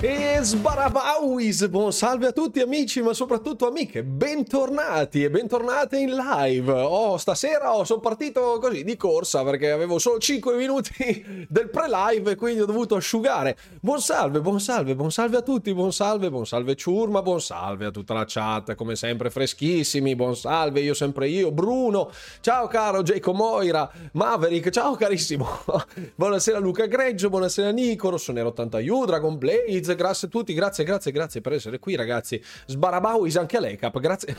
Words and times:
E 0.00 0.38
sbarabauis, 0.42 1.66
buon 1.66 1.92
salve 1.92 2.28
a 2.28 2.32
tutti 2.32 2.60
amici, 2.60 3.02
ma 3.02 3.12
soprattutto 3.12 3.66
amiche, 3.66 4.04
bentornati 4.04 5.24
e 5.24 5.28
bentornate 5.28 5.98
in 5.98 6.14
live. 6.14 6.70
Oh, 6.70 7.16
stasera 7.16 7.74
oh, 7.74 7.82
sono 7.82 7.98
partito 7.98 8.58
così 8.60 8.84
di 8.84 8.96
corsa 8.96 9.42
perché 9.42 9.72
avevo 9.72 9.98
solo 9.98 10.18
5 10.18 10.54
minuti 10.54 11.46
del 11.50 11.68
pre-live 11.68 12.30
e 12.30 12.34
quindi 12.36 12.60
ho 12.60 12.64
dovuto 12.64 12.94
asciugare. 12.94 13.56
Buon 13.80 14.00
salve, 14.00 14.40
buon 14.40 14.60
salve, 14.60 14.94
buon 14.94 15.10
salve 15.10 15.38
a 15.38 15.42
tutti, 15.42 15.74
buon 15.74 15.92
salve, 15.92 16.30
buon 16.30 16.46
salve 16.46 16.76
Ciurma, 16.76 17.20
buon 17.20 17.40
salve 17.40 17.86
a 17.86 17.90
tutta 17.90 18.14
la 18.14 18.24
chat, 18.24 18.76
come 18.76 18.94
sempre 18.94 19.30
freschissimi, 19.30 20.14
buon 20.14 20.36
salve, 20.36 20.78
io 20.78 20.94
sempre 20.94 21.28
io, 21.28 21.50
Bruno, 21.50 22.12
ciao 22.40 22.68
caro 22.68 23.02
Jacob 23.02 23.34
Moira, 23.34 23.90
Maverick, 24.12 24.70
ciao 24.70 24.94
carissimo, 24.94 25.44
buonasera 26.14 26.60
Luca 26.60 26.86
Greggio, 26.86 27.28
buonasera 27.30 27.72
Nico, 27.72 28.10
Rossonero 28.10 28.50
81, 28.50 29.04
Dragon 29.04 29.36
Blaze, 29.36 29.86
grazie 29.94 30.28
a 30.28 30.30
tutti, 30.30 30.54
grazie, 30.54 30.84
grazie, 30.84 31.12
grazie 31.12 31.40
per 31.40 31.52
essere 31.52 31.78
qui 31.78 31.96
ragazzi. 31.96 32.42
Sbarabauis 32.66 33.36
anche 33.36 33.56
a 33.56 33.60
lei, 33.60 33.76
cap, 33.76 33.98
grazie. 33.98 34.36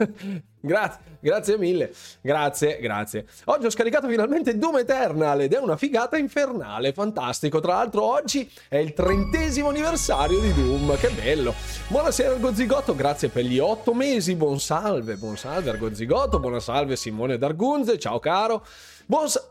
grazie, 0.60 1.00
grazie 1.20 1.58
mille, 1.58 1.92
grazie, 2.20 2.78
grazie. 2.80 3.26
Oggi 3.46 3.66
ho 3.66 3.70
scaricato 3.70 4.08
finalmente 4.08 4.56
Doom 4.56 4.78
Eternal 4.78 5.40
ed 5.42 5.52
è 5.52 5.58
una 5.58 5.76
figata 5.76 6.16
infernale, 6.16 6.92
fantastico. 6.92 7.60
Tra 7.60 7.74
l'altro 7.74 8.04
oggi 8.04 8.50
è 8.68 8.76
il 8.76 8.92
trentesimo 8.92 9.68
anniversario 9.68 10.40
di 10.40 10.52
Doom, 10.54 10.96
che 10.98 11.10
bello. 11.10 11.54
Buonasera 11.88 12.32
Argozigotto, 12.32 12.94
grazie 12.94 13.28
per 13.28 13.44
gli 13.44 13.58
otto 13.58 13.94
mesi, 13.94 14.34
buon 14.36 14.60
salve, 14.60 15.16
buon 15.16 15.36
salve 15.36 15.70
Argozigotto, 15.70 16.40
buona 16.40 16.60
Simone 16.94 17.38
D'Argunze, 17.38 17.98
ciao 17.98 18.18
caro. 18.18 18.64
Buon 19.06 19.28
sa- 19.28 19.44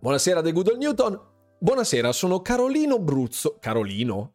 Buonasera 0.00 0.40
The 0.40 0.52
Good 0.52 0.68
Old 0.68 0.78
Newton, 0.78 1.20
Buonasera, 1.62 2.10
sono 2.12 2.40
Carolino 2.40 2.98
Bruzzo. 2.98 3.58
Carolino? 3.60 4.32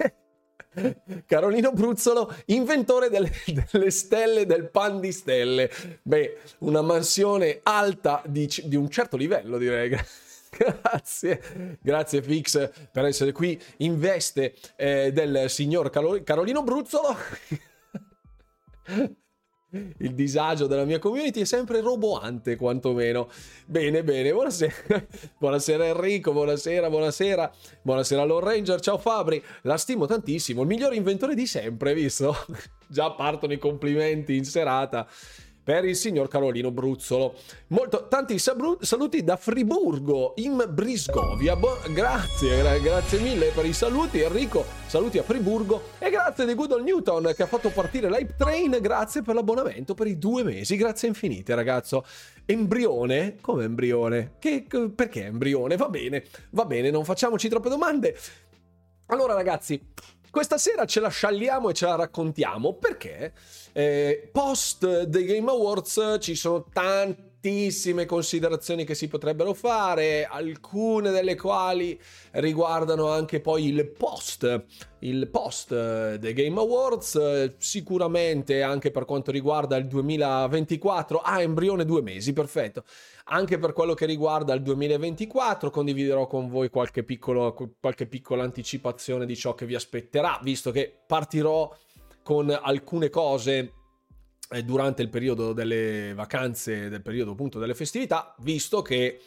Carolino 1.26 1.72
Bruzzolo, 1.72 2.34
inventore 2.46 3.10
delle, 3.10 3.30
delle, 3.70 3.90
stelle 3.90 4.46
del 4.46 4.70
pan 4.70 4.98
di 4.98 5.12
stelle. 5.12 5.70
Beh, 6.00 6.38
una 6.60 6.80
mansione 6.80 7.60
alta 7.64 8.22
di, 8.24 8.48
di 8.64 8.76
un 8.76 8.88
certo 8.88 9.18
livello, 9.18 9.58
direi. 9.58 9.90
Grazie, 10.50 11.78
grazie 11.82 12.22
Fix 12.22 12.70
per 12.90 13.04
essere 13.04 13.32
qui 13.32 13.60
in 13.78 13.98
veste 13.98 14.54
eh, 14.76 15.12
del 15.12 15.50
signor 15.50 15.90
Carolino 15.90 16.62
Bruzzolo. 16.62 17.14
Il 19.70 20.14
disagio 20.14 20.66
della 20.66 20.84
mia 20.84 20.98
community 20.98 21.42
è 21.42 21.44
sempre 21.44 21.82
roboante, 21.82 22.56
quantomeno. 22.56 23.28
Bene, 23.66 24.02
bene, 24.02 24.32
buonasera. 24.32 24.72
Buonasera 25.36 25.84
Enrico, 25.84 26.32
buonasera, 26.32 26.88
buonasera. 26.88 27.52
Buonasera 27.82 28.24
Lord 28.24 28.46
Ranger, 28.46 28.80
ciao 28.80 28.96
Fabri. 28.96 29.42
La 29.62 29.76
stimo 29.76 30.06
tantissimo, 30.06 30.62
il 30.62 30.68
miglior 30.68 30.94
inventore 30.94 31.34
di 31.34 31.46
sempre, 31.46 31.92
visto? 31.92 32.34
Già 32.88 33.10
partono 33.10 33.52
i 33.52 33.58
complimenti 33.58 34.36
in 34.36 34.46
serata 34.46 35.06
per 35.68 35.84
il 35.84 35.96
signor 35.96 36.28
Carolino 36.28 36.70
Bruzzolo. 36.70 37.34
Molto, 37.66 38.08
tanti 38.08 38.38
saluti 38.38 39.22
da 39.22 39.36
Friburgo 39.36 40.32
in 40.36 40.64
Brisgovia. 40.70 41.56
Bo- 41.56 41.76
grazie, 41.92 42.80
grazie 42.80 43.18
mille 43.18 43.50
per 43.50 43.66
i 43.66 43.74
saluti 43.74 44.18
Enrico. 44.20 44.64
Saluti 44.86 45.18
a 45.18 45.22
Friburgo 45.22 45.90
e 45.98 46.08
grazie 46.08 46.46
di 46.46 46.54
Good 46.54 46.80
Newton 46.80 47.34
che 47.36 47.42
ha 47.42 47.46
fatto 47.46 47.68
partire 47.68 48.08
l'Hype 48.08 48.34
Train. 48.38 48.78
Grazie 48.80 49.20
per 49.20 49.34
l'abbonamento 49.34 49.92
per 49.92 50.06
i 50.06 50.16
due 50.16 50.42
mesi. 50.42 50.74
Grazie 50.76 51.08
infinite, 51.08 51.54
ragazzo. 51.54 52.02
Embrione? 52.46 53.36
Come 53.42 53.64
embrione? 53.64 54.36
Che, 54.38 54.64
perché 54.94 55.26
embrione? 55.26 55.76
Va 55.76 55.90
bene, 55.90 56.24
va 56.52 56.64
bene, 56.64 56.88
non 56.88 57.04
facciamoci 57.04 57.46
troppe 57.50 57.68
domande. 57.68 58.16
Allora, 59.08 59.34
ragazzi, 59.34 59.78
questa 60.30 60.58
sera 60.58 60.84
ce 60.84 61.00
la 61.00 61.08
scialliamo 61.08 61.70
e 61.70 61.74
ce 61.74 61.86
la 61.86 61.96
raccontiamo 61.96 62.74
perché 62.74 63.32
eh, 63.78 64.28
post 64.32 65.06
The 65.06 65.24
Game 65.24 65.48
Awards 65.48 66.16
ci 66.18 66.34
sono 66.34 66.66
tantissime 66.72 68.06
considerazioni 68.06 68.82
che 68.84 68.96
si 68.96 69.06
potrebbero 69.06 69.54
fare, 69.54 70.24
alcune 70.24 71.12
delle 71.12 71.36
quali 71.36 71.96
riguardano 72.32 73.08
anche 73.08 73.40
poi 73.40 73.68
il 73.68 73.88
post, 73.88 74.64
il 74.98 75.28
post 75.28 75.68
The 75.68 76.32
Game 76.32 76.58
Awards, 76.58 77.54
sicuramente 77.58 78.62
anche 78.62 78.90
per 78.90 79.04
quanto 79.04 79.30
riguarda 79.30 79.76
il 79.76 79.86
2024, 79.86 81.20
ah 81.20 81.40
embrione 81.40 81.84
due 81.84 82.02
mesi, 82.02 82.32
perfetto. 82.32 82.82
Anche 83.26 83.58
per 83.58 83.74
quello 83.74 83.94
che 83.94 84.06
riguarda 84.06 84.54
il 84.54 84.62
2024 84.62 85.70
condividerò 85.70 86.26
con 86.26 86.48
voi 86.48 86.68
qualche, 86.68 87.04
piccolo, 87.04 87.54
qualche 87.78 88.06
piccola 88.06 88.42
anticipazione 88.42 89.24
di 89.24 89.36
ciò 89.36 89.54
che 89.54 89.66
vi 89.66 89.76
aspetterà, 89.76 90.40
visto 90.42 90.72
che 90.72 90.92
partirò 91.06 91.72
con 92.28 92.50
alcune 92.50 93.08
cose 93.08 93.72
eh, 94.50 94.62
durante 94.62 95.00
il 95.00 95.08
periodo 95.08 95.54
delle 95.54 96.12
vacanze, 96.12 96.90
del 96.90 97.00
periodo 97.00 97.30
appunto 97.30 97.58
delle 97.58 97.74
festività, 97.74 98.34
visto 98.40 98.82
che 98.82 99.18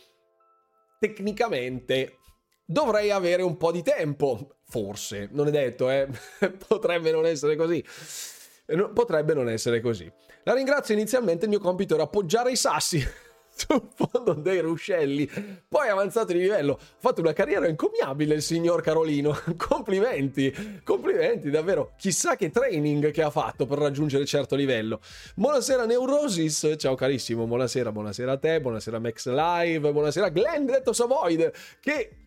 tecnicamente 0.99 2.19
dovrei 2.63 3.09
avere 3.09 3.41
un 3.41 3.57
po' 3.57 3.71
di 3.71 3.81
tempo, 3.81 4.57
forse, 4.67 5.29
non 5.31 5.47
è 5.47 5.49
detto, 5.49 5.89
eh? 5.89 6.09
potrebbe 6.67 7.09
non 7.09 7.25
essere 7.25 7.55
così. 7.55 7.83
Potrebbe 8.93 9.33
non 9.33 9.49
essere 9.49 9.81
così. 9.81 10.07
La 10.43 10.53
ringrazio 10.53 10.93
inizialmente, 10.93 11.45
il 11.45 11.49
mio 11.49 11.59
compito 11.59 11.95
era 11.95 12.03
appoggiare 12.03 12.51
i 12.51 12.55
sassi 12.55 13.03
sul 13.53 13.87
fondo 13.93 14.33
dei 14.33 14.59
ruscelli. 14.59 15.29
Poi 15.67 15.89
avanzato 15.89 16.33
di 16.33 16.39
livello. 16.39 16.73
Ha 16.73 16.95
fatto 16.97 17.21
una 17.21 17.33
carriera 17.33 17.67
incommiabile 17.67 18.35
il 18.35 18.41
signor 18.41 18.81
Carolino. 18.81 19.37
complimenti, 19.57 20.81
complimenti, 20.83 21.49
davvero. 21.49 21.93
Chissà 21.97 22.35
che 22.35 22.49
training 22.49 23.11
che 23.11 23.21
ha 23.21 23.29
fatto 23.29 23.65
per 23.65 23.77
raggiungere 23.77 24.25
certo 24.25 24.55
livello. 24.55 24.99
Buonasera 25.35 25.85
Neurosis, 25.85 26.75
ciao 26.77 26.95
carissimo, 26.95 27.45
buonasera, 27.45 27.91
buonasera 27.91 28.31
a 28.31 28.37
te, 28.37 28.61
buonasera 28.61 28.99
Max 28.99 29.27
Live, 29.27 29.91
buonasera 29.91 30.29
Glenn, 30.29 30.65
detto 30.65 30.93
Savoid, 30.93 31.51
che 31.79 32.17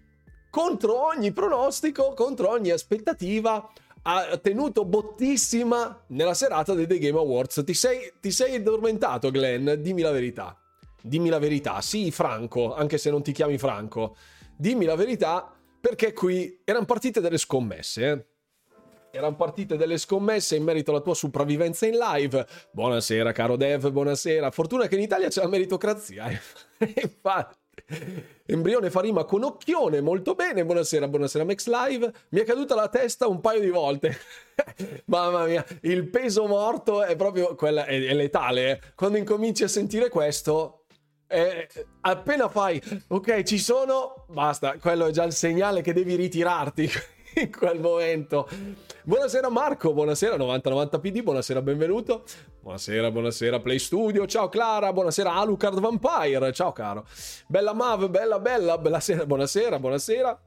contro 0.51 1.07
ogni 1.07 1.33
pronostico, 1.33 2.13
contro 2.15 2.51
ogni 2.51 2.71
aspettativa 2.71 3.71
ha 4.07 4.37
tenuto 4.37 4.85
bottissima 4.85 6.05
nella 6.09 6.35
serata 6.35 6.75
dei 6.75 6.87
The 6.87 6.99
Game 6.99 7.19
Awards. 7.19 7.63
Ti 7.65 7.73
sei, 7.73 8.13
ti 8.21 8.31
sei 8.31 8.57
addormentato, 8.57 9.31
Glenn? 9.31 9.71
Dimmi 9.71 10.03
la 10.03 10.11
verità 10.11 10.59
dimmi 11.05 11.29
la 11.29 11.39
verità. 11.39 11.83
Sì, 11.83 12.11
Franco, 12.11 12.75
anche 12.75 12.97
se 12.97 13.11
non 13.11 13.23
ti 13.23 13.33
chiami 13.33 13.59
Franco. 13.59 14.17
Dimmi 14.57 14.87
la 14.87 14.95
verità 14.95 15.55
perché 15.79 16.15
qui 16.15 16.61
erano 16.65 16.87
partite 16.87 17.21
delle 17.21 17.37
scommesse, 17.37 18.11
eh? 18.11 18.25
Erano 19.11 19.37
partite 19.37 19.77
delle 19.77 19.99
scommesse 19.99 20.57
in 20.57 20.65
merito 20.65 20.91
alla 20.91 21.01
tua 21.01 21.15
sopravvivenza 21.15 21.87
in 21.87 21.99
live. 21.99 22.45
Buonasera, 22.73 23.31
caro 23.31 23.55
Dev, 23.57 23.91
buonasera. 23.91 24.51
Fortuna 24.51 24.89
che 24.89 24.97
in 24.97 25.03
Italia 25.03 25.29
c'è 25.29 25.43
la 25.43 25.49
meritocrazia. 25.49 26.29
Eh? 26.29 26.41
Infatti. 27.03 27.63
Embrione 28.47 28.91
fa 28.91 29.01
rima 29.01 29.25
con 29.25 29.45
occhione, 29.45 30.01
molto 30.01 30.35
bene. 30.35 30.65
Buonasera, 30.65 31.07
buonasera 31.07 31.45
Max 31.45 31.67
Live. 31.67 32.13
Mi 32.31 32.41
è 32.41 32.45
caduta 32.45 32.75
la 32.75 32.89
testa 32.89 33.29
un 33.29 33.41
paio 33.41 33.61
di 33.61 33.71
volte. 33.71 34.17
Mamma 35.07 35.45
mia, 35.45 35.65
il 35.83 36.09
peso 36.09 36.47
morto 36.47 37.05
è 37.05 37.15
proprio 37.15 37.55
quella, 37.55 37.85
è, 37.85 38.05
è 38.07 38.15
letale. 38.15 38.71
Eh? 38.71 38.81
Quando 38.95 39.19
incominci 39.19 39.63
a 39.65 39.69
sentire 39.69 40.09
questo, 40.09 40.84
eh, 41.27 41.69
appena 42.03 42.49
fai 42.49 42.81
ok 43.09 43.43
ci 43.43 43.59
sono 43.59 44.27
basta 44.29 44.77
quello 44.79 45.07
è 45.07 45.11
già 45.11 45.25
il 45.25 45.33
segnale 45.33 45.81
che 45.81 45.93
devi 45.93 46.15
ritirarti 46.15 46.91
in 47.41 47.51
quel 47.51 47.81
momento. 47.81 48.49
Buonasera 49.03 49.49
Marco 49.49 49.93
buonasera 49.93 50.37
9090 50.37 50.99
PD 50.99 51.23
buonasera 51.23 51.63
benvenuto. 51.63 52.25
Buonasera 52.61 53.11
buonasera 53.11 53.61
Play 53.61 53.79
Studio 53.79 54.27
ciao 54.27 54.49
Clara 54.49 54.93
buonasera 54.93 55.33
Alucard 55.33 55.81
Vampire 55.81 56.53
ciao 56.53 56.73
caro. 56.73 57.07
Bella 57.47 57.73
Mav 57.75 58.09
bella 58.09 58.39
bella 58.39 58.79
bella 58.79 59.01
sera 59.01 59.27
buonasera 59.27 59.79
buonasera. 59.79 60.41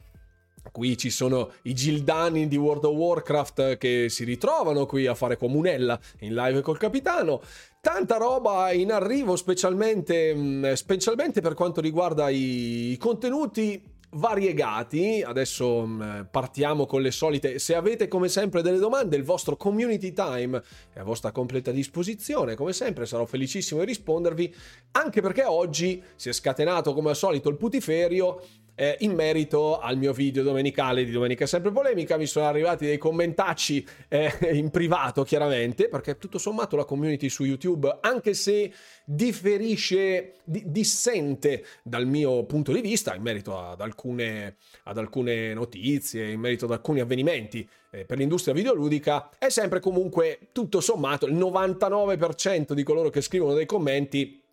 Qui 0.71 0.97
ci 0.97 1.09
sono 1.09 1.51
i 1.63 1.73
Gildani 1.73 2.47
di 2.47 2.57
World 2.57 2.83
of 2.85 2.95
Warcraft 2.95 3.77
che 3.77 4.09
si 4.09 4.23
ritrovano 4.23 4.85
qui 4.85 5.07
a 5.07 5.15
fare 5.15 5.37
comunella 5.37 5.97
in 6.19 6.33
live 6.33 6.61
col 6.61 6.77
capitano. 6.77 7.41
Tanta 7.87 8.17
roba 8.17 8.73
in 8.73 8.91
arrivo, 8.91 9.37
specialmente, 9.37 10.35
mm, 10.35 10.73
specialmente 10.73 11.39
per 11.39 11.53
quanto 11.53 11.79
riguarda 11.79 12.27
i 12.27 12.97
contenuti 12.99 13.81
variegati. 14.09 15.23
Adesso 15.25 15.85
mm, 15.85 16.21
partiamo 16.29 16.85
con 16.85 17.01
le 17.01 17.11
solite. 17.11 17.59
Se 17.59 17.75
avete 17.75 18.09
come 18.09 18.27
sempre 18.27 18.61
delle 18.61 18.77
domande, 18.77 19.15
il 19.15 19.23
vostro 19.23 19.55
community 19.55 20.11
time 20.11 20.61
è 20.91 20.99
a 20.99 21.03
vostra 21.03 21.31
completa 21.31 21.71
disposizione. 21.71 22.55
Come 22.55 22.73
sempre 22.73 23.05
sarò 23.05 23.23
felicissimo 23.23 23.79
di 23.79 23.85
rispondervi, 23.85 24.53
anche 24.91 25.21
perché 25.21 25.45
oggi 25.45 26.03
si 26.17 26.27
è 26.27 26.33
scatenato 26.33 26.93
come 26.93 27.11
al 27.11 27.15
solito 27.15 27.47
il 27.47 27.55
putiferio 27.55 28.41
eh, 28.79 28.95
in 28.99 29.13
merito 29.13 29.79
al 29.79 29.97
mio 29.97 30.13
video 30.13 30.43
domenicale 30.43 31.03
di 31.03 31.09
Domenica 31.09 31.47
Sempre 31.47 31.71
Polemica. 31.71 32.15
Mi 32.15 32.27
sono 32.27 32.45
arrivati 32.45 32.85
dei 32.85 32.99
commentacci 32.99 33.85
eh, 34.07 34.31
in 34.53 34.69
privato, 34.69 35.23
chiaramente, 35.23 35.89
perché 35.89 36.17
tutto 36.17 36.37
sommato 36.37 36.75
la 36.75 36.85
community 36.85 37.27
su 37.27 37.43
YouTube, 37.43 37.97
anche 38.01 38.35
se 38.35 38.71
differisce, 39.03 40.35
di, 40.43 40.61
dissente 40.67 41.65
dal 41.81 42.05
mio 42.05 42.45
punto 42.45 42.71
di 42.71 42.81
vista 42.81 43.15
in 43.15 43.23
merito 43.23 43.57
ad 43.57 43.81
alcune, 43.81 44.57
ad 44.83 44.99
alcune 44.99 45.55
notizie, 45.55 46.29
in 46.29 46.39
merito 46.39 46.65
ad 46.65 46.71
alcuni 46.71 46.99
avvenimenti 46.99 47.67
eh, 47.89 48.05
per 48.05 48.19
l'industria 48.19 48.53
videoludica, 48.53 49.31
è 49.39 49.49
sempre 49.49 49.79
comunque 49.79 50.49
tutto 50.51 50.81
sommato 50.81 51.25
il 51.25 51.33
99% 51.33 52.73
di 52.73 52.83
coloro 52.83 53.09
che 53.09 53.21
scrivono 53.21 53.55
dei 53.55 53.65
commenti 53.65 54.45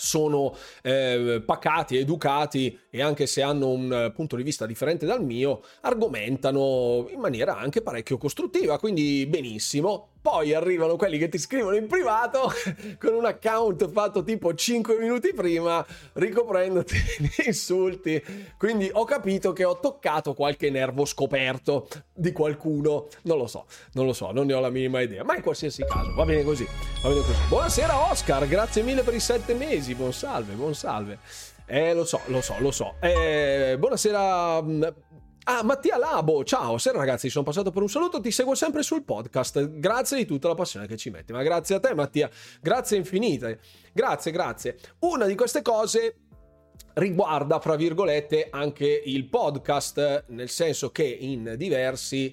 sono 0.00 0.54
eh, 0.82 1.42
pacati, 1.44 1.96
educati 1.96 2.78
e 2.90 3.02
anche 3.02 3.26
se 3.26 3.42
hanno 3.42 3.68
un 3.68 3.92
eh, 3.92 4.12
punto 4.12 4.36
di 4.36 4.42
vista 4.42 4.66
differente 4.66 5.06
dal 5.06 5.22
mio, 5.22 5.62
argomentano 5.82 7.06
in 7.10 7.20
maniera 7.20 7.56
anche 7.56 7.82
parecchio 7.82 8.16
costruttiva, 8.16 8.78
quindi 8.78 9.26
benissimo. 9.26 10.08
Poi 10.22 10.52
arrivano 10.52 10.96
quelli 10.96 11.16
che 11.16 11.30
ti 11.30 11.38
scrivono 11.38 11.76
in 11.76 11.86
privato 11.86 12.52
con 13.00 13.14
un 13.14 13.24
account 13.24 13.90
fatto 13.90 14.22
tipo 14.22 14.54
5 14.54 14.98
minuti 14.98 15.32
prima, 15.32 15.84
ricoprendoti 16.12 16.94
di 17.18 17.46
insulti. 17.46 18.22
Quindi 18.58 18.90
ho 18.92 19.04
capito 19.04 19.52
che 19.54 19.64
ho 19.64 19.80
toccato 19.80 20.34
qualche 20.34 20.68
nervo 20.68 21.06
scoperto 21.06 21.88
di 22.12 22.32
qualcuno. 22.32 23.08
Non 23.22 23.38
lo 23.38 23.46
so, 23.46 23.64
non 23.92 24.04
lo 24.04 24.12
so, 24.12 24.30
non 24.30 24.44
ne 24.44 24.52
ho 24.52 24.60
la 24.60 24.70
minima 24.70 25.00
idea. 25.00 25.24
Ma 25.24 25.36
in 25.36 25.42
qualsiasi 25.42 25.84
caso, 25.84 26.12
va 26.14 26.26
bene 26.26 26.44
così. 26.44 26.66
Va 27.02 27.08
bene 27.08 27.20
così. 27.22 27.38
Buonasera 27.48 28.10
Oscar, 28.10 28.46
grazie 28.46 28.82
mille 28.82 29.02
per 29.02 29.14
i 29.14 29.20
sette 29.20 29.54
mesi. 29.54 29.94
Buon 29.94 30.12
salve, 30.12 30.52
buon 30.52 30.74
salve. 30.74 31.18
Eh, 31.64 31.94
lo 31.94 32.04
so, 32.04 32.20
lo 32.26 32.40
so, 32.40 32.56
lo 32.58 32.72
so. 32.72 32.96
Eh, 33.00 33.76
buonasera 33.78 34.60
mm, 34.60 34.82
Ah, 35.52 35.64
Mattia 35.64 35.98
Labo, 35.98 36.44
ciao, 36.44 36.78
sera 36.78 36.98
ragazzi, 36.98 37.28
sono 37.28 37.44
passato 37.44 37.72
per 37.72 37.82
un 37.82 37.88
saluto, 37.88 38.20
ti 38.20 38.30
seguo 38.30 38.54
sempre 38.54 38.84
sul 38.84 39.02
podcast, 39.02 39.80
grazie 39.80 40.18
di 40.18 40.24
tutta 40.24 40.46
la 40.46 40.54
passione 40.54 40.86
che 40.86 40.96
ci 40.96 41.10
metti, 41.10 41.32
ma 41.32 41.42
grazie 41.42 41.74
a 41.74 41.80
te 41.80 41.92
Mattia, 41.92 42.30
grazie 42.60 42.98
infinite, 42.98 43.58
grazie, 43.92 44.30
grazie. 44.30 44.78
Una 45.00 45.26
di 45.26 45.34
queste 45.34 45.60
cose 45.60 46.18
riguarda, 46.94 47.58
fra 47.58 47.74
virgolette, 47.74 48.46
anche 48.48 49.02
il 49.04 49.28
podcast, 49.28 50.26
nel 50.28 50.48
senso 50.48 50.92
che 50.92 51.02
in 51.02 51.54
diversi 51.56 52.32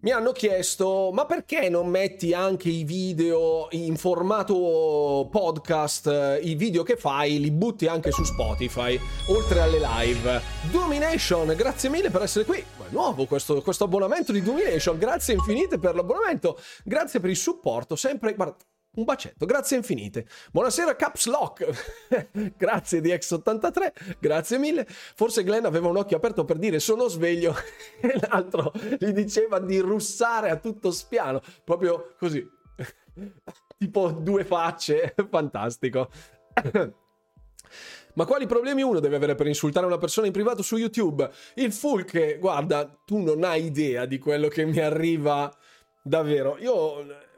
mi 0.00 0.12
hanno 0.12 0.32
chiesto 0.32 1.10
ma 1.12 1.26
perché 1.26 1.68
non 1.68 1.88
metti 1.88 2.32
anche 2.32 2.68
i 2.68 2.84
video 2.84 3.68
in 3.72 3.96
formato 3.96 5.28
podcast, 5.30 6.38
i 6.42 6.54
video 6.54 6.82
che 6.82 6.96
fai 6.96 7.38
li 7.38 7.50
butti 7.50 7.86
anche 7.86 8.10
su 8.10 8.24
Spotify, 8.24 8.98
oltre 9.28 9.60
alle 9.60 9.78
live. 9.78 10.40
Domination, 10.70 11.54
grazie 11.56 11.88
mille 11.88 12.10
per 12.10 12.22
essere 12.22 12.44
qui. 12.44 12.58
È 12.58 12.64
nuovo 12.90 13.26
questo, 13.26 13.60
questo 13.62 13.84
abbonamento 13.84 14.32
di 14.32 14.42
Domination, 14.42 14.98
grazie 14.98 15.34
infinite 15.34 15.78
per 15.78 15.94
l'abbonamento, 15.94 16.58
grazie 16.84 17.20
per 17.20 17.30
il 17.30 17.36
supporto, 17.36 17.96
sempre... 17.96 18.34
Guarda, 18.34 18.56
un 18.92 19.04
bacetto, 19.04 19.46
grazie 19.46 19.76
infinite. 19.76 20.26
Buonasera 20.50 20.96
Caps 20.96 21.26
Lock. 21.26 22.08
grazie 22.56 23.00
di 23.00 23.10
X83, 23.10 24.16
grazie 24.18 24.58
mille. 24.58 24.84
Forse 24.88 25.44
Glenn 25.44 25.64
aveva 25.64 25.88
un 25.88 25.96
occhio 25.96 26.16
aperto 26.16 26.44
per 26.44 26.58
dire 26.58 26.80
sono 26.80 27.06
sveglio 27.06 27.54
e 28.00 28.18
l'altro 28.28 28.72
gli 28.98 29.12
diceva 29.12 29.60
di 29.60 29.78
russare 29.78 30.50
a 30.50 30.56
tutto 30.56 30.90
spiano, 30.90 31.40
proprio 31.62 32.14
così. 32.18 32.44
tipo 33.78 34.10
due 34.10 34.44
facce, 34.44 35.14
fantastico. 35.30 36.10
Ma 38.14 38.24
quali 38.24 38.46
problemi 38.46 38.82
uno 38.82 38.98
deve 38.98 39.14
avere 39.14 39.36
per 39.36 39.46
insultare 39.46 39.86
una 39.86 39.98
persona 39.98 40.26
in 40.26 40.32
privato 40.32 40.62
su 40.62 40.76
YouTube? 40.76 41.30
Il 41.54 41.72
che, 42.04 42.38
guarda, 42.40 42.84
tu 43.04 43.18
non 43.18 43.44
hai 43.44 43.66
idea 43.66 44.04
di 44.04 44.18
quello 44.18 44.48
che 44.48 44.64
mi 44.64 44.80
arriva 44.80 45.48
davvero. 46.02 46.58
Io 46.58 47.28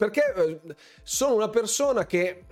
perché 0.00 0.32
eh, 0.34 0.60
sono 1.02 1.34
una 1.34 1.50
persona 1.50 2.06
che 2.06 2.44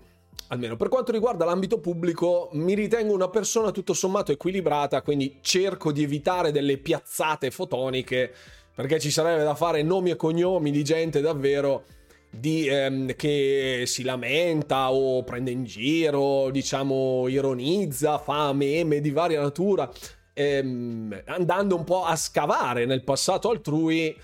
almeno 0.48 0.76
per 0.76 0.88
quanto 0.88 1.12
riguarda 1.12 1.46
l'ambito 1.46 1.80
pubblico, 1.80 2.50
mi 2.52 2.74
ritengo 2.74 3.14
una 3.14 3.30
persona 3.30 3.70
tutto 3.70 3.94
sommato 3.94 4.32
equilibrata, 4.32 5.00
quindi 5.00 5.38
cerco 5.40 5.90
di 5.90 6.02
evitare 6.02 6.52
delle 6.52 6.76
piazzate 6.76 7.50
fotoniche, 7.50 8.30
perché 8.74 9.00
ci 9.00 9.10
sarebbe 9.10 9.44
da 9.44 9.54
fare 9.54 9.82
nomi 9.82 10.10
e 10.10 10.16
cognomi 10.16 10.70
di 10.70 10.84
gente 10.84 11.22
davvero 11.22 11.84
di, 12.30 12.66
ehm, 12.66 13.16
che 13.16 13.84
si 13.86 14.02
lamenta 14.02 14.92
o 14.92 15.22
prende 15.24 15.50
in 15.50 15.64
giro, 15.64 16.50
diciamo, 16.50 17.28
ironizza, 17.28 18.18
fa 18.18 18.52
meme 18.52 19.00
di 19.00 19.10
varia 19.10 19.40
natura, 19.40 19.90
ehm, 20.34 21.22
andando 21.26 21.76
un 21.76 21.84
po' 21.84 22.04
a 22.04 22.14
scavare 22.14 22.84
nel 22.84 23.04
passato 23.04 23.48
altrui 23.48 24.14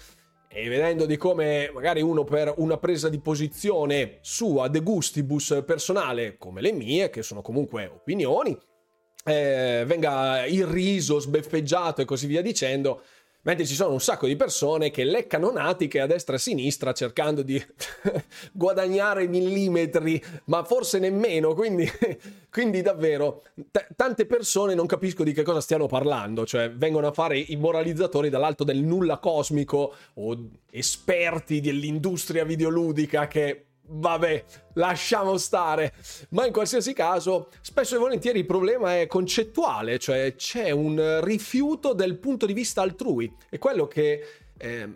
e 0.57 0.69
vedendo 0.69 1.05
di 1.05 1.17
come 1.17 1.69
magari 1.75 2.01
uno 2.01 2.23
per 2.23 2.55
una 2.59 2.77
presa 2.79 3.09
di 3.09 3.19
posizione 3.19 4.19
sua 4.21 4.69
de 4.69 4.83
gustibus 4.83 5.65
personale 5.67 6.37
come 6.39 6.61
le 6.61 6.71
mie, 6.71 7.11
che 7.11 7.25
sono 7.25 7.43
comunque 7.43 7.91
opinioni, 7.93 8.57
eh, 9.25 9.83
venga 9.85 10.47
irriso, 10.47 11.19
sbeffeggiato 11.19 12.03
e 12.03 12.05
così 12.05 12.29
via 12.29 12.41
dicendo, 12.41 13.03
mentre 13.45 13.65
ci 13.65 13.75
sono 13.75 13.93
un 13.93 14.01
sacco 14.01 14.27
di 14.27 14.37
persone 14.37 14.91
che 14.91 15.05
leccano 15.05 15.51
natiche 15.51 16.01
a 16.01 16.07
destra 16.07 16.35
e 16.35 16.37
a 16.37 16.41
sinistra 16.41 16.93
cercando 16.93 17.43
di 17.43 17.63
guadagnare 18.53 19.27
millimetri, 19.27 20.23
ma 20.47 20.65
forse 20.65 20.99
nemmeno, 20.99 21.55
quindi, 21.55 21.89
quindi 22.51 22.83
davvero 22.83 23.43
t- 23.71 23.87
tante 23.97 24.27
persone 24.27 24.75
non 24.75 24.87
capisco 24.87 25.25
di 25.25 25.33
che 25.33 25.43
cosa 25.43 25.61
stiano 25.61 25.87
parlando, 25.87 26.45
cioè 26.45 26.71
vengono 26.71 27.07
a 27.07 27.13
fare 27.13 27.39
i 27.39 27.57
moralizzatori 27.57 28.29
dall'alto 28.29 28.65
del 28.65 28.83
nulla 28.83 29.19
cosmico 29.19 29.95
o 30.15 30.51
esperti 30.71 31.61
dell'industria 31.61 32.45
videoludica 32.45 33.29
che 33.29 33.67
vabbè, 33.87 34.45
lasciamo 34.75 35.37
stare. 35.37 35.95
Ma 36.31 36.47
in 36.47 36.53
qualsiasi 36.53 36.93
caso, 36.93 37.49
spesso 37.61 37.97
e 37.97 37.99
volentieri 37.99 38.41
il 38.41 38.47
problema 38.47 38.99
è 38.99 39.07
concettuale, 39.07 39.99
cioè 39.99 40.35
c'è 40.37 40.71
un 40.71 41.21
rifiuto 41.23 41.93
del 41.93 42.17
punto 42.19 42.47
di 42.47 42.53
vista 42.53 42.83
altrui. 42.83 43.33
E 43.49 43.59
quello 43.59 43.87
che 43.87 44.23
eh, 44.57 44.89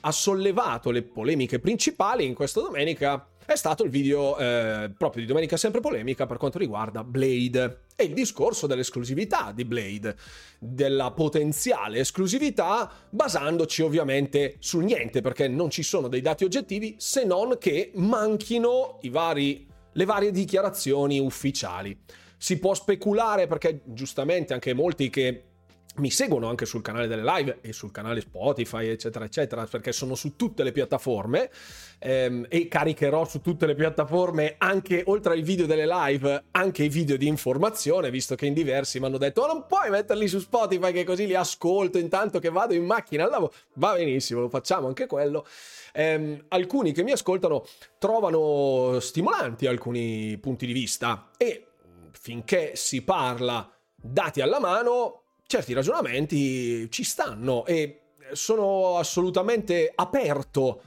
ha 0.00 0.12
sollevato 0.12 0.90
le 0.90 1.02
polemiche 1.02 1.58
principali 1.58 2.24
in 2.24 2.34
questa 2.34 2.60
domenica 2.60 3.29
è 3.52 3.56
stato 3.56 3.82
il 3.82 3.90
video 3.90 4.38
eh, 4.38 4.92
proprio 4.96 5.22
di 5.22 5.28
Domenica 5.28 5.56
Sempre 5.56 5.80
Polemica 5.80 6.24
per 6.24 6.36
quanto 6.36 6.58
riguarda 6.58 7.02
Blade 7.02 7.86
e 7.96 8.04
il 8.04 8.12
discorso 8.12 8.68
dell'esclusività 8.68 9.50
di 9.52 9.64
Blade, 9.64 10.16
della 10.60 11.10
potenziale 11.10 11.98
esclusività, 11.98 12.88
basandoci 13.10 13.82
ovviamente 13.82 14.54
sul 14.60 14.84
niente, 14.84 15.20
perché 15.20 15.48
non 15.48 15.68
ci 15.68 15.82
sono 15.82 16.06
dei 16.06 16.20
dati 16.20 16.44
oggettivi 16.44 16.94
se 16.98 17.24
non 17.24 17.56
che 17.58 17.90
manchino 17.96 19.00
vari, 19.10 19.66
le 19.92 20.04
varie 20.04 20.30
dichiarazioni 20.30 21.18
ufficiali. 21.18 21.98
Si 22.36 22.58
può 22.58 22.72
speculare 22.72 23.48
perché 23.48 23.82
giustamente 23.84 24.52
anche 24.52 24.74
molti 24.74 25.10
che 25.10 25.49
mi 25.96 26.10
seguono 26.10 26.48
anche 26.48 26.66
sul 26.66 26.82
canale 26.82 27.06
delle 27.06 27.24
live 27.24 27.58
e 27.60 27.72
sul 27.72 27.90
canale 27.90 28.20
Spotify, 28.20 28.86
eccetera, 28.86 29.24
eccetera, 29.24 29.66
perché 29.66 29.92
sono 29.92 30.14
su 30.14 30.36
tutte 30.36 30.62
le 30.62 30.72
piattaforme 30.72 31.50
ehm, 31.98 32.46
e 32.48 32.68
caricherò 32.68 33.24
su 33.26 33.40
tutte 33.40 33.66
le 33.66 33.74
piattaforme 33.74 34.54
anche 34.58 35.02
oltre 35.06 35.34
ai 35.34 35.42
video 35.42 35.66
delle 35.66 35.86
live, 35.86 36.44
anche 36.52 36.84
i 36.84 36.88
video 36.88 37.16
di 37.16 37.26
informazione, 37.26 38.10
visto 38.10 38.34
che 38.34 38.46
in 38.46 38.54
diversi 38.54 39.00
mi 39.00 39.06
hanno 39.06 39.18
detto: 39.18 39.42
oh, 39.42 39.46
non 39.46 39.66
puoi 39.66 39.90
metterli 39.90 40.28
su 40.28 40.38
Spotify, 40.38 40.92
che 40.92 41.04
così 41.04 41.26
li 41.26 41.34
ascolto 41.34 41.98
intanto 41.98 42.38
che 42.38 42.50
vado 42.50 42.74
in 42.74 42.84
macchina 42.84 43.24
al 43.24 43.30
lavoro. 43.30 43.52
Va 43.74 43.94
benissimo, 43.94 44.40
lo 44.40 44.48
facciamo 44.48 44.86
anche 44.86 45.06
quello. 45.06 45.44
Ehm, 45.92 46.44
alcuni 46.48 46.92
che 46.92 47.02
mi 47.02 47.10
ascoltano 47.10 47.64
trovano 47.98 49.00
stimolanti 49.00 49.66
alcuni 49.66 50.38
punti 50.38 50.66
di 50.66 50.72
vista 50.72 51.30
e 51.36 51.66
finché 52.12 52.72
si 52.74 53.02
parla 53.02 53.68
dati 53.96 54.40
alla 54.40 54.60
mano 54.60 55.19
certi 55.50 55.72
ragionamenti 55.72 56.88
ci 56.92 57.02
stanno 57.02 57.66
e 57.66 58.02
sono 58.30 58.98
assolutamente 58.98 59.90
aperto 59.92 60.80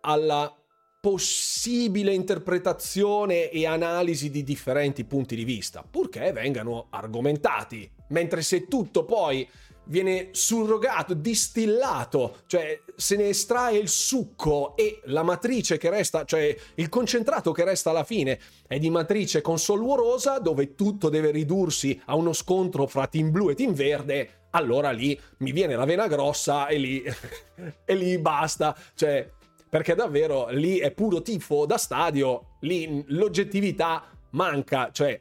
alla 0.00 0.50
possibile 0.98 2.14
interpretazione 2.14 3.50
e 3.50 3.66
analisi 3.66 4.30
di 4.30 4.42
differenti 4.42 5.04
punti 5.04 5.36
di 5.36 5.44
vista, 5.44 5.84
purché 5.88 6.32
vengano 6.32 6.86
argomentati. 6.88 7.88
Mentre 8.08 8.40
se 8.40 8.66
tutto 8.66 9.04
poi 9.04 9.46
viene 9.88 10.28
surrogato, 10.32 11.14
distillato, 11.14 12.38
cioè 12.46 12.80
se 12.96 13.16
ne 13.16 13.28
estrae 13.28 13.78
il 13.78 13.88
succo 13.88 14.76
e 14.76 15.00
la 15.04 15.22
matrice 15.22 15.76
che 15.78 15.90
resta, 15.90 16.24
cioè 16.24 16.54
il 16.74 16.88
concentrato 16.88 17.52
che 17.52 17.64
resta 17.64 17.90
alla 17.90 18.04
fine 18.04 18.38
è 18.66 18.78
di 18.78 18.90
matrice 18.90 19.40
consolvuorosa 19.40 20.38
dove 20.38 20.74
tutto 20.74 21.08
deve 21.08 21.30
ridursi 21.30 22.00
a 22.06 22.14
uno 22.14 22.32
scontro 22.32 22.86
fra 22.86 23.06
team 23.06 23.30
blu 23.30 23.50
e 23.50 23.54
team 23.54 23.72
verde, 23.72 24.46
allora 24.50 24.90
lì 24.90 25.18
mi 25.38 25.52
viene 25.52 25.76
la 25.76 25.84
vena 25.84 26.06
grossa 26.06 26.68
e 26.68 26.78
lì, 26.78 27.02
e 27.84 27.94
lì 27.94 28.18
basta, 28.18 28.76
cioè 28.94 29.28
perché 29.68 29.94
davvero 29.94 30.48
lì 30.50 30.78
è 30.78 30.90
puro 30.92 31.20
tifo 31.20 31.66
da 31.66 31.76
stadio, 31.76 32.56
lì 32.60 33.04
l'oggettività 33.08 34.04
manca, 34.30 34.90
cioè 34.92 35.20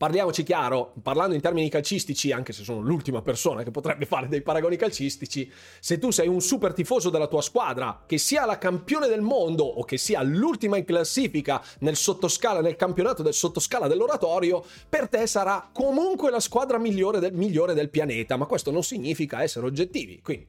parliamoci 0.00 0.44
chiaro, 0.44 0.94
parlando 1.02 1.34
in 1.34 1.42
termini 1.42 1.68
calcistici, 1.68 2.32
anche 2.32 2.54
se 2.54 2.64
sono 2.64 2.80
l'ultima 2.80 3.20
persona 3.20 3.62
che 3.62 3.70
potrebbe 3.70 4.06
fare 4.06 4.28
dei 4.28 4.40
paragoni 4.40 4.76
calcistici, 4.76 5.52
se 5.78 5.98
tu 5.98 6.10
sei 6.10 6.26
un 6.26 6.40
super 6.40 6.72
tifoso 6.72 7.10
della 7.10 7.26
tua 7.26 7.42
squadra, 7.42 8.04
che 8.06 8.16
sia 8.16 8.46
la 8.46 8.56
campione 8.56 9.08
del 9.08 9.20
mondo 9.20 9.64
o 9.64 9.84
che 9.84 9.98
sia 9.98 10.22
l'ultima 10.22 10.78
in 10.78 10.86
classifica 10.86 11.62
nel 11.80 11.96
sottoscala, 11.96 12.62
nel 12.62 12.76
campionato 12.76 13.22
del 13.22 13.34
sottoscala 13.34 13.88
dell'oratorio, 13.88 14.64
per 14.88 15.06
te 15.10 15.26
sarà 15.26 15.68
comunque 15.70 16.30
la 16.30 16.40
squadra 16.40 16.78
migliore 16.78 17.20
del, 17.20 17.34
migliore 17.34 17.74
del 17.74 17.90
pianeta, 17.90 18.38
ma 18.38 18.46
questo 18.46 18.70
non 18.70 18.82
significa 18.82 19.42
essere 19.42 19.66
oggettivi, 19.66 20.22
quindi 20.22 20.48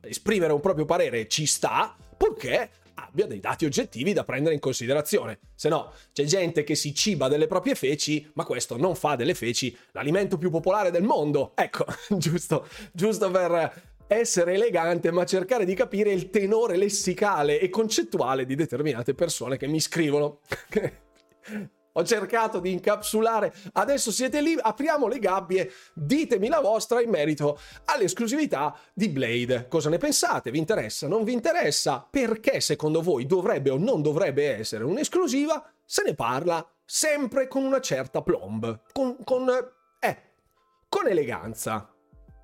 esprimere 0.00 0.52
un 0.52 0.60
proprio 0.60 0.86
parere 0.86 1.28
ci 1.28 1.46
sta, 1.46 1.94
purché 2.16 2.70
abbia 2.96 3.26
dei 3.26 3.40
dati 3.40 3.64
oggettivi 3.64 4.12
da 4.12 4.24
prendere 4.24 4.54
in 4.54 4.60
considerazione. 4.60 5.38
Se 5.54 5.68
no, 5.68 5.92
c'è 6.12 6.24
gente 6.24 6.64
che 6.64 6.74
si 6.74 6.94
ciba 6.94 7.28
delle 7.28 7.46
proprie 7.46 7.74
feci, 7.74 8.28
ma 8.34 8.44
questo 8.44 8.76
non 8.76 8.94
fa 8.94 9.16
delle 9.16 9.34
feci 9.34 9.76
l'alimento 9.92 10.38
più 10.38 10.50
popolare 10.50 10.90
del 10.90 11.02
mondo. 11.02 11.52
Ecco, 11.54 11.84
giusto, 12.16 12.66
giusto 12.92 13.30
per 13.30 13.94
essere 14.06 14.54
elegante, 14.54 15.10
ma 15.10 15.24
cercare 15.24 15.64
di 15.64 15.74
capire 15.74 16.12
il 16.12 16.30
tenore 16.30 16.76
lessicale 16.76 17.58
e 17.58 17.68
concettuale 17.68 18.44
di 18.46 18.54
determinate 18.54 19.14
persone 19.14 19.56
che 19.56 19.66
mi 19.66 19.80
scrivono. 19.80 20.40
Ho 21.98 22.04
cercato 22.04 22.60
di 22.60 22.72
incapsulare. 22.72 23.54
Adesso 23.72 24.10
siete 24.10 24.42
lì, 24.42 24.56
apriamo 24.60 25.08
le 25.08 25.18
gabbie, 25.18 25.72
ditemi 25.94 26.48
la 26.48 26.60
vostra 26.60 27.00
in 27.00 27.08
merito 27.08 27.58
all'esclusività 27.86 28.76
di 28.92 29.08
Blade. 29.08 29.66
Cosa 29.68 29.88
ne 29.88 29.96
pensate? 29.96 30.50
Vi 30.50 30.58
interessa? 30.58 31.08
Non 31.08 31.24
vi 31.24 31.32
interessa? 31.32 32.06
Perché 32.08 32.60
secondo 32.60 33.00
voi 33.00 33.24
dovrebbe 33.24 33.70
o 33.70 33.78
non 33.78 34.02
dovrebbe 34.02 34.56
essere 34.56 34.84
un'esclusiva? 34.84 35.64
Se 35.86 36.02
ne 36.02 36.14
parla 36.14 36.66
sempre 36.84 37.48
con 37.48 37.64
una 37.64 37.80
certa 37.80 38.20
plomb, 38.20 38.82
con, 38.92 39.16
con, 39.24 39.48
eh, 40.00 40.22
con 40.88 41.08
eleganza. 41.08 41.90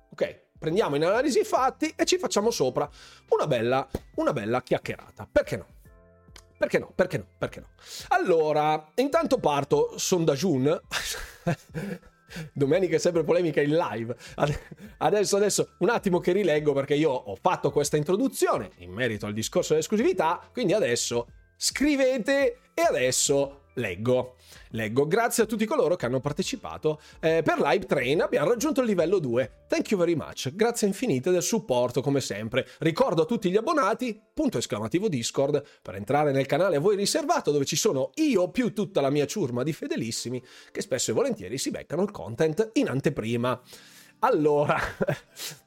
Ok? 0.09 0.41
Prendiamo 0.57 0.95
in 0.95 1.05
analisi 1.05 1.41
i 1.41 1.43
fatti 1.43 1.93
e 1.95 2.05
ci 2.05 2.17
facciamo 2.17 2.49
sopra 2.49 2.89
una 3.29 3.45
bella, 3.45 3.87
una 4.15 4.33
bella 4.33 4.63
chiacchierata. 4.63 5.27
Perché 5.31 5.57
no? 5.57 5.65
Perché 6.63 6.79
no? 6.79 6.93
Perché 6.95 7.17
no? 7.17 7.25
Perché 7.37 7.59
no? 7.59 7.67
Allora, 8.07 8.91
intanto 8.95 9.37
parto, 9.37 9.97
sondaggiun. 9.97 10.79
Domenica 12.53 12.95
è 12.95 12.99
sempre 12.99 13.25
polemica 13.25 13.61
in 13.61 13.75
live. 13.75 14.15
Adesso, 14.99 15.35
adesso, 15.35 15.75
un 15.79 15.89
attimo 15.89 16.19
che 16.19 16.31
rileggo 16.31 16.71
perché 16.71 16.95
io 16.95 17.11
ho 17.11 17.35
fatto 17.35 17.69
questa 17.69 17.97
introduzione 17.97 18.71
in 18.77 18.91
merito 18.91 19.25
al 19.25 19.33
discorso 19.33 19.73
dell'esclusività, 19.73 20.39
quindi 20.53 20.71
adesso 20.71 21.27
scrivete 21.57 22.59
e 22.73 22.81
adesso 22.81 23.62
leggo. 23.75 24.35
Leggo. 24.69 25.07
Grazie 25.07 25.43
a 25.43 25.45
tutti 25.45 25.65
coloro 25.65 25.95
che 25.95 26.05
hanno 26.05 26.19
partecipato. 26.19 26.99
Eh, 27.19 27.41
per 27.43 27.59
Live 27.59 27.85
Train 27.85 28.21
abbiamo 28.21 28.49
raggiunto 28.49 28.81
il 28.81 28.87
livello 28.87 29.19
2. 29.19 29.65
Thank 29.67 29.91
you 29.91 29.99
very 29.99 30.15
much. 30.15 30.53
Grazie 30.53 30.87
infinite 30.87 31.31
del 31.31 31.43
supporto 31.43 32.01
come 32.01 32.21
sempre. 32.21 32.67
Ricordo 32.79 33.23
a 33.23 33.25
tutti 33.25 33.49
gli 33.49 33.57
abbonati, 33.57 34.19
punto 34.33 34.57
esclamativo 34.57 35.07
Discord, 35.07 35.63
per 35.81 35.95
entrare 35.95 36.31
nel 36.31 36.45
canale 36.45 36.77
a 36.77 36.79
voi 36.79 36.95
riservato 36.95 37.51
dove 37.51 37.65
ci 37.65 37.75
sono 37.75 38.11
io 38.15 38.49
più 38.49 38.73
tutta 38.73 39.01
la 39.01 39.09
mia 39.09 39.25
ciurma 39.25 39.63
di 39.63 39.73
fedelissimi 39.73 40.43
che 40.71 40.81
spesso 40.81 41.11
e 41.11 41.13
volentieri 41.13 41.57
si 41.57 41.71
beccano 41.71 42.03
il 42.03 42.11
content 42.11 42.71
in 42.73 42.89
anteprima. 42.89 43.59
Allora, 44.19 44.77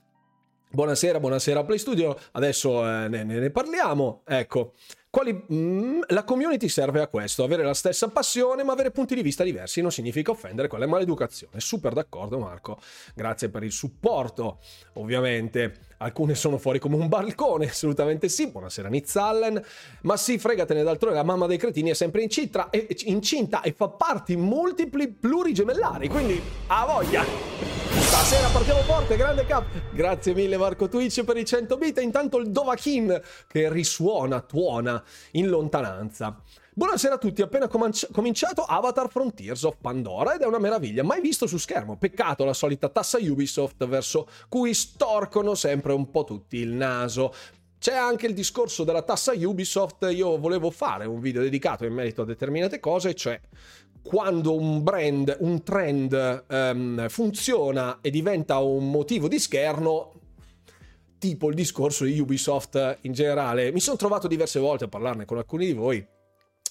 Buonasera, 0.69 1.21
buonasera 1.21 1.65
Play 1.65 1.79
Studio, 1.79 2.19
adesso 2.33 2.85
eh, 2.85 3.09
ne, 3.09 3.25
ne, 3.25 3.51
parliamo. 3.51 4.23
Ecco, 4.27 4.75
quali, 5.11 5.45
mm, 5.53 6.03
la 6.09 6.25
community 6.25 6.69
serve 6.69 7.01
a 7.01 7.07
questo, 7.07 7.43
avere 7.43 7.63
la 7.63 7.75
stessa 7.75 8.09
passione 8.09 8.63
ma 8.63 8.73
avere 8.73 8.91
punti 8.91 9.15
di 9.15 9.23
vista 9.23 9.45
diversi 9.45 9.81
non 9.81 9.91
significa 9.91 10.31
offendere, 10.31 10.69
quella 10.69 10.85
è 10.85 10.89
maleducazione. 10.89 11.61
Super 11.61 11.93
d'accordo 11.93 12.39
Marco, 12.39 12.79
grazie 13.15 13.49
per 13.49 13.63
il 13.63 13.73
supporto. 13.73 14.59
Ovviamente 14.95 15.95
alcune 15.99 16.35
sono 16.35 16.59
fuori 16.59 16.79
come 16.79 16.97
un 16.97 17.09
balcone, 17.09 17.69
assolutamente 17.71 18.29
sì. 18.29 18.49
Buonasera 18.49 18.89
Nizzallen, 18.89 19.63
ma 20.03 20.17
sì, 20.17 20.39
fregatene 20.39 20.83
d'altronde, 20.83 21.17
la 21.17 21.25
mamma 21.25 21.47
dei 21.47 21.59
cretini 21.59 21.91
è 21.91 21.95
sempre 21.95 22.23
incinta 22.23 22.71
e, 22.71 22.87
incinta 23.05 23.63
e 23.63 23.73
fa 23.73 23.89
parti 23.89 24.37
multipli 24.37 25.09
plurigemellari, 25.09 26.09
quindi 26.09 26.41
a 26.67 26.85
voglia! 26.85 28.06
Stasera 28.16 28.49
partiamo 28.49 28.80
forte, 28.80 29.14
grande 29.14 29.44
cap. 29.44 29.66
Grazie 29.92 30.32
mille 30.32 30.56
Marco 30.56 30.88
Twitch 30.88 31.23
per 31.23 31.37
i 31.37 31.44
100 31.44 31.76
bit 31.76 32.00
intanto 32.00 32.38
il 32.38 32.50
Dovahkin 32.50 33.20
che 33.46 33.70
risuona, 33.70 34.40
tuona 34.40 35.04
in 35.32 35.49
lontananza. 35.49 36.40
Buonasera 36.73 37.16
a 37.16 37.18
tutti, 37.18 37.42
appena 37.42 37.68
cominciato 37.68 38.62
Avatar 38.62 39.11
Frontiers 39.11 39.62
of 39.64 39.76
Pandora 39.82 40.35
ed 40.35 40.40
è 40.40 40.46
una 40.46 40.58
meraviglia, 40.58 41.04
mai 41.04 41.20
visto 41.20 41.46
su 41.46 41.58
schermo. 41.58 41.99
Peccato 41.99 42.46
la 42.46 42.54
solita 42.54 42.88
tassa 42.88 43.18
Ubisoft 43.18 43.87
verso 43.87 44.26
cui 44.49 44.73
storcono 44.73 45.54
sempre 45.54 45.92
un 45.92 46.11
po' 46.11 46.25
tutti 46.25 46.56
il 46.56 46.70
naso. 46.70 47.35
C'è 47.78 47.94
anche 47.94 48.26
il 48.26 48.32
discorso 48.32 48.82
della 48.82 49.02
tassa 49.02 49.32
Ubisoft, 49.37 50.08
io 50.11 50.38
volevo 50.38 50.70
fare 50.70 51.04
un 51.04 51.20
video 51.20 51.42
dedicato 51.42 51.85
in 51.85 51.92
merito 51.92 52.23
a 52.23 52.25
determinate 52.25 52.80
cose, 52.80 53.14
cioè 53.14 53.38
quando 54.07 54.55
un 54.55 54.85
brand, 54.85 55.37
un 55.41 55.65
trend 55.65 56.45
um, 56.49 57.09
funziona 57.09 57.99
e 58.01 58.11
diventa 58.11 58.59
un 58.59 58.89
motivo 58.89 59.27
di 59.27 59.41
scherno, 59.41 60.13
tipo 61.19 61.49
il 61.49 61.57
discorso 61.57 62.05
di 62.05 62.19
Ubisoft 62.21 62.99
in 63.03 63.13
generale. 63.13 63.73
Mi 63.73 63.81
sono 63.81 63.97
trovato 63.97 64.29
diverse 64.29 64.61
volte 64.61 64.85
a 64.85 64.89
parlarne 64.89 65.25
con 65.25 65.39
alcuni 65.39 65.67
di 65.67 65.73
voi, 65.73 66.07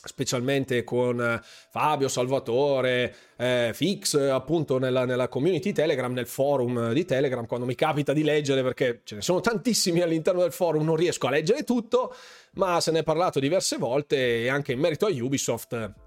specialmente 0.01 0.85
con 0.85 1.41
Fabio, 1.69 2.07
Salvatore, 2.07 3.13
eh, 3.35 3.71
Fix, 3.73 4.15
appunto 4.15 4.77
nella, 4.77 5.03
nella, 5.03 5.27
community 5.27 5.73
Telegram, 5.73 6.13
nel 6.13 6.27
forum 6.27 6.93
di 6.93 7.03
Telegram, 7.03 7.45
quando 7.45 7.65
mi 7.65 7.75
capita 7.75 8.13
di 8.13 8.23
leggere, 8.23 8.63
perché 8.63 9.01
ce 9.03 9.15
ne 9.15 9.21
sono 9.21 9.41
tantissimi 9.41 9.99
all'interno 9.99 10.41
del 10.41 10.53
forum, 10.53 10.85
non 10.85 10.95
riesco 10.95 11.27
a 11.27 11.31
leggere 11.31 11.63
tutto, 11.63 12.15
ma 12.53 12.79
se 12.79 12.91
ne 12.91 12.99
è 12.99 13.03
parlato 13.03 13.41
diverse 13.41 13.75
volte 13.75 14.43
e 14.43 14.47
anche 14.47 14.71
in 14.71 14.79
merito 14.79 15.05
a 15.05 15.09
Ubisoft 15.09 16.04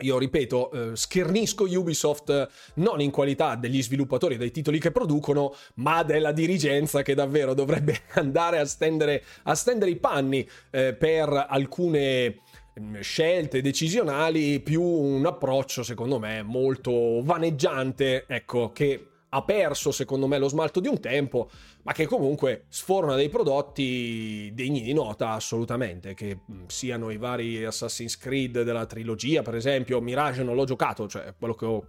io 0.00 0.18
ripeto, 0.18 0.70
eh, 0.70 0.96
schernisco 0.96 1.64
Ubisoft 1.64 2.48
non 2.74 3.00
in 3.00 3.12
qualità 3.12 3.54
degli 3.54 3.80
sviluppatori 3.80 4.36
dei 4.36 4.50
titoli 4.50 4.80
che 4.80 4.90
producono, 4.90 5.54
ma 5.74 6.02
della 6.02 6.32
dirigenza 6.32 7.02
che 7.02 7.14
davvero 7.14 7.54
dovrebbe 7.54 8.00
andare 8.14 8.58
a 8.58 8.64
stendere, 8.64 9.22
a 9.44 9.54
stendere 9.54 9.92
i 9.92 9.96
panni 9.96 10.48
eh, 10.70 10.94
per 10.94 11.46
alcune 11.48 12.40
mm, 12.78 13.00
scelte 13.00 13.60
decisionali, 13.60 14.58
più 14.60 14.82
un 14.82 15.24
approccio 15.26 15.84
secondo 15.84 16.18
me 16.18 16.42
molto 16.42 17.22
vaneggiante, 17.22 18.24
ecco, 18.26 18.72
che 18.72 19.10
ha 19.34 19.42
perso 19.42 19.90
secondo 19.90 20.28
me 20.28 20.38
lo 20.38 20.48
smalto 20.48 20.78
di 20.78 20.86
un 20.86 21.00
tempo, 21.00 21.50
ma 21.82 21.92
che 21.92 22.06
comunque 22.06 22.66
sforna 22.68 23.16
dei 23.16 23.28
prodotti 23.28 24.50
degni 24.54 24.80
di 24.82 24.92
nota 24.92 25.30
assolutamente, 25.30 26.14
che 26.14 26.38
mm, 26.50 26.66
siano 26.66 27.10
i 27.10 27.16
vari 27.16 27.64
Assassin's 27.64 28.16
Creed 28.16 28.62
della 28.62 28.86
trilogia, 28.86 29.42
per 29.42 29.56
esempio, 29.56 30.00
Mirage 30.00 30.44
non 30.44 30.54
l'ho 30.54 30.64
giocato, 30.64 31.08
cioè 31.08 31.34
quello 31.36 31.56
ho, 31.60 31.86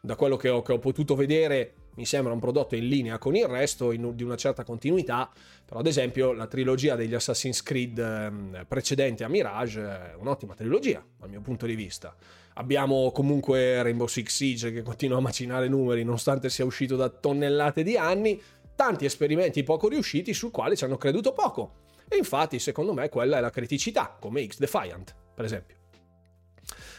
da 0.00 0.16
quello 0.16 0.36
che 0.36 0.48
ho, 0.48 0.62
che 0.62 0.72
ho, 0.72 0.78
potuto 0.78 1.14
vedere 1.14 1.74
mi 1.96 2.04
sembra 2.06 2.32
un 2.32 2.38
prodotto 2.38 2.76
in 2.76 2.86
linea 2.86 3.18
con 3.18 3.34
il 3.34 3.46
resto, 3.46 3.90
in, 3.90 4.14
di 4.14 4.22
una 4.22 4.36
certa 4.36 4.62
continuità, 4.62 5.30
però 5.64 5.80
ad 5.80 5.86
esempio 5.86 6.32
la 6.32 6.46
trilogia 6.46 6.94
degli 6.94 7.14
Assassin's 7.14 7.62
Creed 7.62 7.98
eh, 7.98 8.64
precedenti 8.66 9.24
a 9.24 9.28
Mirage 9.28 9.80
è 9.80 10.14
un'ottima 10.16 10.54
trilogia 10.54 11.04
dal 11.18 11.28
mio 11.28 11.40
punto 11.40 11.66
di 11.66 11.74
vista 11.74 12.14
Abbiamo 12.58 13.12
comunque 13.12 13.80
Rainbow 13.82 14.08
Six 14.08 14.34
Siege 14.34 14.72
che 14.72 14.82
continua 14.82 15.18
a 15.18 15.20
macinare 15.20 15.68
numeri 15.68 16.02
nonostante 16.02 16.50
sia 16.50 16.64
uscito 16.64 16.96
da 16.96 17.08
tonnellate 17.08 17.84
di 17.84 17.96
anni, 17.96 18.40
tanti 18.74 19.04
esperimenti 19.04 19.62
poco 19.62 19.88
riusciti 19.88 20.34
sul 20.34 20.50
quale 20.50 20.74
ci 20.74 20.82
hanno 20.84 20.96
creduto 20.96 21.32
poco. 21.32 21.86
E 22.08 22.16
infatti, 22.16 22.58
secondo 22.58 22.92
me, 22.92 23.08
quella 23.10 23.38
è 23.38 23.40
la 23.40 23.50
criticità, 23.50 24.16
come 24.18 24.44
X 24.44 24.58
Defiant, 24.58 25.14
per 25.34 25.44
esempio. 25.44 25.76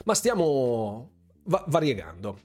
Ma 0.06 0.13
stiamo 0.13 1.10
va- 1.44 1.65
variegando. 1.68 2.39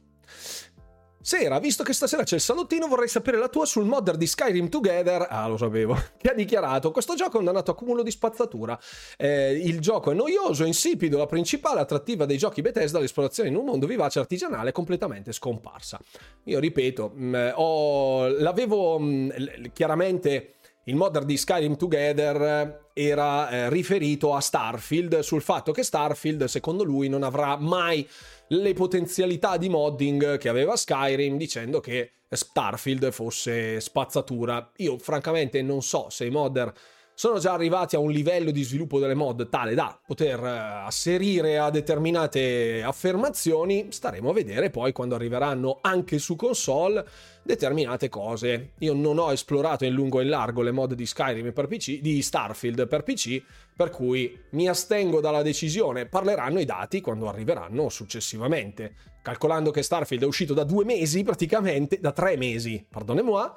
Sera, 1.25 1.59
visto 1.59 1.83
che 1.83 1.95
stasera 1.95 2.23
c'è 2.23 2.35
il 2.35 2.43
salottino, 2.43 2.87
vorrei 2.87 3.09
sapere 3.09 3.39
la 3.39 3.49
tua 3.49 3.65
sul 3.65 3.87
modder 3.87 4.19
di 4.19 4.27
Skyrim 4.27 4.69
Together. 4.69 5.27
Ah, 5.31 5.49
lo 5.49 5.57
sapevo. 5.57 5.99
Che 6.21 6.29
ha 6.29 6.35
dichiarato: 6.35 6.91
Questo 6.91 7.15
gioco 7.15 7.37
è 7.37 7.39
un 7.39 7.47
dannato 7.47 7.71
accumulo 7.71 8.03
di 8.03 8.11
spazzatura. 8.11 8.79
Eh, 9.17 9.53
il 9.53 9.81
gioco 9.81 10.11
è 10.11 10.15
noioso, 10.15 10.67
insipido. 10.67 11.17
La 11.17 11.25
principale 11.25 11.81
attrattiva 11.81 12.27
dei 12.27 12.37
giochi 12.37 12.61
Bethesda, 12.61 12.99
l'esplorazione 12.99 13.49
in 13.49 13.57
un 13.57 13.65
mondo 13.65 13.87
vivace 13.87 14.19
artigianale, 14.19 14.71
completamente 14.73 15.33
scomparsa. 15.33 15.99
Io 16.45 16.59
ripeto, 16.59 17.13
mh, 17.15 17.27
mm, 17.27 17.51
ho, 17.55 18.29
l'avevo 18.29 18.99
mh, 18.99 19.07
mm, 19.07 19.65
chiaramente 19.73 20.57
il 20.85 20.97
modder 20.97 21.25
di 21.25 21.39
Skyrim 21.39 21.77
Together 21.77 22.91
era 22.93 23.49
eh, 23.49 23.71
riferito 23.71 24.35
a 24.35 24.41
Starfield 24.41 25.21
sul 25.21 25.41
fatto 25.41 25.73
che 25.73 25.83
Starfield 25.83 26.45
secondo 26.45 26.85
lui 26.85 27.09
non 27.09 27.23
avrà 27.23 27.57
mai 27.57 28.07
le 28.61 28.73
potenzialità 28.73 29.57
di 29.57 29.69
modding 29.69 30.39
che 30.39 30.49
aveva 30.49 30.77
Skyrim 30.77 31.37
dicendo 31.37 31.81
che 31.81 32.13
Starfield 32.29 33.11
fosse 33.11 33.81
spazzatura. 33.81 34.73
Io 34.77 34.99
francamente 34.99 35.63
non 35.63 35.83
so 35.83 36.09
se 36.11 36.25
i 36.27 36.31
modder 36.31 36.73
sono 37.15 37.39
già 37.39 37.53
arrivati 37.53 37.95
a 37.95 38.01
un 38.01 38.11
livello 38.11 38.51
di 38.51 38.63
sviluppo 38.65 38.99
delle 38.99 39.15
mod 39.15 39.49
tale 39.49 39.75
da 39.75 39.99
poter 40.05 40.39
eh, 40.43 40.85
asserire 40.85 41.59
a 41.59 41.71
determinate 41.71 42.83
affermazioni, 42.83 43.87
staremo 43.91 44.31
a 44.31 44.33
vedere 44.33 44.71
poi 44.71 44.93
quando 44.93 45.15
arriveranno 45.15 45.79
anche 45.81 46.19
su 46.19 46.35
console 46.35 47.07
determinate 47.45 48.09
cose. 48.09 48.73
Io 48.79 48.95
non 48.95 49.19
ho 49.19 49.31
esplorato 49.31 49.85
in 49.85 49.93
lungo 49.93 50.19
e 50.19 50.25
in 50.25 50.31
largo 50.31 50.63
le 50.63 50.73
mod 50.73 50.95
di 50.95 51.07
Skyrim 51.07 51.53
per 51.53 51.69
PC, 51.69 52.01
di 52.01 52.21
Starfield 52.21 52.89
per 52.89 53.03
PC, 53.03 53.43
per 53.77 53.91
cui 53.91 54.37
mi 54.51 54.69
astengo 54.69 55.21
dalla 55.21 55.43
decisione. 55.43 56.07
Parleranno 56.07 56.59
i 56.59 56.65
dati 56.65 57.01
quando 57.01 57.29
arriveranno 57.29 57.89
successivamente. 57.91 58.95
Calcolando 59.23 59.71
che 59.71 59.83
Starfield 59.83 60.23
è 60.23 60.27
uscito 60.27 60.53
da 60.53 60.65
due 60.65 60.85
mesi 60.85 61.23
praticamente, 61.23 61.99
da 62.01 62.13
tre 62.13 62.37
mesi, 62.37 62.85
pardonnez-moi, 62.89 63.51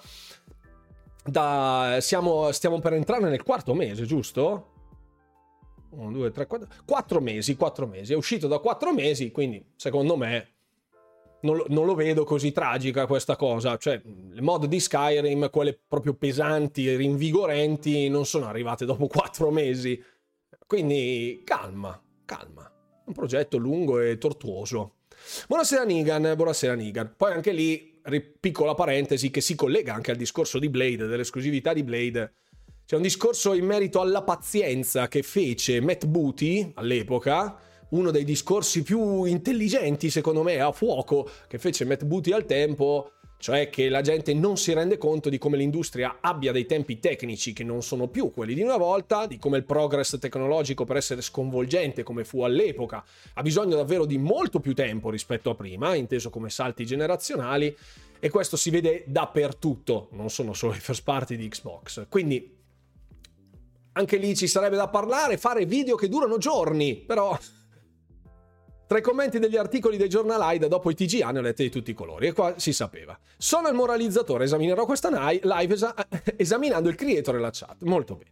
da, 1.27 1.97
siamo, 1.99 2.51
stiamo 2.51 2.79
per 2.79 2.93
entrare 2.93 3.29
nel 3.29 3.43
quarto 3.43 3.73
mese, 3.73 4.05
giusto? 4.05 4.75
1, 5.89 6.11
2, 6.11 6.31
3, 6.31 6.47
4, 6.47 6.67
4 6.85 7.21
mesi, 7.21 7.55
4 7.55 7.87
mesi. 7.87 8.13
È 8.13 8.15
uscito 8.15 8.47
da 8.47 8.59
4 8.59 8.93
mesi, 8.93 9.31
quindi 9.31 9.63
secondo 9.75 10.17
me 10.17 10.53
non, 11.41 11.63
non, 11.67 11.85
lo 11.85 11.95
vedo 11.95 12.23
così 12.23 12.51
tragica 12.51 13.05
questa 13.05 13.35
cosa. 13.35 13.77
Cioè, 13.77 14.01
le 14.03 14.41
mod 14.41 14.65
di 14.65 14.79
Skyrim, 14.79 15.49
quelle 15.49 15.77
proprio 15.87 16.13
pesanti 16.13 16.87
e 16.87 16.95
rinvigorenti, 16.95 18.09
non 18.09 18.25
sono 18.25 18.47
arrivate 18.47 18.85
dopo 18.85 19.07
4 19.07 19.51
mesi. 19.51 20.01
Quindi 20.65 21.41
calma, 21.43 21.99
calma. 22.25 22.71
Un 23.05 23.13
progetto 23.13 23.57
lungo 23.57 23.99
e 23.99 24.17
tortuoso. 24.17 24.95
Buonasera 25.47 25.83
Nigan, 25.83 26.33
buonasera 26.35 26.73
Nigan. 26.73 27.13
Poi 27.15 27.31
anche 27.31 27.51
lì 27.51 27.96
piccola 28.39 28.73
parentesi 28.73 29.29
che 29.29 29.41
si 29.41 29.55
collega 29.55 29.93
anche 29.93 30.11
al 30.11 30.17
discorso 30.17 30.59
di 30.59 30.69
Blade, 30.69 31.07
dell'esclusività 31.07 31.73
di 31.73 31.83
Blade. 31.83 32.33
C'è 32.85 32.95
un 32.95 33.01
discorso 33.01 33.53
in 33.53 33.65
merito 33.65 33.99
alla 33.99 34.23
pazienza 34.23 35.09
che 35.09 35.21
fece 35.21 35.81
Matt 35.81 36.05
Booty 36.05 36.71
all'epoca, 36.75 37.59
uno 37.89 38.11
dei 38.11 38.23
discorsi 38.23 38.81
più 38.81 39.25
intelligenti 39.25 40.09
secondo 40.09 40.43
me 40.43 40.59
a 40.59 40.71
fuoco 40.71 41.29
che 41.47 41.57
fece 41.57 41.85
Matt 41.85 42.05
Booty 42.05 42.31
al 42.31 42.45
tempo, 42.45 43.11
cioè 43.37 43.69
che 43.69 43.89
la 43.89 44.01
gente 44.01 44.33
non 44.33 44.57
si 44.57 44.73
rende 44.73 44.97
conto 44.97 45.29
di 45.29 45.37
come 45.37 45.57
l'industria 45.57 46.17
abbia 46.21 46.51
dei 46.51 46.65
tempi 46.65 46.99
tecnici 46.99 47.53
che 47.53 47.63
non 47.63 47.83
sono 47.83 48.07
più 48.07 48.31
quelli 48.31 48.53
di 48.53 48.61
una 48.61 48.77
volta, 48.77 49.27
di 49.27 49.37
come 49.37 49.57
il 49.57 49.63
progress 49.63 50.17
tecnologico 50.19 50.85
per 50.85 50.97
essere 50.97 51.21
sconvolgente 51.21 52.03
come 52.03 52.23
fu 52.23 52.41
all'epoca 52.41 53.03
ha 53.33 53.41
bisogno 53.41 53.75
davvero 53.75 54.05
di 54.05 54.17
molto 54.17 54.59
più 54.59 54.73
tempo 54.73 55.09
rispetto 55.09 55.49
a 55.49 55.55
prima, 55.55 55.95
inteso 55.95 56.29
come 56.29 56.49
salti 56.49 56.85
generazionali, 56.85 57.75
e 58.19 58.29
questo 58.29 58.57
si 58.57 58.71
vede 58.71 59.03
dappertutto, 59.05 60.09
non 60.11 60.29
sono 60.29 60.53
solo 60.53 60.73
i 60.73 60.79
first 60.79 61.03
party 61.03 61.35
di 61.35 61.47
Xbox. 61.47 62.07
Quindi 62.09 62.55
anche 63.93 64.17
lì 64.17 64.35
ci 64.35 64.47
sarebbe 64.47 64.75
da 64.75 64.87
parlare, 64.87 65.37
fare 65.37 65.65
video 65.65 65.95
che 65.95 66.09
durano 66.09 66.37
giorni, 66.37 66.95
però 66.95 67.37
tra 68.87 68.97
i 68.97 69.01
commenti 69.01 69.37
degli 69.37 69.57
articoli 69.57 69.97
dei 69.97 70.07
giornalai, 70.07 70.59
dopo 70.59 70.89
i 70.89 70.95
TGA 70.95 71.31
ne 71.31 71.39
ho 71.39 71.41
lette 71.41 71.63
di 71.63 71.69
tutti 71.69 71.91
i 71.91 71.93
colori 71.93 72.27
e 72.27 72.31
qua 72.31 72.53
si 72.57 72.71
sapeva. 72.71 73.19
Sono 73.37 73.67
il 73.67 73.75
moralizzatore, 73.75 74.45
esaminerò 74.45 74.85
questa 74.85 75.09
live 75.09 75.73
esa- 75.73 75.93
esaminando 76.37 76.87
il 76.87 76.95
creator 76.95 77.35
e 77.35 77.39
la 77.39 77.49
chat. 77.51 77.83
Molto 77.83 78.15
bene. 78.15 78.31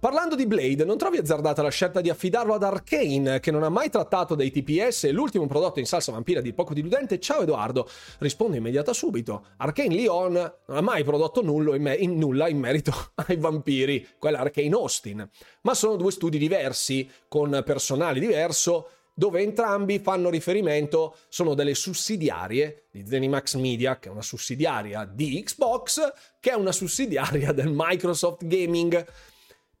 Parlando 0.00 0.34
di 0.34 0.46
Blade, 0.46 0.84
non 0.84 0.98
trovi 0.98 1.18
azzardata 1.18 1.62
la 1.62 1.70
scelta 1.70 2.00
di 2.00 2.10
affidarlo 2.10 2.52
ad 2.52 2.62
Arkane, 2.62 3.40
che 3.40 3.50
non 3.50 3.62
ha 3.62 3.70
mai 3.70 3.88
trattato 3.88 4.34
dei 4.34 4.50
TPS 4.50 5.04
e 5.04 5.12
l'ultimo 5.12 5.46
prodotto 5.46 5.80
in 5.80 5.86
salsa 5.86 6.12
vampira 6.12 6.40
di 6.40 6.52
poco 6.52 6.74
diludente? 6.74 7.18
Ciao 7.18 7.42
Edoardo, 7.42 7.88
rispondo 8.18 8.56
immediata 8.56 8.92
subito. 8.92 9.46
Arkane 9.56 9.94
Leon 9.94 10.32
non 10.32 10.76
ha 10.76 10.80
mai 10.82 11.04
prodotto 11.04 11.40
in 11.40 11.82
me- 11.82 11.94
in 11.94 12.18
nulla 12.18 12.48
in 12.48 12.58
merito 12.58 12.92
ai 13.26 13.36
vampiri, 13.36 14.06
quella 14.18 14.40
Arkane 14.40 14.74
Austin, 14.74 15.28
ma 15.62 15.74
sono 15.74 15.96
due 15.96 16.10
studi 16.10 16.36
diversi, 16.36 17.08
con 17.28 17.62
personale 17.64 18.20
diverso 18.20 18.88
dove 19.14 19.40
entrambi 19.40 20.00
fanno 20.00 20.28
riferimento, 20.28 21.16
sono 21.28 21.54
delle 21.54 21.74
sussidiarie 21.74 22.86
di 22.90 23.06
Zenimax 23.06 23.54
Media, 23.54 23.98
che 23.98 24.08
è 24.08 24.12
una 24.12 24.22
sussidiaria 24.22 25.04
di 25.04 25.40
Xbox, 25.42 26.12
che 26.40 26.50
è 26.50 26.54
una 26.54 26.72
sussidiaria 26.72 27.52
del 27.52 27.70
Microsoft 27.72 28.44
Gaming. 28.44 29.06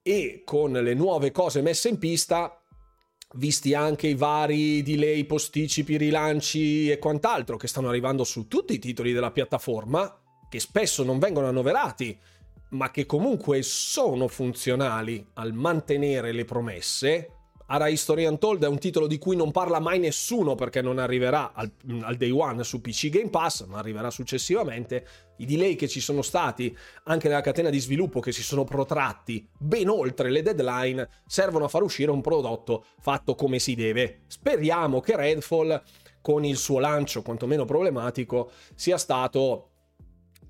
E 0.02 0.42
con 0.44 0.72
le 0.72 0.94
nuove 0.94 1.32
cose 1.32 1.62
messe 1.62 1.88
in 1.88 1.98
pista, 1.98 2.60
visti 3.34 3.74
anche 3.74 4.06
i 4.06 4.14
vari 4.14 4.82
delay, 4.82 5.24
posticipi, 5.24 5.96
rilanci 5.96 6.90
e 6.90 6.98
quant'altro 6.98 7.56
che 7.56 7.66
stanno 7.66 7.88
arrivando 7.88 8.22
su 8.22 8.46
tutti 8.46 8.74
i 8.74 8.78
titoli 8.78 9.12
della 9.12 9.32
piattaforma, 9.32 10.20
che 10.48 10.60
spesso 10.60 11.02
non 11.02 11.18
vengono 11.18 11.48
annoverati, 11.48 12.16
ma 12.70 12.90
che 12.90 13.06
comunque 13.06 13.62
sono 13.62 14.28
funzionali 14.28 15.26
al 15.34 15.52
mantenere 15.52 16.32
le 16.32 16.44
promesse, 16.44 17.30
Ara 17.66 17.88
History 17.88 18.26
Untold 18.26 18.62
è 18.64 18.68
un 18.68 18.78
titolo 18.78 19.06
di 19.06 19.18
cui 19.18 19.36
non 19.36 19.50
parla 19.50 19.80
mai 19.80 19.98
nessuno 19.98 20.54
perché 20.54 20.82
non 20.82 20.98
arriverà 20.98 21.52
al, 21.54 21.70
al, 22.02 22.16
day 22.16 22.30
one 22.30 22.62
su 22.62 22.80
PC 22.80 23.08
Game 23.08 23.30
Pass, 23.30 23.64
ma 23.64 23.78
arriverà 23.78 24.10
successivamente. 24.10 25.06
I 25.38 25.46
delay 25.46 25.74
che 25.74 25.88
ci 25.88 26.00
sono 26.00 26.22
stati 26.22 26.76
anche 27.04 27.28
nella 27.28 27.40
catena 27.40 27.70
di 27.70 27.78
sviluppo 27.80 28.20
che 28.20 28.32
si 28.32 28.42
sono 28.42 28.64
protratti 28.64 29.48
ben 29.58 29.88
oltre 29.88 30.30
le 30.30 30.42
deadline 30.42 31.08
servono 31.26 31.64
a 31.64 31.68
far 31.68 31.82
uscire 31.82 32.10
un 32.10 32.20
prodotto 32.20 32.84
fatto 33.00 33.34
come 33.34 33.58
si 33.58 33.74
deve. 33.74 34.20
Speriamo 34.26 35.00
che 35.00 35.16
Redfall 35.16 35.82
con 36.20 36.44
il 36.44 36.56
suo 36.56 36.78
lancio 36.78 37.22
quantomeno 37.22 37.64
problematico 37.64 38.50
sia 38.74 38.98
stato 38.98 39.70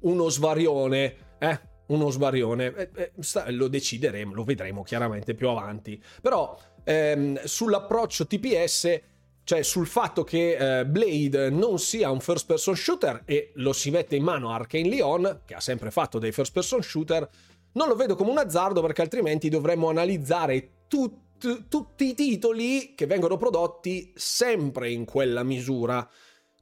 uno 0.00 0.28
svarione, 0.28 1.16
eh? 1.38 1.72
Uno 1.86 2.08
svarione, 2.08 2.74
eh, 2.74 2.90
eh, 2.94 3.52
lo 3.52 3.68
decideremo, 3.68 4.32
lo 4.32 4.44
vedremo 4.44 4.82
chiaramente 4.82 5.34
più 5.34 5.48
avanti. 5.48 6.02
Però 6.22 6.58
ehm, 6.84 7.42
sull'approccio 7.44 8.26
TPS, 8.26 9.00
cioè 9.44 9.62
sul 9.62 9.86
fatto 9.86 10.24
che 10.24 10.80
eh, 10.80 10.86
Blade 10.86 11.50
non 11.50 11.78
sia 11.78 12.10
un 12.10 12.20
first 12.20 12.46
person 12.46 12.76
shooter 12.76 13.22
e 13.26 13.52
lo 13.56 13.72
si 13.72 13.90
mette 13.90 14.16
in 14.16 14.22
mano 14.22 14.50
a 14.50 14.54
Arkane 14.54 14.88
Leon, 14.88 15.40
che 15.44 15.54
ha 15.54 15.60
sempre 15.60 15.90
fatto 15.90 16.18
dei 16.18 16.32
first 16.32 16.52
person 16.52 16.82
shooter, 16.82 17.28
non 17.72 17.88
lo 17.88 17.96
vedo 17.96 18.14
come 18.14 18.30
un 18.30 18.38
azzardo 18.38 18.80
perché 18.80 19.02
altrimenti 19.02 19.48
dovremmo 19.48 19.88
analizzare 19.88 20.84
tut- 20.86 21.68
tutti 21.68 22.08
i 22.08 22.14
titoli 22.14 22.94
che 22.94 23.06
vengono 23.06 23.36
prodotti 23.36 24.12
sempre 24.14 24.90
in 24.90 25.04
quella 25.04 25.42
misura. 25.42 26.08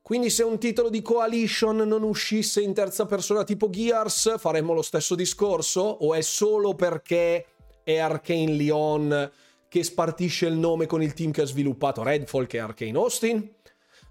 Quindi 0.00 0.30
se 0.30 0.42
un 0.42 0.58
titolo 0.58 0.90
di 0.90 1.00
Coalition 1.00 1.76
non 1.76 2.02
uscisse 2.02 2.60
in 2.60 2.74
terza 2.74 3.06
persona 3.06 3.44
tipo 3.44 3.70
Gears, 3.70 4.34
faremmo 4.38 4.72
lo 4.72 4.82
stesso 4.82 5.14
discorso? 5.14 5.80
O 5.80 6.14
è 6.14 6.20
solo 6.22 6.74
perché 6.74 7.46
è 7.84 7.98
Arkane 7.98 8.52
Leon 8.52 9.30
che 9.72 9.82
spartisce 9.84 10.44
il 10.44 10.52
nome 10.52 10.84
con 10.84 11.02
il 11.02 11.14
team 11.14 11.30
che 11.30 11.40
ha 11.40 11.46
sviluppato 11.46 12.02
Redfall 12.02 12.46
che 12.46 12.58
è 12.58 12.60
Arcane 12.60 12.98
Austin? 12.98 13.54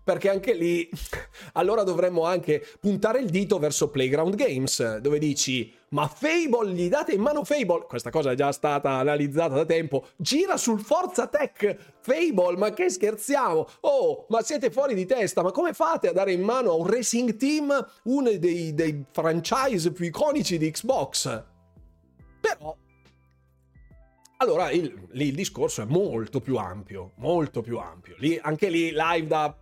Perché 0.04 0.28
anche 0.28 0.56
lì 0.56 0.89
allora 1.54 1.84
dovremmo 1.84 2.26
anche 2.26 2.65
puntare 2.80 3.19
il 3.19 3.30
dito 3.30 3.60
verso 3.60 3.91
Playground 3.91 4.34
Games, 4.34 4.97
dove 4.97 5.19
dici 5.19 5.71
ma 5.89 6.08
Fable, 6.08 6.71
gli 6.71 6.89
date 6.89 7.12
in 7.12 7.21
mano 7.21 7.43
Fable? 7.43 7.86
Questa 7.88 8.10
cosa 8.10 8.32
è 8.32 8.36
già 8.36 8.52
stata 8.52 8.93
analizzata 8.93 9.54
da 9.54 9.65
tempo. 9.65 10.08
Gira 10.15 10.58
sul 10.58 10.80
Forza 10.80 11.28
Tech 11.28 11.78
Fable, 12.00 12.58
ma 12.58 12.71
che 12.71 12.89
scherziamo? 12.89 13.67
Oh, 13.82 14.26
ma 14.30 14.41
siete 14.41 14.71
fuori 14.71 14.95
di 14.95 15.06
testa? 15.06 15.43
Ma 15.43 15.52
come 15.52 15.74
fate 15.74 16.08
a 16.08 16.12
dare 16.12 16.32
in 16.32 16.41
mano 16.41 16.71
a 16.71 16.74
un 16.74 16.88
racing 16.88 17.38
team 17.38 17.88
uno 18.06 18.36
dei, 18.36 18.74
dei 18.74 19.06
franchise 19.12 19.91
più 19.91 20.06
iconici 20.06 20.58
di 20.58 20.71
Xbox? 20.71 21.43
Però 22.41 22.76
allora 24.41 24.71
il, 24.71 25.08
lì 25.12 25.27
il 25.27 25.36
discorso 25.36 25.84
è 25.84 25.86
molto 25.86 26.41
più 26.41 26.58
ampio, 26.58 27.13
molto 27.17 27.62
più 27.62 27.77
ampio. 27.77 28.15
Lì, 28.17 28.39
anche 28.41 28.69
lì 28.69 28.91
live 28.91 29.27
da 29.27 29.56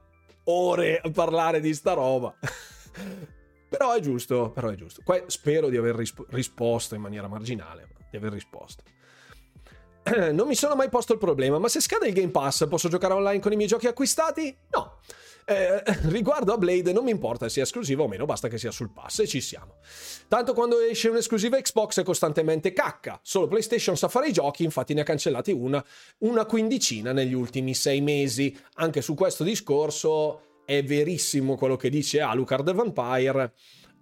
ore 0.45 0.99
a 1.03 1.11
parlare 1.11 1.59
di 1.59 1.73
sta 1.73 1.93
roba. 1.93 2.33
però 3.67 3.93
è 3.93 3.99
giusto, 3.99 4.51
però 4.51 4.69
è 4.69 4.75
giusto. 4.75 5.01
Qua 5.03 5.21
spero 5.27 5.67
di 5.67 5.75
aver 5.75 5.95
risp- 5.95 6.25
risposto 6.29 6.95
in 6.95 7.01
maniera 7.01 7.27
marginale, 7.27 7.89
di 8.09 8.15
aver 8.15 8.31
risposto. 8.31 8.83
non 10.31 10.47
mi 10.47 10.55
sono 10.55 10.75
mai 10.75 10.87
posto 10.87 11.11
il 11.11 11.19
problema, 11.19 11.59
ma 11.59 11.67
se 11.67 11.81
scade 11.81 12.07
il 12.07 12.13
Game 12.13 12.31
Pass 12.31 12.65
posso 12.69 12.87
giocare 12.87 13.13
online 13.13 13.41
con 13.41 13.51
i 13.51 13.57
miei 13.57 13.67
giochi 13.67 13.87
acquistati? 13.87 14.55
No. 14.71 14.99
Eh, 15.49 15.81
riguardo 16.09 16.53
a 16.53 16.57
Blade 16.59 16.93
non 16.93 17.03
mi 17.03 17.09
importa 17.09 17.49
sia 17.49 17.63
esclusiva 17.63 18.03
o 18.03 18.07
meno, 18.07 18.25
basta 18.25 18.47
che 18.47 18.59
sia 18.59 18.69
sul 18.69 18.91
pass 18.91 19.21
e 19.21 19.27
ci 19.27 19.41
siamo. 19.41 19.77
Tanto 20.27 20.53
quando 20.53 20.79
esce 20.79 21.09
un'esclusiva 21.09 21.59
Xbox 21.59 22.01
è 22.01 22.03
costantemente 22.03 22.71
cacca, 22.71 23.19
solo 23.23 23.47
PlayStation 23.47 23.97
sa 23.97 24.09
fare 24.09 24.27
i 24.27 24.31
giochi, 24.31 24.63
infatti 24.63 24.93
ne 24.93 25.01
ha 25.01 25.03
cancellati 25.03 25.51
una, 25.51 25.83
una 26.19 26.45
quindicina 26.45 27.13
negli 27.13 27.33
ultimi 27.33 27.73
sei 27.73 27.99
mesi. 27.99 28.55
Anche 28.75 29.01
su 29.01 29.15
questo 29.15 29.43
discorso 29.43 30.61
è 30.65 30.83
verissimo 30.83 31.55
quello 31.55 31.77
che 31.77 31.89
dice 31.89 32.21
Alucard 32.21 32.63
the 32.63 32.73
Vampire, 32.73 33.53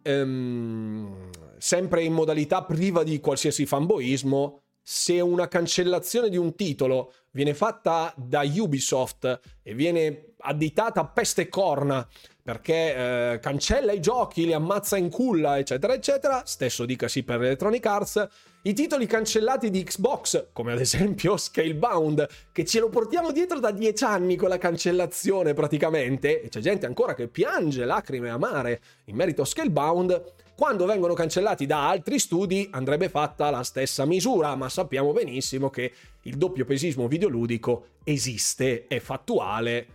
ehm, 0.02 1.30
sempre 1.60 2.04
in 2.04 2.12
modalità 2.12 2.66
priva 2.66 3.04
di 3.04 3.22
qualsiasi 3.22 3.66
fanboismo, 3.66 4.64
se 4.90 5.20
una 5.20 5.50
cancellazione 5.50 6.30
di 6.30 6.38
un 6.38 6.56
titolo 6.56 7.12
viene 7.32 7.54
fatta 7.54 8.14
da 8.16 8.44
Ubisoft 8.46 9.42
e 9.62 9.74
viene 9.74 10.36
additata 10.38 11.02
a 11.02 11.06
peste 11.06 11.42
e 11.42 11.50
corna 11.50 12.08
perché 12.42 13.34
eh, 13.34 13.40
cancella 13.42 13.92
i 13.92 14.00
giochi, 14.00 14.46
li 14.46 14.54
ammazza 14.54 14.96
in 14.96 15.10
culla, 15.10 15.58
eccetera, 15.58 15.94
eccetera, 15.94 16.44
stesso 16.46 16.86
dicasi 16.86 17.24
per 17.24 17.44
Electronic 17.44 17.86
Arts, 17.86 18.28
i 18.62 18.74
titoli 18.74 19.08
cancellati 19.08 19.70
di 19.70 19.84
Xbox, 19.84 20.48
come 20.54 20.72
ad 20.72 20.80
esempio 20.80 21.36
Scalebound, 21.36 22.26
che 22.54 22.64
ce 22.64 22.80
lo 22.80 22.88
portiamo 22.88 23.34
dietro 23.34 23.60
da 23.60 23.72
dieci 23.72 24.06
anni 24.06 24.38
con 24.38 24.48
la 24.48 24.58
cancellazione 24.58 25.54
praticamente, 25.54 26.42
e 26.42 26.48
c'è 26.48 26.62
gente 26.62 26.86
ancora 26.86 27.14
che 27.14 27.28
piange 27.28 27.84
lacrime 27.84 28.30
amare 28.30 28.80
in 29.08 29.18
merito 29.18 29.42
a 29.42 29.46
Scalebound, 29.46 30.47
quando 30.58 30.88
vengono 30.88 31.14
cancellati 31.14 31.68
da 31.68 31.88
altri 31.88 32.18
studi 32.18 32.68
andrebbe 32.72 33.10
fatta 33.10 33.52
la 33.52 33.62
stessa 33.62 34.06
misura, 34.06 34.56
ma 34.56 34.70
sappiamo 34.70 35.12
benissimo 35.12 35.70
che 35.70 35.94
il 36.24 36.36
doppio 36.36 36.66
pesismo 36.66 37.08
videoludico 37.08 37.90
esiste, 38.04 38.88
è 38.88 38.98
fattuale. 38.98 39.86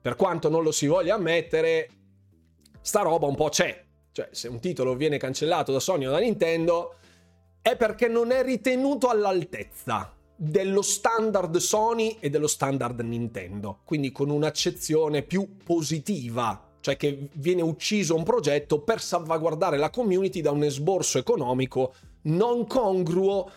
Per 0.00 0.16
quanto 0.16 0.48
non 0.48 0.62
lo 0.62 0.72
si 0.72 0.86
voglia 0.86 1.16
ammettere, 1.16 1.90
sta 2.80 3.02
roba 3.02 3.26
un 3.26 3.34
po' 3.34 3.50
c'è. 3.50 3.84
Cioè, 4.10 4.30
se 4.30 4.48
un 4.48 4.58
titolo 4.58 4.96
viene 4.96 5.18
cancellato 5.18 5.70
da 5.70 5.80
Sony 5.80 6.06
o 6.06 6.10
da 6.10 6.18
Nintendo, 6.18 6.94
è 7.60 7.76
perché 7.76 8.08
non 8.08 8.30
è 8.30 8.42
ritenuto 8.42 9.08
all'altezza 9.08 10.16
dello 10.34 10.80
standard 10.80 11.54
Sony 11.58 12.16
e 12.20 12.30
dello 12.30 12.46
standard 12.46 12.98
Nintendo, 13.00 13.80
quindi 13.84 14.12
con 14.12 14.30
un'accezione 14.30 15.24
più 15.24 15.58
positiva 15.62 16.69
cioè 16.80 16.96
che 16.96 17.28
viene 17.34 17.62
ucciso 17.62 18.14
un 18.14 18.22
progetto 18.22 18.80
per 18.80 19.00
salvaguardare 19.00 19.76
la 19.76 19.90
community 19.90 20.40
da 20.40 20.50
un 20.50 20.64
esborso 20.64 21.18
economico 21.18 21.94
non 22.22 22.66
congruo 22.66 23.50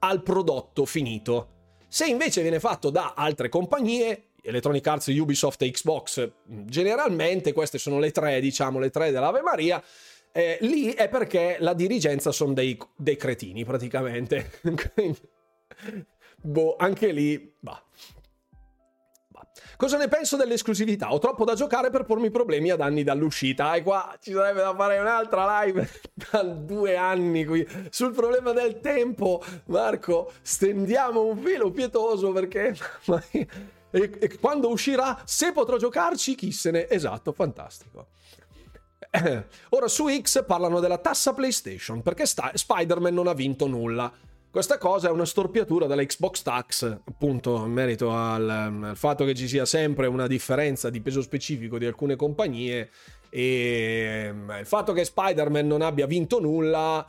al 0.00 0.22
prodotto 0.22 0.84
finito. 0.84 1.48
Se 1.88 2.06
invece 2.06 2.42
viene 2.42 2.60
fatto 2.60 2.90
da 2.90 3.14
altre 3.14 3.48
compagnie, 3.48 4.30
Electronic 4.42 4.86
Arts, 4.86 5.06
Ubisoft 5.08 5.62
e 5.62 5.70
Xbox, 5.70 6.30
generalmente 6.44 7.52
queste 7.52 7.78
sono 7.78 7.98
le 7.98 8.10
tre, 8.10 8.40
diciamo, 8.40 8.78
le 8.78 8.90
tre 8.90 9.10
dell'Ave 9.10 9.42
Maria, 9.42 9.82
eh, 10.32 10.56
lì 10.62 10.92
è 10.92 11.08
perché 11.08 11.58
la 11.60 11.74
dirigenza 11.74 12.32
sono 12.32 12.54
dei, 12.54 12.76
dei 12.96 13.16
cretini 13.16 13.64
praticamente. 13.64 14.50
boh, 16.40 16.76
anche 16.78 17.12
lì, 17.12 17.54
bah. 17.60 17.82
Cosa 19.82 19.96
ne 19.96 20.06
penso 20.06 20.36
dell'esclusività? 20.36 21.12
Ho 21.12 21.18
troppo 21.18 21.44
da 21.44 21.54
giocare 21.54 21.90
per 21.90 22.04
pormi 22.04 22.30
problemi 22.30 22.70
ad 22.70 22.80
anni 22.80 23.02
dall'uscita. 23.02 23.74
E 23.74 23.82
qua 23.82 24.16
ci 24.20 24.30
sarebbe 24.30 24.60
da 24.60 24.72
fare 24.76 24.96
un'altra 24.96 25.64
live 25.64 25.90
da 26.30 26.44
due 26.44 26.94
anni 26.94 27.44
qui 27.44 27.66
sul 27.90 28.12
problema 28.12 28.52
del 28.52 28.78
tempo. 28.78 29.42
Marco, 29.66 30.34
stendiamo 30.40 31.24
un 31.24 31.36
filo 31.36 31.72
pietoso 31.72 32.30
perché... 32.30 32.76
E, 33.94 34.10
e 34.20 34.38
quando 34.38 34.70
uscirà, 34.70 35.20
se 35.26 35.52
potrò 35.52 35.76
giocarci, 35.76 36.34
chi 36.34 36.50
se 36.50 36.70
ne... 36.70 36.88
Esatto, 36.88 37.32
fantastico. 37.32 38.06
Ora 39.68 39.86
su 39.86 40.08
X 40.08 40.46
parlano 40.46 40.80
della 40.80 40.96
tassa 40.96 41.34
PlayStation 41.34 42.00
perché 42.00 42.24
sta- 42.24 42.52
Spider-Man 42.54 43.12
non 43.12 43.26
ha 43.26 43.34
vinto 43.34 43.66
nulla. 43.66 44.10
Questa 44.52 44.76
cosa 44.76 45.08
è 45.08 45.10
una 45.10 45.24
storpiatura 45.24 45.86
della 45.86 46.04
Xbox 46.04 46.42
Tax, 46.42 46.84
appunto, 46.84 47.64
in 47.64 47.72
merito 47.72 48.14
al, 48.14 48.46
al, 48.50 48.92
fatto 48.96 49.24
che 49.24 49.34
ci 49.34 49.48
sia 49.48 49.64
sempre 49.64 50.06
una 50.06 50.26
differenza 50.26 50.90
di 50.90 51.00
peso 51.00 51.22
specifico 51.22 51.78
di 51.78 51.86
alcune 51.86 52.16
compagnie 52.16 52.90
e 53.30 54.30
il 54.60 54.66
fatto 54.66 54.92
che 54.92 55.06
Spider-Man 55.06 55.66
non 55.66 55.80
abbia 55.80 56.04
vinto 56.04 56.38
nulla, 56.38 57.06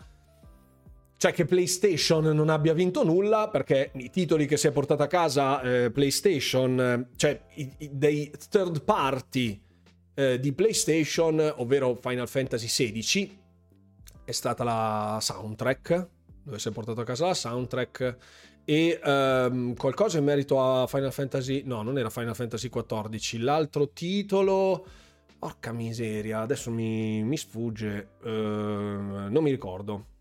cioè 1.18 1.34
che 1.34 1.44
PlayStation 1.44 2.24
non 2.34 2.48
abbia 2.48 2.72
vinto 2.72 3.04
nulla, 3.04 3.50
perché 3.50 3.92
i 3.96 4.10
titoli 4.10 4.46
che 4.46 4.56
si 4.56 4.68
è 4.68 4.72
portato 4.72 5.04
a 5.04 5.08
casa 5.08 5.62
eh, 5.64 5.92
PlayStation, 5.92 7.10
cioè 7.18 7.42
i, 7.56 7.70
i, 7.80 7.90
dei 7.92 8.32
third 8.50 8.84
party 8.86 9.62
eh, 10.14 10.40
di 10.40 10.54
PlayStation, 10.54 11.56
ovvero 11.58 11.94
Final 11.96 12.30
Fantasy 12.30 12.68
XVI, 12.68 13.38
è 14.24 14.32
stata 14.32 14.64
la 14.64 15.18
soundtrack 15.20 16.08
dove 16.44 16.60
si 16.60 16.70
è 16.70 16.72
portato 16.72 17.02
a 17.02 17.04
casa 17.04 17.28
la 17.28 17.34
soundtrack 17.34 18.18
e 18.66 19.00
um, 19.04 19.76
qualcosa 19.76 20.18
in 20.18 20.24
merito 20.24 20.62
a 20.62 20.88
Final 20.88 21.12
Fantasy 21.12 21.64
no 21.66 21.82
non 21.82 21.98
era 21.98 22.10
Final 22.10 22.36
Fantasy 22.36 22.70
XIV 22.70 23.42
l'altro 23.42 23.90
titolo 23.90 24.86
porca 25.40 25.72
miseria 25.72 26.40
adesso 26.42 26.72
mi, 26.72 27.24
mi 27.24 27.38
sfugge 27.38 28.10
uh, 28.24 28.30
non 28.30 29.42
mi 29.42 29.50
ricordo 29.50 30.12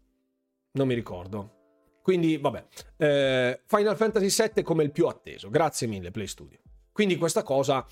non 0.73 0.87
mi 0.87 0.95
ricordo. 0.95 1.61
Quindi 2.03 2.37
vabbè 2.37 2.61
uh, 2.61 3.61
Final 3.65 3.97
Fantasy 3.97 4.51
VII 4.53 4.63
come 4.63 4.83
il 4.83 4.91
più 4.91 5.07
atteso 5.07 5.51
grazie 5.51 5.87
mille 5.87 6.11
Play 6.11 6.27
Studio. 6.27 6.59
Quindi 6.91 7.17
questa 7.17 7.43
cosa 7.43 7.87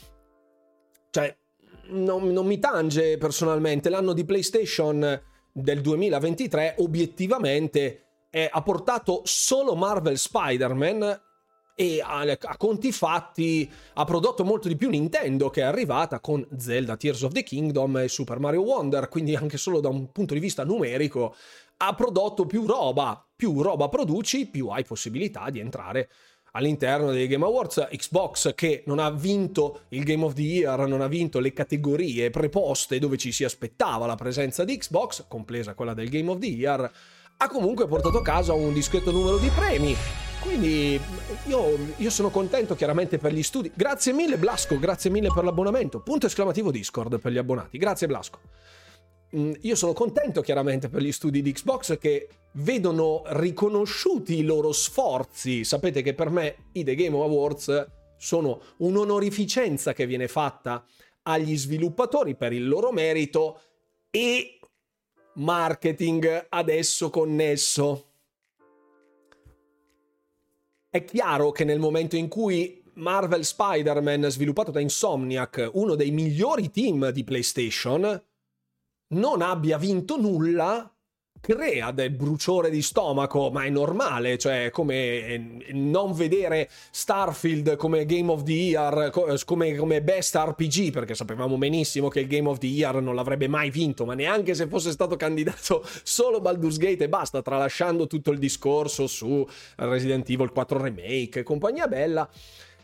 cioè 1.11 1.37
non, 1.89 2.29
non 2.33 2.47
mi 2.47 2.59
tange 2.59 3.19
personalmente 3.19 3.89
l'anno 3.89 4.13
di 4.13 4.25
PlayStation 4.25 5.23
del 5.53 5.81
2023 5.81 6.77
obiettivamente 6.79 8.10
eh, 8.31 8.49
ha 8.51 8.63
portato 8.63 9.23
solo 9.25 9.75
Marvel 9.75 10.17
Spider-Man 10.17 11.21
e 11.75 12.01
a, 12.03 12.21
a, 12.21 12.57
conti 12.57 12.93
fatti 12.93 13.71
ha 13.95 14.05
prodotto 14.05 14.45
molto 14.45 14.69
di 14.69 14.77
più 14.77 14.91
Nintendo 14.91 15.49
che 15.49 15.63
è 15.63 15.65
arrivata 15.65 16.21
con 16.21 16.47
Zelda 16.57 16.97
Tears 16.97 17.23
of 17.23 17.33
the 17.33 17.43
Kingdom 17.43 17.97
e 17.99 18.09
Super 18.09 18.39
Mario 18.39 18.63
Wonder, 18.63 19.09
quindi 19.09 19.35
anche 19.35 19.57
solo 19.57 19.81
da 19.81 19.89
un 19.89 20.13
punto 20.13 20.35
di 20.35 20.41
vista 20.41 20.65
numerico 20.65 21.35
ha 21.79 21.95
prodotto 21.95 22.45
più 22.45 22.67
roba, 22.67 23.27
più 23.35 23.63
roba 23.63 23.89
produci, 23.89 24.47
più 24.47 24.69
hai 24.69 24.85
possibilità 24.85 25.49
di 25.49 25.61
entrare 25.61 26.11
all'interno 26.53 27.13
dei 27.13 27.27
Game 27.27 27.47
Awards. 27.47 27.89
Xbox 27.91 28.55
che 28.55 28.83
non 28.87 28.99
ha 28.99 29.11
vinto 29.11 29.85
il 29.89 30.05
Game 30.05 30.25
of 30.25 30.35
the 30.35 30.43
Year, 30.43 30.87
non 30.87 31.01
ha 31.01 31.07
vinto 31.07 31.39
le 31.39 31.55
categorie 31.55 32.29
preposte 32.29 32.99
dove 32.99 33.17
ci 33.17 33.33
si 33.33 33.45
aspettava 33.45 34.05
la 34.05 34.17
presenza 34.17 34.65
di 34.65 34.77
Xbox, 34.77 35.25
compresa 35.29 35.73
quella 35.73 35.95
del 35.95 36.11
Game 36.11 36.31
of 36.31 36.39
the 36.39 36.47
Year 36.47 36.93
ha 37.43 37.49
comunque 37.49 37.87
portato 37.87 38.19
a 38.19 38.23
casa 38.23 38.53
un 38.53 38.75
discreto 38.75 39.11
numero 39.11 39.39
di 39.39 39.49
premi. 39.49 39.97
Quindi 40.43 41.01
io, 41.47 41.79
io, 41.97 42.11
sono 42.11 42.29
contento 42.29 42.75
chiaramente 42.75 43.17
per 43.17 43.33
gli 43.33 43.43
studi. 43.43 43.71
Grazie 43.75 44.13
mille 44.13 44.37
Blasco, 44.37 44.79
grazie 44.79 45.09
mille 45.11 45.31
per 45.33 45.45
l'abbonamento. 45.45 46.01
Punto 46.01 46.27
esclamativo 46.27 46.71
Discord 46.71 47.19
per 47.19 47.33
gli 47.33 47.39
abbonati. 47.39 47.79
Grazie 47.79 48.07
Blasco. 48.07 48.41
Mm, 49.35 49.53
io 49.61 49.75
sono 49.75 49.95
contento 49.95 50.43
chiaramente 50.43 50.91
per 50.91 51.01
gli 51.01 51.13
studi 51.13 51.41
di 51.41 51.53
Xbox 51.53 51.99
che 51.99 52.29
vedono 52.53 53.23
riconosciuti 53.29 54.39
i 54.39 54.43
loro 54.43 54.73
sforzi. 54.73 55.65
Sapete 55.65 56.03
che 56.03 56.13
per 56.13 56.29
me 56.29 56.57
i 56.73 56.85
The 56.85 56.95
Game 56.95 57.17
Awards 57.17 57.87
sono 58.19 58.61
un'onorificenza 58.79 59.95
che 59.95 60.05
viene 60.05 60.29
fatta 60.29 60.85
agli 61.23 61.57
sviluppatori 61.57 62.35
per 62.35 62.53
il 62.53 62.69
loro 62.69 62.93
merito 62.93 63.61
e 64.11 64.60
marketing 65.35 66.47
adesso 66.49 67.11
connesso. 67.11 68.07
È 70.89 71.05
chiaro 71.05 71.53
che 71.53 71.65
nel 71.65 71.79
momento 71.79 72.17
in 72.17 72.29
cui 72.29 72.83
Marvel 72.95 73.45
Spider-Man, 73.45 74.29
sviluppato 74.31 74.71
da 74.71 74.81
Insomniac, 74.81 75.71
uno 75.75 75.95
dei 75.95 76.11
migliori 76.11 76.71
team 76.71 77.11
di 77.11 77.23
PlayStation, 77.23 78.23
non 79.09 79.43
abbia 79.43 79.79
vinto 79.79 80.21
nulla, 80.21 80.90
crea 81.41 81.91
del 81.91 82.11
bruciore 82.11 82.71
di 82.71 82.83
stomaco, 82.83 83.51
ma 83.51 83.65
è 83.65 83.71
normale, 83.71 84.37
cioè 84.39 84.71
come 84.71 84.95
eh, 84.95 85.65
non 85.73 86.13
vedere 86.13 86.69
Starfield 86.91 87.77
come 87.77 88.05
Game 88.05 88.31
of 88.31 88.43
the 88.43 88.53
Year, 88.53 89.11
come, 89.45 89.75
come, 89.75 90.03
best 90.03 90.37
RPG, 90.37 90.91
perché 90.91 91.15
sapevamo 91.15 91.57
benissimo 91.57 92.09
che 92.09 92.21
il 92.21 92.27
Game 92.27 92.49
of 92.49 92.59
the 92.59 92.67
Year 92.67 93.01
non 93.01 93.15
l'avrebbe 93.15 93.49
mai 93.49 93.71
vinto, 93.71 94.05
ma 94.05 94.15
neanche 94.15 94.55
se 94.55 94.67
fosse 94.67 94.91
stato 94.91 95.17
candidato 95.17 95.85
solo 96.05 96.41
Baldur's 96.41 96.77
Gate 96.77 97.05
e 97.05 97.09
basta, 97.09 97.43
tralasciando 97.43 98.07
tutto 98.07 98.31
il 98.31 98.39
discorso 98.39 99.07
su 99.07 99.47
Resident 99.77 100.29
Evil 100.29 100.53
4 100.53 100.81
Remake 100.81 101.41
e 101.41 101.43
compagnia 101.43 101.89
bella 101.89 102.29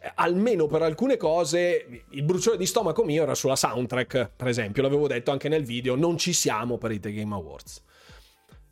eh, 0.01 0.13
almeno 0.17 0.67
per 0.67 0.83
alcune 0.83 1.17
cose 1.17 2.05
il 2.09 2.23
bruciore 2.23 2.57
di 2.57 2.67
stomaco 2.67 3.05
mio 3.05 3.23
era 3.23 3.35
sulla 3.35 3.57
soundtrack, 3.57 4.31
per 4.37 4.49
esempio, 4.49 4.83
l'avevo 4.83 5.07
detto 5.07 5.31
anche 5.31 5.49
nel 5.49 5.65
video, 5.65 5.95
non 5.95 6.17
ci 6.17 6.33
siamo 6.33 6.79
per 6.79 6.93
i 6.93 7.01
The 7.01 7.13
Game 7.13 7.35
Awards. 7.35 7.83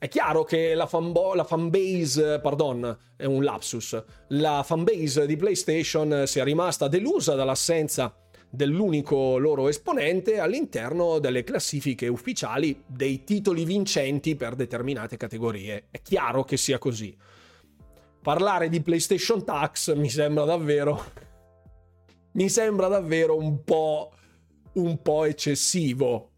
È 0.05 0.09
chiaro 0.09 0.45
che 0.45 0.75
la, 0.75 0.85
fanbo- 0.85 1.33
la 1.33 1.45
fanbase, 1.45 2.39
pardon, 2.39 2.95
è 3.17 3.25
un 3.25 3.43
lapsus, 3.43 4.05
la 4.29 4.63
fanbase 4.63 5.25
di 5.25 5.35
PlayStation 5.35 6.25
sia 6.27 6.45
rimasta 6.45 6.89
delusa 6.89 7.35
dall'assenza 7.35 8.15
dell'unico 8.51 9.39
loro 9.39 9.67
esponente 9.67 10.41
all'interno 10.41 11.21
delle 11.21 11.43
classifiche 11.43 12.07
ufficiali 12.07 12.85
dei 12.87 13.25
titoli 13.25 13.65
vincenti 13.65 14.37
per 14.37 14.57
determinate 14.57 15.17
categorie. 15.17 15.87
È 15.91 16.03
chiaro 16.03 16.45
che 16.45 16.59
sia 16.59 16.77
così. 16.77 17.17
Parlare 18.21 18.69
di 18.69 18.83
PlayStation 18.83 19.43
Tax 19.43 19.95
mi 19.95 20.11
sembra 20.11 20.45
davvero 20.45 21.03
mi 22.33 22.51
sembra 22.51 22.89
davvero 22.89 23.39
un 23.39 23.65
po' 23.65 24.13
un 24.75 25.01
po' 25.01 25.25
eccessivo 25.25 26.33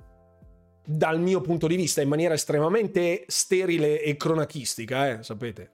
dal 0.86 1.20
mio 1.20 1.40
punto 1.40 1.66
di 1.66 1.74
vista 1.74 2.00
in 2.00 2.08
maniera 2.08 2.34
estremamente 2.34 3.24
sterile 3.26 4.00
e 4.00 4.16
cronachistica, 4.16 5.08
eh, 5.08 5.22
sapete. 5.22 5.72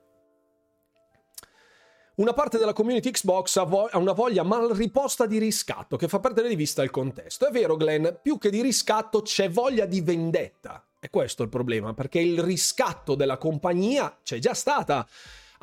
una 2.14 2.33
parte 2.33 2.59
della 2.59 2.72
community 2.72 3.11
Xbox 3.11 3.57
ha, 3.57 3.66
una 3.98 4.12
voglia 4.12 4.42
mal 4.42 4.70
riposta 4.70 5.27
di 5.27 5.38
riscatto 5.38 5.96
che 5.96 6.09
fa 6.09 6.20
perdere 6.20 6.48
di 6.48 6.57
vista 6.57 6.83
il 6.83 6.90
contesto. 6.90 7.46
È 7.46 7.51
vero, 7.51 7.77
Glenn, 7.77 8.07
più 8.22 8.38
che 8.38 8.51
di 8.51 8.62
riscatto 8.62 9.22
c'è 9.22 9.51
voglia 9.51 9.87
di 9.87 10.01
vendetta. 10.01 10.85
E 11.01 11.11
questo 11.11 11.42
è 11.42 11.46
il 11.46 11.51
problema, 11.51 11.94
perché 11.94 12.20
il 12.20 12.40
riscatto 12.40 13.14
della 13.14 13.37
compagnia 13.37 14.18
c'è 14.22 14.38
già 14.38 14.55
stata. 14.55 15.07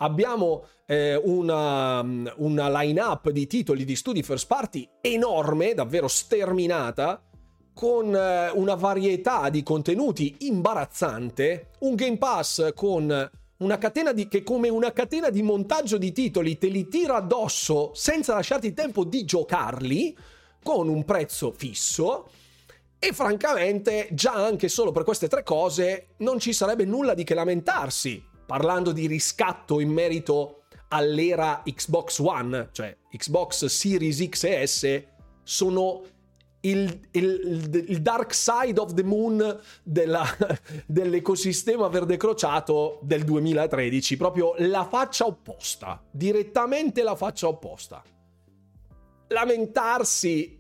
Abbiamo 0.02 0.66
eh, 0.86 1.16
una, 1.16 2.02
una 2.02 2.82
line-up 2.82 3.30
di 3.30 3.48
titoli 3.48 3.86
di 3.86 3.96
studi 3.96 4.22
first 4.22 4.48
party 4.48 4.90
enorme, 5.02 5.74
davvero 5.74 6.08
sterminata, 6.08 7.24
con 7.80 8.13
eh, 8.13 8.52
una 8.56 8.76
varietà 8.76 9.50
di 9.50 9.63
contenuti 9.63 10.36
imbarazzante, 10.39 11.70
un 11.80 11.96
Game 11.96 12.18
Pass 12.18 12.74
con 12.74 13.32
una 13.60 13.78
catena 13.78 14.12
di, 14.12 14.28
che 14.28 14.44
come 14.44 14.68
una 14.68 14.92
catena 14.92 15.30
di 15.30 15.42
montaggio 15.42 15.98
di 15.98 16.12
titoli 16.12 16.58
te 16.58 16.68
li 16.68 16.89
tira 16.89 17.15
addosso 17.15 17.92
senza 17.94 18.34
lasciarti 18.34 18.74
tempo 18.74 19.06
di 19.06 19.24
giocarli 19.24 20.13
con 20.62 20.89
un 20.89 21.06
prezzo 21.06 21.54
fisso. 21.56 22.30
E 23.00 23.13
francamente 23.13 24.10
già 24.12 24.34
anche 24.34 24.68
solo 24.68 24.92
per 24.92 25.06
queste 25.06 25.30
tre 25.30 25.44
cose 25.44 26.08
non 26.18 26.38
ci 26.38 26.52
sarebbe 26.52 26.84
nulla 26.84 27.13
di 27.13 27.24
che 27.24 27.34
lamentarsi 27.34 28.22
parlando 28.46 28.92
di 28.92 29.08
riscatto 29.08 29.80
in 29.80 29.89
merito 29.89 30.63
all'era 30.89 31.62
Xbox 31.63 32.20
One, 32.20 32.68
cioè 32.74 32.94
Xbox 33.10 33.68
Series 33.68 34.28
X 34.28 34.44
e 34.44 34.68
S 34.68 35.04
sono 35.44 36.04
il, 36.62 37.00
il, 37.12 37.86
il, 37.88 38.02
dark 38.02 38.34
side 38.34 38.80
of 38.80 38.93
the 38.93 39.04
moon 39.04 39.60
della, 39.84 40.26
dell'ecosistema 40.86 41.88
verde 41.88 42.17
crociato 42.17 43.00
del 43.02 43.24
2013, 43.24 44.17
proprio 44.17 44.54
la 44.58 44.86
faccia 44.86 45.26
opposta, 45.26 46.04
direttamente 46.12 47.04
la 47.04 47.15
faccia 47.15 47.48
opposta. 47.48 48.04
Lamentarsi 49.28 50.58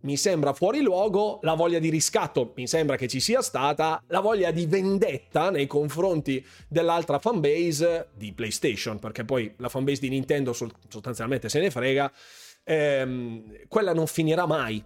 mi 0.00 0.16
sembra 0.16 0.52
fuori 0.52 0.80
luogo, 0.80 1.40
la 1.42 1.54
voglia 1.54 1.80
di 1.80 1.90
riscatto 1.90 2.52
mi 2.56 2.68
sembra 2.68 2.96
che 2.96 3.08
ci 3.08 3.20
sia 3.20 3.42
stata, 3.42 4.02
la 4.06 4.20
voglia 4.20 4.50
di 4.52 4.64
vendetta 4.66 5.50
nei 5.50 5.66
confronti 5.66 6.44
dell'altra 6.68 7.18
fanbase 7.18 8.10
di 8.14 8.32
PlayStation, 8.32 8.98
perché 8.98 9.24
poi 9.24 9.52
la 9.58 9.68
fanbase 9.68 10.00
di 10.00 10.08
Nintendo 10.08 10.52
sostanzialmente 10.52 11.48
se 11.48 11.60
ne 11.60 11.70
frega, 11.70 12.10
ehm, 12.62 13.66
quella 13.66 13.92
non 13.92 14.06
finirà 14.06 14.46
mai 14.46 14.82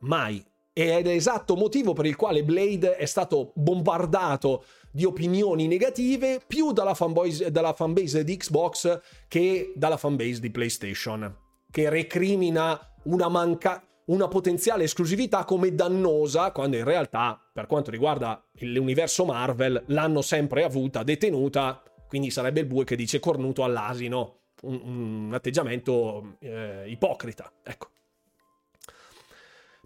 mai. 0.00 0.44
E 0.72 0.98
è 0.98 1.02
l'esatto 1.02 1.56
motivo 1.56 1.92
per 1.92 2.06
il 2.06 2.16
quale 2.16 2.44
Blade 2.44 2.96
è 2.96 3.06
stato 3.06 3.52
bombardato 3.54 4.64
di 4.92 5.04
opinioni 5.04 5.66
negative 5.66 6.40
più 6.46 6.72
dalla 6.72 6.94
fanbase, 6.94 7.50
dalla 7.50 7.72
fanbase 7.72 8.24
di 8.24 8.36
Xbox 8.36 9.00
che 9.28 9.72
dalla 9.74 9.96
fanbase 9.96 10.40
di 10.40 10.50
PlayStation, 10.50 11.36
che 11.70 11.88
recrimina 11.88 12.78
una 13.04 13.28
manca 13.28 13.82
una 14.10 14.28
potenziale 14.28 14.84
esclusività 14.84 15.44
come 15.44 15.74
dannosa, 15.74 16.50
quando 16.50 16.76
in 16.76 16.84
realtà, 16.84 17.40
per 17.52 17.66
quanto 17.66 17.92
riguarda 17.92 18.44
l'universo 18.60 19.24
Marvel, 19.24 19.84
l'hanno 19.86 20.20
sempre 20.20 20.64
avuta 20.64 21.04
detenuta, 21.04 21.80
quindi 22.08 22.30
sarebbe 22.30 22.60
il 22.60 22.66
bue 22.66 22.84
che 22.84 22.96
dice 22.96 23.20
cornuto 23.20 23.62
all'asino, 23.62 24.40
un, 24.62 24.80
un 24.82 25.30
atteggiamento 25.32 26.36
eh, 26.40 26.84
ipocrita, 26.88 27.52
ecco. 27.62 27.90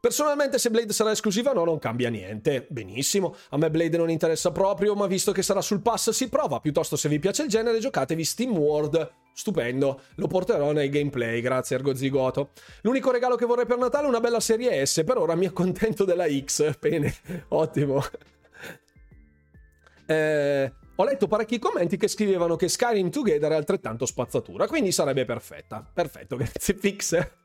Personalmente 0.04 0.58
se 0.58 0.68
Blade 0.68 0.92
sarà 0.92 1.12
esclusiva 1.12 1.52
o 1.52 1.54
no 1.54 1.64
non 1.64 1.78
cambia 1.78 2.10
niente. 2.10 2.66
Benissimo, 2.68 3.34
a 3.48 3.56
me 3.56 3.70
Blade 3.70 3.96
non 3.96 4.10
interessa 4.10 4.52
proprio, 4.52 4.94
ma 4.94 5.06
visto 5.06 5.32
che 5.32 5.40
sarà 5.40 5.62
sul 5.62 5.80
pass 5.80 6.10
si 6.10 6.28
prova. 6.28 6.60
Piuttosto 6.60 6.94
se 6.94 7.08
vi 7.08 7.18
piace 7.18 7.44
il 7.44 7.48
genere 7.48 7.78
giocatevi 7.78 8.22
Steam 8.22 8.54
World. 8.54 9.12
Stupendo, 9.32 10.02
lo 10.16 10.26
porterò 10.26 10.72
nei 10.72 10.90
gameplay, 10.90 11.40
grazie 11.40 11.76
Ergo 11.76 11.94
Zigoto. 11.94 12.50
L'unico 12.82 13.10
regalo 13.10 13.36
che 13.36 13.46
vorrei 13.46 13.64
per 13.64 13.78
Natale 13.78 14.04
è 14.04 14.08
una 14.10 14.20
bella 14.20 14.40
serie 14.40 14.84
S, 14.84 15.04
per 15.06 15.16
ora 15.16 15.34
mi 15.36 15.46
accontento 15.46 16.04
della 16.04 16.26
X. 16.28 16.76
Bene, 16.78 17.14
ottimo. 17.48 18.02
Eh, 20.04 20.72
ho 20.96 21.04
letto 21.04 21.26
parecchi 21.26 21.58
commenti 21.58 21.96
che 21.96 22.08
scrivevano 22.08 22.56
che 22.56 22.68
Skyrim 22.68 23.08
Together 23.08 23.52
è 23.52 23.54
altrettanto 23.54 24.04
spazzatura, 24.04 24.66
quindi 24.66 24.92
sarebbe 24.92 25.24
perfetta. 25.24 25.82
Perfetto, 25.94 26.36
grazie 26.36 26.74
Fix. 26.74 27.43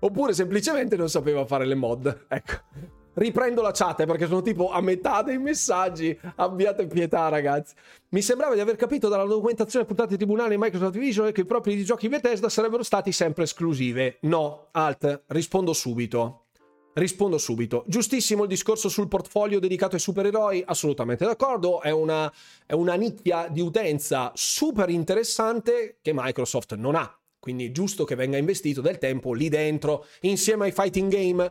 Oppure 0.00 0.32
semplicemente 0.32 0.96
non 0.96 1.08
sapeva 1.08 1.44
fare 1.46 1.66
le 1.66 1.74
mod. 1.74 2.26
Ecco. 2.28 2.98
Riprendo 3.12 3.60
la 3.60 3.72
chat 3.72 4.00
eh, 4.00 4.06
perché 4.06 4.26
sono 4.26 4.40
tipo 4.40 4.70
a 4.70 4.80
metà 4.80 5.22
dei 5.22 5.38
messaggi. 5.38 6.18
Abbiate 6.36 6.86
pietà, 6.86 7.28
ragazzi. 7.28 7.74
Mi 8.10 8.22
sembrava 8.22 8.54
di 8.54 8.60
aver 8.60 8.76
capito 8.76 9.08
dalla 9.08 9.24
documentazione 9.24 9.84
portata 9.84 10.12
ai 10.12 10.16
tribunali 10.16 10.56
Microsoft 10.56 10.96
Vision 10.96 11.32
che 11.32 11.42
i 11.42 11.44
propri 11.44 11.84
giochi 11.84 12.08
Bethesda 12.08 12.48
sarebbero 12.48 12.82
stati 12.82 13.12
sempre 13.12 13.44
esclusive. 13.44 14.18
No, 14.22 14.68
alt, 14.70 15.24
rispondo 15.26 15.72
subito. 15.72 16.44
Rispondo 16.92 17.38
subito. 17.38 17.84
Giustissimo 17.86 18.44
il 18.44 18.48
discorso 18.48 18.88
sul 18.88 19.08
portfolio 19.08 19.60
dedicato 19.60 19.94
ai 19.96 20.00
supereroi? 20.00 20.62
Assolutamente 20.64 21.24
d'accordo. 21.24 21.82
È 21.82 21.90
una, 21.90 22.32
è 22.64 22.72
una 22.72 22.94
nicchia 22.94 23.48
di 23.48 23.60
utenza 23.60 24.32
super 24.34 24.88
interessante 24.88 25.98
che 26.00 26.12
Microsoft 26.14 26.74
non 26.74 26.94
ha. 26.94 27.19
Quindi 27.40 27.66
è 27.66 27.70
giusto 27.72 28.04
che 28.04 28.14
venga 28.14 28.36
investito 28.36 28.82
del 28.82 28.98
tempo 28.98 29.32
lì 29.32 29.48
dentro, 29.48 30.04
insieme 30.20 30.66
ai 30.66 30.72
fighting 30.72 31.10
game. 31.10 31.50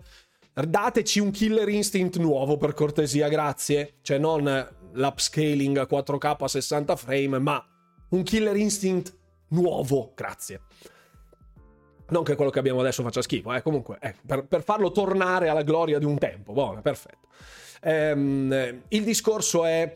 Dateci 0.53 1.19
un 1.19 1.31
killer 1.31 1.67
instinct 1.67 2.17
nuovo 2.17 2.57
per 2.57 2.73
cortesia, 2.73 3.27
grazie. 3.27 3.95
Cioè 4.01 4.19
non 4.19 4.43
l'upscaling 4.93 5.77
a 5.77 5.87
4K 5.89 6.35
a 6.39 6.47
60 6.47 6.95
frame, 6.95 7.39
ma 7.39 7.65
un 8.09 8.23
killer 8.23 8.55
instinct 8.55 9.17
nuovo, 9.49 10.13
grazie. 10.15 10.61
Non 12.09 12.23
che 12.23 12.35
quello 12.35 12.51
che 12.51 12.59
abbiamo 12.59 12.79
adesso 12.79 13.03
faccia 13.03 13.21
schifo, 13.21 13.53
eh. 13.53 13.61
comunque, 13.61 13.97
eh, 14.01 14.15
per, 14.25 14.45
per, 14.45 14.63
farlo 14.63 14.91
tornare 14.91 15.49
alla 15.49 15.61
gloria 15.61 15.99
di 15.99 16.05
un 16.05 16.17
tempo. 16.17 16.53
Buono, 16.53 16.81
perfetto. 16.81 17.27
Ehm, 17.81 18.83
il 18.87 19.03
discorso 19.03 19.65
è 19.65 19.93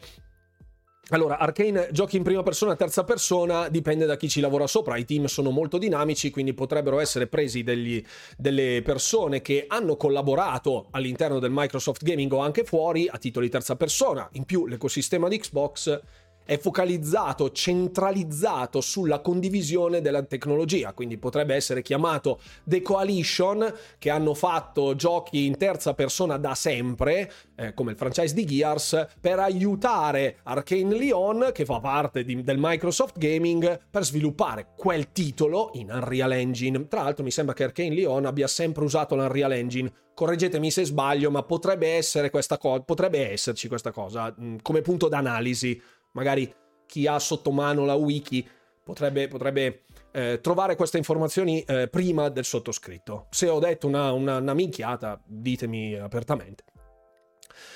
allora, 1.09 1.37
Arcane 1.37 1.89
giochi 1.91 2.15
in 2.15 2.23
prima 2.23 2.43
persona, 2.43 2.77
terza 2.77 3.03
persona, 3.03 3.67
dipende 3.67 4.05
da 4.05 4.15
chi 4.15 4.29
ci 4.29 4.39
lavora 4.39 4.67
sopra. 4.67 4.95
I 4.95 5.03
team 5.03 5.25
sono 5.25 5.49
molto 5.51 5.77
dinamici, 5.77 6.29
quindi 6.29 6.53
potrebbero 6.53 6.99
essere 6.99 7.27
presi 7.27 7.61
degli, 7.61 8.01
delle 8.37 8.81
persone 8.85 9.41
che 9.41 9.65
hanno 9.67 9.97
collaborato 9.97 10.87
all'interno 10.91 11.39
del 11.39 11.51
Microsoft 11.51 12.05
Gaming 12.05 12.31
o 12.31 12.39
anche 12.39 12.63
fuori 12.63 13.09
a 13.09 13.17
titoli 13.17 13.49
terza 13.49 13.75
persona. 13.75 14.29
In 14.33 14.45
più, 14.45 14.65
l'ecosistema 14.65 15.27
di 15.27 15.39
Xbox 15.39 15.99
è 16.45 16.58
focalizzato, 16.58 17.51
centralizzato 17.51 18.82
sulla 18.82 19.19
condivisione 19.19 20.01
della 20.01 20.23
tecnologia, 20.23 20.93
quindi 20.93 21.17
potrebbe 21.17 21.56
essere 21.56 21.82
chiamato 21.82 22.39
The 22.63 22.82
Coalition, 22.82 23.73
che 23.97 24.10
hanno 24.10 24.34
fatto 24.34 24.95
giochi 24.95 25.45
in 25.45 25.58
terza 25.58 25.93
persona 25.93 26.38
da 26.38 26.56
sempre, 26.56 27.32
eh, 27.56 27.73
come 27.73 27.91
il 27.91 27.97
franchise 27.97 28.34
di 28.34 28.45
Gears, 28.45 29.08
per 29.19 29.39
aiutare 29.39 30.38
Arcane 30.43 30.95
Leon, 30.95 31.51
che 31.53 31.65
fa 31.65 31.79
parte 31.79 32.23
di, 32.23 32.43
del 32.43 32.58
Microsoft 32.60 33.17
Gaming, 33.17 33.79
per 33.89 34.03
sviluppare 34.03 34.67
quel 34.75 35.12
titolo 35.12 35.71
in 35.73 35.89
Unreal 35.91 36.34
Engine. 36.34 36.88
Tra 36.88 37.03
l'altro 37.03 37.23
mi 37.23 37.32
sembra 37.32 37.53
che 37.53 37.63
Arcane 37.63 37.93
Leon 37.93 38.25
abbia 38.25 38.47
sempre 38.47 38.84
usato 38.84 39.15
l'Unreal 39.15 39.53
Engine. 39.53 39.91
Correggetemi 40.13 40.69
se 40.69 40.86
sbaglio, 40.86 41.32
ma 41.32 41.41
potrebbe 41.41 41.95
essere 41.95 42.29
questa 42.29 42.58
cosa, 42.58 42.82
potrebbe 42.82 43.32
esserci 43.32 43.67
questa 43.67 43.91
cosa 43.91 44.34
mh, 44.36 44.58
come 44.62 44.82
punto 44.82 45.08
d'analisi 45.08 45.82
magari 46.13 46.52
chi 46.86 47.08
ha 47.08 47.19
sotto 47.19 47.52
mano 47.52 47.86
la 47.86 47.95
wiki 47.95 48.47
potrebbe, 48.84 49.28
potrebbe 49.28 49.84
eh, 50.12 50.39
trovare 50.41 50.76
queste 50.76 50.97
informazioni 50.97 51.62
eh, 51.62 51.88
prima 51.88 52.30
del 52.30 52.45
sottoscritto. 52.45 53.28
Se 53.30 53.47
ho 53.47 53.60
detto 53.60 53.88
una, 53.88 54.12
una, 54.12 54.38
una 54.38 54.54
minchiata, 54.54 55.19
ditemi 55.26 55.95
apertamente. 55.95 56.63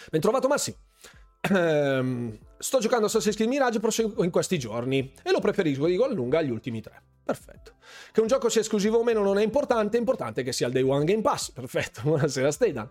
Ben 0.09 0.21
trovato 0.21 0.47
Massimo. 0.47 0.77
Ehm, 1.49 2.37
sto 2.57 2.79
giocando 2.79 3.05
Assassin's 3.05 3.35
Creed 3.35 3.49
Mirage 3.49 3.79
in 4.17 4.31
questi 4.31 4.59
giorni 4.59 5.13
e 5.23 5.31
lo 5.31 5.39
preferisco 5.39 5.85
di 5.85 5.95
gol 5.95 6.13
lunga 6.13 6.39
agli 6.39 6.49
ultimi 6.49 6.81
tre. 6.81 7.01
Perfetto. 7.23 7.73
Che 8.11 8.21
un 8.21 8.27
gioco 8.27 8.49
sia 8.49 8.61
esclusivo 8.61 8.97
o 8.99 9.03
meno 9.03 9.21
non 9.21 9.37
è 9.37 9.43
importante, 9.43 9.97
è 9.97 9.99
importante 9.99 10.43
che 10.43 10.53
sia 10.53 10.67
il 10.67 10.73
Day 10.73 10.83
One 10.83 11.05
Game 11.05 11.21
Pass. 11.21 11.51
Perfetto, 11.51 12.01
buonasera 12.07 12.51
Stedan. 12.51 12.89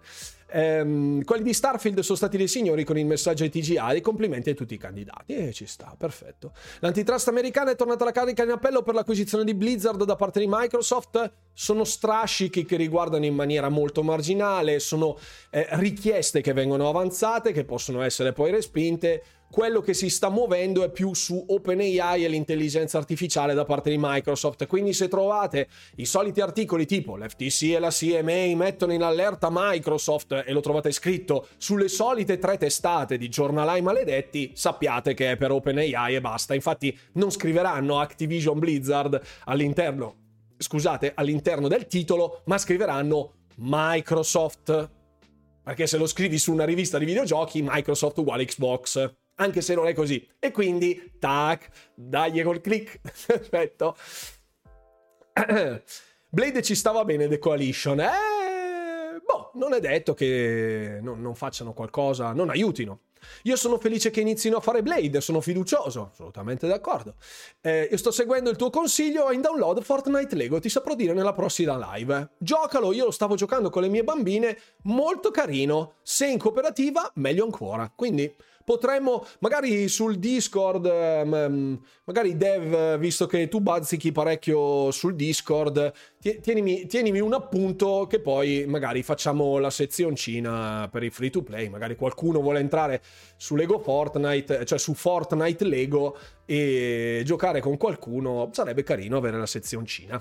Ehm, 0.49 1.25
quelli 1.25 1.43
di 1.43 1.53
Starfield 1.53 2.01
sono 2.01 2.17
stati 2.17 2.37
dei 2.37 2.49
signori 2.49 2.85
con 2.85 2.99
il 2.99 3.07
messaggio 3.07 3.45
ai 3.45 3.51
TGA 3.51 3.93
e 3.93 4.01
complimenti 4.01 4.51
a 4.51 4.55
tutti 4.55 4.75
i 4.75 4.79
candidati. 4.79 5.35
E 5.35 5.53
ci 5.53 5.67
sta, 5.67 5.95
perfetto. 5.97 6.53
L'antitrust 6.81 7.29
americana 7.29 7.73
è 7.73 7.77
tornata 7.77 8.03
alla 8.03 8.13
carica 8.13 8.43
in 8.45 8.51
appello 8.51 8.83
per 8.83 8.95
l'acquisizione 8.95 9.45
di 9.45 9.55
Blizzard 9.55 10.03
da 10.05 10.17
parte 10.17 10.41
di 10.41 10.47
Microsoft. 10.49 11.33
Sono 11.53 11.85
strascichi 11.85 12.65
che 12.65 12.77
riguardano 12.77 13.25
in 13.25 13.35
maniera 13.35 13.69
molto 13.69 14.03
marginale, 14.03 14.79
sono 14.79 15.17
eh, 15.51 15.67
richieste 15.71 16.41
che 16.41 16.53
vengono 16.53 16.89
avanzate, 16.89 17.53
che 17.53 17.65
possono 17.65 18.03
essere 18.03 18.33
poi 18.33 18.51
respinte 18.51 19.23
quello 19.51 19.81
che 19.81 19.95
si 19.95 20.09
sta 20.11 20.29
muovendo 20.29 20.85
è 20.85 20.91
più 20.91 21.15
su 21.15 21.45
OpenAI 21.47 22.25
e 22.25 22.29
l'intelligenza 22.29 22.99
artificiale 22.99 23.55
da 23.55 23.65
parte 23.65 23.91
di 23.91 23.97
Microsoft. 23.99 24.67
Quindi 24.67 24.93
se 24.93 25.09
trovate 25.09 25.69
i 25.97 26.05
soliti 26.05 26.41
articoli 26.41 26.87
tipo 26.87 27.17
l'FTC 27.17 27.63
e 27.75 27.79
la 27.79 27.91
CMA 27.91 28.55
mettono 28.57 28.93
in 28.93 29.03
allerta 29.03 29.49
Microsoft 29.51 30.45
e 30.47 30.53
lo 30.53 30.61
trovate 30.61 30.93
scritto 30.93 31.49
sulle 31.57 31.89
solite 31.89 32.39
tre 32.39 32.59
testate 32.59 33.19
di 33.19 33.29
giornalai 33.29 33.83
maledetti, 33.83 34.53
sappiate 34.55 35.15
che 35.15 35.33
è 35.33 35.37
per 35.37 35.53
OpenAI 35.53 36.15
e 36.15 36.21
basta. 36.21 36.55
Infatti 36.55 36.97
non 37.13 37.31
scriveranno 37.31 37.99
Activision 37.99 38.59
Blizzard 38.59 39.21
all'interno 39.45 40.25
scusate, 40.59 41.13
all'interno 41.15 41.69
del 41.69 41.87
titolo, 41.87 42.43
ma 42.47 42.59
scriveranno 42.59 43.35
Microsoft. 43.57 44.91
Perché 45.63 45.87
se 45.87 45.99
lo 45.99 46.07
scrivi 46.07 46.39
su 46.39 46.53
una 46.53 46.65
rivista 46.65 46.99
di 46.99 47.05
videogiochi, 47.05 47.63
Microsoft 47.63 48.19
uguale 48.19 48.45
Xbox. 48.45 49.15
Anche 49.37 49.61
se 49.61 49.75
non 49.75 49.87
è 49.87 49.95
così. 49.95 50.27
E 50.39 50.51
quindi, 50.51 51.13
tac, 51.19 51.69
dagli 51.95 52.43
col 52.43 52.61
click. 52.61 53.01
Perfetto. 53.27 53.97
Blade 56.29 56.63
ci 56.63 56.75
stava 56.75 57.05
bene 57.05 57.29
The 57.29 57.39
Coalition. 57.39 58.01
Eh, 58.01 59.21
boh, 59.25 59.51
non 59.55 59.75
è 59.75 59.81
detto 59.81 60.15
che 60.15 60.99
non, 61.01 61.21
non 61.21 61.35
facciano 61.35 61.73
qualcosa, 61.73 62.33
non 62.33 62.51
aiutino. 62.51 63.01
Io 63.43 63.57
sono 63.57 63.79
felice 63.79 64.11
che 64.11 64.21
inizino 64.21 64.59
a 64.59 64.61
fare 64.61 64.83
Blade, 64.83 65.21
sono 65.21 65.41
fiducioso, 65.41 66.11
assolutamente 66.13 66.67
d'accordo. 66.67 67.15
Eh, 67.61 67.89
io 67.91 67.97
sto 67.97 68.11
seguendo 68.11 68.51
il 68.51 68.57
tuo 68.57 68.71
consiglio 68.71 69.31
in 69.33 69.41
download 69.41 69.83
Fortnite 69.83 70.35
Lego, 70.35 70.61
ti 70.61 70.69
saprò 70.69 70.95
dire 70.95 71.13
nella 71.13 71.33
prossima 71.33 71.95
live. 71.95 72.31
Giocalo, 72.39 72.93
io 72.93 73.07
lo 73.07 73.11
stavo 73.11 73.35
giocando 73.35 73.71
con 73.71 73.83
le 73.83 73.89
mie 73.89 74.05
bambine, 74.05 74.59
molto 74.83 75.31
carino. 75.31 75.95
Se 76.03 76.27
in 76.27 76.39
cooperativa, 76.39 77.11
meglio 77.15 77.45
ancora. 77.45 77.91
Quindi 77.95 78.33
potremmo 78.67 79.25
magari 79.39 79.87
sul 79.87 80.17
Discord, 80.17 80.87
um, 80.87 81.81
magari 82.03 82.37
Dev, 82.37 82.99
visto 82.99 83.27
che 83.27 83.47
tu 83.47 83.61
bazzichi 83.61 84.11
parecchio 84.11 84.91
sul 84.91 85.15
Discord, 85.15 85.93
tienimi, 86.19 86.87
tienimi, 86.87 87.21
un 87.21 87.35
appunto 87.35 88.09
che 88.09 88.19
poi 88.19 88.65
magari 88.67 89.05
facciamo 89.05 89.59
la 89.59 89.71
sezioncina 89.71 90.89
per 90.91 91.05
i 91.05 91.11
free 91.11 91.31
to 91.31 91.45
play, 91.45 91.69
magari 91.69 91.95
qualcuno 91.95 92.41
vuole 92.41 92.59
entrare 92.59 93.01
su 93.37 93.55
Lego 93.55 93.79
Fortnite, 93.79 94.65
cioè 94.65 94.79
su 94.81 94.95
Fortnite 94.95 95.65
Lego 95.65 96.19
e 96.45 97.23
giocare 97.25 97.61
con 97.61 97.77
qualcuno, 97.77 98.51
sarebbe 98.51 98.83
carino 98.83 99.17
avere 99.17 99.39
la 99.39 99.47
sezioncina. 99.47 100.21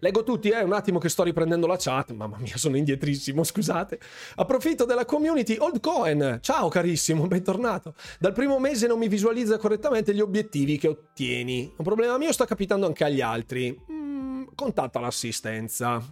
Leggo 0.00 0.22
tutti, 0.24 0.50
eh, 0.50 0.62
un 0.62 0.72
attimo 0.72 0.98
che 0.98 1.08
sto 1.08 1.22
riprendendo 1.22 1.66
la 1.66 1.76
chat. 1.78 2.12
Mamma 2.12 2.36
mia, 2.38 2.56
sono 2.56 2.76
indietrissimo, 2.76 3.42
scusate. 3.42 3.98
Approfitto 4.36 4.84
della 4.84 5.04
community. 5.04 5.56
Old 5.58 5.80
Cohen, 5.80 6.38
ciao 6.42 6.68
carissimo, 6.68 7.26
bentornato. 7.28 7.94
Dal 8.18 8.32
primo 8.32 8.58
mese 8.58 8.86
non 8.86 8.98
mi 8.98 9.08
visualizza 9.08 9.58
correttamente 9.58 10.14
gli 10.14 10.20
obiettivi 10.20 10.78
che 10.78 10.88
ottieni. 10.88 11.72
Un 11.76 11.84
problema 11.84 12.18
mio 12.18 12.32
sta 12.32 12.44
capitando 12.44 12.86
anche 12.86 13.04
agli 13.04 13.20
altri. 13.20 13.78
Mm, 13.90 14.44
contatta 14.54 15.00
l'assistenza. 15.00 16.02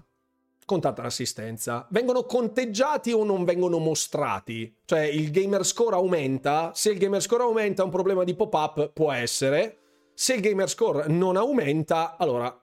Contatta 0.65 1.03
l'assistenza. 1.03 1.87
Vengono 1.91 2.25
conteggiati 2.25 3.13
o 3.13 3.23
non 3.23 3.45
vengono 3.45 3.79
mostrati? 3.79 4.75
Cioè 4.87 5.01
il 5.01 5.31
gamer 5.31 5.65
score 5.67 5.95
aumenta? 5.95 6.71
Se 6.75 6.91
il 6.91 6.99
gamer 6.99 7.21
score 7.21 7.43
aumenta 7.43 7.85
un 7.85 7.91
problema 7.91 8.25
di 8.25 8.35
pop-up 8.35 8.91
può 8.93 9.13
essere. 9.13 9.81
Se 10.15 10.35
il 10.35 10.41
gamer 10.41 10.71
score 10.71 11.09
non 11.09 11.37
aumenta, 11.37 12.17
allora 12.17 12.57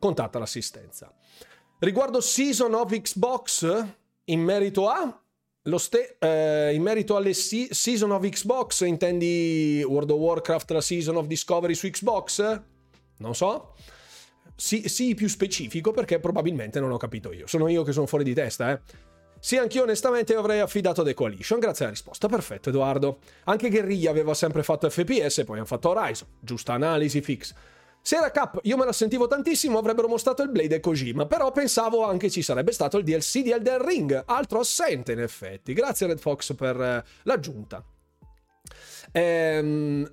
contatta 0.00 0.40
l'assistenza. 0.40 1.14
Riguardo 1.78 2.20
Season 2.20 2.74
of 2.74 2.90
Xbox, 3.00 3.86
in 4.24 4.40
merito 4.40 4.88
a... 4.88 5.22
Ste- 5.76 6.16
eh, 6.18 6.74
in 6.74 6.82
merito 6.82 7.16
alle 7.16 7.34
si- 7.34 7.68
Season 7.70 8.10
of 8.10 8.26
Xbox, 8.28 8.80
intendi 8.80 9.84
World 9.86 10.10
of 10.10 10.18
Warcraft, 10.18 10.70
la 10.72 10.80
Season 10.80 11.16
of 11.16 11.26
Discovery 11.26 11.74
su 11.74 11.88
Xbox? 11.88 12.60
Non 13.18 13.34
so. 13.34 13.74
Sì, 14.56 14.88
sì, 14.88 15.14
più 15.14 15.28
specifico 15.28 15.92
perché 15.92 16.18
probabilmente 16.18 16.80
non 16.80 16.90
ho 16.90 16.96
capito 16.96 17.32
io. 17.32 17.46
Sono 17.46 17.68
io 17.68 17.82
che 17.82 17.92
sono 17.92 18.06
fuori 18.06 18.24
di 18.24 18.34
testa, 18.34 18.72
eh. 18.72 18.80
Sì, 19.38 19.56
anch'io 19.56 19.82
onestamente 19.82 20.34
avrei 20.34 20.60
affidato 20.60 21.02
The 21.02 21.14
Coalition. 21.14 21.58
Grazie 21.58 21.84
alla 21.86 21.94
risposta. 21.94 22.28
Perfetto, 22.28 22.68
Edoardo. 22.68 23.20
Anche 23.44 23.70
Guerriglia 23.70 24.10
aveva 24.10 24.34
sempre 24.34 24.62
fatto 24.62 24.88
FPS, 24.90 25.44
poi 25.44 25.56
hanno 25.56 25.66
fatto 25.66 25.88
Horizon. 25.88 26.28
Giusta 26.40 26.74
analisi, 26.74 27.22
fix. 27.22 27.54
Se 28.02 28.16
era 28.16 28.30
Cap, 28.30 28.60
io 28.62 28.76
me 28.76 28.84
la 28.84 28.92
sentivo 28.92 29.26
tantissimo, 29.26 29.78
avrebbero 29.78 30.08
mostrato 30.08 30.42
il 30.42 30.48
Blade 30.48 30.76
e 30.76 30.80
Kojima, 30.80 31.26
però 31.26 31.52
pensavo 31.52 32.04
anche 32.04 32.30
ci 32.30 32.42
sarebbe 32.42 32.72
stato 32.72 32.96
il 32.96 33.04
DLC 33.04 33.42
di 33.42 33.50
Elden 33.50 33.84
Ring, 33.84 34.22
altro 34.26 34.60
assente 34.60 35.12
in 35.12 35.20
effetti. 35.20 35.72
Grazie 35.72 36.06
Red 36.06 36.18
Fox 36.18 36.54
per 36.54 36.80
eh, 36.80 37.04
l'aggiunta. 37.24 37.84
Ehm, 39.12 40.10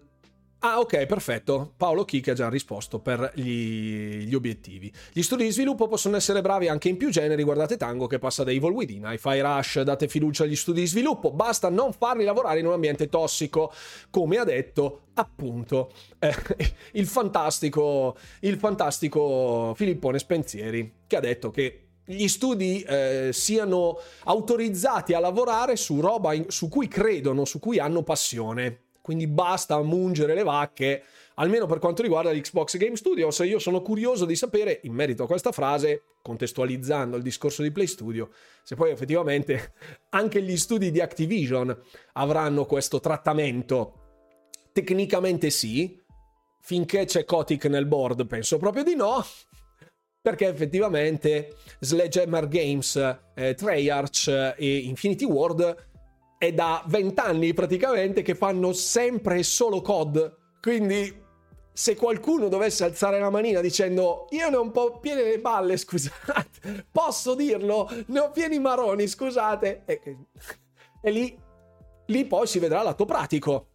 Ah, 0.60 0.80
ok, 0.80 1.06
perfetto. 1.06 1.74
Paolo 1.78 2.04
Chic 2.04 2.30
ha 2.30 2.34
già 2.34 2.50
risposto 2.50 3.00
per 3.00 3.32
gli, 3.36 4.24
gli, 4.26 4.34
obiettivi. 4.34 4.92
Gli 5.14 5.22
studi 5.22 5.44
di 5.44 5.52
sviluppo 5.52 5.88
possono 5.88 6.16
essere 6.16 6.42
bravi 6.42 6.68
anche 6.68 6.90
in 6.90 6.98
più 6.98 7.12
generi. 7.12 7.44
Guardate 7.44 7.78
Tango 7.78 8.08
che 8.08 8.18
passa 8.18 8.44
da 8.44 8.52
Evil 8.52 8.72
Within. 8.72 9.04
Hi-Fi 9.06 9.40
Rush, 9.40 9.82
date 9.82 10.08
fiducia 10.08 10.46
agli 10.46 10.56
studi 10.56 10.80
di 10.80 10.88
sviluppo. 10.88 11.32
Basta 11.32 11.70
non 11.70 11.94
farli 11.94 12.24
lavorare 12.24 12.60
in 12.60 12.66
un 12.66 12.74
ambiente 12.74 13.08
tossico, 13.08 13.72
come 14.10 14.38
ha 14.38 14.44
detto 14.44 15.02
appunto 15.14 15.92
eh, 16.18 16.34
il 16.94 17.06
fantastico, 17.06 18.18
il 18.40 18.58
fantastico 18.58 19.74
Filippone 19.76 20.18
Spensieri, 20.18 20.92
che 21.06 21.16
ha 21.18 21.22
detto 21.22 21.52
che 21.52 21.82
gli 22.04 22.28
studi 22.28 22.82
eh, 22.82 23.30
siano 23.32 24.00
autorizzati 24.24 25.14
a 25.14 25.20
lavorare 25.20 25.76
su 25.76 26.00
roba 26.00 26.34
in, 26.34 26.46
su 26.48 26.68
cui 26.68 26.88
credono, 26.88 27.46
su 27.46 27.60
cui 27.60 27.78
hanno 27.78 28.02
passione 28.02 28.86
quindi 29.08 29.26
basta 29.26 29.82
mungere 29.82 30.34
le 30.34 30.44
vacche, 30.44 31.02
almeno 31.36 31.66
per 31.66 31.80
quanto 31.80 32.02
riguarda 32.02 32.30
l'Xbox 32.34 32.76
Game 32.76 32.98
Studios. 32.98 33.38
Io 33.40 33.58
sono 33.58 33.82
curioso 33.82 34.26
di 34.26 34.36
sapere, 34.36 34.82
in 34.84 34.92
merito 34.92 35.24
a 35.24 35.28
questa 35.28 35.54
frase, 35.54 36.04
contestualizzando 36.22 37.16
il 37.16 37.24
discorso 37.24 37.62
di 37.62 37.72
Play 37.72 37.88
Studio, 37.88 38.32
se 38.64 38.76
poi 38.76 38.92
effettivamente 38.92 39.76
anche 40.12 40.42
gli 40.42 40.58
studi 40.58 40.92
di 40.92 41.00
Activision 41.00 41.74
avranno 42.16 42.66
questo 42.66 43.00
trattamento. 43.00 43.94
Tecnicamente 44.74 45.52
sì, 45.52 45.98
finché 46.60 47.06
c'è 47.06 47.24
Kotick 47.24 47.64
nel 47.68 47.86
board 47.86 48.28
penso 48.28 48.58
proprio 48.58 48.84
di 48.84 48.96
no, 48.96 49.24
perché 50.22 50.50
effettivamente 50.50 51.56
Sledgehammer 51.80 52.50
Games, 52.50 53.20
eh, 53.36 53.54
Treyarch 53.54 54.56
e 54.58 54.78
Infinity 54.80 55.24
Ward 55.24 55.87
è 56.38 56.54
da 56.54 56.84
vent'anni 56.88 57.54
praticamente 57.54 58.22
che 58.22 58.36
fanno 58.36 58.74
sempre 58.74 59.40
e 59.40 59.44
solo 59.44 59.82
COD. 59.82 60.36
Quindi 60.62 61.26
se 61.72 61.96
qualcuno 61.96 62.48
dovesse 62.48 62.84
alzare 62.84 63.20
la 63.20 63.30
manina 63.30 63.62
dicendo 63.62 64.26
io 64.32 64.50
ne 64.50 64.56
ho 64.56 64.62
un 64.62 64.72
po' 64.72 65.00
piene 65.00 65.24
le 65.24 65.40
balle, 65.40 65.78
scusate, 65.78 66.88
posso 66.92 67.36
dirlo, 67.36 67.90
ne 68.08 68.20
ho 68.20 68.32
pieni 68.32 68.60
maroni, 68.60 69.08
scusate, 69.08 69.84
e, 69.86 70.02
e 71.02 71.12
lì, 71.12 71.38
lì 72.08 72.26
poi 72.26 72.48
si 72.48 72.60
vedrà 72.60 72.82
l'atto 72.82 73.06
pratico. 73.06 73.68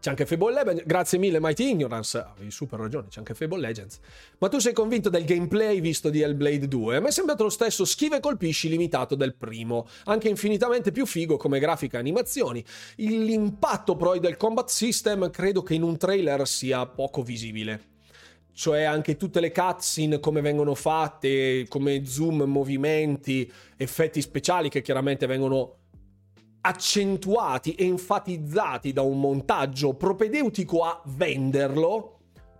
C'è 0.00 0.10
anche 0.10 0.26
Fable 0.26 0.52
Legends. 0.52 0.84
Grazie 0.84 1.18
mille, 1.18 1.40
Mighty 1.40 1.68
Ignorance. 1.68 2.18
Avevi 2.18 2.50
super 2.50 2.78
ragione, 2.78 3.08
c'è 3.08 3.18
anche 3.18 3.34
Fable 3.34 3.60
Legends. 3.60 3.98
Ma 4.38 4.48
tu 4.48 4.58
sei 4.58 4.72
convinto 4.72 5.08
del 5.08 5.24
gameplay 5.24 5.80
visto 5.80 6.10
di 6.10 6.20
Hellblade 6.20 6.68
2? 6.68 6.96
A 6.96 7.00
me 7.00 7.08
è 7.08 7.12
sembrato 7.12 7.42
lo 7.42 7.50
stesso 7.50 7.84
schive 7.84 8.16
e 8.16 8.20
colpisci 8.20 8.68
limitato 8.68 9.14
del 9.14 9.34
primo, 9.34 9.86
anche 10.04 10.28
infinitamente 10.28 10.92
più 10.92 11.06
figo 11.06 11.36
come 11.36 11.58
grafica 11.58 11.96
e 11.96 12.00
animazioni. 12.00 12.64
L'impatto 12.96 13.96
poi 13.96 14.20
del 14.20 14.36
combat 14.36 14.68
system 14.68 15.30
credo 15.30 15.62
che 15.62 15.74
in 15.74 15.82
un 15.82 15.96
trailer 15.96 16.46
sia 16.46 16.86
poco 16.86 17.22
visibile 17.22 17.94
cioè 18.56 18.84
anche 18.84 19.18
tutte 19.18 19.40
le 19.40 19.52
cutscene 19.52 20.18
come 20.18 20.40
vengono 20.40 20.74
fatte, 20.74 21.66
come 21.68 22.06
zoom, 22.06 22.44
movimenti, 22.44 23.52
effetti 23.76 24.22
speciali 24.22 24.70
che 24.70 24.80
chiaramente 24.80 25.26
vengono 25.26 25.80
accentuati 26.66 27.76
enfatizzati 27.78 28.92
da 28.92 29.02
un 29.02 29.20
montaggio 29.20 29.94
propedeutico 29.94 30.82
a 30.82 31.00
venderlo, 31.06 32.18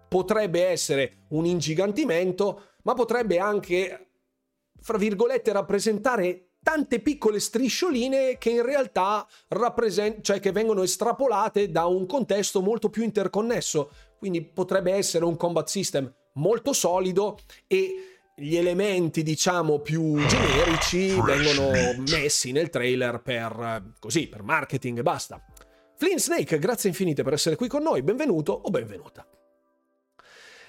potrebbe 0.08 0.64
essere 0.64 1.24
un 1.30 1.44
ingigantimento, 1.44 2.62
ma 2.84 2.94
potrebbe 2.94 3.38
anche, 3.38 4.10
fra 4.80 4.96
virgolette, 4.96 5.52
rappresentare 5.52 6.50
tante 6.62 7.00
piccole 7.00 7.40
striscioline 7.40 8.38
che 8.38 8.50
in 8.50 8.62
realtà 8.62 9.26
rappresent- 9.48 10.20
cioè 10.20 10.38
che 10.38 10.52
vengono 10.52 10.82
estrapolate 10.82 11.70
da 11.70 11.86
un 11.86 12.06
contesto 12.06 12.62
molto 12.62 12.90
più 12.90 13.02
interconnesso. 13.02 13.90
Quindi 14.18 14.42
potrebbe 14.42 14.92
essere 14.92 15.24
un 15.24 15.36
combat 15.36 15.66
system 15.66 16.12
molto 16.34 16.72
solido 16.72 17.38
e 17.66 18.15
gli 18.38 18.56
elementi, 18.56 19.22
diciamo, 19.22 19.78
più 19.78 20.16
generici 20.26 21.18
vengono 21.18 21.70
messi 22.06 22.52
nel 22.52 22.68
trailer 22.68 23.22
per 23.22 23.94
così, 23.98 24.28
per 24.28 24.42
marketing 24.42 24.98
e 24.98 25.02
basta. 25.02 25.42
Flynn 25.96 26.18
Snake, 26.18 26.58
grazie 26.58 26.90
infinite 26.90 27.22
per 27.22 27.32
essere 27.32 27.56
qui 27.56 27.66
con 27.66 27.82
noi, 27.82 28.02
benvenuto 28.02 28.52
o 28.52 28.68
benvenuta. 28.68 29.26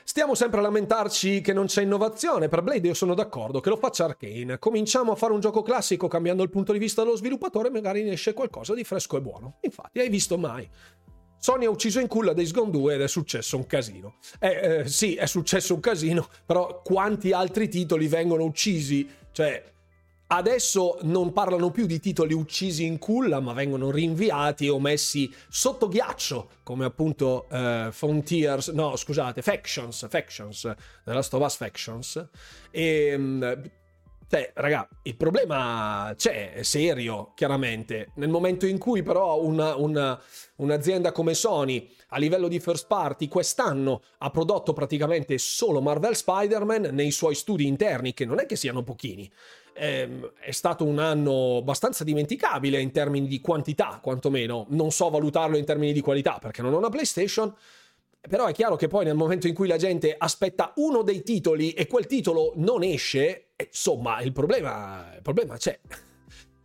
Stiamo 0.06 0.34
sempre 0.34 0.60
a 0.60 0.62
lamentarci 0.62 1.42
che 1.42 1.52
non 1.52 1.66
c'è 1.66 1.82
innovazione. 1.82 2.48
Per 2.48 2.62
Blade 2.62 2.88
io 2.88 2.94
sono 2.94 3.14
d'accordo, 3.14 3.60
che 3.60 3.68
lo 3.68 3.76
faccia 3.76 4.06
Arkane. 4.06 4.58
Cominciamo 4.58 5.12
a 5.12 5.16
fare 5.16 5.34
un 5.34 5.42
gioco 5.42 5.62
classico 5.62 6.08
cambiando 6.08 6.44
il 6.44 6.50
punto 6.50 6.72
di 6.72 6.80
vista 6.80 7.04
dello 7.04 7.18
sviluppatore, 7.18 7.70
magari 7.70 8.02
ne 8.04 8.14
esce 8.14 8.32
qualcosa 8.32 8.74
di 8.74 8.86
fresco 8.86 9.18
e 9.18 9.22
buono. 9.22 9.58
Infatti, 9.64 10.00
hai 10.00 10.08
visto 10.08 10.38
mai? 10.38 10.66
Sony 11.40 11.66
ha 11.66 11.70
ucciso 11.70 12.00
in 12.00 12.08
culla 12.08 12.34
Days 12.34 12.52
Gone 12.52 12.72
2 12.72 12.96
ed 12.96 13.02
è 13.02 13.08
successo 13.08 13.58
un 13.58 13.66
casino. 13.66 14.16
Eh, 14.40 14.48
eh, 14.82 14.88
sì, 14.88 15.16
è 15.16 15.26
successo 15.26 15.74
un 15.74 15.80
casino, 15.80 16.28
però 16.46 16.82
quanti 16.84 17.32
altri 17.32 17.70
titoli 17.70 18.08
vengono 18.08 18.44
uccisi? 18.44 19.08
Cioè, 19.32 19.64
Adesso 20.30 21.00
non 21.04 21.32
parlano 21.32 21.72
più 21.72 21.86
di 21.86 22.02
titoli 22.02 22.34
uccisi 22.34 22.84
in 22.84 22.98
culla, 22.98 23.40
ma 23.40 23.54
vengono 23.54 23.92
rinviati 23.92 24.68
o 24.68 24.78
messi 24.78 25.34
sotto 25.48 25.88
ghiaccio, 25.88 26.50
come 26.64 26.84
appunto 26.84 27.48
uh, 27.50 27.92
Frontiers, 27.92 28.68
no 28.70 28.98
scusate, 28.98 29.42
Factions, 29.42 30.06
Factions, 30.10 30.62
The 31.06 31.14
Last 31.14 31.34
of 31.34 31.42
Us 31.46 31.56
Factions. 31.56 32.28
E, 32.72 33.16
um, 33.16 33.62
cioè, 34.30 34.52
raga, 34.56 34.88
il 35.04 35.16
problema 35.16 36.14
c'è, 36.18 36.54
è 36.54 36.64
serio, 36.64 37.32
chiaramente. 37.34 38.12
Nel 38.16 38.28
momento 38.28 38.66
in 38.66 38.78
cui 38.78 39.02
però 39.02 39.42
una, 39.42 39.76
una, 39.76 40.22
un'azienda 40.58 41.14
come 41.14 41.34
Sony, 41.34 41.90
a 42.10 42.18
livello 42.18 42.50
di 42.50 42.60
first 42.60 42.88
party, 42.88 43.30
quest'anno 43.30 44.02
ha 44.18 44.30
prodotto 44.30 44.74
praticamente 44.74 45.38
solo 45.38 45.80
Marvel 45.80 46.16
Spider-Man 46.16 46.90
nei 46.92 47.12
suoi 47.12 47.36
studi 47.36 47.68
interni, 47.68 48.14
che 48.14 48.26
non 48.26 48.40
è 48.40 48.46
che 48.46 48.58
siano 48.58 48.84
pochini, 48.84 49.32
ehm, 49.74 50.34
è 50.42 50.52
stato 50.52 50.84
un 50.84 51.00
anno 51.00 51.58
abbastanza 51.58 52.04
dimenticabile 52.04 52.82
in 52.82 52.92
termini 52.92 53.28
di 53.28 53.40
quantità, 53.40 54.00
quantomeno. 54.02 54.66
Non 54.70 54.92
so 54.92 55.10
valutarlo 55.10 55.56
in 55.56 55.64
termini 55.64 55.94
di 55.94 56.02
qualità 56.02 56.38
perché 56.42 56.62
non 56.62 56.74
ho 56.74 56.78
una 56.78 56.90
PlayStation. 56.90 57.54
Però 58.20 58.46
è 58.46 58.52
chiaro 58.54 58.76
che 58.76 58.88
poi 58.88 59.06
nel 59.06 59.16
momento 59.16 59.48
in 59.48 59.54
cui 59.54 59.68
la 59.68 59.78
gente 59.78 60.14
aspetta 60.18 60.74
uno 60.78 61.02
dei 61.02 61.24
titoli 61.24 61.72
e 61.72 61.88
quel 61.88 62.08
titolo 62.08 62.52
non 62.56 62.84
esce, 62.84 63.52
insomma, 63.56 64.20
il 64.22 64.34
problema, 64.34 65.14
il 65.16 65.22
problema 65.22 65.56
c'è. 65.56 65.80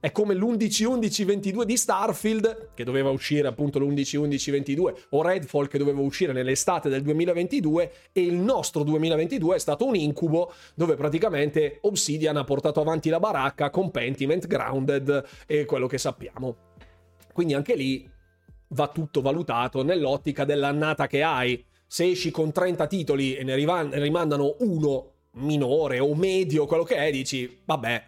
È 0.00 0.10
come 0.10 0.34
l'11-11-22 0.34 1.62
di 1.62 1.76
Starfield, 1.76 2.70
che 2.74 2.82
doveva 2.82 3.10
uscire 3.10 3.46
appunto 3.46 3.78
l'11-11-22, 3.78 4.94
o 5.10 5.22
Redfall 5.22 5.68
che 5.68 5.78
doveva 5.78 6.00
uscire 6.00 6.32
nell'estate 6.32 6.88
del 6.88 7.02
2022, 7.02 7.92
e 8.10 8.20
il 8.20 8.34
nostro 8.34 8.82
2022 8.82 9.54
è 9.54 9.58
stato 9.60 9.86
un 9.86 9.94
incubo 9.94 10.52
dove 10.74 10.96
praticamente 10.96 11.78
Obsidian 11.82 12.36
ha 12.36 12.42
portato 12.42 12.80
avanti 12.80 13.10
la 13.10 13.20
baracca 13.20 13.70
con 13.70 13.92
Pentiment, 13.92 14.48
Grounded 14.48 15.24
e 15.46 15.64
quello 15.66 15.86
che 15.86 15.98
sappiamo. 15.98 16.56
Quindi 17.32 17.54
anche 17.54 17.76
lì 17.76 18.10
va 18.72 18.88
tutto 18.88 19.20
valutato 19.20 19.82
nell'ottica 19.82 20.44
dell'annata 20.44 21.06
che 21.06 21.22
hai. 21.22 21.64
Se 21.86 22.10
esci 22.10 22.30
con 22.30 22.52
30 22.52 22.86
titoli 22.86 23.36
e 23.36 23.44
ne 23.44 23.54
rimandano 23.54 24.56
uno 24.60 25.10
minore 25.34 25.98
o 25.98 26.14
medio, 26.14 26.66
quello 26.66 26.84
che 26.84 26.96
è, 26.96 27.10
dici, 27.10 27.60
vabbè, 27.64 28.04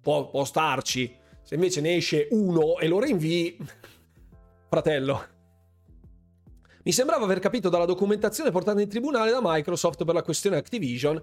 può, 0.00 0.28
può 0.28 0.44
starci. 0.44 1.14
Se 1.42 1.54
invece 1.54 1.80
ne 1.80 1.96
esce 1.96 2.28
uno 2.30 2.78
e 2.78 2.88
lo 2.88 3.00
rinvii, 3.00 3.56
fratello. 4.68 5.34
Mi 6.82 6.92
sembrava 6.92 7.24
aver 7.24 7.40
capito 7.40 7.68
dalla 7.68 7.84
documentazione 7.84 8.50
portata 8.50 8.80
in 8.80 8.88
tribunale 8.88 9.30
da 9.30 9.40
Microsoft 9.42 10.04
per 10.04 10.14
la 10.14 10.22
questione 10.22 10.56
Activision. 10.56 11.20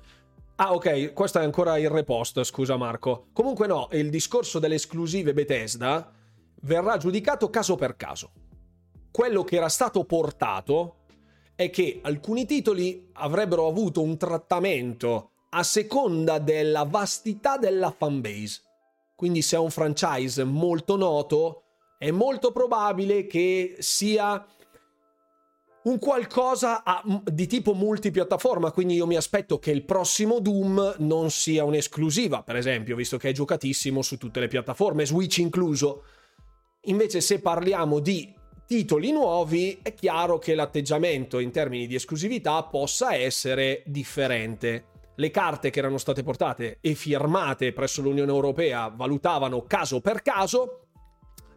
Ah, 0.56 0.74
ok, 0.74 1.14
questo 1.14 1.40
è 1.40 1.44
ancora 1.44 1.78
il 1.78 1.90
repost, 1.90 2.44
scusa 2.44 2.78
Marco. 2.78 3.28
Comunque 3.32 3.68
no, 3.68 3.88
il 3.92 4.10
discorso 4.10 4.60
delle 4.60 4.76
esclusive 4.76 5.34
Bethesda 5.34 6.12
verrà 6.64 6.98
giudicato 6.98 7.50
caso 7.50 7.76
per 7.76 7.96
caso. 7.96 8.32
Quello 9.12 9.44
che 9.44 9.56
era 9.56 9.70
stato 9.70 10.04
portato 10.06 10.98
è 11.56 11.70
che 11.70 12.00
alcuni 12.02 12.46
titoli 12.46 13.10
avrebbero 13.14 13.68
avuto 13.68 14.02
un 14.02 14.18
trattamento 14.18 15.32
a 15.50 15.64
seconda 15.64 16.40
della 16.40 16.84
vastità 16.84 17.58
della 17.58 17.92
fanbase. 17.92 18.62
Quindi 19.16 19.42
se 19.42 19.56
è 19.56 19.60
un 19.60 19.70
franchise 19.70 20.44
molto 20.44 20.98
noto, 20.98 21.64
è 22.00 22.10
molto 22.12 22.52
probabile 22.52 23.28
che 23.28 23.76
sia 23.80 24.44
un 25.84 26.00
qualcosa 26.00 26.84
a, 26.84 27.04
di 27.26 27.46
tipo 27.46 27.74
multipiattaforma, 27.74 28.72
quindi 28.72 28.96
io 28.96 29.06
mi 29.06 29.16
aspetto 29.16 29.60
che 29.60 29.72
il 29.72 29.84
prossimo 29.84 30.40
Doom 30.40 30.96
non 31.00 31.30
sia 31.30 31.66
un'esclusiva, 31.66 32.42
per 32.42 32.56
esempio, 32.56 32.96
visto 32.96 33.18
che 33.18 33.30
è 33.30 33.34
giocatissimo 33.34 34.02
su 34.02 34.18
tutte 34.18 34.40
le 34.40 34.48
piattaforme, 34.48 35.06
Switch 35.06 35.38
incluso. 35.38 36.04
Invece 36.88 37.22
se 37.22 37.40
parliamo 37.40 38.00
di 38.00 38.34
titoli 38.66 39.12
nuovi, 39.12 39.80
è 39.82 39.94
chiaro 39.94 40.38
che 40.38 40.54
l'atteggiamento 40.54 41.40
in 41.40 41.52
termini 41.52 41.88
di 41.88 41.96
esclusività 41.96 42.62
possa 42.64 43.16
essere 43.16 43.84
differente. 43.86 44.86
Le 45.16 45.32
carte 45.32 45.70
che 45.70 45.80
erano 45.80 45.98
state 45.98 46.24
portate 46.24 46.80
e 46.82 46.94
firmate 46.96 47.72
presso 47.72 48.02
l'Unione 48.02 48.32
Europea 48.32 48.90
valutavano 48.90 49.64
caso 49.64 50.02
per 50.02 50.22
caso, 50.22 50.88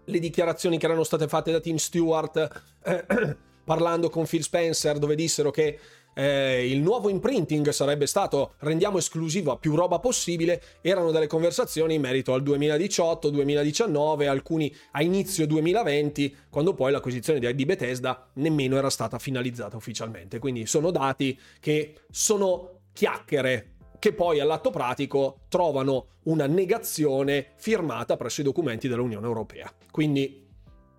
le 0.04 0.18
dichiarazioni 0.20 0.78
che 0.78 0.86
erano 0.86 1.02
state 1.02 1.26
fatte 1.26 1.50
da 1.50 1.58
Tim 1.58 1.76
Stewart 1.76 2.62
eh, 2.84 3.06
parlando 3.64 4.08
con 4.10 4.26
Phil 4.26 4.44
Spencer 4.44 4.98
dove 4.98 5.16
dissero 5.16 5.50
che 5.50 5.78
eh, 6.18 6.66
il 6.66 6.80
nuovo 6.80 7.10
imprinting 7.10 7.68
sarebbe 7.68 8.06
stato 8.06 8.54
rendiamo 8.60 8.96
esclusivo 8.96 9.52
a 9.52 9.58
più 9.58 9.74
roba 9.74 9.98
possibile, 9.98 10.62
erano 10.80 11.10
delle 11.10 11.26
conversazioni 11.26 11.94
in 11.94 12.00
merito 12.00 12.32
al 12.32 12.42
2018, 12.42 13.28
2019, 13.28 14.26
alcuni 14.26 14.74
a 14.92 15.02
inizio 15.02 15.46
2020, 15.46 16.36
quando 16.48 16.72
poi 16.72 16.90
l'acquisizione 16.90 17.54
di 17.54 17.64
Bethesda 17.66 18.30
nemmeno 18.34 18.78
era 18.78 18.88
stata 18.88 19.18
finalizzata 19.18 19.76
ufficialmente. 19.76 20.38
Quindi 20.38 20.64
sono 20.64 20.90
dati 20.90 21.38
che 21.60 21.96
sono 22.10 22.80
chiacchiere 22.94 23.72
che 23.98 24.14
poi 24.14 24.40
all'atto 24.40 24.70
pratico 24.70 25.40
trovano 25.48 26.06
una 26.24 26.46
negazione 26.46 27.52
firmata 27.56 28.16
presso 28.16 28.40
i 28.40 28.44
documenti 28.44 28.88
dell'Unione 28.88 29.26
Europea. 29.26 29.70
Quindi 29.90 30.46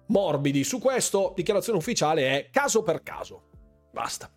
morbidi 0.07 0.63
su 0.63 0.77
questo, 0.79 1.33
dichiarazione 1.35 1.79
ufficiale 1.79 2.29
è 2.29 2.49
caso 2.51 2.83
per 2.83 3.01
caso. 3.01 3.45
Basta. 3.91 4.29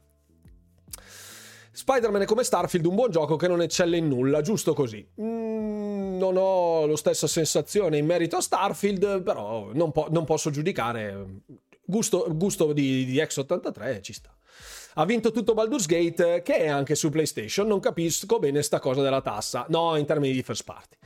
Spider-Man 1.81 2.21
è 2.21 2.27
come 2.27 2.45
Starfield, 2.45 2.85
un 2.85 2.95
buon 2.95 3.11
gioco 3.11 3.37
che 3.37 3.49
non 3.49 3.63
eccelle 3.63 3.97
in 3.97 4.07
nulla, 4.07 4.43
giusto 4.43 4.75
così. 4.75 5.03
Mm, 5.19 6.19
non 6.19 6.37
ho 6.37 6.85
la 6.85 6.97
stessa 6.97 7.27
sensazione 7.27 7.97
in 7.97 8.05
merito 8.05 8.37
a 8.37 8.43
Starfield, 8.43 9.23
però 9.23 9.71
non, 9.73 9.91
po- 9.91 10.09
non 10.11 10.27
posso 10.27 10.51
giudicare. 10.51 11.41
Gusto, 11.83 12.27
gusto 12.33 12.75
di, 12.75 13.07
di 13.07 13.17
X83 13.17 14.03
ci 14.03 14.13
sta 14.13 14.31
ha 14.95 15.05
vinto 15.05 15.31
tutto 15.31 15.55
Baldur's 15.55 15.87
Gate, 15.87 16.43
che 16.43 16.57
è 16.57 16.69
anche 16.69 16.95
su 16.95 17.11
PlayStation. 17.11 17.67
Non 17.67 17.81
capisco 17.81 18.39
bene 18.39 18.61
sta 18.61 18.81
cosa 18.81 19.03
della 19.03 19.21
tassa. 19.21 19.65
No, 19.69 19.97
in 19.97 20.05
termini 20.05 20.35
di 20.35 20.43
first 20.43 20.65
party. 20.65 20.97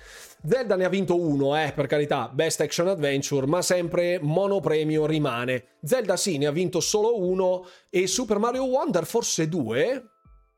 Zelda 0.46 0.74
ne 0.74 0.84
ha 0.84 0.88
vinto 0.88 1.20
uno, 1.20 1.56
eh, 1.56 1.72
per 1.72 1.86
carità, 1.86 2.28
Best 2.32 2.60
Action 2.62 2.88
Adventure, 2.88 3.46
ma 3.46 3.62
sempre 3.62 4.18
monopremio 4.20 5.06
rimane. 5.06 5.76
Zelda 5.82 6.16
sì, 6.16 6.38
ne 6.38 6.46
ha 6.46 6.50
vinto 6.50 6.80
solo 6.80 7.20
uno 7.20 7.66
e 7.90 8.06
Super 8.06 8.38
Mario 8.38 8.64
Wonder 8.64 9.04
forse 9.04 9.48
due. 9.48 10.13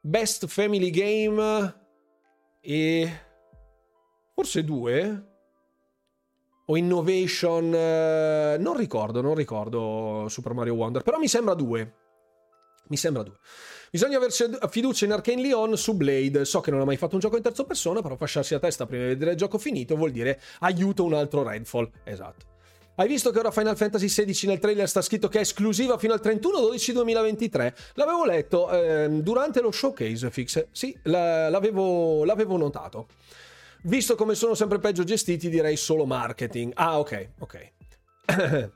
Best 0.06 0.46
Family 0.46 0.90
Game 0.90 1.74
e... 2.60 3.20
forse 4.34 4.62
due? 4.62 5.34
o 6.68 6.76
Innovation, 6.76 7.72
eh, 7.74 8.56
non 8.58 8.76
ricordo, 8.76 9.20
non 9.20 9.34
ricordo 9.34 10.26
Super 10.28 10.52
Mario 10.52 10.74
Wonder, 10.74 11.02
però 11.02 11.18
mi 11.18 11.28
sembra 11.28 11.54
due. 11.54 11.94
Mi 12.88 12.96
sembra 12.96 13.22
due. 13.22 13.36
Bisogna 13.90 14.16
aver 14.16 14.30
fiducia 14.68 15.04
in 15.06 15.12
Arcane 15.12 15.42
Leon 15.42 15.76
su 15.76 15.96
Blade. 15.96 16.44
So 16.44 16.60
che 16.60 16.70
non 16.70 16.80
ha 16.80 16.84
mai 16.84 16.96
fatto 16.96 17.14
un 17.14 17.20
gioco 17.20 17.36
in 17.36 17.42
terza 17.42 17.64
persona, 17.64 18.00
però 18.00 18.16
fasciarsi 18.16 18.54
a 18.54 18.58
testa 18.58 18.86
prima 18.86 19.04
di 19.04 19.08
vedere 19.10 19.32
il 19.32 19.36
gioco 19.36 19.58
finito 19.58 19.96
vuol 19.96 20.10
dire 20.10 20.40
aiuto 20.60 21.04
un 21.04 21.14
altro 21.14 21.42
Redfall. 21.42 21.90
Esatto. 22.04 22.55
Hai 22.98 23.08
visto 23.08 23.30
che 23.30 23.38
ora 23.38 23.50
Final 23.50 23.76
Fantasy 23.76 24.06
XVI 24.06 24.48
nel 24.48 24.58
trailer 24.58 24.88
sta 24.88 25.02
scritto 25.02 25.28
che 25.28 25.36
è 25.36 25.42
esclusiva 25.42 25.98
fino 25.98 26.14
al 26.14 26.20
31-12-2023? 26.22 27.74
L'avevo 27.92 28.24
letto 28.24 28.70
eh, 28.70 29.06
durante 29.20 29.60
lo 29.60 29.70
showcase, 29.70 30.30
Fix. 30.30 30.68
Sì, 30.70 30.98
l'avevo, 31.02 32.24
l'avevo 32.24 32.56
notato. 32.56 33.08
Visto 33.82 34.14
come 34.14 34.34
sono 34.34 34.54
sempre 34.54 34.78
peggio 34.78 35.04
gestiti, 35.04 35.50
direi 35.50 35.76
solo 35.76 36.06
marketing. 36.06 36.72
Ah, 36.74 36.98
ok, 36.98 37.28
ok. 37.40 37.72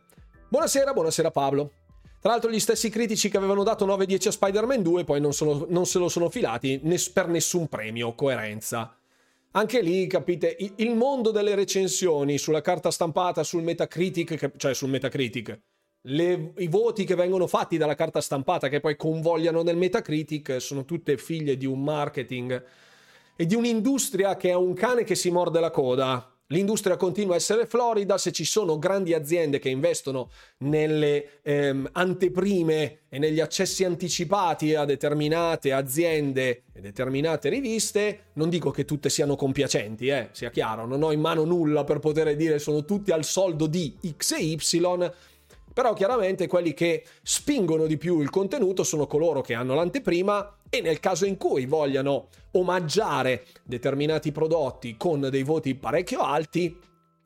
buonasera, 0.49 0.93
buonasera 0.93 1.31
Pablo. 1.31 1.73
Tra 2.21 2.33
l'altro 2.33 2.51
gli 2.51 2.61
stessi 2.61 2.91
critici 2.91 3.31
che 3.31 3.39
avevano 3.39 3.63
dato 3.63 3.87
9-10 3.87 4.29
a 4.29 4.33
Spider-Man 4.33 4.83
2 4.83 5.05
poi 5.05 5.19
non, 5.23 5.33
sono, 5.33 5.65
non 5.71 5.87
se 5.87 5.99
lo 5.99 6.11
sono 6.11 6.29
filati 6.29 6.79
per 7.15 7.29
nessun 7.29 7.69
premio, 7.69 8.15
coerenza. 8.15 9.00
Anche 9.53 9.81
lì, 9.81 10.07
capite, 10.07 10.57
il 10.77 10.95
mondo 10.95 11.33
delle 11.33 11.57
recensioni 11.57 12.39
sulla 12.39 12.61
carta 12.61 12.91
stampata, 12.93 13.43
sul 13.43 13.63
Metacritic, 13.65 14.57
cioè 14.57 14.75
sul 14.75 14.91
Metacritic, 14.91 15.61
le, 16.03 16.53
i 16.59 16.69
voti 16.69 17.05
che 17.05 17.17
vengono 17.17 17.47
fatti 17.49 17.77
dalla 17.77 17.97
carta 17.97 18.21
stampata 18.21 18.69
che 18.69 18.81
poi 18.81 18.97
convogliano 18.97 19.63
nel 19.63 19.77
Metacritic 19.77 20.61
sono 20.61 20.85
tutte 20.85 21.19
figlie 21.19 21.57
di 21.57 21.67
un 21.67 21.83
marketing 21.83 22.65
e 23.37 23.45
di 23.45 23.55
un'industria 23.55 24.37
che 24.37 24.51
è 24.51 24.55
un 24.55 24.73
cane 24.73 25.05
che 25.05 25.15
si 25.15 25.31
morde 25.31 25.61
la 25.61 25.71
coda 25.71 26.40
L'industria 26.53 26.97
continua 26.97 27.35
a 27.35 27.37
essere 27.37 27.65
florida, 27.67 28.19
se 28.19 28.33
ci 28.33 28.45
sono 28.45 28.77
grandi 28.77 29.15
aziende 29.15 29.61
che 29.61 29.69
investono 29.69 30.31
nelle 30.59 31.41
ehm, 31.43 31.91
anteprime 31.93 33.03
e 33.09 33.19
negli 33.21 33.39
accessi 33.39 33.85
anticipati 33.85 34.75
a 34.75 34.85
determinate 34.85 35.73
aziende 35.73 36.65
e 36.73 36.81
determinate 36.81 37.51
riviste, 37.51 38.31
non 38.33 38.49
dico 38.49 38.73
che 38.73 38.85
tutte 38.85 39.11
siano 39.11 39.37
compiacenti, 39.37 40.09
eh, 40.09 40.31
sia 40.33 40.51
chiaro, 40.51 40.87
non 40.87 41.05
ho 41.05 41.13
in 41.13 41.21
mano 41.21 41.45
nulla 41.45 41.85
per 41.85 42.01
poter 42.01 42.35
dire 42.35 42.59
sono 42.59 42.85
tutti 42.85 43.13
al 43.13 43.25
soldo 43.25 43.69
di 43.69 43.97
X 44.17 44.33
e 44.33 44.43
Y, 44.43 45.13
però 45.81 45.95
chiaramente 45.95 46.47
quelli 46.47 46.75
che 46.75 47.05
spingono 47.23 47.87
di 47.87 47.97
più 47.97 48.21
il 48.21 48.29
contenuto 48.29 48.85
sono 48.85 49.07
coloro 49.07 49.41
che 49.41 49.55
hanno 49.55 49.75
l'anteprima 49.75 50.59
e 50.69 50.83
nel 50.83 51.01
caso 51.01 51.25
in 51.25 51.39
cui 51.39 51.65
vogliano 51.65 52.29
omaggiare 52.51 53.47
determinati 53.65 54.31
prodotti 54.31 54.99
con 54.99 55.21
dei 55.31 55.43
voti 55.43 55.75
parecchio 55.75 56.21
alti, 56.21 56.79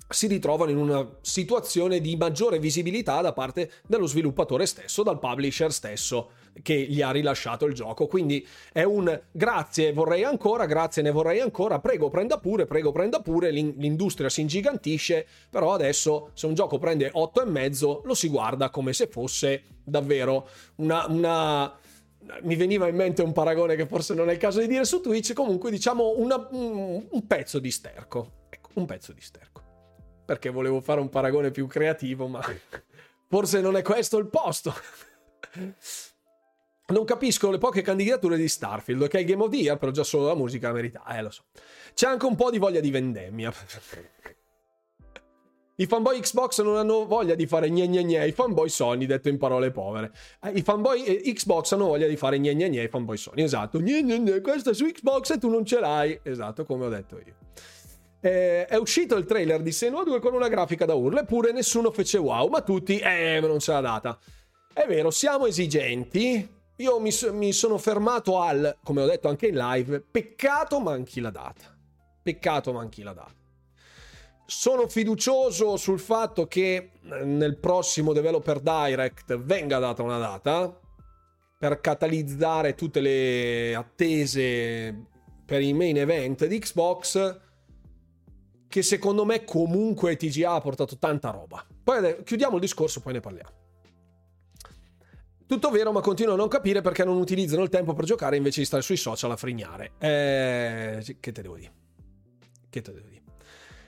si 0.09 0.29
ritrovano 0.29 0.71
in 0.71 0.77
una 0.77 1.05
situazione 1.21 2.01
di 2.01 2.15
maggiore 2.15 2.61
visibilità 2.61 3.21
da 3.23 3.33
parte 3.33 3.73
dello 3.89 4.07
sviluppatore 4.07 4.67
stesso, 4.67 5.03
dal 5.03 5.19
publisher 5.19 5.73
stesso 5.73 6.31
che 6.63 6.75
gli 6.75 7.03
ha 7.03 7.11
rilasciato 7.11 7.67
il 7.67 7.75
gioco. 7.75 8.07
Quindi 8.07 8.47
è 8.73 8.83
un 8.83 9.21
grazie, 9.31 9.93
vorrei 9.93 10.25
ancora, 10.25 10.67
grazie, 10.67 11.03
ne 11.03 11.11
vorrei 11.11 11.41
ancora, 11.41 11.81
prego, 11.81 12.09
prenda 12.09 12.39
pure, 12.39 12.67
prego, 12.67 12.93
prenda 12.93 13.21
pure. 13.21 13.51
L'industria 13.51 14.29
si 14.29 14.41
ingigantisce, 14.41 15.27
però 15.51 15.73
adesso 15.73 16.31
se 16.35 16.47
un 16.47 16.55
gioco 16.55 16.79
prende 16.79 17.11
8,5 17.13 18.01
lo 18.05 18.15
si 18.15 18.29
guarda 18.29 18.71
come 18.71 18.93
se 18.93 19.07
fosse 19.07 19.65
davvero 19.85 20.49
una, 20.77 21.07
una 21.09 21.79
mi 22.43 22.57
veniva 22.57 22.89
in 22.89 22.97
mente 22.97 23.23
un 23.23 23.33
paragone 23.33 23.77
che 23.77 23.87
forse 23.87 24.15
non 24.15 24.31
è 24.31 24.33
il 24.33 24.39
caso 24.39 24.61
di 24.61 24.67
dire 24.67 24.85
su 24.85 25.01
Twitch, 25.01 25.35
comunque 25.35 25.71
diciamo 25.71 26.15
una, 26.17 26.49
un, 26.53 27.07
un, 27.11 27.27
pezzo 27.27 27.59
di 27.59 27.71
sterco. 27.71 28.47
Ecco, 28.49 28.71
un 28.75 28.87
pezzo 28.87 29.13
di 29.13 29.21
sterco. 29.21 29.63
Perché 30.25 30.49
volevo 30.49 30.81
fare 30.81 31.01
un 31.01 31.11
paragone 31.11 31.51
più 31.51 31.67
creativo, 31.67 32.27
ma 32.27 32.43
forse 33.29 33.61
non 33.61 33.77
è 33.77 33.83
questo 33.83 34.17
il 34.17 34.29
posto. 34.29 34.73
Non 36.87 37.05
capisco 37.05 37.51
le 37.51 37.57
poche 37.57 37.81
candidature 37.81 38.37
di 38.37 38.47
Starfield, 38.47 39.09
che 39.09 39.17
è 39.17 39.21
il 39.21 39.27
Game 39.27 39.43
of 39.43 39.49
the 39.49 39.57
Year, 39.57 39.79
però 39.79 39.91
già 39.91 40.05
solo 40.05 40.27
la 40.27 40.35
musica 40.35 40.69
la 40.69 40.75
merita. 40.75 41.03
Eh, 41.07 41.23
lo 41.23 41.31
so. 41.31 41.45
C'è 41.95 42.07
anche 42.07 42.27
un 42.27 42.35
po' 42.35 42.51
di 42.51 42.59
voglia 42.59 42.81
di 42.81 42.91
vendemmia. 42.91 43.51
I 45.77 45.87
fanboy 45.87 46.21
Xbox 46.21 46.63
non 46.63 46.77
hanno 46.77 47.05
voglia 47.05 47.35
di 47.35 47.47
fare 47.47 47.69
gne 47.69 47.89
gne 47.89 48.05
gne, 48.05 48.27
i 48.29 48.33
fanboy 48.33 48.69
Sony, 48.69 49.07
detto 49.07 49.29
in 49.29 49.39
parole 49.39 49.71
povere. 49.71 50.13
Eh, 50.41 50.51
I 50.51 50.63
fanboy 50.63 51.03
eh, 51.03 51.33
Xbox 51.33 51.73
hanno 51.73 51.87
voglia 51.87 52.07
di 52.07 52.17
fare 52.17 52.39
gne 52.39 52.55
gne 52.55 52.69
gne, 52.69 52.83
i 52.85 52.89
fanboy 52.89 53.17
Sony, 53.17 53.43
esatto. 53.43 53.81
Gne 53.81 54.03
gne 54.03 54.21
gne, 54.21 54.41
questo 54.41 54.71
è 54.71 54.75
su 54.75 54.85
Xbox 54.85 55.31
e 55.31 55.39
tu 55.39 55.49
non 55.49 55.65
ce 55.65 55.81
l'hai. 55.81 56.21
Esatto, 56.23 56.65
come 56.65 56.85
ho 56.85 56.91
detto 56.91 57.17
io. 57.17 57.35
Eh, 58.21 58.67
è 58.67 58.77
uscito 58.77 59.17
il 59.17 59.25
trailer 59.25 59.63
di 59.63 59.73
Senua 59.73 60.05
2 60.05 60.21
con 60.21 60.35
una 60.35 60.49
grafica 60.49 60.85
da 60.85 60.95
urlo, 60.95 61.21
eppure 61.21 61.51
nessuno 61.51 61.91
fece 61.91 62.19
wow, 62.19 62.49
ma 62.49 62.61
tutti, 62.61 62.99
eh, 62.99 63.41
non 63.41 63.59
ce 63.59 63.73
l'ha 63.73 63.81
data. 63.81 64.19
È 64.73 64.87
vero, 64.87 65.11
siamo 65.11 65.47
esigenti. 65.47 66.63
Io 66.77 66.99
mi, 66.99 67.11
mi 67.33 67.53
sono 67.53 67.79
fermato 67.79 68.41
al, 68.41 68.79
come 68.83 69.03
ho 69.03 69.07
detto 69.07 69.29
anche 69.29 69.47
in 69.47 69.57
live, 69.57 70.01
peccato 70.01 70.81
manchi 70.81 71.21
la 71.21 71.31
data. 71.31 71.77
Peccato 72.23 72.73
manchi 72.73 73.03
la 73.03 73.13
data. 73.13 73.33
Sono 74.47 74.89
fiducioso 74.89 75.77
sul 75.77 76.01
fatto 76.01 76.47
che 76.47 76.91
eh, 77.01 77.25
nel 77.25 77.59
prossimo 77.59 78.13
Developer 78.13 78.61
Direct 78.61 79.39
venga 79.39 79.79
data 79.79 80.03
una 80.03 80.19
data 80.19 80.81
per 81.57 81.81
catalizzare 81.81 82.75
tutte 82.75 83.01
le 83.01 83.75
attese 83.75 85.07
per 85.47 85.63
i 85.63 85.73
main 85.73 85.97
event 85.97 86.45
di 86.47 86.59
Xbox 86.59 87.41
che 88.69 88.83
secondo 88.83 89.25
me 89.25 89.45
comunque 89.45 90.17
TGA 90.17 90.55
ha 90.55 90.61
portato 90.61 90.99
tanta 90.99 91.31
roba. 91.31 91.65
Poi 91.85 92.23
chiudiamo 92.25 92.57
il 92.57 92.61
discorso, 92.61 93.01
poi 93.01 93.13
ne 93.13 93.21
parliamo. 93.21 93.64
Tutto 95.47 95.71
vero, 95.71 95.93
ma 95.93 96.01
continuo 96.01 96.35
a 96.35 96.37
non 96.37 96.49
capire 96.49 96.81
perché 96.81 97.05
non 97.05 97.17
utilizzano 97.17 97.63
il 97.63 97.69
tempo 97.69 97.93
per 97.93 98.05
giocare 98.05 98.37
invece 98.37 98.61
di 98.61 98.67
stare 98.67 98.83
sui 98.83 98.97
social 98.97 99.31
a 99.31 99.37
frignare. 99.37 99.93
Eh, 99.99 101.17
che 101.21 101.33
te 101.33 101.43
devo 101.43 101.57
dire? 101.57 101.73
Che 102.71 102.81
te 102.81 102.93
devo 102.93 103.07
dire? 103.09 103.23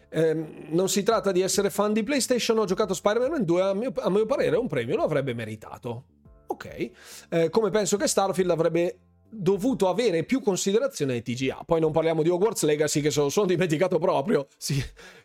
Eh, 0.09 0.67
non 0.69 0.89
si 0.89 1.03
tratta 1.03 1.33
di 1.33 1.41
essere 1.41 1.71
fan 1.71 1.93
di 1.93 2.03
PlayStation, 2.03 2.59
ho 2.59 2.65
giocato 2.65 2.95
Spider-Man 2.95 3.45
2, 3.45 3.63
a 3.63 3.75
mio, 3.75 3.93
a 3.97 4.11
mio 4.11 4.27
parere 4.27 4.57
un 4.57 4.69
premio 4.69 4.97
lo 4.97 5.05
avrebbe 5.05 5.35
meritato. 5.35 6.05
Ok, 6.47 6.91
eh, 7.31 7.49
come 7.51 7.71
penso 7.71 7.97
che 7.97 8.07
Starfield 8.07 8.51
avrebbe 8.51 8.99
dovuto 9.29 9.89
avere 9.89 10.25
più 10.25 10.41
considerazione 10.41 11.15
ai 11.15 11.23
TGA. 11.23 11.63
Poi 11.67 11.81
non 11.81 11.93
parliamo 11.93 12.23
di 12.23 12.29
Hogwarts 12.29 12.65
Legacy 12.65 13.01
che 13.01 13.11
sono, 13.11 13.29
sono 13.29 13.47
dimenticato 13.47 13.99
proprio. 13.99 14.47
Sì. 14.57 14.83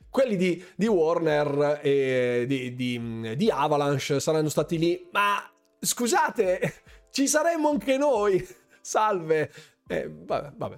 Quelli 0.10 0.36
di, 0.36 0.62
di 0.76 0.88
Warner 0.88 1.80
e 1.82 2.44
di, 2.48 2.76
di, 2.76 3.36
di, 3.38 3.50
Avalanche 3.50 4.20
saranno 4.20 4.50
stati 4.50 4.78
lì. 4.78 5.08
Ma 5.12 5.51
scusate, 5.82 6.74
ci 7.10 7.28
saremmo 7.28 7.70
anche 7.70 7.98
noi. 7.98 8.46
Salve. 8.82 9.52
Eh, 9.88 10.10
vabbè, 10.10 10.54
vabbè. 10.56 10.78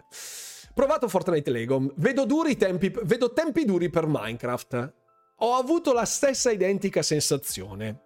Provato 0.73 1.07
Fortnite 1.07 1.51
Lego, 1.51 1.91
vedo, 1.97 2.25
duri 2.25 2.57
tempi, 2.57 2.91
vedo 3.03 3.31
tempi 3.31 3.63
duri 3.65 3.89
per 3.89 4.07
Minecraft. 4.07 4.93
Ho 5.37 5.53
avuto 5.53 5.93
la 5.93 6.05
stessa 6.05 6.49
identica 6.51 7.03
sensazione. 7.03 8.01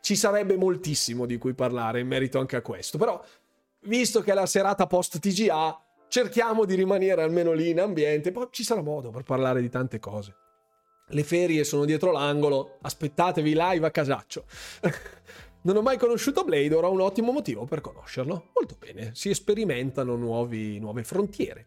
Ci 0.00 0.16
sarebbe 0.16 0.56
moltissimo 0.56 1.26
di 1.26 1.38
cui 1.38 1.54
parlare 1.54 2.00
in 2.00 2.08
merito 2.08 2.38
anche 2.40 2.56
a 2.56 2.62
questo, 2.62 2.98
però 2.98 3.22
visto 3.82 4.20
che 4.20 4.32
è 4.32 4.34
la 4.34 4.46
serata 4.46 4.86
post 4.86 5.18
TGA, 5.18 5.80
cerchiamo 6.08 6.64
di 6.64 6.74
rimanere 6.74 7.22
almeno 7.22 7.52
lì 7.52 7.70
in 7.70 7.80
ambiente, 7.80 8.32
poi 8.32 8.48
ci 8.50 8.64
sarà 8.64 8.80
modo 8.80 9.10
per 9.10 9.22
parlare 9.22 9.60
di 9.60 9.68
tante 9.68 9.98
cose. 9.98 10.34
Le 11.10 11.24
ferie 11.24 11.64
sono 11.64 11.84
dietro 11.84 12.10
l'angolo, 12.10 12.78
aspettatevi 12.82 13.54
live 13.54 13.86
a 13.86 13.90
casaccio. 13.90 14.44
non 15.68 15.76
ho 15.76 15.82
mai 15.82 15.98
conosciuto 15.98 16.44
Blade, 16.44 16.74
ora 16.74 16.88
ho 16.88 16.92
un 16.92 17.02
ottimo 17.02 17.30
motivo 17.30 17.66
per 17.66 17.82
conoscerlo. 17.82 18.52
Molto 18.54 18.76
bene, 18.78 19.10
si 19.14 19.34
sperimentano 19.34 20.16
nuovi, 20.16 20.78
nuove 20.78 21.04
frontiere. 21.04 21.66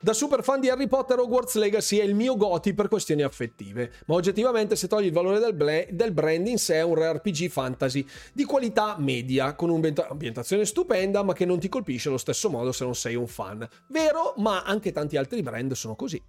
Da 0.00 0.14
super 0.14 0.42
fan 0.42 0.60
di 0.60 0.70
Harry 0.70 0.86
Potter, 0.86 1.18
Hogwarts 1.18 1.56
Legacy 1.56 1.98
è 1.98 2.04
il 2.04 2.14
mio 2.14 2.36
goti 2.36 2.72
per 2.72 2.88
questioni 2.88 3.20
affettive, 3.20 3.92
ma 4.06 4.14
oggettivamente 4.14 4.76
se 4.76 4.88
togli 4.88 5.06
il 5.06 5.12
valore 5.12 5.40
del, 5.40 5.52
bla- 5.52 5.84
del 5.90 6.12
brand 6.12 6.46
in 6.46 6.56
sé 6.56 6.76
è 6.76 6.82
un 6.82 6.94
RPG 6.94 7.48
fantasy 7.48 8.06
di 8.32 8.44
qualità 8.44 8.96
media, 8.98 9.54
con 9.54 9.68
un'ambientazione 9.68 10.64
stupenda 10.64 11.22
ma 11.22 11.34
che 11.34 11.44
non 11.44 11.58
ti 11.58 11.68
colpisce 11.68 12.08
allo 12.08 12.16
stesso 12.16 12.48
modo 12.48 12.72
se 12.72 12.84
non 12.84 12.94
sei 12.94 13.14
un 13.14 13.26
fan. 13.26 13.68
Vero, 13.88 14.32
ma 14.38 14.62
anche 14.62 14.90
tanti 14.90 15.18
altri 15.18 15.42
brand 15.42 15.72
sono 15.72 15.94
così. 15.94 16.22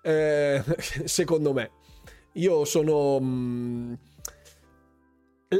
Eh, 0.00 0.62
secondo 1.06 1.52
me. 1.52 1.70
Io 2.34 2.64
sono... 2.64 3.18
Mh, 3.18 3.24
mm, 3.24 3.94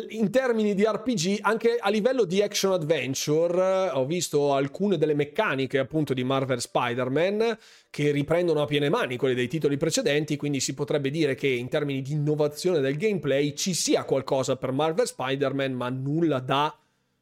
in 0.08 0.30
termini 0.30 0.74
di 0.74 0.84
RPG, 0.84 1.38
anche 1.42 1.76
a 1.78 1.90
livello 1.90 2.24
di 2.24 2.40
action 2.40 2.72
adventure, 2.72 3.90
ho 3.90 4.06
visto 4.06 4.54
alcune 4.54 4.96
delle 4.96 5.14
meccaniche 5.14 5.78
appunto 5.78 6.14
di 6.14 6.24
Marvel 6.24 6.60
Spider-Man 6.60 7.58
che 7.90 8.10
riprendono 8.10 8.62
a 8.62 8.66
piene 8.66 8.88
mani 8.88 9.18
quelle 9.18 9.34
dei 9.34 9.48
titoli 9.48 9.76
precedenti, 9.76 10.36
quindi 10.36 10.60
si 10.60 10.72
potrebbe 10.72 11.10
dire 11.10 11.34
che 11.34 11.48
in 11.48 11.68
termini 11.68 12.00
di 12.00 12.12
innovazione 12.12 12.80
del 12.80 12.96
gameplay 12.96 13.54
ci 13.54 13.74
sia 13.74 14.04
qualcosa 14.04 14.56
per 14.56 14.72
Marvel 14.72 15.06
Spider-Man, 15.06 15.72
ma 15.72 15.90
nulla 15.90 16.40
da 16.40 16.74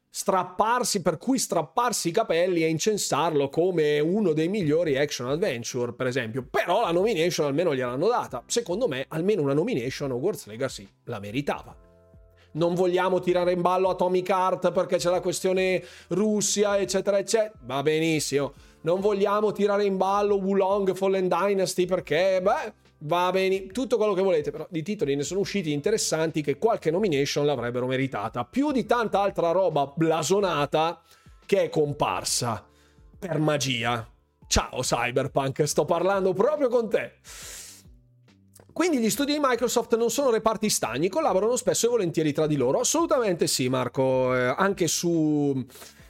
strapparsi, 0.08 1.02
per 1.02 1.18
cui 1.18 1.38
strapparsi 1.38 2.08
i 2.08 2.12
capelli 2.12 2.62
e 2.62 2.68
incensarlo 2.68 3.48
come 3.48 3.98
uno 3.98 4.32
dei 4.32 4.48
migliori 4.48 4.96
action 4.96 5.28
adventure, 5.28 5.92
per 5.92 6.06
esempio. 6.06 6.46
Però 6.48 6.82
la 6.82 6.92
nomination 6.92 7.46
almeno 7.46 7.74
gliel'hanno 7.74 8.08
data. 8.08 8.44
Secondo 8.46 8.86
me, 8.86 9.06
almeno 9.08 9.42
una 9.42 9.54
nomination 9.54 10.12
Hogwarts 10.12 10.46
Legacy 10.46 10.88
la 11.04 11.18
meritava 11.18 11.88
non 12.52 12.74
vogliamo 12.74 13.20
tirare 13.20 13.52
in 13.52 13.60
ballo 13.60 13.90
Atomic 13.90 14.28
Heart 14.28 14.72
perché 14.72 14.96
c'è 14.96 15.10
la 15.10 15.20
questione 15.20 15.82
Russia, 16.08 16.78
eccetera, 16.78 17.18
eccetera. 17.18 17.52
Va 17.62 17.82
benissimo. 17.82 18.52
Non 18.82 19.00
vogliamo 19.00 19.52
tirare 19.52 19.84
in 19.84 19.96
ballo 19.96 20.36
Wulong 20.36 20.94
Fallen 20.94 21.28
Dynasty 21.28 21.84
perché, 21.84 22.40
beh, 22.42 22.72
va 23.00 23.30
bene, 23.30 23.66
tutto 23.66 23.96
quello 23.96 24.14
che 24.14 24.22
volete, 24.22 24.50
però 24.50 24.66
di 24.70 24.82
titoli 24.82 25.14
ne 25.14 25.22
sono 25.22 25.40
usciti 25.40 25.72
interessanti 25.72 26.42
che 26.42 26.56
qualche 26.56 26.90
nomination 26.90 27.44
l'avrebbero 27.44 27.86
meritata. 27.86 28.44
Più 28.44 28.72
di 28.72 28.86
tanta 28.86 29.20
altra 29.20 29.50
roba 29.50 29.92
blasonata 29.94 31.02
che 31.44 31.64
è 31.64 31.68
comparsa 31.68 32.66
per 33.18 33.38
magia. 33.38 34.08
Ciao 34.46 34.80
Cyberpunk, 34.80 35.66
sto 35.68 35.84
parlando 35.84 36.32
proprio 36.32 36.68
con 36.68 36.88
te. 36.88 37.12
Quindi 38.72 38.98
gli 38.98 39.10
studi 39.10 39.32
di 39.32 39.38
Microsoft 39.40 39.96
non 39.96 40.10
sono 40.10 40.30
reparti 40.30 40.68
stagni, 40.68 41.08
collaborano 41.08 41.56
spesso 41.56 41.86
e 41.86 41.90
volentieri 41.90 42.32
tra 42.32 42.46
di 42.46 42.56
loro. 42.56 42.80
Assolutamente 42.80 43.46
sì, 43.46 43.68
Marco. 43.68 44.34
Eh, 44.34 44.54
anche 44.56 44.86
su 44.88 45.64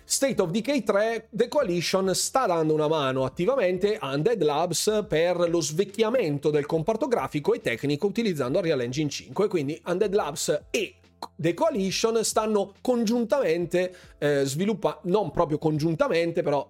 State 0.05 0.43
of 0.43 0.51
Decay 0.51 0.83
3, 0.83 1.29
The 1.31 1.47
Coalition 1.47 2.13
sta 2.15 2.47
dando 2.47 2.75
una 2.75 2.89
mano 2.89 3.25
attivamente 3.25 3.97
a 3.97 4.13
Undead 4.15 4.43
Labs 4.43 5.05
per 5.09 5.49
lo 5.49 5.61
svecchiamento 5.61 6.51
del 6.51 6.67
comparto 6.67 7.07
grafico 7.07 7.55
e 7.55 7.61
tecnico 7.61 8.07
utilizzando 8.07 8.59
Unreal 8.59 8.81
Engine 8.81 9.09
5. 9.09 9.47
Quindi 9.47 9.81
Undead 9.87 10.13
Labs 10.13 10.63
e 10.71 10.95
The 11.37 11.55
Coalition 11.55 12.25
stanno 12.25 12.75
congiuntamente 12.81 13.95
eh, 14.19 14.43
sviluppando, 14.45 15.01
non 15.05 15.31
proprio 15.31 15.59
congiuntamente, 15.59 16.43
però 16.43 16.69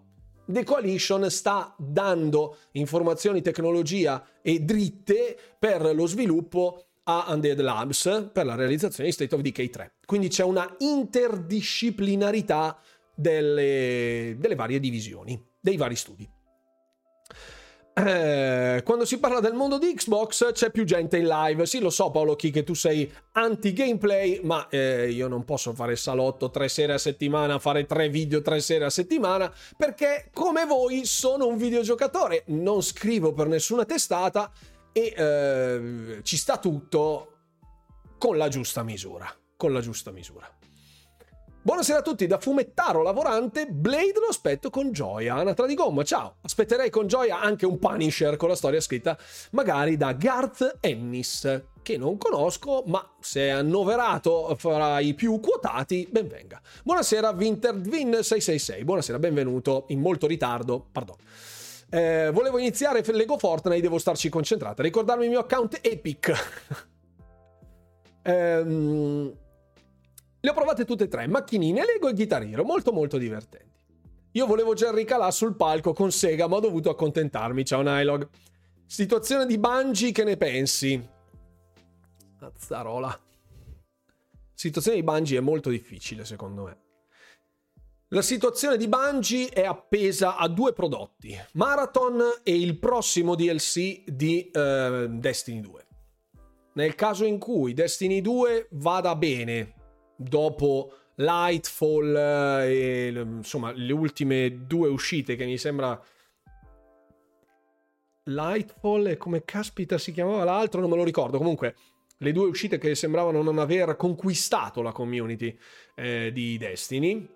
The 0.50 0.64
Coalition 0.64 1.30
sta 1.30 1.74
dando 1.78 2.56
informazioni, 2.72 3.40
tecnologia 3.40 4.22
e 4.42 4.60
dritte 4.60 5.38
per 5.58 5.94
lo 5.94 6.06
sviluppo 6.06 6.84
a 7.04 7.26
Undead 7.28 7.60
Labs 7.60 8.30
per 8.32 8.46
la 8.46 8.54
realizzazione 8.54 9.08
di 9.08 9.14
State 9.14 9.34
of 9.34 9.40
Decay 9.40 9.70
3. 9.70 9.92
Quindi 10.04 10.28
c'è 10.28 10.42
una 10.42 10.74
interdisciplinarità 10.78 12.78
delle, 13.14 14.36
delle 14.38 14.54
varie 14.54 14.80
divisioni, 14.80 15.42
dei 15.60 15.76
vari 15.76 15.96
studi. 15.96 16.28
Eh, 18.02 18.82
quando 18.82 19.04
si 19.04 19.18
parla 19.18 19.40
del 19.40 19.52
mondo 19.52 19.76
di 19.76 19.92
Xbox 19.92 20.52
c'è 20.52 20.70
più 20.70 20.84
gente 20.84 21.18
in 21.18 21.26
live. 21.26 21.66
Sì, 21.66 21.80
lo 21.80 21.90
so, 21.90 22.10
Paolo 22.10 22.34
Chi, 22.34 22.50
che 22.50 22.64
tu 22.64 22.72
sei 22.72 23.10
anti-gameplay, 23.32 24.40
ma 24.42 24.68
eh, 24.70 25.10
io 25.10 25.28
non 25.28 25.44
posso 25.44 25.74
fare 25.74 25.96
salotto 25.96 26.50
tre 26.50 26.68
sere 26.68 26.94
a 26.94 26.98
settimana, 26.98 27.58
fare 27.58 27.84
tre 27.84 28.08
video 28.08 28.40
tre 28.40 28.60
sere 28.60 28.86
a 28.86 28.90
settimana, 28.90 29.52
perché 29.76 30.30
come 30.32 30.64
voi 30.64 31.04
sono 31.04 31.46
un 31.46 31.58
videogiocatore. 31.58 32.44
Non 32.46 32.82
scrivo 32.82 33.34
per 33.34 33.48
nessuna 33.48 33.84
testata 33.84 34.50
e 34.92 35.14
eh, 35.14 36.20
ci 36.22 36.38
sta 36.38 36.56
tutto 36.56 37.32
con 38.16 38.38
la 38.38 38.48
giusta 38.48 38.82
misura. 38.82 39.30
Con 39.56 39.74
la 39.74 39.80
giusta 39.80 40.10
misura. 40.10 40.48
Buonasera 41.62 41.98
a 41.98 42.02
tutti, 42.02 42.26
da 42.26 42.38
fumettaro 42.38 43.02
lavorante, 43.02 43.66
Blade 43.66 44.18
lo 44.18 44.28
aspetto 44.30 44.70
con 44.70 44.92
gioia. 44.92 45.34
Anatra 45.34 45.66
di 45.66 45.74
gomma, 45.74 46.02
ciao! 46.04 46.36
Aspetterei 46.40 46.88
con 46.88 47.06
gioia 47.06 47.38
anche 47.38 47.66
un 47.66 47.78
Punisher 47.78 48.38
con 48.38 48.48
la 48.48 48.54
storia 48.54 48.80
scritta 48.80 49.14
magari 49.50 49.98
da 49.98 50.14
Garth 50.14 50.78
Ennis, 50.80 51.64
che 51.82 51.98
non 51.98 52.16
conosco, 52.16 52.82
ma 52.86 53.06
se 53.20 53.42
è 53.42 53.48
annoverato 53.50 54.56
fra 54.56 55.00
i 55.00 55.12
più 55.12 55.38
quotati, 55.38 56.08
ben 56.10 56.28
venga. 56.28 56.62
Buonasera 56.82 57.28
Winterdvin666, 57.34 58.82
buonasera, 58.82 59.18
benvenuto, 59.18 59.84
in 59.88 60.00
molto 60.00 60.26
ritardo, 60.26 60.86
pardon. 60.90 61.16
Eh, 61.90 62.30
volevo 62.32 62.56
iniziare 62.56 63.04
Lego 63.04 63.36
Fortnite, 63.36 63.82
devo 63.82 63.98
starci 63.98 64.30
concentrata. 64.30 64.82
Ricordarmi 64.82 65.24
il 65.24 65.30
mio 65.30 65.40
account 65.40 65.78
Epic. 65.82 66.32
ehm 68.22 69.39
le 70.40 70.50
ho 70.50 70.54
provate 70.54 70.84
tutte 70.84 71.04
e 71.04 71.08
tre, 71.08 71.26
macchinine, 71.26 71.84
Lego 71.84 72.08
e 72.08 72.14
Guitar 72.14 72.42
Hero, 72.42 72.64
molto 72.64 72.92
molto 72.92 73.18
divertenti. 73.18 73.68
Io 74.32 74.46
volevo 74.46 74.74
Jerry 74.74 75.04
Calà 75.04 75.30
sul 75.30 75.56
palco 75.56 75.92
con 75.92 76.10
Sega, 76.10 76.46
ma 76.46 76.56
ho 76.56 76.60
dovuto 76.60 76.88
accontentarmi. 76.88 77.64
Ciao 77.64 77.82
Nylog. 77.82 78.28
Situazione 78.86 79.44
di 79.44 79.58
Bungie, 79.58 80.12
che 80.12 80.24
ne 80.24 80.36
pensi? 80.36 81.08
Azzarola. 82.38 83.18
Situazione 84.54 84.98
di 84.98 85.04
Bungie 85.04 85.38
è 85.38 85.40
molto 85.40 85.68
difficile, 85.68 86.24
secondo 86.24 86.64
me. 86.64 86.78
La 88.08 88.22
situazione 88.22 88.76
di 88.76 88.88
Bungie 88.88 89.48
è 89.50 89.64
appesa 89.64 90.36
a 90.36 90.48
due 90.48 90.72
prodotti, 90.72 91.36
Marathon 91.52 92.20
e 92.42 92.58
il 92.58 92.78
prossimo 92.78 93.34
DLC 93.34 94.02
di 94.10 94.50
uh, 94.52 95.06
Destiny 95.06 95.60
2. 95.60 95.86
Nel 96.72 96.94
caso 96.94 97.24
in 97.24 97.38
cui 97.38 97.72
Destiny 97.72 98.20
2 98.20 98.68
vada 98.72 99.14
bene, 99.14 99.74
dopo 100.20 100.92
Lightfall 101.16 102.16
e 102.16 103.08
insomma 103.08 103.72
le 103.72 103.92
ultime 103.92 104.66
due 104.66 104.88
uscite 104.88 105.36
che 105.36 105.44
mi 105.44 105.56
sembra 105.56 106.00
Lightfall 108.24 109.06
e 109.08 109.16
come 109.16 109.44
caspita 109.44 109.96
si 109.98 110.12
chiamava 110.12 110.44
l'altro 110.44 110.80
non 110.80 110.90
me 110.90 110.96
lo 110.96 111.04
ricordo. 111.04 111.38
Comunque 111.38 111.74
le 112.18 112.32
due 112.32 112.48
uscite 112.48 112.78
che 112.78 112.94
sembravano 112.94 113.42
non 113.42 113.58
aver 113.58 113.96
conquistato 113.96 114.82
la 114.82 114.92
community 114.92 115.56
eh, 115.94 116.30
di 116.32 116.58
Destiny 116.58 117.28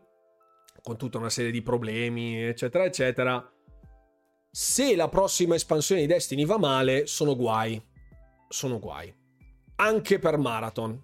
con 0.83 0.99
tutta 0.99 1.17
una 1.17 1.31
serie 1.31 1.51
di 1.51 1.63
problemi 1.63 2.43
eccetera 2.45 2.85
eccetera 2.85 3.51
se 4.51 4.95
la 4.95 5.09
prossima 5.09 5.55
espansione 5.55 6.03
di 6.03 6.07
Destiny 6.07 6.45
va 6.45 6.59
male 6.59 7.07
sono 7.07 7.35
guai. 7.35 7.83
Sono 8.49 8.79
guai. 8.79 9.13
Anche 9.77 10.19
per 10.19 10.37
Marathon 10.37 11.03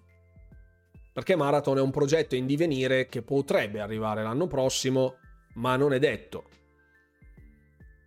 perché 1.13 1.35
Marathon 1.35 1.77
è 1.77 1.81
un 1.81 1.91
progetto 1.91 2.35
in 2.35 2.45
divenire 2.45 3.07
che 3.07 3.21
potrebbe 3.21 3.81
arrivare 3.81 4.23
l'anno 4.23 4.47
prossimo, 4.47 5.15
ma 5.55 5.75
non 5.75 5.93
è 5.93 5.99
detto. 5.99 6.45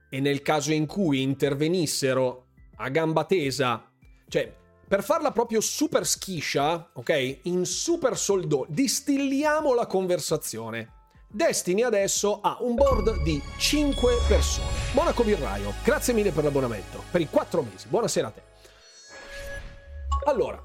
E 0.08 0.20
nel 0.20 0.42
caso 0.42 0.72
in 0.72 0.86
cui 0.86 1.22
intervenissero 1.22 2.46
a 2.76 2.88
gamba 2.88 3.24
tesa, 3.24 3.90
cioè 4.28 4.52
per 4.86 5.02
farla 5.02 5.32
proprio 5.32 5.60
super 5.60 6.06
schiscia, 6.06 6.90
ok? 6.94 7.40
In 7.42 7.64
super 7.64 8.16
soldo, 8.16 8.66
distilliamo 8.68 9.74
la 9.74 9.86
conversazione. 9.86 10.92
Destiny 11.28 11.82
adesso 11.82 12.40
ha 12.40 12.58
un 12.60 12.74
board 12.76 13.22
di 13.22 13.42
5 13.58 14.18
persone. 14.28 14.68
Monaco 14.92 15.24
Birraio, 15.24 15.74
grazie 15.82 16.14
mille 16.14 16.30
per 16.30 16.44
l'abbonamento, 16.44 17.02
per 17.10 17.20
i 17.20 17.28
4 17.28 17.62
mesi. 17.62 17.88
Buonasera 17.88 18.28
a 18.28 18.30
te. 18.30 18.42
Allora, 20.26 20.62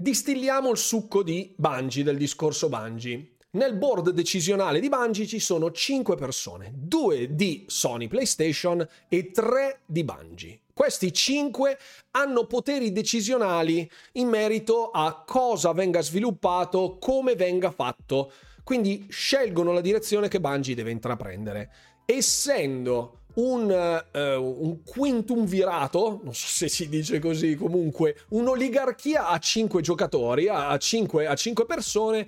Distilliamo 0.00 0.70
il 0.70 0.78
succo 0.78 1.22
di 1.22 1.52
Bungie, 1.58 2.02
del 2.02 2.16
discorso 2.16 2.70
Bungie. 2.70 3.32
Nel 3.50 3.76
board 3.76 4.12
decisionale 4.12 4.80
di 4.80 4.88
Bungie 4.88 5.26
ci 5.26 5.40
sono 5.40 5.70
5 5.70 6.16
persone, 6.16 6.72
2 6.74 7.34
di 7.34 7.66
Sony 7.66 8.08
PlayStation 8.08 8.88
e 9.10 9.30
3 9.30 9.80
di 9.84 10.02
Bungie. 10.02 10.60
Questi 10.72 11.12
5 11.12 11.78
hanno 12.12 12.46
poteri 12.46 12.92
decisionali 12.92 13.90
in 14.12 14.28
merito 14.28 14.90
a 14.90 15.22
cosa 15.26 15.74
venga 15.74 16.00
sviluppato, 16.00 16.96
come 16.98 17.34
venga 17.34 17.70
fatto, 17.70 18.32
quindi 18.64 19.04
scelgono 19.10 19.74
la 19.74 19.82
direzione 19.82 20.28
che 20.28 20.40
Bungie 20.40 20.74
deve 20.74 20.92
intraprendere. 20.92 21.70
Essendo 22.06 23.19
un, 23.34 24.02
uh, 24.12 24.18
un 24.18 24.82
quintum 24.84 25.44
virato, 25.44 26.20
non 26.22 26.34
so 26.34 26.46
se 26.46 26.68
si 26.68 26.88
dice 26.88 27.18
così, 27.18 27.54
comunque 27.54 28.16
un'oligarchia 28.30 29.28
a 29.28 29.38
5 29.38 29.80
giocatori, 29.82 30.48
a 30.48 30.76
5, 30.76 31.26
a 31.26 31.34
5 31.34 31.66
persone, 31.66 32.26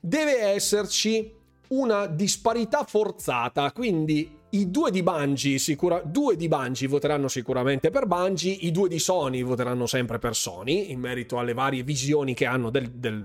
deve 0.00 0.40
esserci 0.40 1.32
una 1.68 2.06
disparità 2.06 2.84
forzata, 2.84 3.70
quindi 3.72 4.38
i 4.50 4.70
due 4.70 4.90
di 4.90 5.02
Bungie, 5.02 5.58
sicura, 5.58 6.02
due 6.04 6.36
di 6.36 6.48
Bungie 6.48 6.88
voteranno 6.88 7.28
sicuramente 7.28 7.90
per 7.90 8.06
Bungie, 8.06 8.50
i 8.50 8.72
due 8.72 8.88
di 8.88 8.98
Sony 8.98 9.42
voteranno 9.42 9.86
sempre 9.86 10.18
per 10.18 10.34
Sony, 10.34 10.90
in 10.90 10.98
merito 10.98 11.38
alle 11.38 11.54
varie 11.54 11.84
visioni 11.84 12.34
che 12.34 12.46
hanno 12.46 12.70
del, 12.70 12.90
del, 12.90 13.24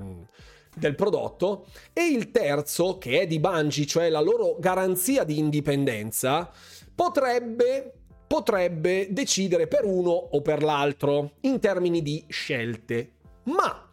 del 0.75 0.95
prodotto, 0.95 1.65
e 1.93 2.05
il 2.05 2.29
terzo, 2.29 2.99
che 2.99 3.21
è 3.21 3.27
di 3.27 3.39
Bungie, 3.39 3.87
cioè 3.87 4.09
la 4.09 4.21
loro 4.21 4.57
garanzia 4.59 5.23
di 5.23 5.39
indipendenza, 5.39 6.51
potrebbe, 6.95 7.93
potrebbe 8.25 9.07
decidere 9.11 9.67
per 9.67 9.83
uno 9.83 10.11
o 10.11 10.41
per 10.41 10.63
l'altro 10.63 11.33
in 11.41 11.59
termini 11.59 12.01
di 12.01 12.25
scelte. 12.29 13.11
Ma, 13.43 13.87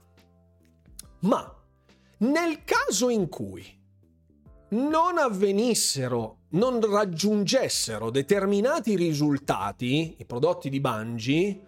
ma, 1.20 1.62
nel 2.18 2.64
caso 2.64 3.08
in 3.08 3.28
cui 3.28 3.80
non 4.70 5.18
avvenissero, 5.18 6.38
non 6.50 6.80
raggiungessero 6.80 8.10
determinati 8.10 8.96
risultati, 8.96 10.16
i 10.18 10.24
prodotti 10.24 10.70
di 10.70 10.80
Bungie, 10.80 11.66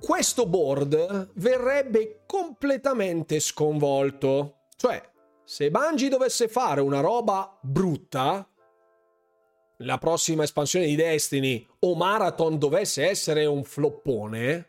questo 0.00 0.46
board 0.46 1.32
verrebbe 1.34 2.22
completamente 2.24 3.40
sconvolto. 3.40 4.66
Cioè, 4.76 5.02
se 5.44 5.70
Bungie 5.70 6.08
dovesse 6.08 6.46
fare 6.46 6.80
una 6.80 7.00
roba 7.00 7.58
brutta, 7.60 8.48
la 9.78 9.98
prossima 9.98 10.42
espansione 10.42 10.86
di 10.86 10.96
Destiny 10.96 11.66
o 11.80 11.94
Marathon 11.94 12.58
dovesse 12.58 13.06
essere 13.06 13.44
un 13.44 13.62
floppone, 13.64 14.66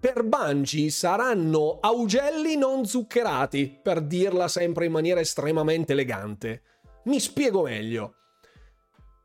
per 0.00 0.22
Bungie 0.24 0.90
saranno 0.90 1.78
augelli 1.80 2.56
non 2.56 2.84
zuccherati, 2.84 3.80
per 3.82 4.02
dirla 4.02 4.48
sempre 4.48 4.86
in 4.86 4.92
maniera 4.92 5.20
estremamente 5.20 5.92
elegante. 5.92 6.62
Mi 7.04 7.20
spiego 7.20 7.62
meglio. 7.62 8.14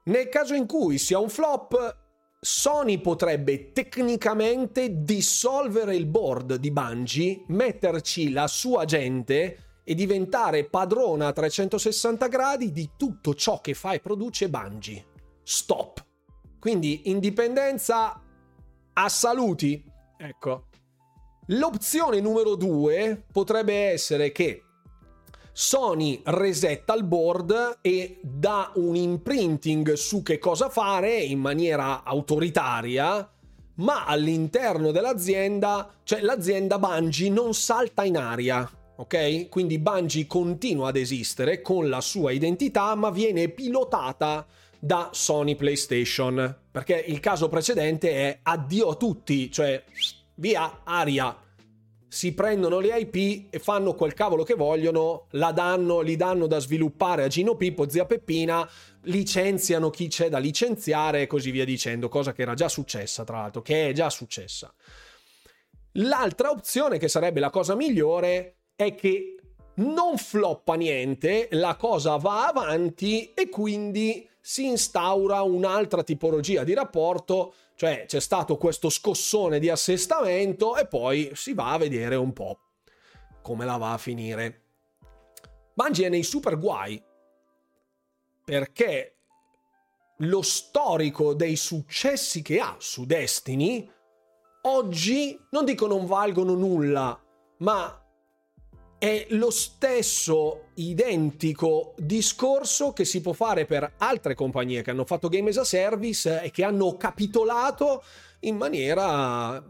Nel 0.06 0.30
caso 0.30 0.54
in 0.54 0.66
cui 0.66 0.98
sia 0.98 1.20
un 1.20 1.30
flop, 1.30 1.98
Sony 2.40 3.00
potrebbe 3.00 3.74
tecnicamente 3.74 5.04
dissolvere 5.04 5.96
il 5.96 6.06
board 6.06 6.56
di 6.56 6.72
Bungie, 6.72 7.44
metterci 7.48 8.32
la 8.32 8.48
sua 8.48 8.86
gente 8.86 9.69
e 9.90 9.96
diventare 9.96 10.66
padrona 10.66 11.26
a 11.26 11.34
360 11.34 12.28
gradi 12.28 12.72
di 12.72 12.92
tutto 12.96 13.34
ciò 13.34 13.60
che 13.60 13.74
fa 13.74 13.94
e 13.94 14.00
produce 14.00 14.48
Bungie. 14.48 15.04
Stop. 15.42 16.06
Quindi 16.60 17.10
indipendenza 17.10 18.22
a 18.94 19.10
saluti. 19.10 19.84
Ecco. 20.16 20.68
L'opzione 21.48 22.20
numero 22.20 22.54
due 22.54 23.26
potrebbe 23.32 23.90
essere 23.90 24.32
che 24.32 24.62
Sony 25.52 26.22
resetta 26.24 26.94
il 26.94 27.04
board 27.04 27.80
e 27.82 28.20
dà 28.22 28.72
un 28.76 28.96
imprinting 28.96 29.94
su 29.94 30.22
che 30.22 30.38
cosa 30.38 30.70
fare 30.70 31.18
in 31.18 31.40
maniera 31.40 32.04
autoritaria, 32.04 33.28
ma 33.78 34.06
all'interno 34.06 34.92
dell'azienda, 34.92 35.90
cioè 36.04 36.22
l'azienda 36.22 36.78
Bungie 36.78 37.32
non 37.32 37.56
salta 37.56 38.04
in 38.04 38.18
aria 38.18 38.72
ok? 39.00 39.48
Quindi 39.48 39.80
Bungie 39.80 40.28
continua 40.28 40.90
ad 40.90 40.98
esistere 40.98 41.62
con 41.62 41.88
la 41.88 42.02
sua 42.02 42.32
identità, 42.32 42.96
ma 42.96 43.10
viene 43.10 43.48
pilotata 43.48 44.46
da 44.78 45.10
Sony 45.14 45.56
PlayStation. 45.56 46.58
Perché 46.70 47.04
il 47.08 47.22
caso 47.22 47.48
precedente 47.48 48.12
è 48.12 48.40
addio 48.44 48.90
a 48.90 48.96
tutti, 48.96 49.50
cioè 49.50 49.82
via 50.36 50.82
aria. 50.84 51.38
Si 52.12 52.34
prendono 52.34 52.80
le 52.80 52.98
IP 52.98 53.54
e 53.54 53.60
fanno 53.60 53.94
quel 53.94 54.14
cavolo 54.14 54.44
che 54.44 54.56
vogliono, 54.56 55.28
la 55.32 55.52
danno, 55.52 56.02
li 56.02 56.18
danno 56.18 56.48
da 56.48 56.60
sviluppare 56.60 57.24
a 57.24 57.28
Gino 57.28 57.56
Pippo, 57.56 57.88
zia 57.88 58.06
Peppina, 58.06 58.68
licenziano 59.04 59.90
chi 59.92 60.08
c'è 60.08 60.28
da 60.28 60.40
licenziare 60.40 61.22
e 61.22 61.28
così 61.28 61.52
via 61.52 61.66
dicendo, 61.66 62.10
cosa 62.10 62.34
che 62.34 62.42
era 62.42 62.54
già 62.54 62.68
successa 62.68 63.24
tra 63.24 63.38
l'altro, 63.38 63.62
che 63.62 63.90
è 63.90 63.94
già 63.94 64.10
successa. 64.10 64.74
L'altra 65.94 66.50
opzione, 66.50 66.98
che 66.98 67.08
sarebbe 67.08 67.40
la 67.40 67.52
cosa 67.52 67.76
migliore, 67.76 68.59
è 68.80 68.96
che 68.96 69.36
non 69.76 70.18
floppa 70.18 70.76
niente, 70.76 71.50
la 71.52 71.76
cosa 71.76 72.16
va 72.16 72.48
avanti 72.48 73.34
e 73.34 73.50
quindi 73.50 74.26
si 74.40 74.68
instaura 74.68 75.42
un'altra 75.42 76.02
tipologia 76.02 76.64
di 76.64 76.74
rapporto, 76.74 77.54
cioè 77.76 78.06
c'è 78.08 78.22
stato 78.22 78.56
questo 78.56 78.88
scossone 78.90 79.60
di 79.60 79.70
assestamento 79.70 80.78
e 80.78 80.88
poi 80.88 81.30
si 81.34 81.54
va 81.54 81.74
a 81.74 81.78
vedere 81.78 82.16
un 82.16 82.32
po' 82.32 82.58
come 83.42 83.66
la 83.66 83.76
va 83.76 83.92
a 83.92 83.98
finire. 83.98 84.62
Bungie 85.74 86.06
è 86.06 86.10
nei 86.10 86.24
super 86.24 86.58
guai 86.58 87.04
perché 88.46 89.18
lo 90.20 90.42
storico 90.42 91.34
dei 91.34 91.58
successi 91.58 92.42
che 92.42 92.62
ha 92.62 92.78
su 92.80 93.06
Destiny 93.06 93.92
oggi 94.62 95.38
non 95.50 95.66
dico 95.66 95.86
non 95.86 96.06
valgono 96.06 96.54
nulla, 96.54 97.22
ma 97.58 97.99
è 99.00 99.28
lo 99.30 99.50
stesso 99.50 100.66
identico 100.76 101.94
discorso 101.98 102.92
che 102.92 103.06
si 103.06 103.22
può 103.22 103.32
fare 103.32 103.66
per 103.66 103.94
altre 103.98 104.36
compagnie 104.36 104.82
che 104.82 104.92
hanno 104.92 105.06
fatto 105.06 105.30
game 105.30 105.50
as 105.50 105.58
a 105.58 105.64
service 105.64 106.42
e 106.42 106.52
che 106.52 106.66
hanno 106.66 106.98
capitolato 106.98 108.04
in 108.42 108.58
maniera 108.58 109.64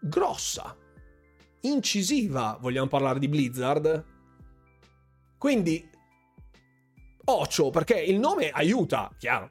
grossa, 0.00 0.74
incisiva. 1.60 2.56
Vogliamo 2.58 2.88
parlare 2.88 3.18
di 3.18 3.28
Blizzard? 3.28 4.04
Quindi, 5.36 5.88
ocio, 7.26 7.70
perché 7.70 8.00
il 8.00 8.18
nome 8.18 8.48
aiuta, 8.48 9.10
chiaro. 9.18 9.50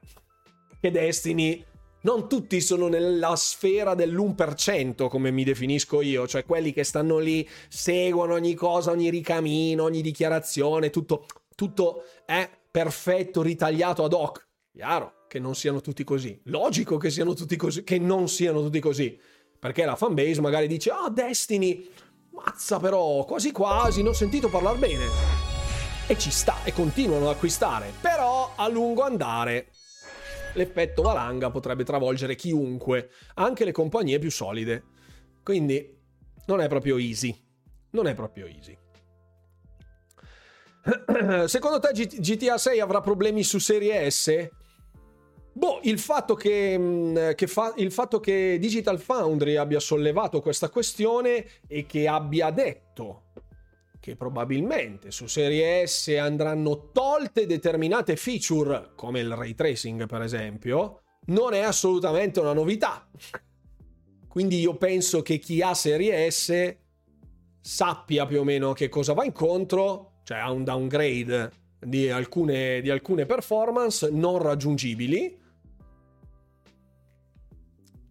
Che 0.79 0.91
Destiny 0.91 1.63
non 2.01 2.29
tutti 2.29 2.61
sono 2.61 2.87
nella 2.87 3.35
sfera 3.35 3.93
dell'1% 3.93 5.07
come 5.07 5.31
mi 5.31 5.43
definisco 5.43 6.01
io, 6.01 6.27
cioè 6.27 6.45
quelli 6.45 6.71
che 6.71 6.83
stanno 6.83 7.17
lì, 7.17 7.47
seguono 7.67 8.35
ogni 8.35 8.53
cosa, 8.53 8.91
ogni 8.91 9.09
ricamino, 9.09 9.83
ogni 9.83 10.01
dichiarazione, 10.01 10.89
tutto, 10.89 11.25
tutto 11.55 12.03
è 12.25 12.49
perfetto, 12.71 13.41
ritagliato 13.41 14.03
ad 14.03 14.13
hoc. 14.13 14.47
Chiaro 14.71 15.25
che 15.27 15.39
non 15.39 15.55
siano 15.55 15.81
tutti 15.81 16.03
così. 16.03 16.39
Logico 16.45 16.97
che 16.97 17.09
siano 17.09 17.33
tutti 17.33 17.55
così, 17.55 17.83
che 17.83 17.99
non 17.99 18.29
siano 18.29 18.61
tutti 18.61 18.79
così. 18.79 19.19
Perché 19.59 19.83
la 19.83 19.95
fanbase 19.95 20.39
magari 20.39 20.67
dice, 20.67 20.89
ah, 20.89 21.03
oh, 21.03 21.09
Destiny, 21.09 21.87
mazza 22.31 22.79
però, 22.79 23.25
quasi 23.25 23.51
quasi, 23.51 24.01
ne 24.01 24.09
ho 24.09 24.13
sentito 24.13 24.47
parlare 24.47 24.77
bene. 24.77 25.05
E 26.07 26.17
ci 26.17 26.31
sta, 26.31 26.63
e 26.63 26.71
continuano 26.71 27.29
ad 27.29 27.35
acquistare. 27.35 27.91
Però 27.99 28.53
a 28.55 28.67
lungo 28.69 29.03
andare 29.03 29.67
l'effetto 30.53 31.01
valanga 31.01 31.49
potrebbe 31.49 31.83
travolgere 31.83 32.35
chiunque, 32.35 33.09
anche 33.35 33.65
le 33.65 33.71
compagnie 33.71 34.19
più 34.19 34.31
solide. 34.31 34.83
Quindi 35.43 35.97
non 36.45 36.61
è 36.61 36.67
proprio 36.67 36.97
easy. 36.97 37.35
Non 37.91 38.07
è 38.07 38.13
proprio 38.13 38.45
easy. 38.45 38.77
Secondo 41.47 41.79
te 41.79 41.91
GTA 41.91 42.57
6 42.57 42.79
avrà 42.79 43.01
problemi 43.01 43.43
su 43.43 43.59
serie 43.59 44.09
S? 44.09 44.49
Boh, 45.51 45.79
il 45.83 45.99
fatto 45.99 46.35
che, 46.35 46.77
mm, 46.77 47.31
che 47.35 47.47
fa, 47.47 47.73
il 47.77 47.91
fatto 47.91 48.19
che 48.19 48.57
Digital 48.59 48.99
Foundry 48.99 49.55
abbia 49.55 49.79
sollevato 49.79 50.41
questa 50.41 50.69
questione 50.69 51.45
e 51.67 51.85
che 51.85 52.07
abbia 52.07 52.49
detto 52.51 53.28
che 53.99 54.15
probabilmente 54.15 55.11
su 55.11 55.27
Serie 55.27 55.85
S 55.85 56.07
andranno 56.19 56.91
tolte 56.91 57.45
determinate 57.45 58.15
feature, 58.15 58.91
come 58.95 59.19
il 59.19 59.35
ray 59.35 59.53
tracing 59.53 60.05
per 60.05 60.21
esempio, 60.21 61.01
non 61.25 61.53
è 61.53 61.59
assolutamente 61.59 62.39
una 62.39 62.53
novità. 62.53 63.09
Quindi 64.27 64.59
io 64.59 64.75
penso 64.75 65.21
che 65.21 65.37
chi 65.37 65.61
ha 65.61 65.73
Serie 65.73 66.29
S 66.29 66.75
sappia 67.61 68.25
più 68.25 68.39
o 68.39 68.43
meno 68.43 68.73
che 68.73 68.87
cosa 68.87 69.13
va 69.13 69.25
incontro, 69.25 70.19
cioè 70.23 70.37
ha 70.37 70.51
un 70.51 70.63
downgrade 70.63 71.51
di 71.79 72.09
alcune, 72.09 72.81
di 72.81 72.89
alcune 72.89 73.25
performance 73.25 74.09
non 74.09 74.41
raggiungibili. 74.41 75.37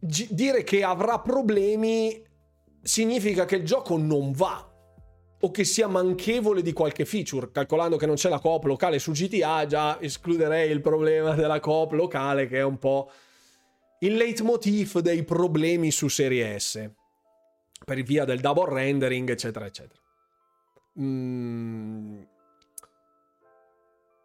G- 0.01 0.29
dire 0.31 0.63
che 0.65 0.85
avrà 0.85 1.19
problemi 1.21 2.23
significa 2.83 3.45
che 3.45 3.57
il 3.57 3.65
gioco 3.65 3.97
non 3.97 4.33
va 4.33 4.68
o 5.41 5.51
che 5.51 5.65
sia 5.65 5.87
manchevole 5.87 6.63
di 6.63 6.73
qualche 6.73 7.05
feature, 7.05 7.51
calcolando 7.53 7.97
che 7.97 8.07
non 8.07 8.17
c'è 8.17 8.29
la 8.29 8.41
coop 8.41 8.65
locale 8.65 8.99
su 8.99 9.13
GTA, 9.13 9.67
già 9.67 10.01
escluderei 10.01 10.71
il 10.71 10.81
problema 10.81 11.35
della 11.35 11.61
coop 11.61 11.93
locale 11.93 12.49
che 12.49 12.59
è 12.59 12.65
un 12.65 12.79
po' 12.79 13.11
il 14.01 14.15
leitmotiv 14.15 14.99
dei 14.99 15.25
problemi 15.25 15.91
su 15.91 16.09
Serie 16.09 16.59
S, 16.59 16.91
per 17.85 18.03
via 18.03 18.25
del 18.25 18.41
double 18.41 18.73
rendering, 18.73 19.29
eccetera, 19.31 19.67
eccetera. 19.67 20.01
Mm. 21.01 22.23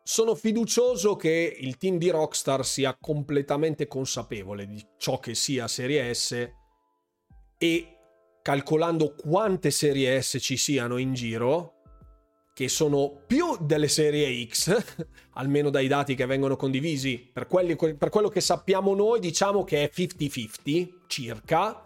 Sono 0.06 0.36
fiducioso 0.36 1.16
che 1.16 1.58
il 1.60 1.78
team 1.78 1.98
di 1.98 2.10
Rockstar 2.10 2.66
sia 2.66 2.98
completamente 3.00 3.88
consapevole 3.88 4.68
di 4.68 4.86
ciò 4.98 5.18
che 5.20 5.34
sia 5.34 5.68
Serie 5.68 6.14
S 6.14 6.52
e 7.58 7.93
calcolando 8.44 9.16
quante 9.16 9.72
serie 9.72 10.22
S 10.22 10.38
ci 10.40 10.58
siano 10.58 10.98
in 10.98 11.14
giro, 11.14 11.76
che 12.54 12.68
sono 12.68 13.22
più 13.26 13.58
delle 13.60 13.88
serie 13.88 14.46
X, 14.46 15.06
almeno 15.36 15.70
dai 15.70 15.88
dati 15.88 16.14
che 16.14 16.26
vengono 16.26 16.58
condivisi, 16.58 17.18
per, 17.18 17.48
quelli, 17.48 17.76
per 17.76 18.10
quello 18.10 18.28
che 18.28 18.42
sappiamo 18.42 18.94
noi 18.94 19.20
diciamo 19.22 19.64
che 19.64 19.84
è 19.84 19.92
50-50 19.92 20.90
circa, 21.08 21.86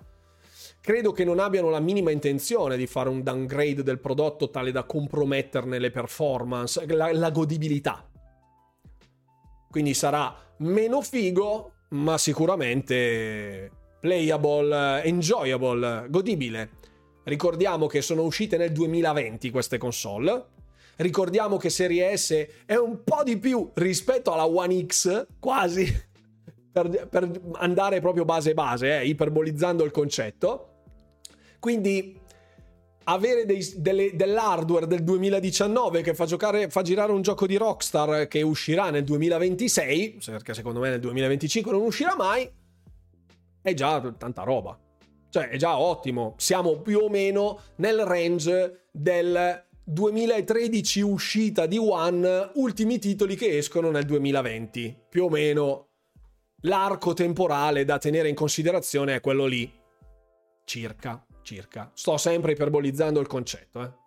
credo 0.81 1.11
che 1.11 1.23
non 1.23 1.39
abbiano 1.39 1.69
la 1.69 1.79
minima 1.79 2.09
intenzione 2.09 2.75
di 2.75 2.87
fare 2.87 3.09
un 3.09 3.21
downgrade 3.21 3.83
del 3.83 3.99
prodotto 3.99 4.49
tale 4.49 4.71
da 4.71 4.83
comprometterne 4.83 5.77
le 5.77 5.91
performance, 5.91 6.85
la, 6.87 7.13
la 7.13 7.29
godibilità. 7.29 8.09
Quindi 9.69 9.93
sarà 9.93 10.35
meno 10.57 11.01
figo, 11.01 11.73
ma 11.89 12.17
sicuramente 12.17 13.69
playable, 13.99 15.03
enjoyable, 15.03 16.05
godibile. 16.09 16.69
Ricordiamo 17.23 17.87
che 17.87 18.01
sono 18.01 18.23
uscite 18.23 18.57
nel 18.57 18.71
2020 18.71 19.49
queste 19.49 19.77
console. 19.77 20.45
Ricordiamo 20.97 21.57
che 21.57 21.69
Serie 21.69 22.15
S 22.15 22.47
è 22.65 22.75
un 22.75 23.03
po' 23.03 23.23
di 23.23 23.37
più 23.37 23.69
rispetto 23.75 24.31
alla 24.31 24.47
One 24.47 24.85
X, 24.85 25.27
quasi, 25.39 25.85
per, 26.71 27.07
per 27.07 27.29
andare 27.53 27.99
proprio 27.99 28.25
base 28.25 28.53
base, 28.53 28.99
eh, 28.99 29.05
iperbolizzando 29.05 29.83
il 29.83 29.91
concetto. 29.91 30.69
Quindi 31.59 32.19
avere 33.09 33.45
dei, 33.45 33.65
delle, 33.77 34.15
dell'hardware 34.15 34.87
del 34.87 35.03
2019 35.03 36.01
che 36.01 36.13
fa, 36.13 36.25
giocare, 36.25 36.69
fa 36.69 36.81
girare 36.81 37.11
un 37.11 37.21
gioco 37.21 37.45
di 37.45 37.57
Rockstar 37.57 38.27
che 38.27 38.41
uscirà 38.41 38.89
nel 38.89 39.03
2026, 39.03 40.19
perché 40.25 40.53
secondo 40.53 40.79
me 40.79 40.89
nel 40.89 40.99
2025 40.99 41.71
non 41.71 41.81
uscirà 41.81 42.15
mai, 42.15 42.49
è 43.61 43.73
già 43.73 43.99
tanta 44.17 44.43
roba. 44.43 44.77
Cioè, 45.29 45.49
è 45.49 45.57
già 45.57 45.77
ottimo. 45.77 46.35
Siamo 46.37 46.79
più 46.81 46.99
o 46.99 47.09
meno 47.09 47.59
nel 47.77 48.05
range 48.05 48.87
del 48.91 49.65
2013 49.83 51.01
uscita 51.01 51.65
di 51.65 51.77
One, 51.77 52.51
ultimi 52.55 52.99
titoli 52.99 53.35
che 53.35 53.57
escono 53.57 53.91
nel 53.91 54.05
2020. 54.05 55.03
Più 55.09 55.25
o 55.25 55.29
meno 55.29 55.87
l'arco 56.61 57.13
temporale 57.13 57.85
da 57.85 57.97
tenere 57.97 58.29
in 58.29 58.35
considerazione 58.35 59.15
è 59.15 59.21
quello 59.21 59.45
lì. 59.45 59.71
Circa, 60.65 61.25
circa. 61.41 61.91
Sto 61.93 62.17
sempre 62.17 62.53
iperbolizzando 62.53 63.19
il 63.19 63.27
concetto, 63.27 63.81
eh. 63.81 64.05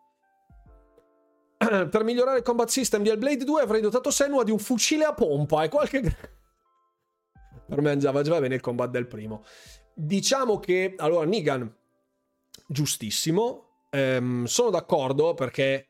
per 1.88 2.04
migliorare 2.04 2.38
il 2.38 2.42
combat 2.42 2.68
system 2.68 3.02
di 3.02 3.10
Hellblade 3.10 3.44
2 3.44 3.60
avrei 3.60 3.82
dotato 3.82 4.10
Senua 4.10 4.44
di 4.44 4.50
un 4.50 4.58
fucile 4.58 5.04
a 5.04 5.12
pompa 5.12 5.62
e 5.62 5.68
qualche 5.68 6.00
per 7.70 7.80
me 7.80 7.96
già 7.96 8.10
va 8.10 8.22
bene 8.22 8.56
il 8.56 8.60
combat 8.60 8.90
del 8.90 9.06
primo. 9.06 9.44
Diciamo 9.94 10.58
che, 10.58 10.94
allora, 10.96 11.24
Nigan, 11.24 11.72
giustissimo, 12.66 13.84
ehm, 13.90 14.44
sono 14.44 14.70
d'accordo 14.70 15.34
perché 15.34 15.86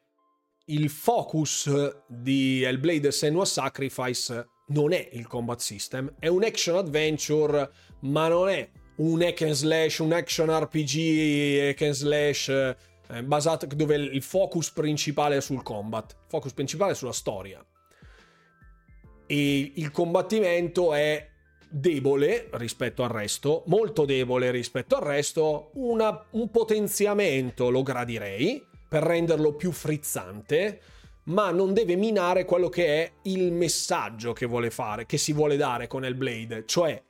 il 0.67 0.91
focus 0.91 2.05
di 2.07 2.63
Hellblade 2.63 3.11
Senua 3.11 3.45
Sacrifice 3.45 4.49
non 4.69 4.93
è 4.93 5.09
il 5.13 5.27
combat 5.27 5.59
system, 5.59 6.15
è 6.19 6.29
un 6.29 6.45
action 6.45 6.77
adventure, 6.77 7.71
ma 8.01 8.29
non 8.29 8.49
è 8.51 8.71
un 8.97 9.23
hack 9.23 9.43
and 9.43 9.53
slash, 9.53 9.99
un 9.99 10.13
action 10.13 10.51
RPG 10.51 11.69
hack 11.71 11.83
and 11.83 11.93
slash 11.93 12.49
eh, 12.49 12.77
basato 13.25 13.67
dove 13.67 13.97
il 13.97 14.23
focus 14.23 14.71
principale 14.71 15.39
è 15.39 15.41
sul 15.41 15.63
combat, 15.63 16.13
il 16.13 16.27
focus 16.29 16.53
principale 16.53 16.93
è 16.93 16.95
sulla 16.95 17.13
storia 17.13 17.65
e 19.31 19.73
il 19.77 19.93
combattimento 19.93 20.93
è 20.93 21.30
debole 21.71 22.49
rispetto 22.53 23.03
al 23.03 23.11
resto, 23.11 23.63
molto 23.67 24.05
debole 24.05 24.51
rispetto 24.51 24.97
al 24.97 25.03
resto, 25.03 25.71
una, 25.75 26.27
un 26.31 26.51
potenziamento 26.51 27.71
lo 27.71 27.83
gradirei 27.83 28.67
per 28.89 29.05
renderlo 29.05 29.55
più 29.55 29.71
frizzante, 29.71 30.81
ma 31.25 31.51
non 31.51 31.73
deve 31.73 31.95
minare 31.95 32.45
quello 32.45 32.69
che 32.69 32.87
è 32.87 33.13
il 33.23 33.53
messaggio 33.53 34.33
che 34.33 34.47
vuole 34.47 34.71
fare, 34.71 35.07
che 35.07 35.17
si 35.17 35.33
vuole 35.33 35.57
dare 35.57 35.87
con 35.87 36.05
Hellblade, 36.05 36.65
cioè 36.67 37.01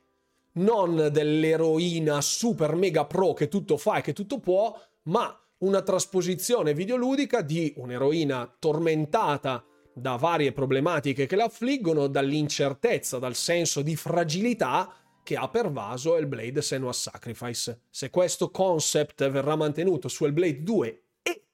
non 0.53 1.09
dell'eroina 1.11 2.21
super 2.21 2.75
mega 2.75 3.05
pro 3.05 3.33
che 3.33 3.47
tutto 3.47 3.77
fa 3.77 3.97
e 3.97 4.01
che 4.01 4.13
tutto 4.13 4.39
può, 4.39 4.79
ma 5.03 5.35
una 5.59 5.81
trasposizione 5.81 6.73
videoludica 6.73 7.41
di 7.41 7.73
un'eroina 7.77 8.55
tormentata 8.59 9.63
da 9.93 10.15
varie 10.15 10.51
problematiche 10.51 11.25
che 11.25 11.35
la 11.35 11.45
affliggono, 11.45 12.07
dall'incertezza, 12.07 13.19
dal 13.19 13.35
senso 13.35 13.81
di 13.81 13.95
fragilità 13.95 14.93
che 15.23 15.35
ha 15.35 15.47
pervaso 15.49 16.17
Hellblade 16.17 16.61
Senua's 16.61 17.01
Sacrifice. 17.01 17.81
Se 17.89 18.09
questo 18.09 18.49
concept 18.49 19.29
verrà 19.29 19.55
mantenuto 19.55 20.07
su 20.07 20.25
Hellblade 20.25 20.63
2 20.63 21.03
e 21.21 21.45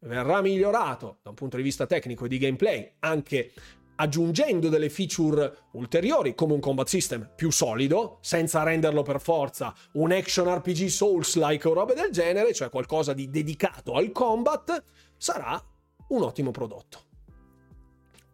verrà 0.00 0.40
migliorato 0.40 1.18
da 1.22 1.30
un 1.30 1.36
punto 1.36 1.56
di 1.56 1.62
vista 1.62 1.86
tecnico 1.86 2.24
e 2.24 2.28
di 2.28 2.38
gameplay, 2.38 2.94
anche 3.00 3.52
aggiungendo 3.96 4.70
delle 4.70 4.88
feature 4.88 5.68
ulteriori 5.72 6.34
come 6.34 6.54
un 6.54 6.60
combat 6.60 6.88
system 6.88 7.30
più 7.36 7.50
solido, 7.50 8.18
senza 8.22 8.62
renderlo 8.62 9.02
per 9.02 9.20
forza 9.20 9.74
un 9.92 10.10
action 10.10 10.48
RPG 10.48 10.86
Souls-like 10.86 11.68
o 11.68 11.74
robe 11.74 11.92
del 11.92 12.10
genere, 12.10 12.54
cioè 12.54 12.70
qualcosa 12.70 13.12
di 13.12 13.28
dedicato 13.28 13.92
al 13.92 14.10
combat, 14.10 14.82
sarà 15.18 15.62
un 16.08 16.22
ottimo 16.22 16.50
prodotto. 16.50 17.09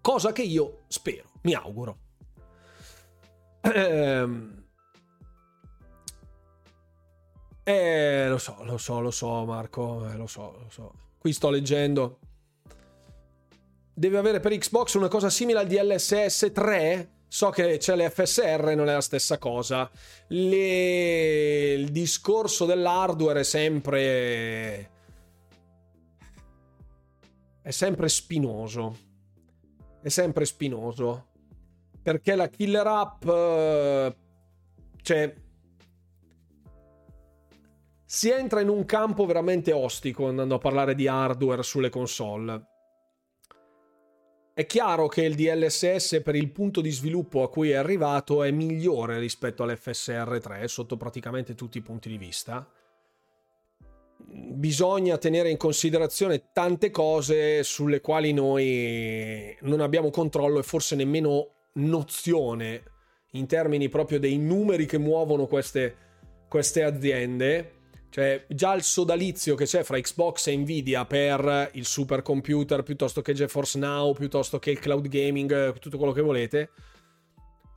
Cosa 0.06 0.30
che 0.30 0.42
io 0.42 0.82
spero, 0.86 1.30
mi 1.40 1.52
auguro. 1.52 1.98
Ehm... 3.60 4.64
Eh, 7.64 8.28
lo 8.28 8.38
so, 8.38 8.62
lo 8.62 8.78
so, 8.78 9.00
lo 9.00 9.10
so, 9.10 9.44
Marco, 9.44 10.08
eh, 10.08 10.14
lo 10.16 10.28
so, 10.28 10.58
lo 10.62 10.70
so. 10.70 10.92
Qui 11.18 11.32
sto 11.32 11.50
leggendo. 11.50 12.20
Deve 13.92 14.18
avere 14.18 14.38
per 14.38 14.56
Xbox 14.56 14.94
una 14.94 15.08
cosa 15.08 15.28
simile 15.28 15.58
al 15.58 15.66
DLSS 15.66 16.52
3? 16.54 17.10
So 17.26 17.50
che 17.50 17.78
c'è 17.78 17.96
l'FSR, 17.96 18.74
non 18.76 18.88
è 18.88 18.92
la 18.92 19.00
stessa 19.00 19.38
cosa. 19.38 19.90
Le... 20.28 21.72
Il 21.72 21.88
discorso 21.90 22.64
dell'hardware 22.64 23.40
è 23.40 23.42
sempre... 23.42 24.90
è 27.60 27.70
sempre 27.72 28.08
spinoso 28.08 29.05
è 30.06 30.08
sempre 30.08 30.44
spinoso. 30.44 31.30
Perché 32.00 32.36
la 32.36 32.48
killer 32.48 32.86
app... 32.86 33.24
Eh, 33.24 34.16
cioè... 35.02 35.34
Si 38.04 38.30
entra 38.30 38.60
in 38.60 38.68
un 38.68 38.84
campo 38.84 39.26
veramente 39.26 39.72
ostico 39.72 40.28
andando 40.28 40.54
a 40.54 40.58
parlare 40.58 40.94
di 40.94 41.08
hardware 41.08 41.64
sulle 41.64 41.88
console. 41.88 42.66
È 44.54 44.64
chiaro 44.64 45.08
che 45.08 45.24
il 45.24 45.34
DLSS 45.34 46.20
per 46.22 46.36
il 46.36 46.52
punto 46.52 46.80
di 46.80 46.92
sviluppo 46.92 47.42
a 47.42 47.50
cui 47.50 47.70
è 47.70 47.74
arrivato 47.74 48.44
è 48.44 48.50
migliore 48.52 49.18
rispetto 49.18 49.64
all'FSR 49.64 50.38
3 50.40 50.68
sotto 50.68 50.96
praticamente 50.96 51.56
tutti 51.56 51.78
i 51.78 51.82
punti 51.82 52.08
di 52.08 52.16
vista 52.16 52.64
bisogna 54.16 55.18
tenere 55.18 55.50
in 55.50 55.56
considerazione 55.56 56.50
tante 56.52 56.90
cose 56.90 57.62
sulle 57.62 58.00
quali 58.00 58.32
noi 58.32 59.56
non 59.62 59.80
abbiamo 59.80 60.10
controllo 60.10 60.58
e 60.58 60.62
forse 60.62 60.96
nemmeno 60.96 61.50
nozione 61.74 62.82
in 63.32 63.46
termini 63.46 63.88
proprio 63.88 64.18
dei 64.18 64.38
numeri 64.38 64.86
che 64.86 64.98
muovono 64.98 65.46
queste, 65.46 65.94
queste 66.48 66.82
aziende. 66.82 67.72
Cioè, 68.08 68.46
già 68.48 68.72
il 68.72 68.82
sodalizio 68.82 69.54
che 69.54 69.66
c'è 69.66 69.82
fra 69.82 70.00
Xbox 70.00 70.46
e 70.46 70.56
Nvidia 70.56 71.04
per 71.04 71.70
il 71.74 71.84
supercomputer 71.84 72.82
piuttosto 72.82 73.20
che 73.20 73.34
GeForce 73.34 73.78
Now, 73.78 74.14
piuttosto 74.14 74.58
che 74.58 74.70
il 74.70 74.78
cloud 74.78 75.06
gaming, 75.08 75.78
tutto 75.78 75.98
quello 75.98 76.12
che 76.12 76.22
volete, 76.22 76.70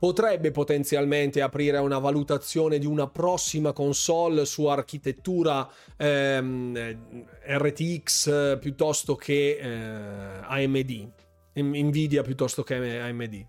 potrebbe 0.00 0.50
potenzialmente 0.50 1.42
aprire 1.42 1.76
una 1.76 1.98
valutazione 1.98 2.78
di 2.78 2.86
una 2.86 3.06
prossima 3.06 3.74
console 3.74 4.46
su 4.46 4.64
architettura 4.64 5.70
ehm, 5.94 7.26
RTX 7.46 8.58
piuttosto 8.58 9.14
che 9.14 9.58
eh, 9.60 10.40
AMD, 10.42 11.12
Nvidia 11.52 12.22
piuttosto 12.22 12.62
che 12.62 12.98
AMD. 12.98 13.46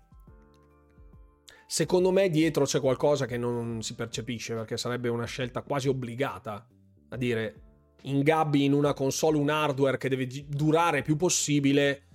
Secondo 1.66 2.10
me 2.10 2.28
dietro 2.28 2.66
c'è 2.66 2.80
qualcosa 2.80 3.24
che 3.24 3.38
non 3.38 3.80
si 3.80 3.94
percepisce 3.94 4.52
perché 4.52 4.76
sarebbe 4.76 5.08
una 5.08 5.24
scelta 5.24 5.62
quasi 5.62 5.88
obbligata 5.88 6.68
a 7.08 7.16
dire 7.16 7.62
ingabbi 8.02 8.64
in 8.64 8.74
una 8.74 8.92
console 8.92 9.38
un 9.38 9.48
hardware 9.48 9.96
che 9.96 10.10
deve 10.10 10.28
durare 10.48 11.00
più 11.00 11.16
possibile 11.16 12.08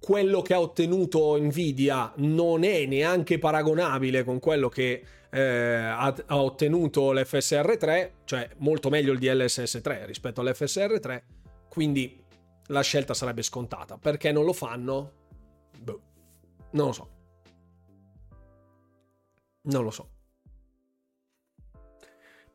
quello 0.00 0.40
che 0.40 0.54
ha 0.54 0.60
ottenuto 0.60 1.38
Nvidia 1.38 2.12
non 2.16 2.64
è 2.64 2.86
neanche 2.86 3.38
paragonabile 3.38 4.24
con 4.24 4.40
quello 4.40 4.68
che 4.68 5.04
eh, 5.30 5.40
ha, 5.40 6.14
ha, 6.26 6.42
ottenuto 6.42 7.12
l'FSR 7.12 7.76
3, 7.76 8.14
cioè 8.24 8.48
molto 8.56 8.88
meglio 8.88 9.12
il 9.12 9.18
DLSS 9.18 9.80
3 9.82 10.06
rispetto 10.06 10.40
all'FSR 10.40 10.98
3, 10.98 11.24
quindi 11.68 12.24
la 12.68 12.80
scelta 12.80 13.14
sarebbe 13.14 13.42
scontata. 13.42 13.98
Perché 13.98 14.32
non 14.32 14.44
lo 14.44 14.52
fanno? 14.52 15.12
Boh, 15.78 16.00
non 16.72 16.86
lo 16.86 16.92
so. 16.92 17.08
Non 19.62 19.84
lo 19.84 19.90
so. 19.90 20.08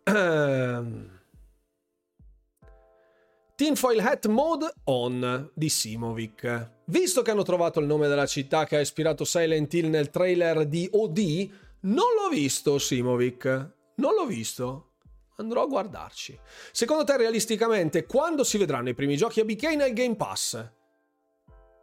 Ehm... 0.03 1.14
Tinfoil 3.55 4.01
Hat 4.01 4.27
Mode 4.27 4.69
On 4.83 5.49
di 5.53 5.69
Simovic. 5.69 6.71
Visto 6.87 7.21
che 7.21 7.31
hanno 7.31 7.43
trovato 7.43 7.79
il 7.79 7.85
nome 7.85 8.09
della 8.09 8.25
città 8.25 8.65
che 8.65 8.75
ha 8.75 8.81
ispirato 8.81 9.23
Silent 9.23 9.73
Hill 9.73 9.87
nel 9.87 10.09
trailer 10.09 10.65
di 10.65 10.89
OD, 10.91 11.49
non 11.83 12.07
l'ho 12.19 12.29
visto 12.29 12.77
Simovic. 12.77 13.45
Non 13.95 14.13
l'ho 14.13 14.25
visto. 14.25 14.89
Andrò 15.37 15.63
a 15.63 15.67
guardarci. 15.67 16.37
Secondo 16.73 17.05
te, 17.05 17.15
realisticamente, 17.15 18.05
quando 18.05 18.43
si 18.43 18.57
vedranno 18.57 18.89
i 18.89 18.93
primi 18.93 19.15
giochi 19.15 19.39
a 19.39 19.45
BK 19.45 19.63
nel 19.75 19.93
Game 19.93 20.17
Pass? 20.17 20.71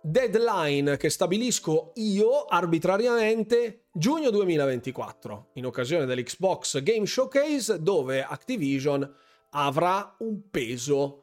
Deadline 0.03 0.99
che 0.99 1.09
stabilisco 1.09 1.93
io 1.95 2.45
arbitrariamente 2.45 3.85
giugno 3.95 4.29
2024, 4.29 5.53
in 5.55 5.64
occasione 5.64 6.05
dell'Xbox 6.05 6.83
Game 6.83 7.07
Showcase, 7.07 7.81
dove 7.81 8.23
Activision 8.23 9.11
avrà 9.53 10.16
un 10.18 10.51
peso 10.51 11.22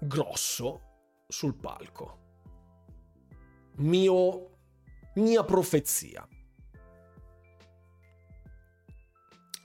grosso 0.00 0.80
sul 1.28 1.54
palco. 1.56 2.24
Mio, 3.76 4.50
mia 5.14 5.44
profezia. 5.44 6.26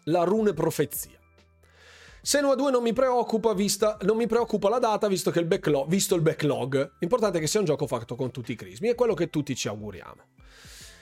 La 0.05 0.23
rune 0.23 0.53
profezia. 0.53 1.19
Senua 2.23 2.53
2 2.55 2.71
non 2.71 2.83
mi 2.83 2.93
preoccupa, 2.93 3.53
vista, 3.53 3.97
non 4.01 4.15
mi 4.15 4.27
preoccupa 4.27 4.69
la 4.69 4.77
data 4.77 5.07
visto, 5.07 5.31
il 5.31 5.45
backlog, 5.45 5.87
visto 5.87 6.13
il 6.15 6.21
backlog. 6.21 6.97
L'importante 6.99 7.37
è 7.37 7.41
che 7.41 7.47
sia 7.47 7.59
un 7.59 7.65
gioco 7.65 7.87
fatto 7.87 8.15
con 8.15 8.31
tutti 8.31 8.51
i 8.51 8.55
crismi, 8.55 8.89
è 8.89 8.95
quello 8.95 9.15
che 9.15 9.29
tutti 9.29 9.55
ci 9.55 9.67
auguriamo. 9.67 10.23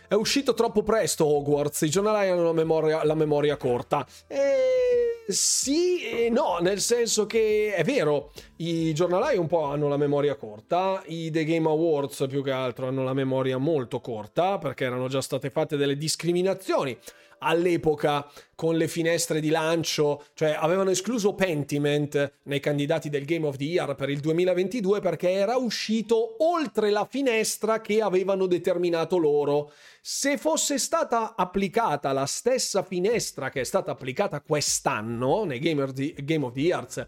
È 0.10 0.16
uscito 0.16 0.56
troppo 0.56 0.82
presto 0.82 1.24
Hogwarts, 1.24 1.82
i 1.82 1.90
giornali 1.92 2.30
hanno 2.30 2.42
la 2.42 2.52
memoria, 2.52 3.04
la 3.04 3.14
memoria 3.14 3.58
corta. 3.58 4.08
E 4.26 5.26
sì 5.28 6.02
e 6.02 6.32
no, 6.32 6.58
nel 6.62 6.80
senso 6.80 7.28
che 7.28 7.76
è 7.76 7.84
vero, 7.84 8.32
i 8.56 8.92
giornalai 8.96 9.38
un 9.38 9.46
po' 9.46 9.66
hanno 9.66 9.88
la 9.88 9.98
memoria 9.98 10.34
corta, 10.34 11.04
i 11.06 11.30
The 11.30 11.44
Game 11.44 11.70
Awards 11.70 12.26
più 12.28 12.42
che 12.42 12.50
altro 12.50 12.88
hanno 12.88 13.04
la 13.04 13.14
memoria 13.14 13.60
molto 13.60 14.02
corta 14.02 14.58
perché 14.58 14.86
erano 14.86 15.10
già 15.10 15.22
state 15.22 15.52
fatte 15.52 15.78
delle 15.78 15.96
discriminazioni 15.96 16.98
all'epoca 17.40 18.30
con 18.56 18.76
le 18.76 18.88
finestre 18.88 19.40
di 19.40 19.50
lancio, 19.50 20.26
cioè 20.34 20.56
avevano 20.58 20.90
escluso 20.90 21.34
Pentiment 21.34 22.34
nei 22.44 22.60
candidati 22.60 23.10
del 23.10 23.26
Game 23.26 23.48
of 23.48 23.56
the 23.56 23.64
Year 23.64 23.96
per 23.96 24.10
il 24.10 24.20
2022 24.20 25.00
perché 25.00 25.32
era 25.32 25.56
uscito 25.56 26.36
oltre 26.44 26.90
la 26.90 27.08
finestra 27.10 27.82
che 27.82 28.02
avevano 28.02 28.46
determinato 28.48 29.18
loro. 29.18 29.72
Se 30.02 30.38
fosse 30.38 30.78
stata 30.78 31.36
applicata 31.36 32.12
la 32.12 32.26
stessa 32.26 32.84
finestra 32.84 33.50
che 33.50 33.62
è 33.62 33.66
stata 33.66 33.92
applicata 33.92 34.42
quest'anno 34.42 35.46
nei 35.46 35.60
Game 35.60 35.82
of 35.82 35.94
the, 35.94 36.14
Years 36.62 37.08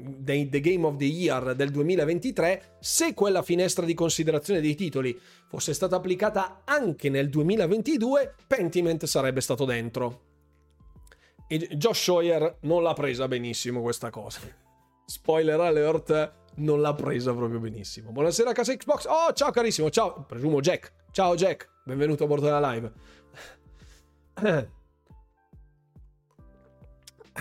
The 0.00 0.60
Game 0.60 0.86
of 0.86 0.96
the 0.96 1.04
Year 1.04 1.54
del 1.54 1.70
2023, 1.70 2.76
se 2.80 3.12
quella 3.12 3.42
finestra 3.42 3.84
di 3.84 3.92
considerazione 3.92 4.60
dei 4.60 4.74
titoli 4.74 5.18
fosse 5.50 5.74
stata 5.74 5.96
applicata 5.96 6.62
anche 6.64 7.08
nel 7.08 7.28
2022, 7.28 8.36
Pentiment 8.46 9.04
sarebbe 9.06 9.40
stato 9.40 9.64
dentro. 9.64 10.28
E 11.48 11.58
Josh 11.72 12.04
Sawyer 12.04 12.58
non 12.60 12.84
l'ha 12.84 12.92
presa 12.92 13.26
benissimo 13.26 13.82
questa 13.82 14.10
cosa. 14.10 14.38
Spoiler 15.04 15.58
alert, 15.58 16.32
non 16.58 16.80
l'ha 16.80 16.94
presa 16.94 17.34
proprio 17.34 17.58
benissimo. 17.58 18.12
Buonasera 18.12 18.52
casa 18.52 18.76
Xbox. 18.76 19.06
Oh, 19.08 19.32
ciao 19.32 19.50
carissimo, 19.50 19.90
ciao. 19.90 20.22
Presumo 20.22 20.60
Jack. 20.60 20.92
Ciao 21.10 21.34
Jack, 21.34 21.68
benvenuto 21.82 22.22
a 22.22 22.26
bordo 22.28 22.44
della 22.44 22.70
live. 22.70 22.92
Eh. 24.44 24.68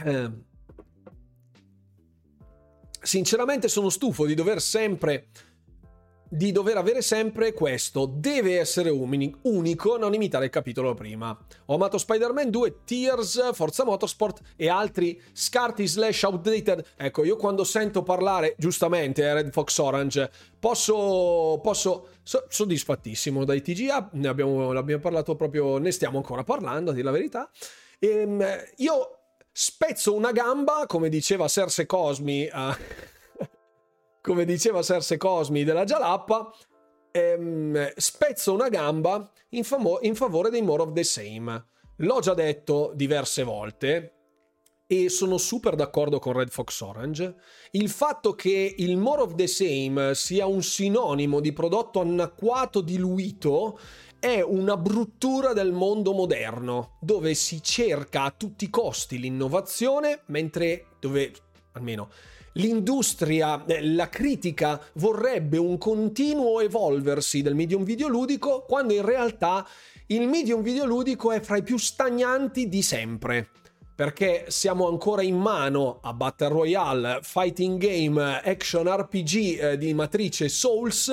Eh. 0.04 0.32
Sinceramente 3.02 3.68
sono 3.68 3.90
stufo 3.90 4.26
di 4.26 4.34
dover 4.34 4.60
sempre 4.62 5.28
di 6.30 6.52
dover 6.52 6.78
avere 6.78 7.02
sempre 7.02 7.54
questo. 7.54 8.06
Deve 8.06 8.60
essere 8.60 8.90
unico, 8.90 9.98
non 9.98 10.14
imitare 10.14 10.46
il 10.46 10.52
capitolo 10.52 10.94
prima. 10.94 11.38
Ho 11.66 11.76
amato 11.76 11.98
Spider-Man 11.98 12.50
2, 12.50 12.84
Tears, 12.86 13.54
Forza 13.54 13.84
Motorsport 13.84 14.42
e 14.56 14.70
altri 14.70 15.20
scarti 15.34 15.88
slash 15.88 16.24
outdated. 16.24 16.86
Ecco, 16.96 17.24
io 17.24 17.36
quando 17.36 17.64
sento 17.64 18.04
parlare, 18.04 18.56
giustamente, 18.58 19.24
eh, 19.24 19.34
Red 19.34 19.52
Fox 19.52 19.78
Orange, 19.80 20.30
posso... 20.60 21.60
posso 21.62 22.08
so, 22.22 22.46
soddisfattissimo 22.48 23.44
dai 23.44 23.62
TGA, 23.62 24.12
ne 24.14 24.28
abbiamo, 24.28 24.70
abbiamo 24.70 25.02
parlato 25.02 25.36
proprio, 25.36 25.80
ne 25.80 25.92
stiamo 25.92 26.18
ancora 26.18 26.44
parlando, 26.44 26.92
a 26.92 26.94
dire 26.94 27.06
la 27.06 27.12
verità. 27.12 27.50
Ehm, 27.98 28.46
io 28.78 29.20
spezzo 29.52 30.14
una 30.14 30.32
gamba, 30.32 30.86
come 30.88 31.10
diceva 31.10 31.48
Serse 31.48 31.86
Cosmi... 31.88 32.48
Uh, 32.54 33.08
come 34.22 34.46
diceva 34.46 34.82
Serse 34.82 35.18
Cosmi 35.18 35.64
della 35.64 35.84
Jalappa, 35.86 36.52
ehm, 37.12 37.94
spezzo 37.96 38.54
una 38.54 38.70
gamba 38.70 39.32
in, 39.50 39.64
famo- 39.64 40.00
in 40.02 40.16
favore 40.16 40.50
dei 40.50 40.62
more 40.62 40.84
of 40.84 40.94
the 40.94 41.04
same. 41.04 41.66
L'ho 41.98 42.20
già 42.20 42.34
detto 42.34 42.92
diverse 42.96 43.44
volte 43.44 44.14
e 44.88 45.10
sono 45.10 45.38
super 45.38 45.76
d'accordo 45.76 46.18
con 46.20 46.34
Red 46.34 46.50
Fox 46.50 46.82
Orange. 46.82 47.36
Il 47.72 47.90
fatto 47.90 48.34
che 48.34 48.74
il 48.78 48.98
more 48.98 49.22
of 49.22 49.36
the 49.36 49.48
same 49.48 50.16
sia 50.16 50.48
un 50.48 50.64
sinonimo 50.64 51.40
di 51.40 51.54
prodotto 51.54 52.00
anacquato 52.00 52.82
diluito 52.82 53.80
è 54.20 54.42
una 54.42 54.76
bruttura 54.78 55.54
del 55.54 55.72
mondo 55.72 56.14
moderno, 56.14 56.98
dove 57.02 57.34
si 57.36 57.62
cerca 57.62 58.24
a 58.24 58.34
tutti 58.36 58.66
i 58.66 58.70
costi 58.70 59.20
l'innovazione, 59.20 60.24
mentre 60.26 60.88
dove 61.00 61.34
almeno 61.74 62.10
l'industria, 62.60 63.66
eh, 63.66 63.84
la 63.84 64.10
critica 64.10 64.80
vorrebbe 64.94 65.58
un 65.58 65.78
continuo 65.78 66.60
evolversi 66.60 67.42
del 67.42 67.56
medium 67.56 67.84
videoludico, 67.84 68.66
quando 68.68 68.94
in 68.94 69.04
realtà 69.04 69.66
il 70.08 70.28
medium 70.28 70.62
videoludico 70.62 71.32
è 71.32 71.40
fra 71.40 71.58
i 71.58 71.64
più 71.64 71.78
stagnanti 71.78 72.68
di 72.68 72.82
sempre 72.82 73.50
perché 74.00 74.46
siamo 74.48 74.88
ancora 74.88 75.24
in 75.24 75.36
mano 75.36 76.00
a 76.04 76.14
Battle 76.14 76.48
Royale, 76.48 77.20
Fighting 77.22 77.78
Game, 77.78 78.40
Action 78.42 78.88
RPG 78.88 79.36
eh, 79.60 79.78
di 79.78 79.94
matrice 79.94 80.48
Souls 80.48 81.10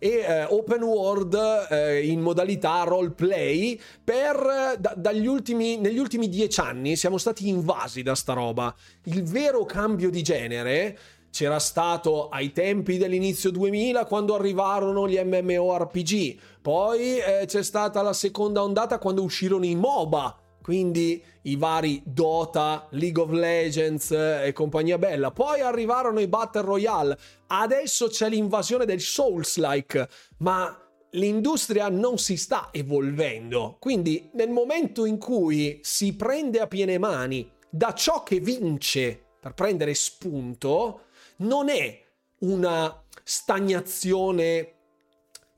e 0.00 0.08
eh, 0.08 0.42
Open 0.42 0.82
World 0.82 1.38
eh, 1.70 2.04
in 2.04 2.18
modalità 2.18 2.82
roleplay 2.82 3.80
per 4.02 4.74
da, 4.80 4.94
dagli 4.96 5.28
ultimi, 5.28 5.76
negli 5.76 5.98
ultimi 5.98 6.28
dieci 6.28 6.58
anni 6.58 6.96
siamo 6.96 7.18
stati 7.18 7.46
invasi 7.46 8.02
da 8.02 8.16
sta 8.16 8.32
roba. 8.32 8.74
Il 9.04 9.22
vero 9.22 9.64
cambio 9.64 10.10
di 10.10 10.22
genere 10.22 10.98
c'era 11.30 11.60
stato 11.60 12.30
ai 12.30 12.50
tempi 12.50 12.98
dell'inizio 12.98 13.52
2000 13.52 14.06
quando 14.06 14.34
arrivarono 14.34 15.08
gli 15.08 15.20
MMORPG, 15.22 16.36
poi 16.60 17.16
eh, 17.18 17.44
c'è 17.46 17.62
stata 17.62 18.02
la 18.02 18.12
seconda 18.12 18.60
ondata 18.60 18.98
quando 18.98 19.22
uscirono 19.22 19.64
i 19.64 19.76
MOBA 19.76 20.38
quindi 20.64 21.22
i 21.44 21.56
vari 21.56 22.02
Dota, 22.04 22.86
League 22.90 23.22
of 23.22 23.30
Legends 23.30 24.10
eh, 24.10 24.46
e 24.46 24.52
compagnia 24.52 24.98
bella. 24.98 25.30
Poi 25.30 25.60
arrivarono 25.60 26.20
i 26.20 26.28
Battle 26.28 26.62
Royale, 26.62 27.18
adesso 27.48 28.08
c'è 28.08 28.28
l'invasione 28.28 28.84
del 28.84 29.00
Souls-like, 29.00 30.08
ma 30.38 30.78
l'industria 31.10 31.88
non 31.88 32.18
si 32.18 32.36
sta 32.36 32.68
evolvendo. 32.72 33.76
Quindi 33.78 34.30
nel 34.34 34.50
momento 34.50 35.04
in 35.04 35.18
cui 35.18 35.80
si 35.82 36.14
prende 36.14 36.60
a 36.60 36.66
piene 36.66 36.98
mani 36.98 37.50
da 37.68 37.92
ciò 37.92 38.22
che 38.22 38.40
vince 38.40 39.22
per 39.40 39.54
prendere 39.54 39.94
spunto, 39.94 41.06
non 41.38 41.68
è 41.68 42.02
una 42.40 43.02
stagnazione 43.22 44.72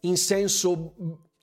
in 0.00 0.16
senso 0.16 0.94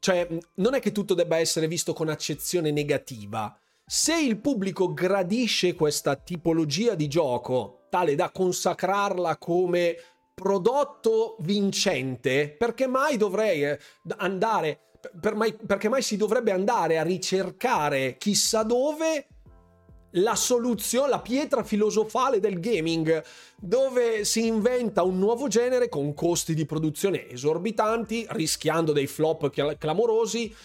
cioè, 0.04 0.28
non 0.56 0.74
è 0.74 0.82
che 0.82 0.92
tutto 0.92 1.14
debba 1.14 1.38
essere 1.38 1.66
visto 1.66 1.94
con 1.94 2.10
accezione 2.10 2.72
negativa. 2.72 3.58
Se 3.86 4.18
il 4.18 4.40
pubblico 4.40 4.94
gradisce 4.94 5.76
questa 5.76 6.16
tipologia 6.16 6.96
di 6.96 7.10
gioco, 7.10 7.88
tale 7.90 8.16
da 8.16 8.32
consacrarla 8.32 9.38
come 9.38 9.98
prodotto 10.34 11.36
vincente, 11.42 12.56
perché 12.58 12.88
mai 12.88 13.18
dovrei 13.18 13.66
eh, 13.66 13.80
andare, 14.18 14.80
per 15.20 15.36
mai, 15.36 15.54
perché 15.54 15.90
mai 15.90 16.02
si 16.02 16.16
dovrebbe 16.16 16.52
andare 16.52 16.98
a 16.98 17.04
ricercare 17.04 18.16
chissà 18.18 18.64
dove 18.64 19.28
la 20.12 20.36
soluzione, 20.36 21.10
la 21.10 21.20
pietra 21.20 21.64
filosofale 21.64 22.40
del 22.40 22.62
gaming, 22.62 23.22
dove 23.60 24.24
si 24.24 24.46
inventa 24.46 25.04
un 25.04 25.20
nuovo 25.20 25.50
genere 25.50 25.90
con 25.90 26.14
costi 26.14 26.54
di 26.54 26.66
produzione 26.66 27.30
esorbitanti, 27.30 28.28
rischiando 28.30 28.94
dei 28.94 29.08
flop 29.08 29.50
clamorosi, 29.78 30.56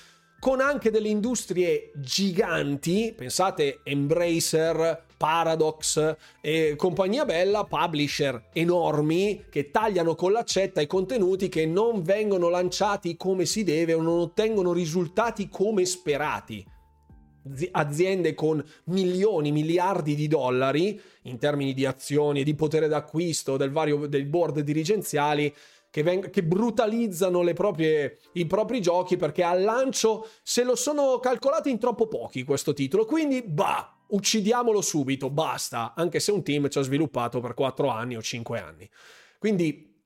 con 0.40 0.60
anche 0.60 0.90
delle 0.90 1.08
industrie 1.08 1.90
giganti, 1.96 3.12
pensate 3.16 3.80
Embracer, 3.82 5.06
Paradox 5.16 6.16
e 6.40 6.74
compagnia 6.76 7.24
bella, 7.24 7.64
publisher 7.64 8.50
enormi 8.52 9.46
che 9.50 9.72
tagliano 9.72 10.14
con 10.14 10.30
l'accetta 10.30 10.80
i 10.80 10.86
contenuti 10.86 11.48
che 11.48 11.66
non 11.66 12.02
vengono 12.02 12.48
lanciati 12.48 13.16
come 13.16 13.44
si 13.46 13.64
deve 13.64 13.94
o 13.94 14.00
non 14.00 14.20
ottengono 14.20 14.72
risultati 14.72 15.48
come 15.48 15.84
sperati. 15.84 16.64
Aziende 17.72 18.34
con 18.34 18.62
milioni, 18.84 19.50
miliardi 19.50 20.14
di 20.14 20.28
dollari 20.28 21.00
in 21.22 21.38
termini 21.38 21.74
di 21.74 21.84
azioni 21.86 22.40
e 22.40 22.44
di 22.44 22.54
potere 22.54 22.88
d'acquisto 22.88 23.56
del 23.56 23.72
vario, 23.72 24.06
dei 24.06 24.24
board 24.24 24.60
dirigenziali 24.60 25.52
che, 25.90 26.02
veng- 26.02 26.30
che 26.30 26.44
brutalizzano 26.44 27.42
proprie, 27.52 28.18
i 28.32 28.46
propri 28.46 28.80
giochi 28.80 29.16
perché 29.16 29.42
al 29.42 29.62
lancio 29.62 30.28
se 30.42 30.64
lo 30.64 30.76
sono 30.76 31.18
calcolati 31.18 31.70
in 31.70 31.78
troppo 31.78 32.08
pochi 32.08 32.44
questo 32.44 32.72
titolo. 32.72 33.04
Quindi, 33.04 33.42
bah, 33.42 34.04
uccidiamolo 34.08 34.80
subito, 34.80 35.30
basta, 35.30 35.94
anche 35.94 36.20
se 36.20 36.32
un 36.32 36.42
team 36.42 36.68
ci 36.68 36.78
ha 36.78 36.82
sviluppato 36.82 37.40
per 37.40 37.54
4 37.54 37.88
anni 37.88 38.16
o 38.16 38.22
5 38.22 38.60
anni. 38.60 38.88
Quindi 39.38 40.02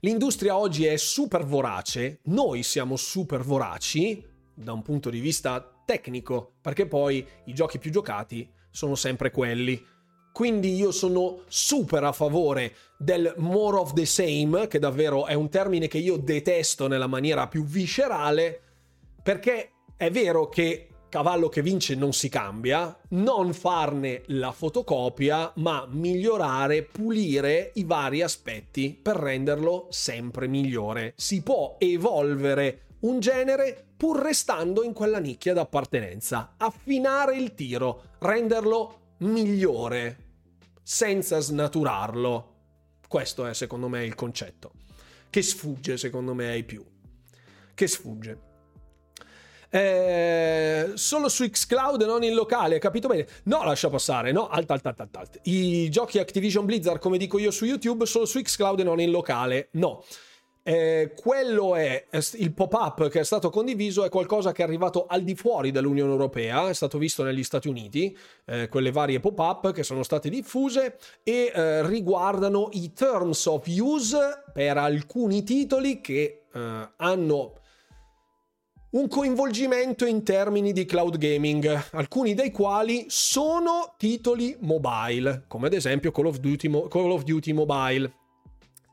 l'industria 0.00 0.56
oggi 0.56 0.86
è 0.86 0.96
super 0.96 1.44
vorace, 1.44 2.20
noi 2.24 2.62
siamo 2.62 2.96
super 2.96 3.42
voraci 3.42 4.26
da 4.54 4.72
un 4.72 4.82
punto 4.82 5.10
di 5.10 5.20
vista 5.20 5.82
tecnico, 5.84 6.54
perché 6.60 6.86
poi 6.86 7.26
i 7.46 7.54
giochi 7.54 7.78
più 7.78 7.90
giocati 7.90 8.48
sono 8.70 8.94
sempre 8.94 9.30
quelli. 9.30 9.82
Quindi 10.32 10.74
io 10.74 10.92
sono 10.92 11.42
super 11.48 12.04
a 12.04 12.12
favore 12.12 12.74
del 12.96 13.34
more 13.38 13.78
of 13.78 13.92
the 13.92 14.06
same, 14.06 14.68
che 14.68 14.78
davvero 14.78 15.26
è 15.26 15.34
un 15.34 15.48
termine 15.48 15.88
che 15.88 15.98
io 15.98 16.16
detesto 16.16 16.86
nella 16.86 17.06
maniera 17.06 17.48
più 17.48 17.64
viscerale, 17.64 18.60
perché 19.22 19.72
è 19.96 20.10
vero 20.10 20.48
che 20.48 20.88
cavallo 21.10 21.48
che 21.48 21.60
vince 21.60 21.94
non 21.94 22.12
si 22.12 22.28
cambia, 22.28 22.96
non 23.10 23.52
farne 23.52 24.22
la 24.26 24.52
fotocopia, 24.52 25.52
ma 25.56 25.86
migliorare, 25.90 26.84
pulire 26.84 27.72
i 27.74 27.84
vari 27.84 28.22
aspetti 28.22 28.98
per 29.00 29.16
renderlo 29.16 29.88
sempre 29.90 30.46
migliore. 30.46 31.12
Si 31.16 31.42
può 31.42 31.74
evolvere 31.78 32.86
un 33.00 33.18
genere 33.20 33.86
pur 33.96 34.20
restando 34.20 34.82
in 34.82 34.94
quella 34.94 35.18
nicchia 35.18 35.52
d'appartenenza, 35.52 36.54
affinare 36.56 37.36
il 37.36 37.54
tiro, 37.54 38.02
renderlo 38.20 38.99
migliore, 39.20 40.18
senza 40.82 41.40
snaturarlo. 41.40 42.54
Questo 43.08 43.46
è 43.46 43.54
secondo 43.54 43.88
me 43.88 44.04
il 44.04 44.14
concetto, 44.14 44.72
che 45.30 45.42
sfugge 45.42 45.96
secondo 45.96 46.34
me 46.34 46.50
ai 46.50 46.64
più. 46.64 46.84
Che 47.74 47.86
sfugge. 47.86 48.48
Eh, 49.72 50.92
solo 50.94 51.28
su 51.28 51.48
Xcloud 51.48 52.02
e 52.02 52.06
non 52.06 52.24
in 52.24 52.34
locale, 52.34 52.80
capito 52.80 53.06
bene? 53.06 53.26
No, 53.44 53.62
lascia 53.62 53.88
passare, 53.88 54.32
no? 54.32 54.48
Alt, 54.48 54.70
alt, 54.70 54.86
alt, 54.86 55.00
alt, 55.00 55.16
alt. 55.16 55.40
I 55.44 55.88
giochi 55.90 56.18
Activision 56.18 56.64
Blizzard, 56.64 56.98
come 56.98 57.18
dico 57.18 57.38
io 57.38 57.52
su 57.52 57.64
YouTube, 57.64 58.04
solo 58.04 58.26
su 58.26 58.40
Xcloud 58.40 58.80
e 58.80 58.82
non 58.82 59.00
in 59.00 59.10
locale. 59.10 59.68
No. 59.72 60.04
Eh, 60.62 61.14
quello 61.16 61.74
è 61.74 62.06
il 62.34 62.52
pop-up 62.52 63.08
che 63.08 63.20
è 63.20 63.24
stato 63.24 63.48
condiviso, 63.48 64.04
è 64.04 64.10
qualcosa 64.10 64.52
che 64.52 64.62
è 64.62 64.66
arrivato 64.66 65.06
al 65.06 65.22
di 65.22 65.34
fuori 65.34 65.70
dell'Unione 65.70 66.10
Europea, 66.10 66.68
è 66.68 66.74
stato 66.74 66.98
visto 66.98 67.22
negli 67.22 67.42
Stati 67.42 67.68
Uniti, 67.68 68.16
eh, 68.44 68.68
quelle 68.68 68.90
varie 68.90 69.20
pop-up 69.20 69.72
che 69.72 69.82
sono 69.82 70.02
state 70.02 70.28
diffuse 70.28 70.98
e 71.22 71.50
eh, 71.54 71.86
riguardano 71.86 72.68
i 72.72 72.92
terms 72.92 73.46
of 73.46 73.66
use 73.66 74.18
per 74.52 74.76
alcuni 74.76 75.42
titoli 75.44 76.00
che 76.02 76.44
eh, 76.52 76.88
hanno 76.96 77.54
un 78.90 79.06
coinvolgimento 79.06 80.04
in 80.04 80.24
termini 80.24 80.72
di 80.72 80.84
cloud 80.84 81.16
gaming, 81.16 81.90
alcuni 81.92 82.34
dei 82.34 82.50
quali 82.50 83.06
sono 83.08 83.94
titoli 83.96 84.56
mobile, 84.60 85.44
come 85.46 85.68
ad 85.68 85.74
esempio 85.74 86.10
Call 86.10 86.26
of 86.26 86.38
Duty, 86.38 86.68
Call 86.88 87.10
of 87.12 87.22
Duty 87.22 87.52
Mobile 87.52 88.12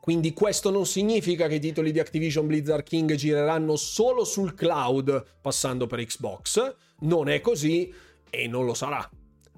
Quindi 0.08 0.32
questo 0.32 0.70
non 0.70 0.86
significa 0.86 1.48
che 1.48 1.56
i 1.56 1.60
titoli 1.60 1.92
di 1.92 2.00
Activision 2.00 2.46
Blizzard 2.46 2.82
King 2.82 3.12
gireranno 3.14 3.76
solo 3.76 4.24
sul 4.24 4.54
cloud 4.54 5.22
passando 5.42 5.86
per 5.86 6.02
Xbox. 6.02 6.76
Non 7.00 7.28
è 7.28 7.42
così 7.42 7.92
e 8.30 8.48
non 8.48 8.64
lo 8.64 8.72
sarà. 8.72 9.06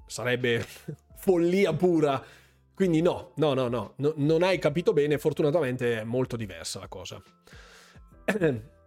Sarebbe 0.07 0.67
follia 1.19 1.73
pura. 1.73 2.21
Quindi 2.75 3.01
no, 3.01 3.31
no, 3.37 3.55
no, 3.55 3.69
no, 3.69 3.95
no 3.99 4.13
non 4.17 4.43
hai 4.43 4.59
capito 4.59 4.93
bene, 4.93 5.19
fortunatamente 5.19 6.01
è 6.01 6.03
molto 6.03 6.35
diversa 6.37 6.81
la 6.81 6.89
cosa. 6.89 7.23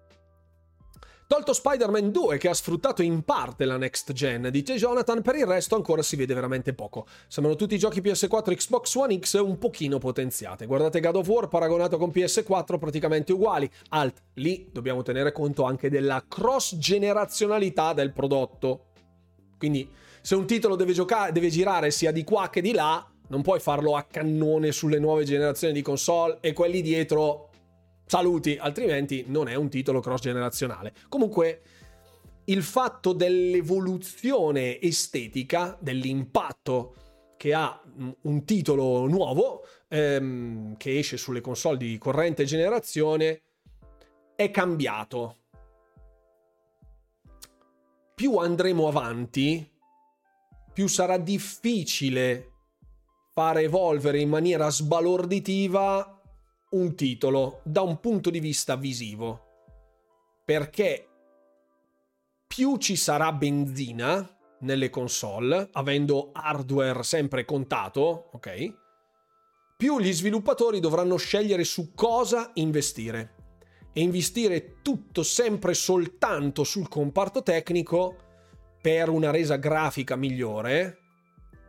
Tolto 1.34 1.54
Spider-Man 1.54 2.12
2 2.12 2.38
che 2.38 2.48
ha 2.48 2.54
sfruttato 2.54 3.02
in 3.02 3.24
parte 3.24 3.66
la 3.66 3.78
next 3.78 4.12
gen, 4.12 4.50
dice 4.52 4.76
Jonathan, 4.76 5.24
per 5.24 5.34
il 5.34 5.48
resto 5.48 5.74
ancora 5.74 6.04
si 6.04 6.16
vede 6.16 6.36
veramente 6.36 6.76
poco. 6.76 7.08
Sembrano 7.28 7.58
tutti 7.58 7.74
i 7.74 7.80
giochi 7.80 8.02
PS4 8.02 8.52
e 8.52 8.56
Xbox 8.56 8.94
One 8.94 9.18
X 9.18 9.40
un 9.40 9.58
pochino 9.58 9.98
potenziate. 9.98 10.68
Guardate 10.68 11.00
God 11.00 11.16
of 11.16 11.28
War 11.28 11.48
paragonato 11.48 11.98
con 11.98 12.12
PS4 12.14 12.78
praticamente 12.78 13.34
uguali. 13.34 13.68
Alt, 13.90 14.22
lì 14.36 14.70
dobbiamo 14.72 15.02
tenere 15.02 15.32
conto 15.32 15.64
anche 15.64 15.90
della 15.90 16.24
cross 16.28 16.78
generazionalità 16.78 17.94
del 17.94 18.14
prodotto. 18.14 18.90
Quindi 19.58 19.90
se 20.22 20.36
un 20.36 20.46
titolo 20.46 20.76
deve, 20.76 20.94
giocare, 20.94 21.32
deve 21.32 21.50
girare 21.50 21.90
sia 21.90 22.12
di 22.12 22.24
qua 22.24 22.52
che 22.52 22.62
di 22.62 22.74
là, 22.74 23.10
non 23.30 23.42
puoi 23.42 23.60
farlo 23.60 23.96
a 23.96 24.04
cannone 24.04 24.72
sulle 24.72 25.00
nuove 25.00 25.24
generazioni 25.24 25.74
di 25.74 25.82
console 25.82 26.38
e 26.42 26.54
quelli 26.54 26.84
dietro 26.84 27.50
saluti, 28.14 28.56
altrimenti 28.60 29.26
non 29.26 29.48
è 29.48 29.56
un 29.56 29.70
titolo 29.70 30.00
cross 30.00 30.22
generazionale. 30.22 30.94
Comunque 31.10 31.62
il 32.46 32.62
fatto 32.62 33.12
dell'evoluzione 33.12 34.80
estetica, 34.80 35.76
dell'impatto 35.82 36.94
che 37.38 37.56
ha 37.56 37.82
un 38.22 38.46
titolo 38.46 39.08
nuovo 39.08 39.66
ehm, 39.88 40.78
che 40.78 41.00
esce 41.00 41.18
sulle 41.18 41.42
console 41.42 41.78
di 41.78 41.98
corrente 41.98 42.46
generazione 42.46 43.42
è 44.36 44.52
cambiato. 44.52 45.38
Più 48.14 48.38
andremo 48.38 48.88
avanti, 48.88 49.68
più 50.72 50.88
sarà 50.88 51.18
difficile 51.18 52.52
fare 53.34 53.64
evolvere 53.64 54.20
in 54.20 54.30
maniera 54.30 54.70
sbalorditiva 54.70 56.13
un 56.74 56.96
titolo 56.96 57.62
da 57.64 57.82
un 57.82 58.00
punto 58.00 58.30
di 58.30 58.40
vista 58.40 58.76
visivo. 58.76 59.48
Perché 60.46 61.08
più 62.48 62.78
ci 62.78 62.96
sarà 62.96 63.32
benzina 63.32 64.38
nelle 64.60 64.90
console, 64.90 65.70
avendo 65.74 66.30
hardware 66.34 67.04
sempre 67.04 67.46
contato, 67.46 68.30
ok? 68.34 68.82
Più 69.78 70.00
gli 70.00 70.14
sviluppatori 70.14 70.80
dovranno 70.80 71.18
scegliere 71.18 71.64
su 71.64 71.94
cosa 71.94 72.52
investire. 72.56 73.36
E 73.94 74.02
investire 74.02 74.82
tutto 74.82 75.24
sempre 75.24 75.74
soltanto 75.74 76.64
sul 76.64 76.88
comparto 76.88 77.44
tecnico 77.44 78.16
per 78.82 79.10
una 79.10 79.30
resa 79.32 79.56
grafica 79.58 80.16
migliore 80.16 80.98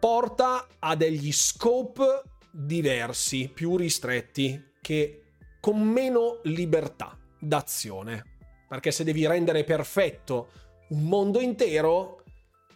porta 0.04 0.66
a 0.80 0.96
degli 0.96 1.32
scope 1.32 2.22
diversi, 2.50 3.48
più 3.48 3.76
ristretti, 3.76 4.62
che 4.84 5.22
con 5.60 5.80
meno 5.80 6.40
libertà 6.42 7.18
d'azione. 7.38 8.36
Perché 8.68 8.90
se 8.90 9.02
devi 9.02 9.26
rendere 9.26 9.64
perfetto 9.64 10.48
un 10.88 11.04
mondo 11.04 11.40
intero, 11.40 12.22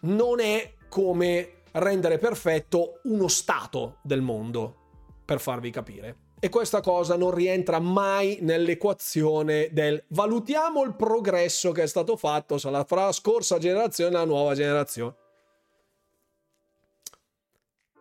non 0.01 0.39
è 0.39 0.73
come 0.89 1.61
rendere 1.73 2.17
perfetto 2.17 3.01
uno 3.03 3.27
stato 3.27 3.99
del 4.01 4.21
mondo, 4.21 4.75
per 5.23 5.39
farvi 5.39 5.69
capire. 5.69 6.15
E 6.39 6.49
questa 6.49 6.81
cosa 6.81 7.15
non 7.15 7.29
rientra 7.29 7.79
mai 7.79 8.39
nell'equazione 8.41 9.69
del 9.71 10.03
valutiamo 10.07 10.83
il 10.83 10.95
progresso 10.95 11.71
che 11.71 11.83
è 11.83 11.87
stato 11.87 12.17
fatto 12.17 12.57
fra 12.57 13.05
la 13.05 13.11
scorsa 13.11 13.59
generazione 13.59 14.15
e 14.15 14.17
la 14.17 14.25
nuova 14.25 14.55
generazione. 14.55 15.15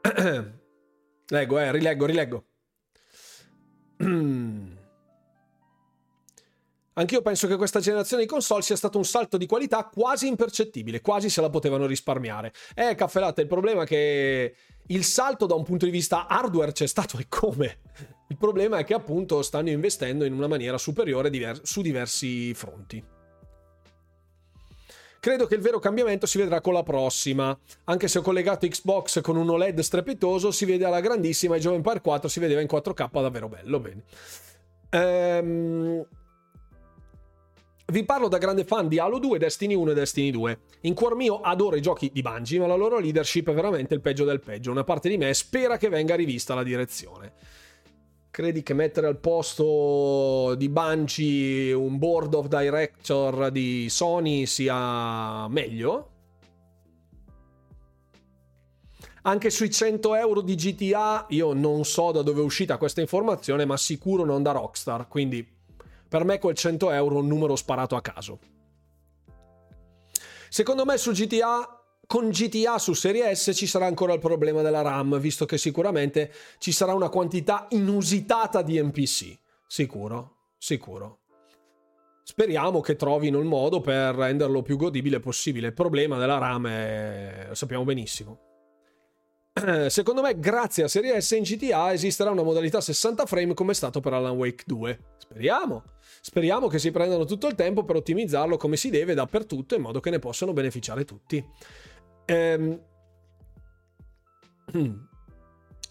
Leggo, 1.28 1.59
eh, 1.59 1.72
rileggo, 1.72 2.06
rileggo. 2.06 2.44
Anch'io 6.99 7.22
penso 7.22 7.46
che 7.46 7.57
questa 7.57 7.78
generazione 7.78 8.22
di 8.24 8.28
console 8.28 8.62
sia 8.62 8.74
stato 8.74 8.99
un 8.99 9.05
salto 9.05 9.36
di 9.36 9.46
qualità 9.46 9.84
quasi 9.84 10.26
impercettibile, 10.26 11.01
quasi 11.01 11.30
se 11.30 11.40
la 11.40 11.49
potevano 11.49 11.86
risparmiare. 11.86 12.53
Eh, 12.74 12.96
caffè 12.96 13.20
latte, 13.20 13.42
il 13.42 13.46
problema 13.46 13.84
è 13.84 13.86
che 13.86 14.55
il 14.88 15.05
salto 15.05 15.46
da 15.46 15.55
un 15.55 15.62
punto 15.62 15.84
di 15.84 15.92
vista 15.92 16.26
hardware 16.26 16.72
c'è 16.72 16.86
stato 16.86 17.18
e 17.18 17.26
come? 17.28 17.82
Il 18.28 18.36
problema 18.36 18.78
è 18.78 18.84
che 18.84 18.94
appunto 18.94 19.42
stanno 19.42 19.70
investendo 19.70 20.24
in 20.24 20.32
una 20.32 20.49
maniera 20.49 20.76
superiore 20.76 21.30
diver- 21.30 21.64
su 21.64 21.82
diversi 21.82 22.53
fronti. 22.55 23.17
Credo 25.20 25.46
che 25.46 25.56
il 25.56 25.60
vero 25.60 25.78
cambiamento 25.80 26.26
si 26.26 26.38
vedrà 26.38 26.60
con 26.60 26.72
la 26.72 26.82
prossima. 26.82 27.56
Anche 27.84 28.06
se 28.08 28.18
ho 28.18 28.22
collegato 28.22 28.66
Xbox 28.68 29.20
con 29.20 29.36
un 29.36 29.50
OLED 29.50 29.80
strepitoso, 29.80 30.50
si 30.52 30.64
vede 30.64 30.84
alla 30.84 31.00
grandissima 31.00 31.56
e 31.56 31.60
Jove 31.60 31.76
Empire 31.76 32.00
4 32.00 32.28
si 32.28 32.38
vedeva 32.38 32.60
in 32.60 32.68
4K 32.70 33.08
davvero 33.10 33.48
bello. 33.48 33.80
Bene. 33.80 34.02
Ehm... 34.90 36.06
Vi 37.90 38.04
parlo 38.04 38.28
da 38.28 38.36
grande 38.36 38.64
fan 38.64 38.86
di 38.86 38.98
Halo 38.98 39.18
2, 39.18 39.38
Destiny 39.38 39.74
1 39.74 39.92
e 39.92 39.94
Destiny 39.94 40.30
2. 40.30 40.58
In 40.82 40.92
cuor 40.92 41.16
mio 41.16 41.40
adoro 41.40 41.74
i 41.74 41.80
giochi 41.80 42.10
di 42.12 42.20
Bungie, 42.20 42.58
ma 42.58 42.66
la 42.66 42.74
loro 42.74 42.98
leadership 42.98 43.48
è 43.48 43.54
veramente 43.54 43.94
il 43.94 44.02
peggio 44.02 44.26
del 44.26 44.40
peggio. 44.40 44.70
Una 44.70 44.84
parte 44.84 45.08
di 45.08 45.16
me 45.16 45.32
spera 45.32 45.78
che 45.78 45.88
venga 45.88 46.14
rivista 46.14 46.54
la 46.54 46.62
direzione. 46.62 47.32
Credi 48.39 48.62
che 48.62 48.72
mettere 48.72 49.09
al 49.09 49.18
posto 49.18 50.55
di 50.55 50.68
Bungie 50.68 51.72
un 51.72 51.99
board 51.99 52.34
of 52.34 52.47
director 52.47 53.51
di 53.51 53.89
Sony 53.91 54.47
sia 54.47 55.49
meglio? 55.49 56.11
Anche 59.22 59.51
sui 59.51 59.72
100 59.72 60.14
euro 60.14 60.41
di 60.41 60.55
GTA 60.55 61.26
io 61.30 61.53
non 61.53 61.84
so 61.84 62.12
da 62.12 62.22
dove 62.22 62.41
è 62.41 62.45
uscita 62.45 62.76
questa 62.76 63.01
informazione, 63.01 63.64
ma 63.64 63.76
sicuro 63.76 64.24
non 64.24 64.45
da 64.45 64.53
Rockstar, 64.53 65.09
quindi 65.09 65.45
per 66.09 66.22
me 66.22 66.39
quel 66.39 66.55
100 66.55 66.93
euro 66.93 67.16
è 67.16 67.18
un 67.18 67.26
numero 67.26 67.57
sparato 67.57 67.97
a 67.97 68.01
caso. 68.01 68.39
Secondo 70.49 70.84
me 70.84 70.97
su 70.97 71.11
GTA 71.11 71.77
con 72.09 72.30
GTA 72.30 72.78
su 72.78 72.94
Serie 72.94 73.34
S 73.34 73.50
ci 73.54 73.66
sarà 73.66 73.84
ancora 73.84 74.14
il 74.14 74.18
problema 74.18 74.62
della 74.62 74.80
RAM, 74.80 75.20
visto 75.20 75.44
che 75.44 75.59
sicuramente 75.59 76.32
ci 76.56 76.72
sarà 76.72 76.94
una 76.94 77.11
quantità 77.11 77.66
inusitata 77.72 78.62
di 78.62 78.82
NPC. 78.82 79.38
Sicuro, 79.66 80.36
sicuro. 80.56 81.18
Speriamo 82.22 82.80
che 82.80 82.96
trovino 82.96 83.38
il 83.38 83.44
modo 83.44 83.82
per 83.82 84.14
renderlo 84.14 84.62
più 84.62 84.78
godibile 84.78 85.20
possibile. 85.20 85.66
Il 85.66 85.74
problema 85.74 86.16
della 86.16 86.38
RAM 86.38 86.66
è... 86.66 87.44
lo 87.48 87.54
sappiamo 87.54 87.84
benissimo. 87.84 88.38
Secondo 89.88 90.22
me, 90.22 90.38
grazie 90.38 90.84
a 90.84 90.88
Serie 90.88 91.20
S 91.20 91.32
in 91.32 91.42
GTA 91.42 91.92
esisterà 91.92 92.30
una 92.30 92.42
modalità 92.42 92.80
60 92.80 93.26
frame 93.26 93.52
come 93.52 93.72
è 93.72 93.74
stato 93.74 94.00
per 94.00 94.14
Alan 94.14 94.34
Wake 94.34 94.64
2. 94.66 94.98
Speriamo. 95.18 95.82
Speriamo 96.22 96.68
che 96.68 96.78
si 96.78 96.90
prendano 96.90 97.26
tutto 97.26 97.48
il 97.48 97.54
tempo 97.54 97.84
per 97.84 97.96
ottimizzarlo 97.96 98.56
come 98.56 98.78
si 98.78 98.88
deve 98.88 99.12
dappertutto 99.12 99.74
in 99.74 99.82
modo 99.82 100.00
che 100.00 100.09
ne 100.09 100.18
possano 100.18 100.54
beneficiare 100.54 101.04
tutti. 101.04 101.44
Ehm... 102.28 102.80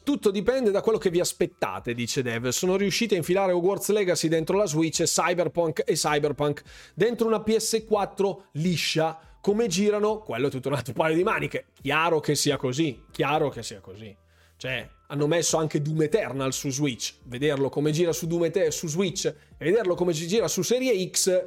Tutto 0.03 0.31
dipende 0.31 0.71
da 0.71 0.81
quello 0.81 0.97
che 0.97 1.09
vi 1.09 1.19
aspettate, 1.19 1.93
dice 1.93 2.21
Dev. 2.21 2.47
Sono 2.49 2.77
riusciti 2.77 3.15
a 3.15 3.17
infilare 3.17 3.51
Hogwarts 3.51 3.89
Legacy 3.89 4.29
dentro 4.29 4.55
la 4.55 4.65
Switch 4.65 5.01
e 5.01 5.05
Cyberpunk 5.05 5.83
e 5.85 5.95
Cyberpunk 5.95 6.63
dentro 6.93 7.27
una 7.27 7.43
PS4 7.45 8.43
liscia. 8.53 9.19
Come 9.41 9.67
girano? 9.67 10.19
Quello 10.19 10.47
è 10.47 10.49
tutto 10.49 10.69
un 10.69 10.75
altro 10.75 10.93
paio 10.93 11.15
di 11.15 11.23
maniche. 11.23 11.65
Chiaro 11.81 12.21
che 12.21 12.35
sia 12.35 12.55
così, 12.55 13.03
chiaro 13.11 13.49
che 13.49 13.63
sia 13.63 13.81
così. 13.81 14.15
Cioè, 14.55 14.89
hanno 15.07 15.27
messo 15.27 15.57
anche 15.57 15.81
Doom 15.81 16.03
Eternal 16.03 16.53
su 16.53 16.69
Switch. 16.69 17.15
Vederlo 17.23 17.67
come 17.67 17.91
gira 17.91 18.13
su 18.13 18.27
Doom 18.27 18.45
Eternal 18.45 18.71
su 18.71 18.87
Switch 18.87 19.25
e 19.25 19.35
vederlo 19.57 19.95
come 19.95 20.13
gira 20.13 20.47
su 20.47 20.61
Serie 20.61 21.09
X. 21.09 21.45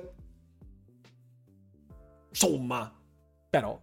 Insomma, 2.28 2.94
però 3.48 3.80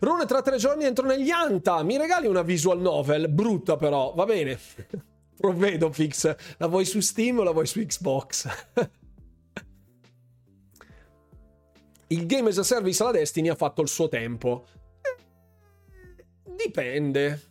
Rune, 0.00 0.26
tra 0.26 0.42
tre 0.42 0.56
giorni 0.58 0.84
entro 0.84 1.06
negli 1.06 1.30
Anta. 1.30 1.82
Mi 1.82 1.96
regali 1.96 2.26
una 2.26 2.42
visual 2.42 2.80
novel? 2.80 3.28
Brutta 3.28 3.76
però, 3.76 4.12
va 4.14 4.24
bene. 4.24 4.58
Provvedo, 5.36 5.92
Fix. 5.92 6.34
La 6.56 6.66
vuoi 6.66 6.84
su 6.84 7.00
Steam 7.00 7.38
o 7.38 7.42
la 7.42 7.52
vuoi 7.52 7.66
su 7.66 7.80
Xbox? 7.80 8.48
il 12.08 12.26
game 12.26 12.48
as 12.48 12.58
a 12.58 12.62
service 12.62 13.02
alla 13.02 13.12
Destiny 13.12 13.48
ha 13.48 13.54
fatto 13.54 13.82
il 13.82 13.88
suo 13.88 14.08
tempo. 14.08 14.66
Dipende. 16.44 17.42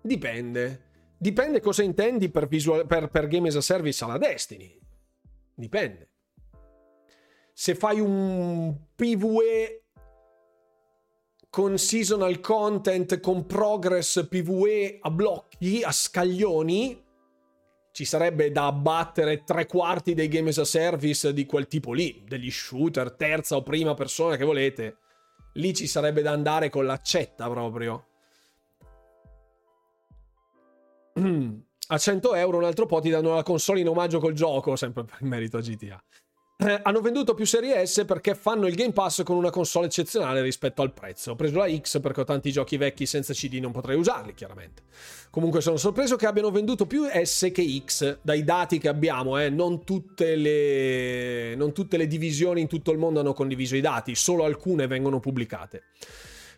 Dipende. 0.00 0.88
Dipende 1.16 1.60
cosa 1.60 1.82
intendi 1.82 2.30
per, 2.30 2.48
visual, 2.48 2.86
per, 2.86 3.10
per 3.10 3.28
game 3.28 3.48
as 3.48 3.56
a 3.56 3.60
service 3.60 4.02
alla 4.02 4.18
Destiny. 4.18 4.78
Dipende. 5.54 6.08
Se 7.52 7.74
fai 7.74 8.00
un 8.00 8.74
PvE 8.94 9.79
con 11.50 11.76
seasonal 11.76 12.38
content, 12.40 13.18
con 13.18 13.44
progress 13.44 14.26
PvE 14.28 14.98
a 15.00 15.10
blocchi, 15.10 15.82
a 15.82 15.90
scaglioni, 15.90 17.04
ci 17.92 18.04
sarebbe 18.04 18.52
da 18.52 18.66
abbattere 18.66 19.42
tre 19.42 19.66
quarti 19.66 20.14
dei 20.14 20.28
game 20.28 20.50
as 20.50 20.58
a 20.58 20.64
service 20.64 21.32
di 21.32 21.44
quel 21.46 21.66
tipo 21.66 21.92
lì, 21.92 22.22
degli 22.24 22.50
shooter, 22.50 23.12
terza 23.12 23.56
o 23.56 23.64
prima 23.64 23.94
persona 23.94 24.36
che 24.36 24.44
volete. 24.44 24.98
Lì 25.54 25.74
ci 25.74 25.88
sarebbe 25.88 26.22
da 26.22 26.30
andare 26.30 26.70
con 26.70 26.86
l'accetta 26.86 27.50
proprio. 27.50 28.06
A 31.92 31.98
100 31.98 32.34
euro 32.36 32.58
un 32.58 32.62
altro 32.62 32.86
po' 32.86 33.00
ti 33.00 33.10
danno 33.10 33.34
la 33.34 33.42
console 33.42 33.80
in 33.80 33.88
omaggio 33.88 34.20
col 34.20 34.32
gioco, 34.32 34.76
sempre 34.76 35.02
per 35.02 35.20
merito 35.22 35.56
a 35.56 35.60
GTA 35.60 36.00
eh, 36.62 36.80
hanno 36.82 37.00
venduto 37.00 37.32
più 37.32 37.46
serie 37.46 37.86
S 37.86 38.04
perché 38.06 38.34
fanno 38.34 38.66
il 38.66 38.74
Game 38.74 38.92
Pass 38.92 39.22
con 39.22 39.36
una 39.36 39.50
console 39.50 39.86
eccezionale 39.86 40.42
rispetto 40.42 40.82
al 40.82 40.92
prezzo. 40.92 41.30
Ho 41.30 41.34
preso 41.34 41.56
la 41.56 41.74
X 41.74 42.00
perché 42.00 42.20
ho 42.20 42.24
tanti 42.24 42.52
giochi 42.52 42.76
vecchi 42.76 43.06
senza 43.06 43.32
CD, 43.32 43.54
non 43.54 43.72
potrei 43.72 43.96
usarli, 43.96 44.34
chiaramente. 44.34 44.82
Comunque 45.30 45.62
sono 45.62 45.78
sorpreso 45.78 46.16
che 46.16 46.26
abbiano 46.26 46.50
venduto 46.50 46.86
più 46.86 47.04
S 47.10 47.50
che 47.52 47.82
X, 47.84 48.18
dai 48.20 48.44
dati 48.44 48.78
che 48.78 48.88
abbiamo, 48.88 49.38
eh. 49.38 49.48
non, 49.48 49.84
tutte 49.84 50.36
le... 50.36 51.54
non 51.54 51.72
tutte 51.72 51.96
le 51.96 52.06
divisioni 52.06 52.60
in 52.60 52.68
tutto 52.68 52.90
il 52.90 52.98
mondo 52.98 53.20
hanno 53.20 53.32
condiviso 53.32 53.74
i 53.76 53.80
dati, 53.80 54.14
solo 54.14 54.44
alcune 54.44 54.86
vengono 54.86 55.18
pubblicate. 55.18 55.84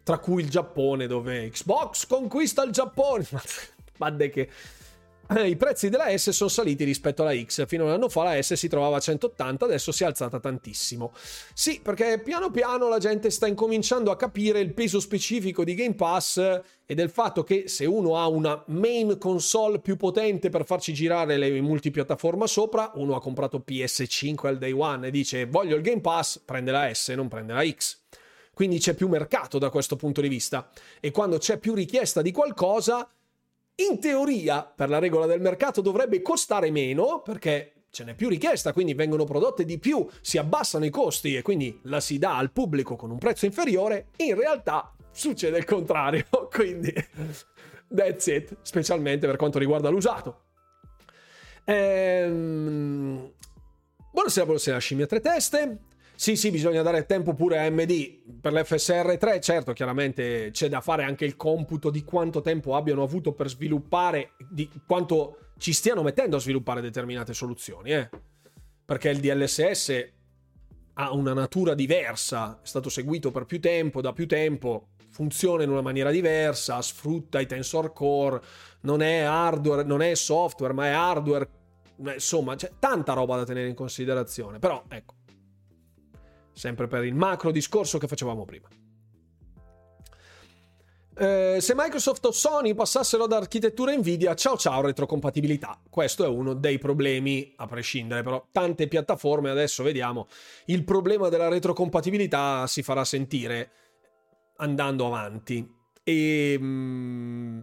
Tra 0.03 0.19
cui 0.19 0.43
il 0.43 0.51
Giappone, 0.51 1.07
dove 1.07 1.49
Xbox 1.51 2.07
conquista 2.07 2.65
il 2.65 2.73
Giappone. 2.73 3.25
Ma 3.99 4.17
che 4.17 4.49
i 5.41 5.57
prezzi 5.57 5.89
della 5.89 6.17
S 6.17 6.31
sono 6.31 6.49
saliti 6.49 6.85
rispetto 6.85 7.23
alla 7.23 7.35
X. 7.35 7.67
Fino 7.67 7.85
a 7.85 7.87
un 7.87 7.93
anno 7.93 8.09
fa 8.09 8.25
la 8.25 8.41
S 8.41 8.55
si 8.55 8.69
trovava 8.69 8.97
a 8.97 9.01
180, 9.01 9.65
adesso 9.65 9.93
si 9.93 10.03
è 10.03 10.07
alzata 10.07 10.41
tantissimo. 10.41 11.13
Sì, 11.55 11.81
perché 11.83 12.21
piano 12.23 12.51
piano 12.51 12.89
la 12.89 12.99
gente 12.99 13.31
sta 13.31 13.47
incominciando 13.47 14.11
a 14.11 14.17
capire 14.17 14.61
il 14.61 14.75
peso 14.75 15.01
specifico 15.01 15.65
di 15.65 15.75
Game 15.75 15.95
Pass 15.95 16.61
e 16.85 16.95
del 16.95 17.11
fatto 17.11 17.43
che 17.43 17.69
se 17.69 17.85
uno 17.85 18.19
ha 18.19 18.29
una 18.29 18.63
main 18.69 19.17
console 19.19 19.81
più 19.81 19.97
potente 19.97 20.51
per 20.51 20.65
farci 20.65 20.93
girare 20.93 21.37
le 21.37 21.61
multipiattaforma 21.61 22.47
sopra, 22.47 22.93
uno 22.95 23.15
ha 23.15 23.21
comprato 23.21 23.65
PS5 23.67 24.47
al 24.47 24.59
day 24.59 24.73
one 24.73 25.09
e 25.09 25.11
dice 25.11 25.47
voglio 25.47 25.77
il 25.77 25.83
Game 25.83 26.01
Pass, 26.01 26.41
prende 26.45 26.71
la 26.71 26.93
S, 26.93 27.09
non 27.09 27.29
prende 27.29 27.53
la 27.53 27.65
X. 27.65 28.01
Quindi 28.55 28.79
c'è 28.79 28.95
più 28.95 29.09
mercato 29.09 29.59
da 29.59 29.71
questo 29.71 29.97
punto 29.97 30.21
di 30.21 30.29
vista. 30.29 30.71
E 31.01 31.11
quando 31.11 31.39
c'è 31.39 31.59
più 31.59 31.75
richiesta 31.75 32.21
di 32.21 32.33
qualcosa, 32.33 33.09
in 33.77 33.99
teoria, 34.01 34.63
per 34.65 34.89
la 34.89 34.99
regola 34.99 35.27
del 35.27 35.41
mercato, 35.41 35.81
dovrebbe 35.81 36.21
costare 36.23 36.71
meno 36.71 37.23
perché 37.23 37.85
ce 37.91 38.05
n'è 38.05 38.15
più 38.15 38.29
richiesta, 38.29 38.73
quindi 38.73 38.95
vengono 38.95 39.25
prodotte 39.25 39.65
di 39.65 39.79
più, 39.79 40.07
si 40.21 40.39
abbassano 40.39 40.85
i 40.85 40.91
costi 40.91 41.37
e 41.37 41.43
quindi 41.43 41.79
la 41.85 42.01
si 42.01 42.19
dà 42.19 42.37
al 42.37 42.51
pubblico 42.51 42.97
con 42.97 43.11
un 43.11 43.19
prezzo 43.19 43.45
inferiore. 43.45 44.09
In 44.19 44.35
realtà 44.35 44.95
succede 45.11 45.59
il 45.59 45.65
contrario, 45.65 46.25
quindi 46.51 46.93
that's 47.95 48.27
it, 48.27 48.57
specialmente 48.63 49.27
per 49.27 49.37
quanto 49.37 49.59
riguarda 49.59 49.89
l'usato. 49.89 50.43
Ehm... 51.65 53.33
Buonasera, 54.13 54.45
buonasera, 54.45 54.79
scimmia 54.79 55.07
tre 55.07 55.21
teste. 55.21 55.79
Sì, 56.23 56.37
sì, 56.37 56.53
bisogna 56.53 56.83
dare 56.83 57.05
tempo 57.05 57.35
pure 57.35 57.59
a 57.59 57.65
AMD 57.65 58.39
per 58.41 58.53
l'FSR 58.53 59.17
3. 59.19 59.41
Certo, 59.41 59.73
chiaramente 59.73 60.51
c'è 60.53 60.69
da 60.69 60.81
fare 60.81 61.03
anche 61.03 61.25
il 61.25 61.35
computo 61.35 61.91
di 61.91 62.05
quanto 62.05 62.41
tempo 62.41 62.77
abbiano 62.77 63.03
avuto 63.03 63.33
per 63.33 63.49
sviluppare, 63.49 64.35
di 64.49 64.71
quanto 64.87 65.49
ci 65.59 65.73
stiano 65.73 66.05
mettendo 66.05 66.37
a 66.37 66.39
sviluppare 66.39 66.81
determinate 66.81 67.35
soluzioni, 67.35 67.91
eh. 67.91 68.09
Perché 68.85 69.09
il 69.09 69.19
DLSS 69.19 70.13
ha 70.95 71.13
una 71.13 71.33
natura 71.33 71.75
diversa, 71.75 72.61
è 72.63 72.67
stato 72.69 72.89
seguito 72.89 73.33
per 73.33 73.45
più 73.45 73.59
tempo, 73.59 74.01
da 74.01 74.13
più 74.13 74.29
tempo, 74.29 74.91
funziona 75.11 75.65
in 75.65 75.71
una 75.71 75.83
maniera 75.83 76.13
diversa, 76.13 76.81
sfrutta 76.83 77.41
i 77.41 77.47
tensor 77.47 77.93
core, 77.93 78.41
non 78.83 79.03
è 79.03 79.23
hardware, 79.23 79.83
non 79.83 80.01
è 80.03 80.15
software, 80.15 80.73
ma 80.73 80.87
è 80.87 80.91
hardware. 80.91 81.49
Insomma, 81.97 82.55
c'è 82.55 82.75
tanta 82.79 83.13
roba 83.13 83.39
da 83.39 83.45
tenere 83.45 83.67
in 83.67 83.75
considerazione. 83.75 84.61
Però, 84.61 84.85
ecco, 84.89 85.15
sempre 86.53 86.87
per 86.87 87.05
il 87.05 87.15
macro 87.15 87.51
discorso 87.51 87.99
che 87.99 88.09
facevamo 88.09 88.45
prima. 88.45 88.69
Eh, 91.15 91.59
se 91.61 91.75
Microsoft 91.77 92.25
o 92.25 92.31
Sony 92.33 92.75
passassero 92.75 93.25
ad 93.25 93.33
architettura 93.33 93.95
Nvidia, 93.95 94.35
ciao 94.35 94.57
ciao 94.57 94.81
retrocompatibilità. 94.81 95.79
Questo 95.89 96.25
è 96.25 96.29
uno 96.29 96.55
dei 96.55 96.79
problemi, 96.79 97.53
a 97.57 97.67
prescindere, 97.67 98.23
però 98.23 98.47
tante 98.51 98.89
piattaforme 98.89 99.51
adesso 99.51 99.83
vediamo 99.83 100.27
il 100.67 100.85
problema 100.85 101.29
della 101.29 101.49
retrocompatibilità 101.49 102.67
si 102.67 102.83
farà 102.83 103.05
sentire 103.05 103.71
andando 104.57 105.07
avanti. 105.07 105.81
E 106.03 106.57
mm, 106.59 107.59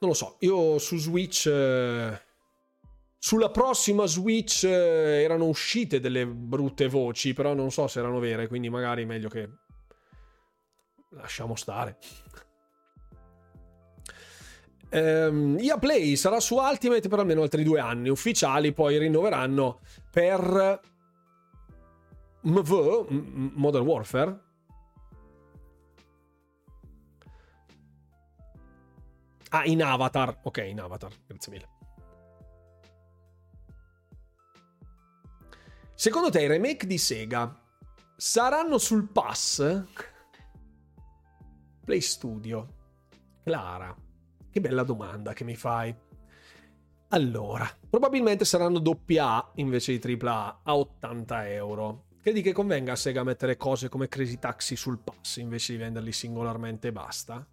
non 0.00 0.10
lo 0.10 0.14
so, 0.14 0.36
io 0.40 0.78
su 0.78 0.96
Switch 0.96 1.46
eh, 1.46 2.20
sulla 3.22 3.50
prossima 3.50 4.06
Switch 4.06 4.64
eh, 4.64 5.22
erano 5.22 5.44
uscite 5.44 6.00
delle 6.00 6.26
brutte 6.26 6.88
voci, 6.88 7.34
però 7.34 7.52
non 7.52 7.70
so 7.70 7.86
se 7.86 7.98
erano 7.98 8.18
vere, 8.18 8.48
quindi 8.48 8.70
magari 8.70 9.04
meglio 9.04 9.28
che 9.28 9.48
lasciamo 11.10 11.54
stare. 11.54 11.98
Um, 14.92 15.56
EA 15.60 15.78
Play 15.78 16.16
sarà 16.16 16.40
su 16.40 16.56
Ultimate 16.56 17.08
per 17.08 17.18
almeno 17.18 17.42
altri 17.42 17.62
due 17.62 17.78
anni 17.78 18.08
ufficiali, 18.08 18.72
poi 18.72 18.98
rinnoveranno 18.98 19.80
per 20.10 20.80
MV, 22.40 23.06
Modern 23.54 23.84
Warfare. 23.84 24.40
Ah, 29.50 29.64
in 29.66 29.82
Avatar. 29.82 30.40
Ok, 30.44 30.58
in 30.66 30.80
Avatar, 30.80 31.12
grazie 31.26 31.52
mille. 31.52 31.79
Secondo 36.00 36.30
te 36.30 36.40
i 36.40 36.46
remake 36.46 36.86
di 36.86 36.96
Sega 36.96 37.62
saranno 38.16 38.78
sul 38.78 39.10
pass? 39.10 39.84
Play 41.84 42.00
Studio. 42.00 42.68
Clara, 43.44 43.94
che 44.50 44.60
bella 44.62 44.82
domanda 44.82 45.34
che 45.34 45.44
mi 45.44 45.56
fai. 45.56 45.94
Allora, 47.08 47.68
probabilmente 47.90 48.46
saranno 48.46 48.78
doppia 48.78 49.46
invece 49.56 49.98
di 49.98 50.18
AAA 50.18 50.60
a 50.62 50.74
80 50.78 51.50
euro. 51.50 52.04
Credi 52.22 52.40
che 52.40 52.54
convenga 52.54 52.92
a 52.92 52.96
Sega 52.96 53.22
mettere 53.22 53.58
cose 53.58 53.90
come 53.90 54.08
Crazy 54.08 54.38
Taxi 54.38 54.76
sul 54.76 55.00
pass 55.00 55.36
invece 55.36 55.74
di 55.74 55.80
venderli 55.80 56.12
singolarmente 56.12 56.88
e 56.88 56.92
basta? 56.92 57.46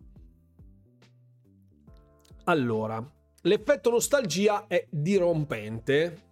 Allora, 2.45 3.06
l'effetto 3.41 3.90
nostalgia 3.90 4.68
è 4.68 4.88
dirompente 4.90 6.27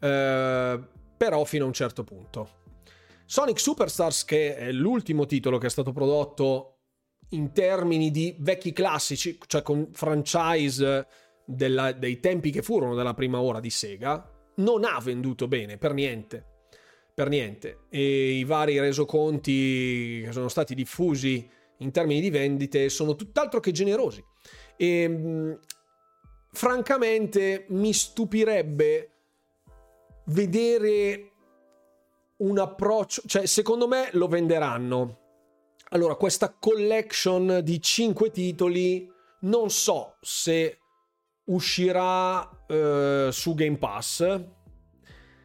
eh, 0.00 0.80
però 1.16 1.44
fino 1.44 1.64
a 1.64 1.66
un 1.66 1.72
certo 1.72 2.04
punto. 2.04 2.64
Sonic 3.24 3.58
Superstars, 3.58 4.24
che 4.24 4.56
è 4.56 4.70
l'ultimo 4.72 5.26
titolo 5.26 5.58
che 5.58 5.66
è 5.66 5.70
stato 5.70 5.92
prodotto 5.92 6.76
in 7.30 7.52
termini 7.52 8.10
di 8.10 8.36
vecchi 8.38 8.72
classici, 8.72 9.36
cioè 9.46 9.62
con 9.62 9.88
franchise 9.92 11.06
della, 11.44 11.92
dei 11.92 12.20
tempi 12.20 12.50
che 12.50 12.62
furono 12.62 12.94
della 12.94 13.14
prima 13.14 13.40
ora 13.40 13.58
di 13.58 13.70
Sega, 13.70 14.30
non 14.56 14.84
ha 14.84 14.98
venduto 15.00 15.48
bene 15.48 15.76
per 15.76 15.92
niente. 15.92 16.44
Per 17.14 17.28
niente. 17.28 17.86
E 17.88 18.32
i 18.32 18.44
vari 18.44 18.78
resoconti 18.78 20.22
che 20.24 20.32
sono 20.32 20.48
stati 20.48 20.74
diffusi 20.74 21.48
in 21.78 21.90
termini 21.90 22.20
di 22.20 22.30
vendite 22.30 22.88
sono 22.88 23.16
tutt'altro 23.16 23.58
che 23.58 23.72
generosi. 23.72 24.22
E 24.76 25.58
francamente 26.52 27.66
mi 27.70 27.92
stupirebbe 27.92 29.15
vedere 30.26 31.32
un 32.38 32.58
approccio, 32.58 33.22
cioè 33.26 33.46
secondo 33.46 33.86
me 33.88 34.10
lo 34.12 34.28
venderanno. 34.28 35.24
Allora, 35.90 36.16
questa 36.16 36.52
collection 36.52 37.60
di 37.62 37.80
5 37.80 38.30
titoli 38.30 39.10
non 39.40 39.70
so 39.70 40.16
se 40.20 40.78
uscirà 41.44 42.66
eh, 42.66 43.28
su 43.30 43.54
Game 43.54 43.78
Pass. 43.78 44.44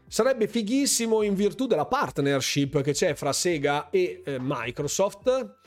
Sarebbe 0.08 0.48
fighissimo 0.48 1.22
in 1.22 1.36
virtù 1.36 1.68
della 1.68 1.86
partnership 1.86 2.82
che 2.82 2.92
c'è 2.92 3.14
fra 3.14 3.32
Sega 3.32 3.90
e 3.90 4.24
eh, 4.26 4.38
Microsoft. 4.40 5.60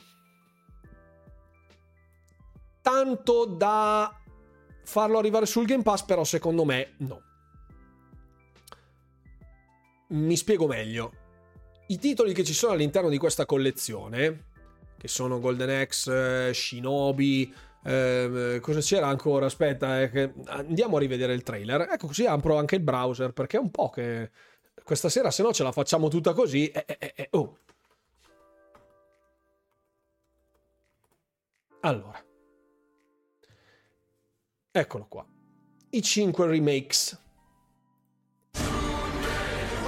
Tanto 2.81 3.45
da 3.45 4.21
farlo 4.83 5.17
arrivare 5.17 5.47
sul 5.47 5.65
Game 5.65 5.81
Pass, 5.81 6.03
però 6.03 6.23
secondo 6.23 6.63
me 6.63 6.93
no. 6.97 7.24
Mi 10.07 10.37
spiego 10.37 10.67
meglio. 10.67 11.11
I 11.87 11.97
titoli 11.97 12.33
che 12.33 12.43
ci 12.43 12.53
sono 12.53 12.73
all'interno 12.73 13.09
di 13.09 13.17
questa 13.17 13.45
collezione, 13.45 14.45
che 14.97 15.07
sono 15.07 15.39
Golden 15.39 15.69
Axe, 15.69 16.53
Shinobi, 16.53 17.53
eh, 17.83 18.59
cosa 18.61 18.79
c'era 18.79 19.07
ancora? 19.07 19.45
Aspetta, 19.45 20.01
eh, 20.01 20.33
andiamo 20.47 20.97
a 20.97 20.99
rivedere 20.99 21.33
il 21.33 21.43
trailer. 21.43 21.81
Ecco, 21.81 22.07
così 22.07 22.25
apro 22.25 22.57
anche 22.57 22.75
il 22.75 22.81
browser 22.81 23.31
perché 23.31 23.57
è 23.57 23.59
un 23.59 23.69
po' 23.69 23.89
che 23.89 24.31
questa 24.83 25.09
sera, 25.09 25.29
se 25.31 25.43
no, 25.43 25.53
ce 25.53 25.63
la 25.63 25.71
facciamo 25.71 26.07
tutta 26.07 26.33
così. 26.33 26.67
Eh, 26.69 26.85
eh, 26.87 27.13
eh 27.15 27.27
oh. 27.31 27.57
Allora, 31.81 32.23
eccolo 34.71 35.05
qua. 35.07 35.25
i 35.91 36.01
5 36.01 36.47
remakes. 36.47 37.24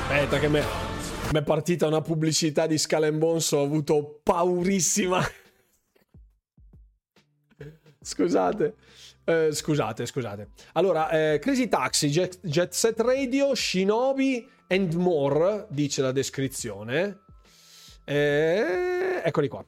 Aspetta 0.10 0.40
che 0.40 0.48
mi 0.48 0.60
è 0.60 1.44
partita 1.44 1.86
una 1.86 2.00
pubblicità 2.00 2.66
di 2.66 2.78
Skull 2.78 3.18
Bones, 3.18 3.52
ho 3.52 3.62
avuto 3.62 4.22
paurissima. 4.24 5.22
Scusate. 8.02 8.76
Eh, 9.26 9.50
scusate, 9.52 10.06
scusate. 10.06 10.48
Allora, 10.74 11.10
eh, 11.10 11.40
Crazy 11.40 11.68
Taxi, 11.68 12.08
Jet, 12.08 12.40
Jet 12.42 12.72
Set 12.72 13.02
Radio, 13.02 13.54
Shinobi 13.54 14.50
and 14.70 14.94
More, 14.94 15.68
dice 15.70 16.02
la 16.02 16.14
descrizione. 16.14 17.24
Eh, 18.06 19.22
eccoli 19.26 19.50
qua. 19.50 19.64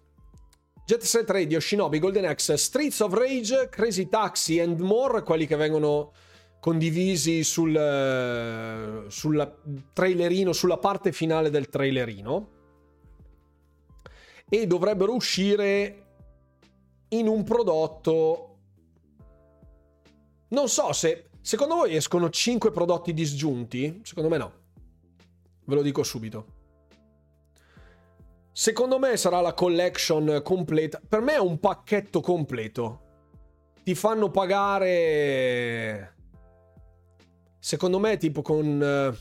Jet 0.86 1.02
Set 1.02 1.30
Radio, 1.30 1.60
Shinobi, 1.60 2.00
Golden 2.00 2.24
Axe, 2.26 2.56
Streets 2.56 3.02
of 3.02 3.14
Rage, 3.14 3.68
Crazy 3.70 4.08
Taxi 4.08 4.62
and 4.62 4.80
More, 4.80 5.22
quelli 5.22 5.46
che 5.46 5.58
vengono 5.58 6.14
condivisi 6.60 7.44
sul, 7.44 7.74
uh, 7.76 9.10
sul 9.10 9.56
trailerino, 9.94 10.54
sulla 10.54 10.78
parte 10.78 11.12
finale 11.12 11.50
del 11.50 11.70
trailerino. 11.70 12.50
E 14.50 14.68
dovrebbero 14.68 15.14
uscire 15.14 16.06
in 17.10 17.28
un 17.28 17.44
prodotto 17.44 18.50
non 20.50 20.68
so 20.68 20.94
se... 20.94 21.26
Secondo 21.42 21.76
voi 21.76 21.96
escono 21.96 22.30
5 22.30 22.72
prodotti 22.72 23.14
disgiunti? 23.14 24.02
Secondo 24.04 24.30
me 24.30 24.38
no. 24.38 24.54
Ve 25.66 25.76
lo 25.76 25.82
dico 25.82 26.04
subito. 26.04 26.58
Secondo 28.52 29.00
me 29.00 29.16
sarà 29.16 29.42
la 29.42 29.54
collection 29.54 30.42
completa. 30.44 31.00
Per 31.08 31.22
me 31.22 31.34
è 31.34 31.40
un 31.40 31.60
pacchetto 31.60 32.22
completo. 32.22 33.02
Ti 33.84 33.96
fanno 33.96 34.30
pagare... 34.32 36.16
Secondo 37.60 38.00
me 38.00 38.18
tipo 38.18 38.42
con... 38.42 39.18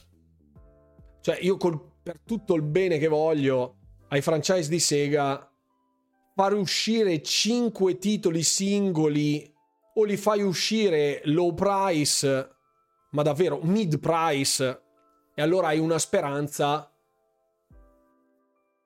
Cioè 1.21 1.39
io 1.41 1.57
col... 1.57 1.81
per 2.03 2.21
tutto 2.25 2.55
il 2.55 2.63
bene 2.63 2.99
che 2.99 3.09
voglio 3.09 3.77
ai 4.09 4.23
franchise 4.23 4.69
di 4.69 4.81
Sega 4.81 5.49
fare 6.39 6.55
uscire 6.55 7.21
5 7.21 7.99
titoli 7.99 8.45
singoli 8.45 9.53
o 9.95 10.05
li 10.05 10.17
fai 10.17 10.41
uscire 10.41 11.21
low 11.25 11.53
price, 11.53 12.57
ma 13.11 13.23
davvero 13.23 13.59
mid 13.61 13.99
price, 13.99 14.83
e 15.35 15.43
allora 15.43 15.67
hai 15.67 15.81
una 15.81 15.99
speranza 15.99 16.89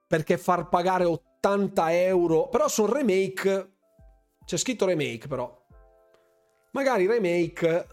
perché 0.06 0.38
far 0.38 0.70
pagare 0.70 1.04
80 1.04 1.92
euro, 2.04 2.48
però 2.48 2.68
sono 2.68 2.90
remake, 2.90 3.72
c'è 4.46 4.56
scritto 4.56 4.86
remake 4.86 5.28
però, 5.28 5.54
magari 6.70 7.06
remake 7.06 7.86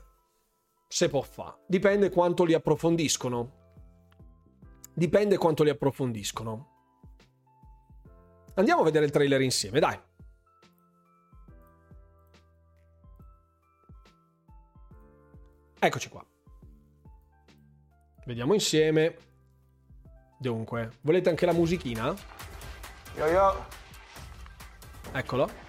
se 0.91 1.07
può 1.07 1.21
fare, 1.21 1.59
dipende 1.67 2.09
quanto 2.09 2.43
li 2.43 2.55
approfondiscono, 2.55 3.51
dipende 4.91 5.37
quanto 5.37 5.61
li 5.61 5.69
approfondiscono. 5.69 6.77
Andiamo 8.55 8.81
a 8.81 8.85
vedere 8.85 9.05
il 9.05 9.11
trailer 9.11 9.39
insieme, 9.41 9.79
dai. 9.79 9.97
Eccoci 15.77 16.09
qua. 16.09 16.25
Vediamo 18.25 18.53
insieme. 18.55 19.15
Dunque, 20.39 20.97
volete 21.01 21.29
anche 21.29 21.45
la 21.45 21.53
musichina? 21.53 22.13
Yo 23.15 23.25
yo. 23.27 23.65
Eccolo. 25.13 25.68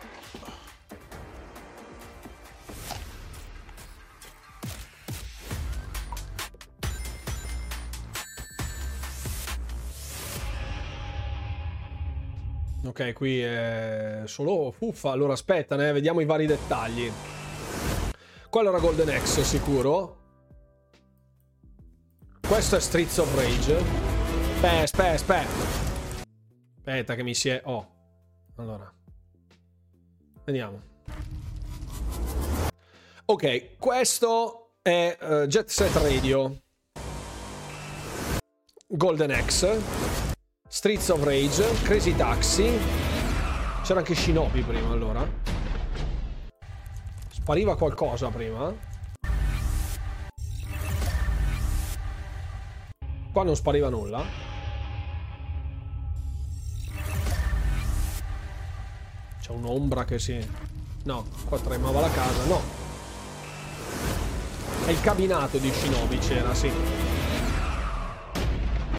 Ok, 12.90 13.12
qui 13.12 13.40
è 13.40 14.22
solo 14.24 14.72
fuffa. 14.72 15.12
Allora 15.12 15.34
aspetta, 15.34 15.76
ne 15.76 15.92
vediamo 15.92 16.18
i 16.18 16.24
vari 16.24 16.44
dettagli. 16.44 17.08
Quello 18.48 18.70
era 18.70 18.80
Golden 18.80 19.08
Axe, 19.10 19.44
sicuro. 19.44 20.18
Questo 22.40 22.74
è 22.74 22.80
Streets 22.80 23.16
of 23.18 23.32
Rage. 23.36 23.76
Aspetta, 23.76 24.80
aspetta, 24.80 25.12
aspetta. 25.12 26.24
Aspetta 26.78 27.14
che 27.14 27.22
mi 27.22 27.32
si 27.32 27.50
è... 27.50 27.62
Oh. 27.64 27.88
Allora. 28.56 28.92
Vediamo. 30.42 30.82
Ok, 33.26 33.78
questo 33.78 34.72
è 34.82 35.16
uh, 35.20 35.46
Jet 35.46 35.68
Set 35.68 35.94
Radio. 35.94 36.60
Golden 38.88 39.30
Axe. 39.30 40.09
Streets 40.72 41.08
of 41.08 41.24
Rage. 41.24 41.64
Crazy 41.82 42.14
Taxi. 42.14 42.70
C'era 43.82 43.98
anche 43.98 44.14
Shinobi 44.14 44.62
prima, 44.62 44.92
allora. 44.92 45.28
Spariva 47.28 47.76
qualcosa 47.76 48.28
prima. 48.28 48.72
Qua 53.32 53.42
non 53.42 53.56
spariva 53.56 53.88
nulla. 53.88 54.24
C'è 59.40 59.50
un'ombra 59.50 60.04
che 60.04 60.20
si... 60.20 60.38
No, 61.02 61.26
qua 61.46 61.58
tremava 61.58 61.98
la 61.98 62.10
casa. 62.10 62.44
No. 62.44 62.60
È 64.86 64.90
il 64.90 65.00
cabinato 65.00 65.58
di 65.58 65.68
Shinobi 65.68 66.18
c'era, 66.18 66.54
sì. 66.54 67.09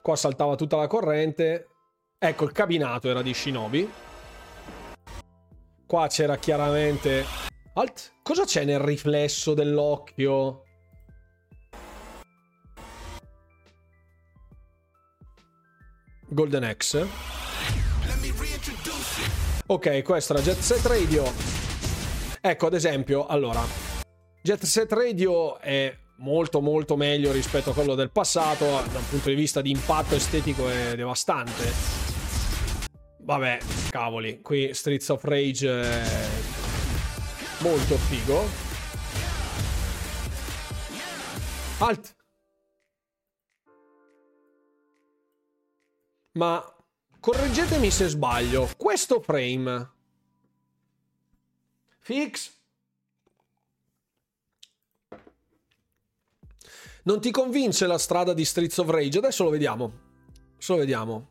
Qua 0.02 0.16
saltava 0.16 0.56
tutta 0.56 0.78
la 0.78 0.88
corrente. 0.88 1.68
Ecco, 2.18 2.46
il 2.46 2.52
cabinato 2.52 3.10
era 3.10 3.22
di 3.22 3.34
Shinobi. 3.34 3.92
Qua 5.86 6.08
c'era 6.08 6.38
chiaramente 6.38 7.26
Alt, 7.74 8.16
cosa 8.22 8.44
c'è 8.44 8.66
nel 8.66 8.80
riflesso 8.80 9.54
dell'occhio? 9.54 10.64
Golden 16.28 16.76
X. 16.78 17.08
Ok, 19.68 20.02
questo 20.02 20.34
era 20.34 20.42
Jet 20.42 20.60
Set 20.60 20.86
Radio. 20.86 21.24
Ecco, 22.42 22.66
ad 22.66 22.74
esempio, 22.74 23.26
allora, 23.26 23.62
Jet 24.42 24.66
Set 24.66 24.92
Radio 24.92 25.58
è 25.60 25.98
molto 26.22 26.62
molto 26.62 26.96
meglio 26.96 27.32
rispetto 27.32 27.72
a 27.72 27.74
quello 27.74 27.96
del 27.96 28.12
passato, 28.12 28.66
da 28.66 28.98
un 28.98 29.10
punto 29.10 29.30
di 29.30 29.36
vista 29.36 29.62
di 29.62 29.72
impatto 29.72 30.16
estetico 30.16 30.70
è 30.70 30.96
devastante. 30.96 31.72
Vabbè, 33.20 33.60
cavoli, 33.90 34.42
qui 34.42 34.74
Streets 34.74 35.10
of 35.10 35.24
Rage 35.24 35.70
è 35.70 36.30
Molto 37.62 37.96
figo. 37.96 38.44
Alt. 41.78 42.16
Ma 46.34 46.76
correggetemi 47.20 47.92
se 47.92 48.08
sbaglio. 48.08 48.68
Questo 48.76 49.22
frame. 49.22 49.92
Fix. 52.00 52.61
Non 57.04 57.20
ti 57.20 57.32
convince 57.32 57.88
la 57.88 57.98
strada 57.98 58.34
di 58.34 58.46
Streets 58.46 58.78
of 58.78 58.90
Rage? 58.90 59.18
Adesso 59.18 59.44
lo 59.44 59.50
vediamo. 59.50 59.92
Adesso 60.54 60.74
lo 60.74 60.80
vediamo. 60.80 61.30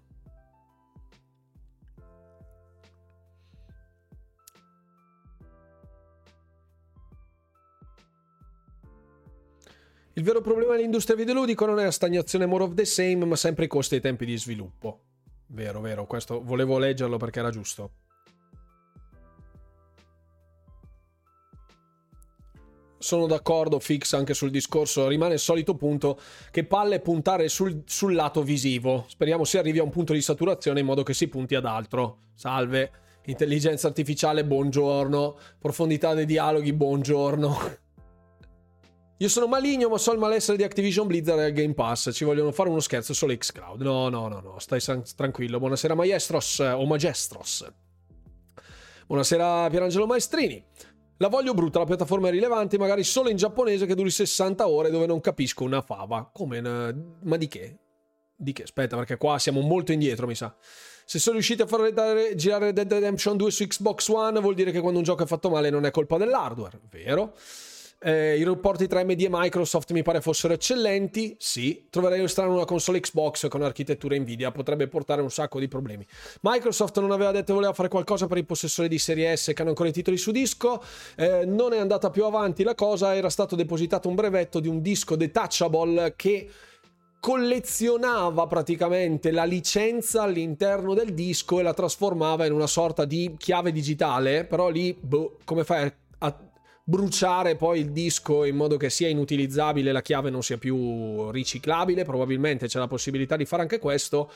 Il 10.15 10.25
vero 10.25 10.41
problema 10.41 10.75
dell'industria 10.75 11.17
videoludico 11.17 11.65
non 11.65 11.79
è 11.79 11.85
la 11.85 11.91
stagnazione 11.93 12.45
more 12.45 12.65
of 12.65 12.75
the 12.75 12.85
same, 12.85 13.25
ma 13.25 13.37
sempre 13.37 13.67
i 13.67 13.69
costi 13.69 13.95
e 13.95 13.99
i 13.99 14.01
tempi 14.01 14.27
di 14.27 14.37
sviluppo. 14.37 15.03
Vero, 15.47 15.81
vero, 15.81 16.05
questo 16.07 16.43
volevo 16.43 16.79
leggerlo 16.79 17.17
perché 17.17 17.39
era 17.39 17.51
giusto. 17.51 17.93
Sono 23.03 23.27
d'accordo, 23.27 23.81
Fix, 23.81 24.13
anche 24.13 24.35
sul 24.35 24.51
discorso. 24.51 25.09
Rimane 25.09 25.33
il 25.33 25.41
solito 25.41 25.75
punto 25.75 26.21
che 26.51 26.65
palle 26.65 27.01
puntare 27.01 27.49
sul, 27.49 27.83
sul 27.87 28.15
lato 28.15 28.43
visivo. 28.43 29.07
Speriamo 29.09 29.45
si 29.45 29.57
arrivi 29.57 29.79
a 29.79 29.83
un 29.83 29.89
punto 29.89 30.13
di 30.13 30.21
saturazione 30.21 30.81
in 30.81 30.87
modo 30.87 31.03
che 31.03 31.15
si 31.15 31.27
punti 31.29 31.55
ad 31.55 31.65
altro. 31.65 32.19
Salve. 32.35 32.91
Intelligenza 33.25 33.87
artificiale, 33.87 34.45
buongiorno. 34.45 35.39
Profondità 35.59 36.13
dei 36.13 36.27
dialoghi, 36.27 36.75
buongiorno. 36.75 37.79
Io 39.17 39.29
sono 39.31 39.47
maligno, 39.47 39.89
ma 39.89 39.97
so 39.97 40.13
il 40.13 40.19
malessere 40.19 40.59
di 40.59 40.63
Activision 40.63 41.07
Blizzard 41.07 41.41
e 41.41 41.53
Game 41.53 41.73
Pass. 41.73 42.11
Ci 42.13 42.25
vogliono 42.25 42.53
fare 42.53 42.69
uno 42.69 42.81
scherzo 42.81 43.15
solo 43.15 43.35
Xcloud. 43.35 43.81
No, 43.81 44.11
no, 44.11 44.29
no, 44.29 44.41
no. 44.41 44.59
Stai 44.59 44.83
tranquillo. 45.17 45.59
Buonasera, 45.59 45.95
Maestros 45.95 46.59
o 46.59 46.85
Magestros. 46.85 47.67
Buonasera, 49.07 49.69
Pierangelo 49.71 50.07
Maestrini. 50.07 50.63
La 51.21 51.29
voglio 51.29 51.53
brutta, 51.53 51.79
la 51.81 51.85
piattaforma 51.85 52.29
è 52.29 52.31
rilevante, 52.31 52.79
magari 52.79 53.05
solo 53.05 53.29
in 53.29 53.37
giapponese 53.37 53.85
che 53.85 53.95
duri 53.95 54.09
60 54.09 54.67
ore 54.67 54.91
dove 54.91 55.05
non 55.05 55.21
capisco 55.21 55.65
una 55.65 55.83
fava. 55.83 56.31
Come? 56.33 56.63
Ma 56.63 57.37
di 57.37 57.47
che? 57.47 57.77
Di 58.35 58.55
che? 58.55 58.63
Aspetta, 58.63 58.97
perché 58.97 59.19
qua 59.19 59.39
siamo 59.39 59.61
molto 59.61 59.93
indietro, 59.93 60.27
mi 60.27 60.35
sa. 60.35 60.57
Se 61.05 61.19
sono 61.19 61.35
riusciti 61.35 61.61
a 61.61 61.67
far 61.67 61.93
girare 62.37 62.73
Dead 62.73 62.91
Redemption 62.91 63.37
2 63.37 63.51
su 63.51 63.67
Xbox 63.67 64.09
One, 64.09 64.41
vuol 64.41 64.55
dire 64.55 64.71
che 64.71 64.81
quando 64.81 64.97
un 64.97 65.05
gioco 65.05 65.25
è 65.25 65.27
fatto 65.27 65.51
male 65.51 65.69
non 65.69 65.85
è 65.85 65.91
colpa 65.91 66.17
dell'hardware, 66.17 66.81
vero? 66.89 67.35
Eh, 68.03 68.39
I 68.39 68.45
rapporti 68.45 68.87
tra 68.87 69.01
AMD 69.01 69.21
e 69.21 69.29
Microsoft 69.29 69.93
mi 69.93 70.03
pare 70.03 70.23
fossero 70.23 70.55
eccellenti. 70.55 71.37
Sì, 71.39 71.87
troverei 71.91 72.27
strano 72.29 72.55
una 72.55 72.65
console 72.65 72.99
Xbox 73.01 73.47
con 73.49 73.61
architettura 73.63 74.17
Nvidia, 74.17 74.51
potrebbe 74.51 74.89
portare 74.89 75.21
un 75.21 75.31
sacco 75.31 75.59
di 75.61 75.69
problemi. 75.69 76.07
Microsoft 76.41 76.99
non 76.99 77.11
aveva 77.11 77.31
detto 77.31 77.47
che 77.47 77.53
voleva 77.53 77.75
fare 77.75 77.89
qualcosa 77.89 78.27
per 78.27 78.39
i 78.39 78.45
possessori 78.45 78.89
di 78.89 78.99
serie 78.99 79.37
S 79.37 79.53
che 79.53 79.61
hanno 79.61 79.71
ancora 79.71 79.91
i 79.91 79.93
titoli 79.93 80.17
su 80.17 80.31
disco. 80.31 80.83
Eh, 81.15 81.45
non 81.45 81.75
è 81.75 81.79
andata 81.79 82.09
più 82.09 82.25
avanti 82.25 82.63
la 82.63 82.75
cosa, 82.75 83.15
era 83.15 83.29
stato 83.29 83.55
depositato 83.55 84.09
un 84.09 84.15
brevetto 84.15 84.61
di 84.61 84.69
un 84.69 84.81
disco 84.81 85.15
detachable 85.15 86.15
che 86.17 86.49
collezionava 87.21 88.47
praticamente 88.47 89.31
la 89.31 89.45
licenza 89.45 90.23
all'interno 90.23 90.95
del 90.95 91.13
disco 91.13 91.61
e 91.61 91.63
la 91.63 91.75
trasformava 91.75 92.47
in 92.47 92.53
una 92.53 92.67
sorta 92.67 93.05
di 93.05 93.35
chiave 93.37 93.73
digitale, 93.73 94.47
però 94.47 94.71
lì 94.71 94.97
boh, 94.99 95.37
come 95.45 95.65
fai 95.65 95.85
a 95.85 95.93
bruciare 96.85 97.57
poi 97.57 97.81
il 97.81 97.93
disco 97.93 98.44
in 98.44 98.57
modo 98.57 98.77
che 98.77 98.90
sia 98.90 99.09
inutilizzabile, 99.09 99.93
la 99.93 100.02
chiave 100.02 100.31
non 100.31 100.43
sia 100.43 100.59
più 100.59 101.31
riciclabile, 101.31 102.05
probabilmente 102.05 102.66
c'è 102.66 102.78
la 102.78 102.86
possibilità 102.86 103.36
di 103.36 103.44
fare 103.44 103.62
anche 103.62 103.78
questo, 103.78 104.31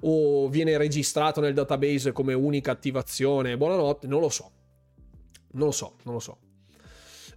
o 0.00 0.48
viene 0.48 0.76
registrato 0.76 1.40
nel 1.40 1.54
database 1.54 2.12
come 2.12 2.34
unica 2.34 2.72
attivazione, 2.72 3.56
buonanotte, 3.56 4.06
non 4.06 4.20
lo 4.20 4.28
so, 4.28 4.50
non 5.52 5.66
lo 5.66 5.72
so, 5.72 5.96
non 6.04 6.14
lo 6.14 6.20
so. 6.20 6.38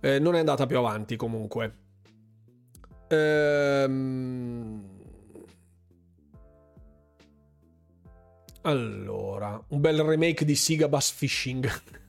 Eh, 0.01 0.19
non 0.19 0.35
è 0.35 0.39
andata 0.39 0.65
più 0.65 0.77
avanti 0.77 1.15
comunque. 1.15 1.75
Ehm... 3.09 4.97
Allora, 8.63 9.61
un 9.69 9.79
bel 9.79 10.01
remake 10.01 10.43
di 10.43 10.55
Sigabus 10.55 11.11
Fishing. 11.11 11.67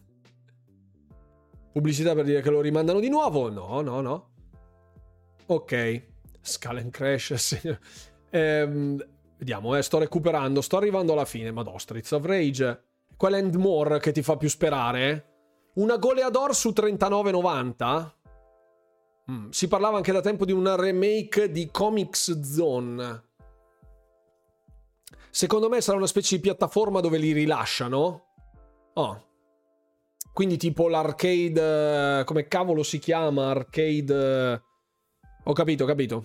Pubblicità 1.73 2.15
per 2.15 2.25
dire 2.25 2.41
che 2.41 2.51
lo 2.51 2.61
rimandano 2.61 3.01
di 3.01 3.09
nuovo? 3.09 3.51
No, 3.51 3.81
no, 3.81 4.01
no. 4.01 4.31
Ok. 5.47 6.03
Skull 6.41 6.79
and 6.79 6.91
Crash. 6.91 7.79
Ehm, 8.33 9.05
vediamo, 9.39 9.75
eh, 9.75 9.83
sto 9.83 9.99
recuperando, 9.99 10.61
sto 10.61 10.77
arrivando 10.77 11.13
alla 11.15 11.25
fine. 11.25 11.51
Madò, 11.51 11.77
Streets 11.79 12.13
of 12.13 12.25
Rage. 12.25 12.85
Quell'end 13.17 13.57
more 13.57 13.99
che 13.99 14.13
ti 14.13 14.23
fa 14.23 14.37
più 14.37 14.49
sperare? 14.49 15.31
Una 15.75 15.97
goleador 15.97 16.55
su 16.55 16.71
39,90? 16.71 18.13
Mm, 19.31 19.49
si 19.51 19.69
parlava 19.69 19.97
anche 19.97 20.13
da 20.13 20.21
tempo 20.21 20.45
di 20.45 20.53
una 20.53 20.77
remake 20.77 21.51
di 21.51 21.71
Comics 21.71 22.41
Zone. 22.41 23.25
Secondo 25.31 25.69
me 25.69 25.81
sarà 25.81 25.97
una 25.97 26.07
specie 26.07 26.37
di 26.37 26.43
piattaforma 26.43 27.01
dove 27.01 27.19
li 27.19 27.33
rilasciano. 27.33 28.27
Oh, 28.95 29.30
quindi 30.33 30.57
tipo 30.57 30.89
l'arcade... 30.89 32.25
Come 32.25 32.49
cavolo 32.49 32.83
si 32.83 32.99
chiama? 32.99 33.51
Arcade... 33.51 34.63
Ho 35.45 35.53
capito, 35.53 35.85
ho 35.85 35.87
capito. 35.87 36.25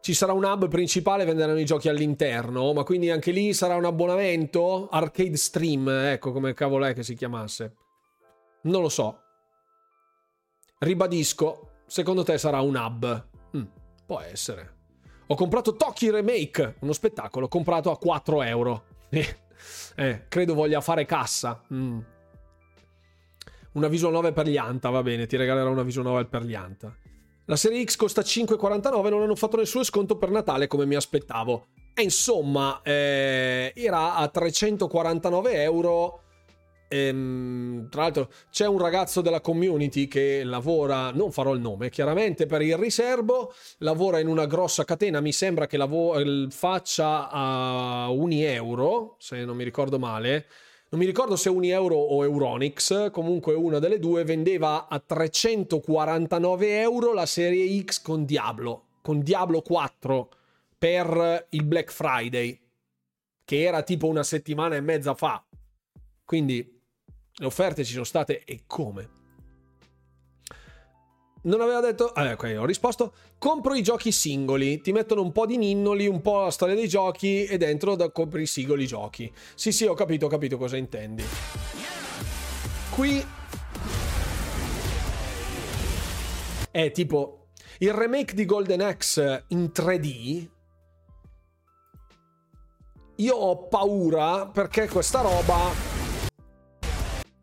Ci 0.00 0.14
sarà 0.14 0.32
un 0.32 0.42
hub 0.42 0.68
principale, 0.68 1.24
venderanno 1.24 1.60
i 1.60 1.64
giochi 1.64 1.88
all'interno, 1.88 2.72
ma 2.72 2.82
quindi 2.82 3.08
anche 3.10 3.30
lì 3.30 3.54
sarà 3.54 3.76
un 3.76 3.84
abbonamento? 3.84 4.88
Arcade 4.88 5.36
Stream, 5.36 5.88
ecco 5.88 6.32
come 6.32 6.54
cavolo 6.54 6.86
è 6.86 6.92
che 6.92 7.04
si 7.04 7.14
chiamasse. 7.14 7.76
Non 8.62 8.82
lo 8.82 8.88
so. 8.88 9.20
Ribadisco, 10.78 11.82
secondo 11.86 12.24
te 12.24 12.36
sarà 12.36 12.60
un 12.62 12.74
hub? 12.74 13.28
Mm, 13.56 13.64
può 14.04 14.18
essere. 14.18 14.80
Ho 15.28 15.36
comprato 15.36 15.76
Toki 15.76 16.10
Remake, 16.10 16.78
uno 16.80 16.92
spettacolo, 16.92 17.46
comprato 17.46 17.92
a 17.92 17.96
4 17.96 18.42
euro. 18.42 18.84
eh, 19.94 20.24
credo 20.26 20.54
voglia 20.54 20.80
fare 20.80 21.04
cassa. 21.04 21.62
Mm. 21.72 22.00
Una 23.72 23.88
visual 23.88 24.12
9 24.12 24.32
per 24.32 24.46
gli 24.46 24.58
Anta, 24.58 24.90
va 24.90 25.02
bene, 25.02 25.26
ti 25.26 25.36
regalerò 25.36 25.70
una 25.70 25.82
visual 25.82 26.04
9 26.04 26.26
per 26.26 26.42
gli 26.42 26.54
Anta. 26.54 26.94
La 27.46 27.56
serie 27.56 27.82
X 27.84 27.96
costa 27.96 28.20
5,49, 28.20 29.08
non 29.08 29.22
hanno 29.22 29.34
fatto 29.34 29.56
nessuno 29.56 29.82
sconto 29.82 30.16
per 30.16 30.30
Natale 30.30 30.66
come 30.66 30.84
mi 30.84 30.94
aspettavo. 30.94 31.68
E 31.94 32.02
insomma, 32.02 32.80
eh, 32.82 33.72
era 33.74 34.14
a 34.14 34.28
349 34.28 35.62
euro. 35.62 36.20
Ehm, 36.88 37.88
tra 37.88 38.02
l'altro 38.02 38.30
c'è 38.50 38.66
un 38.66 38.78
ragazzo 38.78 39.22
della 39.22 39.40
community 39.40 40.06
che 40.06 40.44
lavora, 40.44 41.10
non 41.10 41.32
farò 41.32 41.54
il 41.54 41.60
nome 41.60 41.88
chiaramente, 41.88 42.44
per 42.44 42.60
il 42.60 42.76
riservo, 42.76 43.54
lavora 43.78 44.18
in 44.18 44.26
una 44.26 44.44
grossa 44.44 44.84
catena, 44.84 45.20
mi 45.20 45.32
sembra 45.32 45.66
che 45.66 45.78
lav- 45.78 46.50
faccia 46.50 47.30
a 47.30 48.10
1 48.10 48.32
euro, 48.44 49.16
se 49.18 49.42
non 49.46 49.56
mi 49.56 49.64
ricordo 49.64 49.98
male 49.98 50.46
non 50.92 51.00
mi 51.00 51.06
ricordo 51.06 51.36
se 51.36 51.48
Unieuro 51.48 51.96
o 51.96 52.22
Euronix, 52.22 53.10
comunque 53.12 53.54
una 53.54 53.78
delle 53.78 53.98
due 53.98 54.24
vendeva 54.24 54.88
a 54.88 55.00
349 55.00 56.80
euro 56.80 57.14
la 57.14 57.24
serie 57.24 57.82
X 57.82 58.02
con 58.02 58.26
Diablo, 58.26 58.88
con 59.00 59.22
Diablo 59.22 59.62
4 59.62 60.28
per 60.76 61.46
il 61.48 61.64
Black 61.64 61.90
Friday, 61.90 62.60
che 63.42 63.62
era 63.62 63.82
tipo 63.82 64.06
una 64.06 64.22
settimana 64.22 64.76
e 64.76 64.82
mezza 64.82 65.14
fa. 65.14 65.42
Quindi 66.26 66.80
le 67.36 67.46
offerte 67.46 67.84
ci 67.84 67.92
sono 67.92 68.04
state 68.04 68.44
e 68.44 68.64
come? 68.66 69.21
Non 71.42 71.60
aveva 71.60 71.80
detto. 71.80 72.08
Ah, 72.08 72.32
ok, 72.32 72.56
ho 72.58 72.64
risposto. 72.64 73.14
Compro 73.38 73.74
i 73.74 73.82
giochi 73.82 74.12
singoli. 74.12 74.80
Ti 74.80 74.92
mettono 74.92 75.22
un 75.22 75.32
po' 75.32 75.46
di 75.46 75.56
ninnoli, 75.56 76.06
un 76.06 76.20
po' 76.20 76.42
la 76.42 76.50
storia 76.50 76.74
dei 76.74 76.88
giochi 76.88 77.44
e 77.44 77.58
dentro 77.58 77.96
da 77.96 78.10
compri 78.10 78.42
i 78.42 78.46
singoli 78.46 78.86
giochi. 78.86 79.32
Sì, 79.54 79.72
sì, 79.72 79.86
ho 79.86 79.94
capito, 79.94 80.26
ho 80.26 80.28
capito 80.28 80.56
cosa 80.56 80.76
intendi. 80.76 81.24
Qui. 82.90 83.26
È 86.70 86.90
tipo. 86.92 87.46
Il 87.78 87.92
remake 87.92 88.34
di 88.34 88.44
Golden 88.44 88.80
Axe 88.80 89.44
in 89.48 89.70
3D. 89.74 90.48
Io 93.16 93.34
ho 93.34 93.66
paura 93.66 94.46
perché 94.46 94.88
questa 94.88 95.20
roba. 95.20 95.70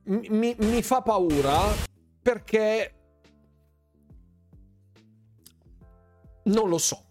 mi, 0.04 0.56
mi 0.58 0.82
fa 0.82 1.02
paura 1.02 1.88
perché 2.22 2.99
Non 6.44 6.70
lo 6.70 6.78
so, 6.78 7.06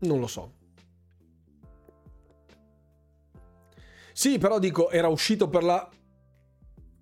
non 0.00 0.20
lo 0.20 0.26
so. 0.26 0.54
Sì, 4.12 4.38
però 4.38 4.58
dico, 4.58 4.90
era 4.90 5.08
uscito 5.08 5.48
per 5.48 5.62
la 5.62 5.88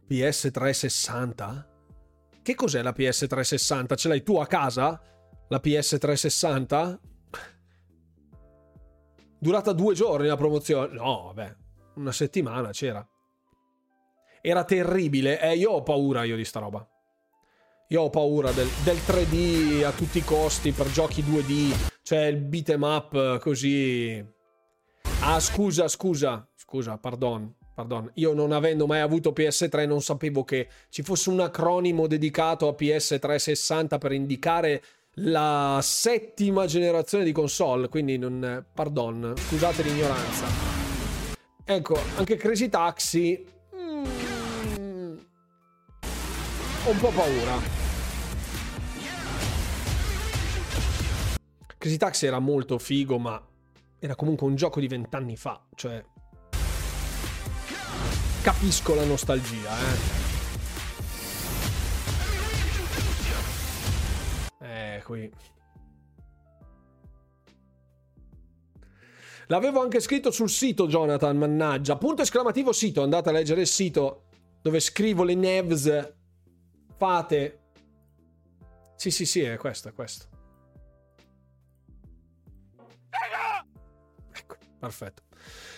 PS360? 0.08 1.64
Che 2.42 2.54
cos'è 2.54 2.82
la 2.82 2.94
PS360? 2.96 3.96
Ce 3.96 4.08
l'hai 4.08 4.22
tu 4.22 4.36
a 4.36 4.46
casa? 4.46 5.00
La 5.48 5.60
PS360? 5.62 6.98
Durata 9.38 9.72
due 9.72 9.94
giorni 9.94 10.26
la 10.26 10.36
promozione? 10.36 10.92
No, 10.92 11.24
vabbè, 11.26 11.56
una 11.94 12.12
settimana 12.12 12.70
c'era. 12.70 13.06
Era 14.40 14.64
terribile. 14.64 15.40
Eh, 15.40 15.56
io 15.56 15.72
ho 15.72 15.82
paura 15.82 16.24
io 16.24 16.36
di 16.36 16.44
sta 16.44 16.60
roba. 16.60 16.86
Io 17.90 18.02
ho 18.02 18.10
paura 18.10 18.50
del, 18.50 18.66
del 18.82 18.96
3D 18.96 19.84
a 19.84 19.92
tutti 19.92 20.18
i 20.18 20.24
costi 20.24 20.72
per 20.72 20.90
giochi 20.90 21.22
2D, 21.22 21.90
cioè 22.02 22.24
il 22.24 22.36
beat'em 22.38 22.82
up 22.82 23.38
così. 23.38 24.24
Ah, 25.20 25.38
scusa, 25.38 25.86
scusa, 25.86 26.44
scusa, 26.56 26.98
pardon, 26.98 27.54
pardon. 27.74 28.10
Io 28.14 28.34
non 28.34 28.50
avendo 28.50 28.86
mai 28.86 28.98
avuto 28.98 29.30
PS3 29.30 29.86
non 29.86 30.02
sapevo 30.02 30.42
che 30.42 30.68
ci 30.88 31.02
fosse 31.02 31.30
un 31.30 31.38
acronimo 31.38 32.08
dedicato 32.08 32.66
a 32.66 32.74
PS360 32.76 33.98
per 33.98 34.10
indicare 34.10 34.82
la 35.18 35.78
settima 35.80 36.66
generazione 36.66 37.22
di 37.22 37.30
console, 37.30 37.88
quindi 37.88 38.18
non... 38.18 38.66
pardon, 38.74 39.32
scusate 39.36 39.84
l'ignoranza. 39.84 40.46
Ecco, 41.64 41.96
anche 42.16 42.34
Crazy 42.34 42.68
Taxi 42.68 43.54
ho 46.86 46.90
un 46.90 46.98
po' 46.98 47.10
paura. 47.10 47.75
Crazy 51.78 51.96
Taxi 51.98 52.26
era 52.26 52.38
molto 52.38 52.78
figo, 52.78 53.18
ma 53.18 53.40
era 53.98 54.14
comunque 54.14 54.46
un 54.46 54.54
gioco 54.56 54.80
di 54.80 54.88
vent'anni 54.88 55.36
fa, 55.36 55.62
cioè... 55.74 56.04
Capisco 58.42 58.94
la 58.94 59.04
nostalgia, 59.04 59.70
eh. 64.60 64.94
Eh, 64.96 65.02
qui... 65.02 65.30
L'avevo 69.48 69.80
anche 69.80 70.00
scritto 70.00 70.30
sul 70.32 70.48
sito, 70.48 70.88
Jonathan, 70.88 71.36
mannaggia. 71.36 71.96
Punto 71.96 72.22
esclamativo 72.22 72.72
sito, 72.72 73.02
andate 73.02 73.28
a 73.28 73.32
leggere 73.32 73.60
il 73.60 73.66
sito 73.68 74.24
dove 74.60 74.80
scrivo 74.80 75.22
le 75.22 75.34
nevs 75.34 76.14
fate... 76.96 77.60
Sì, 78.96 79.10
sì, 79.10 79.26
sì, 79.26 79.42
è 79.42 79.56
questo, 79.56 79.88
è 79.88 79.92
questo. 79.92 80.35
Perfetto. 84.78 85.22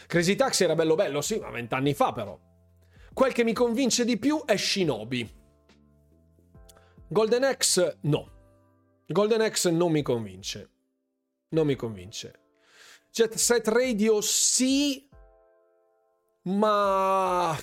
Crazy 0.07 0.35
Taxi 0.35 0.65
era 0.65 0.75
bello 0.75 0.95
bello, 0.95 1.21
sì, 1.21 1.39
ma 1.39 1.51
vent'anni 1.51 1.95
fa 1.95 2.13
però. 2.13 2.39
Quel 3.13 3.33
che 3.33 3.45
mi 3.45 3.53
convince 3.53 4.05
di 4.05 4.19
più 4.19 4.45
è 4.45 4.57
Shinobi. 4.57 5.37
Golden 7.09 7.55
X 7.57 7.99
no. 8.03 8.37
Golden 9.07 9.51
X 9.51 9.69
non 9.69 9.91
mi 9.91 10.03
convince. 10.03 10.71
Non 11.51 11.67
mi 11.67 11.75
convince. 11.75 12.41
Jet 13.11 13.35
Set 13.35 13.67
Radio 13.69 14.21
sì, 14.21 15.09
ma 16.43 17.57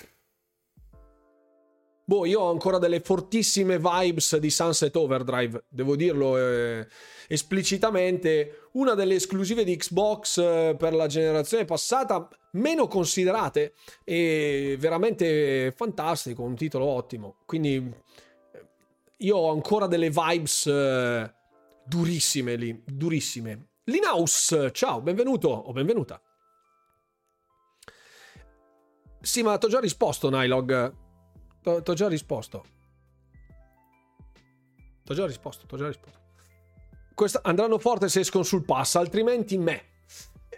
Boh, 2.08 2.24
io 2.24 2.38
ho 2.38 2.50
ancora 2.52 2.78
delle 2.78 3.00
fortissime 3.00 3.80
vibes 3.80 4.36
di 4.36 4.48
Sunset 4.48 4.94
Overdrive, 4.94 5.64
devo 5.68 5.96
dirlo 5.96 6.38
eh, 6.38 6.86
esplicitamente. 7.26 8.68
Una 8.74 8.94
delle 8.94 9.16
esclusive 9.16 9.64
di 9.64 9.76
Xbox 9.76 10.38
eh, 10.38 10.76
per 10.78 10.94
la 10.94 11.08
generazione 11.08 11.64
passata, 11.64 12.28
meno 12.52 12.86
considerate 12.86 13.74
e 14.04 14.76
veramente 14.78 15.72
fantastico, 15.74 16.44
un 16.44 16.54
titolo 16.54 16.84
ottimo. 16.84 17.38
Quindi 17.44 17.74
eh, 17.74 18.66
io 19.16 19.36
ho 19.36 19.50
ancora 19.50 19.88
delle 19.88 20.10
vibes 20.10 20.66
eh, 20.66 21.34
durissime 21.84 22.54
lì, 22.54 22.82
durissime. 22.86 23.70
Linaus, 23.86 24.68
ciao, 24.70 25.00
benvenuto 25.00 25.48
o 25.48 25.72
benvenuta. 25.72 26.22
Sì, 29.20 29.42
ma 29.42 29.58
ti 29.58 29.66
ho 29.66 29.68
già 29.68 29.80
risposto, 29.80 30.30
Nylog. 30.30 31.04
T'ho 31.66 31.94
già 31.94 32.06
risposto. 32.06 32.64
T'ho 35.02 35.14
già 35.14 35.26
risposto, 35.26 35.66
t'ho 35.66 35.76
già 35.76 35.88
risposto. 35.88 36.20
Questa, 37.12 37.40
andranno 37.42 37.80
forte 37.80 38.08
se 38.08 38.20
escono 38.20 38.44
sul 38.44 38.64
pass, 38.64 38.94
altrimenti 38.94 39.58
me. 39.58 39.82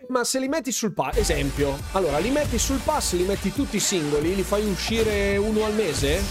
Ma 0.08 0.22
se 0.24 0.38
li 0.38 0.48
metti 0.48 0.70
sul 0.70 0.92
pass, 0.92 1.16
esempio, 1.16 1.78
allora 1.92 2.18
li 2.18 2.28
metti 2.28 2.58
sul 2.58 2.80
pass, 2.84 3.14
li 3.14 3.24
metti 3.24 3.54
tutti 3.54 3.80
singoli, 3.80 4.34
li 4.34 4.42
fai 4.42 4.68
uscire 4.68 5.38
uno 5.38 5.64
al 5.64 5.72
mese, 5.72 6.22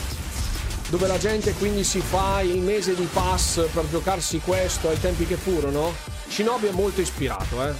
dove 0.89 1.07
la 1.07 1.17
gente 1.17 1.53
quindi 1.53 1.83
si 1.83 1.99
fa 1.99 2.41
il 2.41 2.59
mese 2.59 2.93
di 2.93 3.07
pass 3.11 3.67
per 3.73 3.89
giocarsi 3.89 4.39
questo 4.41 4.89
ai 4.89 4.99
tempi 4.99 5.25
che 5.25 5.37
furono. 5.37 5.91
Shinobi 6.27 6.67
è 6.67 6.71
molto 6.71 7.01
ispirato, 7.01 7.67
eh. 7.67 7.73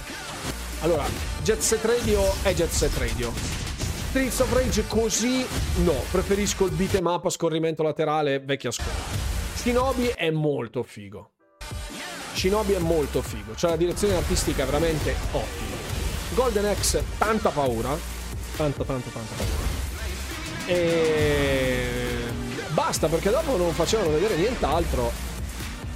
Allora, 0.80 1.04
Jet 1.42 1.60
Set 1.60 1.84
Radio 1.84 2.22
è 2.42 2.52
Jet 2.54 2.70
Set 2.70 2.96
Radio 2.96 3.67
Streets 4.08 4.40
of 4.40 4.52
Rage 4.54 4.86
così 4.86 5.44
no, 5.82 6.02
preferisco 6.10 6.64
il 6.64 6.72
beat'em 6.72 7.04
up 7.04 7.26
a 7.26 7.30
scorrimento 7.30 7.82
laterale 7.82 8.38
vecchia 8.38 8.70
scuola. 8.70 8.90
Shinobi 9.54 10.06
è 10.06 10.30
molto 10.30 10.82
figo. 10.82 11.32
Shinobi 12.32 12.72
è 12.72 12.78
molto 12.78 13.20
figo, 13.20 13.54
cioè 13.54 13.70
la 13.70 13.76
direzione 13.76 14.14
artistica 14.14 14.62
è 14.62 14.64
veramente 14.66 15.14
ottima. 15.32 15.76
Golden 16.34 16.74
X, 16.74 17.02
tanta 17.18 17.50
paura. 17.50 17.90
Tanta, 18.56 18.82
tanta, 18.84 19.10
tanta 19.10 19.34
paura. 19.34 19.66
E 20.66 22.22
basta 22.70 23.08
perché 23.08 23.28
dopo 23.28 23.58
non 23.58 23.72
facevano 23.72 24.08
vedere 24.08 24.36
nient'altro. 24.36 25.12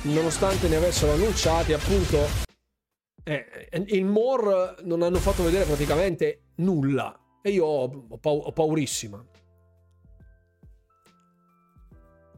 Nonostante 0.03 0.69
ne 0.69 0.77
avessero 0.77 1.13
annunciati, 1.13 1.73
appunto. 1.73 2.29
Eh, 3.25 3.69
in 3.87 4.07
More 4.07 4.77
non 4.83 5.01
hanno 5.01 5.19
fatto 5.19 5.43
vedere 5.43 5.65
praticamente 5.65 6.49
nulla. 6.57 7.17
E 7.43 7.51
io 7.51 7.65
ho, 7.65 8.07
ho, 8.09 8.19
pau- 8.19 8.43
ho 8.47 8.53
paurissima. 8.53 9.25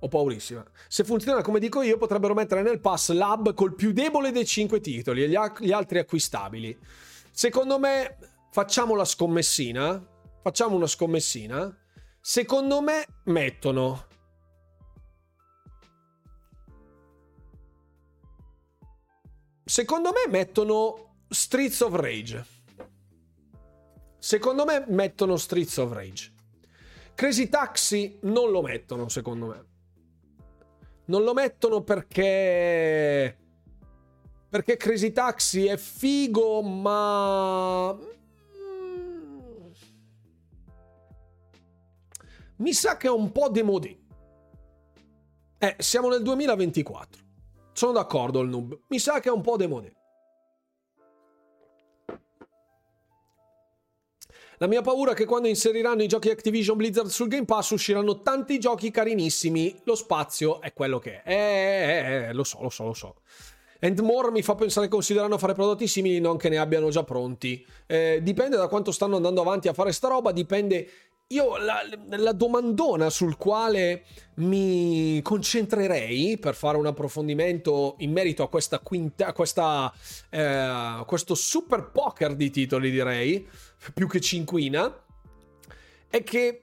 Ho 0.00 0.08
paurissima. 0.08 0.64
Se 0.88 1.04
funziona 1.04 1.42
come 1.42 1.60
dico 1.60 1.82
io, 1.82 1.96
potrebbero 1.98 2.34
mettere 2.34 2.62
nel 2.62 2.80
pass 2.80 3.10
l'hub 3.10 3.54
col 3.54 3.74
più 3.74 3.92
debole 3.92 4.32
dei 4.32 4.46
5 4.46 4.80
titoli 4.80 5.22
e 5.22 5.28
gli, 5.28 5.34
a- 5.34 5.54
gli 5.58 5.72
altri 5.72 5.98
acquistabili. 5.98 6.78
Secondo 7.30 7.78
me, 7.78 8.16
facciamo 8.50 8.94
la 8.94 9.04
scommessina. 9.04 10.02
Facciamo 10.42 10.76
una 10.76 10.86
scommessina. 10.86 11.74
Secondo 12.20 12.80
me, 12.80 13.06
mettono. 13.24 14.06
Secondo 19.64 20.10
me, 20.12 20.30
mettono 20.30 21.16
Streets 21.28 21.80
of 21.80 21.94
Rage. 21.94 22.53
Secondo 24.24 24.64
me 24.64 24.86
mettono 24.88 25.36
Streets 25.36 25.76
of 25.76 25.92
Rage. 25.92 26.32
Crazy 27.14 27.50
Taxi 27.50 28.20
non 28.22 28.50
lo 28.50 28.62
mettono, 28.62 29.10
secondo 29.10 29.48
me. 29.48 29.64
Non 31.04 31.24
lo 31.24 31.34
mettono 31.34 31.82
perché... 31.82 33.38
Perché 34.48 34.78
Crazy 34.78 35.12
Taxi 35.12 35.66
è 35.66 35.76
figo, 35.76 36.62
ma... 36.62 37.92
Mm, 37.92 39.72
mi 42.56 42.72
sa 42.72 42.96
che 42.96 43.08
è 43.08 43.10
un 43.10 43.30
po' 43.30 43.50
demodé. 43.50 43.98
Eh, 45.58 45.76
siamo 45.80 46.08
nel 46.08 46.22
2024. 46.22 47.22
Sono 47.74 47.92
d'accordo 47.92 48.40
il 48.40 48.48
noob. 48.48 48.84
Mi 48.88 48.98
sa 48.98 49.20
che 49.20 49.28
è 49.28 49.32
un 49.32 49.42
po' 49.42 49.58
demodé. 49.58 49.94
La 54.58 54.66
mia 54.66 54.82
paura 54.82 55.12
è 55.12 55.14
che 55.14 55.24
quando 55.24 55.48
inseriranno 55.48 56.02
i 56.02 56.06
giochi 56.06 56.30
Activision 56.30 56.76
Blizzard 56.76 57.08
sul 57.08 57.28
Game 57.28 57.44
Pass 57.44 57.70
usciranno 57.70 58.20
tanti 58.20 58.58
giochi 58.58 58.90
carinissimi. 58.90 59.80
Lo 59.84 59.94
spazio 59.94 60.60
è 60.60 60.72
quello 60.72 60.98
che 60.98 61.22
è. 61.22 61.32
Eh, 61.32 61.34
eh, 61.34 62.28
eh, 62.28 62.32
lo 62.32 62.44
so, 62.44 62.62
lo 62.62 62.70
so, 62.70 62.84
lo 62.84 62.94
so. 62.94 63.16
And 63.80 63.98
More 64.00 64.30
mi 64.30 64.42
fa 64.42 64.54
pensare 64.54 64.86
che 64.86 64.92
considerano 64.92 65.36
fare 65.36 65.52
prodotti 65.52 65.86
simili, 65.86 66.20
non 66.20 66.36
che 66.36 66.48
ne 66.48 66.58
abbiano 66.58 66.88
già 66.88 67.02
pronti. 67.02 67.66
Eh, 67.86 68.20
dipende 68.22 68.56
da 68.56 68.68
quanto 68.68 68.92
stanno 68.92 69.16
andando 69.16 69.40
avanti 69.40 69.68
a 69.68 69.72
fare 69.72 69.92
sta 69.92 70.08
roba, 70.08 70.32
dipende. 70.32 70.88
Io 71.28 71.56
la, 71.56 71.80
la, 72.10 72.32
domandona 72.32 73.08
sul 73.08 73.38
quale 73.38 74.04
mi 74.36 75.20
concentrerei 75.22 76.38
per 76.38 76.54
fare 76.54 76.76
un 76.76 76.86
approfondimento 76.86 77.96
in 77.98 78.12
merito 78.12 78.42
a 78.42 78.48
questa 78.48 78.78
quinta, 78.78 79.28
a 79.28 79.32
questa, 79.32 79.92
eh, 80.28 81.02
questo 81.06 81.34
super 81.34 81.90
poker 81.90 82.34
di 82.36 82.50
titoli, 82.50 82.90
direi, 82.90 83.48
più 83.92 84.08
che 84.08 84.20
cinquina, 84.20 85.04
è 86.08 86.22
che 86.22 86.62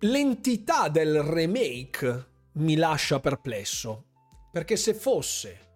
l'entità 0.00 0.88
del 0.88 1.22
remake 1.22 2.26
mi 2.52 2.76
lascia 2.76 3.20
perplesso. 3.20 4.04
Perché 4.50 4.76
se 4.76 4.94
fosse 4.94 5.66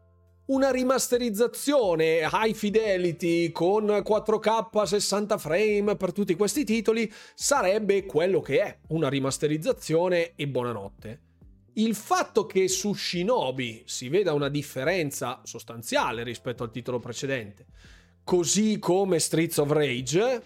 una 0.44 0.70
rimasterizzazione 0.70 2.28
high 2.30 2.54
fidelity 2.54 3.52
con 3.52 3.86
4K 3.86 4.82
60 4.82 5.38
frame 5.38 5.96
per 5.96 6.12
tutti 6.12 6.34
questi 6.34 6.64
titoli 6.64 7.10
sarebbe 7.34 8.04
quello 8.04 8.40
che 8.40 8.60
è, 8.60 8.78
una 8.88 9.08
rimasterizzazione 9.08 10.32
e 10.34 10.48
buonanotte. 10.48 11.20
Il 11.74 11.94
fatto 11.94 12.44
che 12.44 12.68
su 12.68 12.92
Shinobi 12.92 13.84
si 13.86 14.08
veda 14.08 14.34
una 14.34 14.48
differenza 14.48 15.40
sostanziale 15.44 16.22
rispetto 16.22 16.64
al 16.64 16.70
titolo 16.70 16.98
precedente, 16.98 17.66
così 18.24 18.78
come 18.78 19.18
Streets 19.18 19.56
of 19.58 19.70
Rage, 19.70 20.42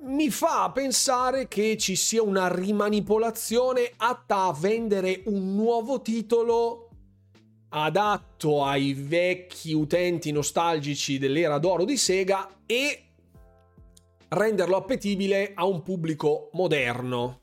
mi 0.00 0.30
fa 0.30 0.70
pensare 0.70 1.48
che 1.48 1.76
ci 1.76 1.96
sia 1.96 2.22
una 2.22 2.52
rimanipolazione 2.52 3.92
atta 3.96 4.44
a 4.44 4.52
vendere 4.52 5.22
un 5.26 5.54
nuovo 5.54 6.00
titolo 6.02 6.88
adatto 7.70 8.64
ai 8.64 8.94
vecchi 8.94 9.72
utenti 9.72 10.30
nostalgici 10.30 11.18
dell'era 11.18 11.58
d'oro 11.58 11.84
di 11.84 11.96
Sega 11.96 12.62
e 12.64 13.02
renderlo 14.28 14.76
appetibile 14.76 15.52
a 15.54 15.64
un 15.66 15.82
pubblico 15.82 16.50
moderno, 16.52 17.40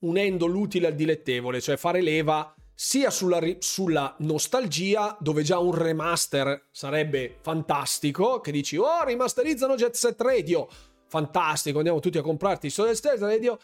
unendo 0.00 0.46
l'utile 0.46 0.88
al 0.88 0.94
dilettevole, 0.94 1.60
cioè 1.60 1.76
fare 1.76 2.00
leva 2.00 2.54
sia 2.74 3.10
sulla, 3.10 3.40
sulla, 3.58 4.16
nostalgia, 4.20 5.16
dove 5.20 5.42
già 5.42 5.58
un 5.58 5.74
remaster 5.74 6.68
sarebbe 6.72 7.36
fantastico, 7.40 8.40
che 8.40 8.50
dici, 8.50 8.76
oh, 8.76 9.04
rimasterizzano 9.04 9.74
Jet 9.74 9.94
Set 9.94 10.20
Radio, 10.20 10.68
fantastico, 11.12 11.76
andiamo 11.76 12.00
tutti 12.00 12.16
a 12.16 12.22
comprarti 12.22 12.70
Soul 12.70 12.96
State 12.96 13.18
Radio 13.18 13.58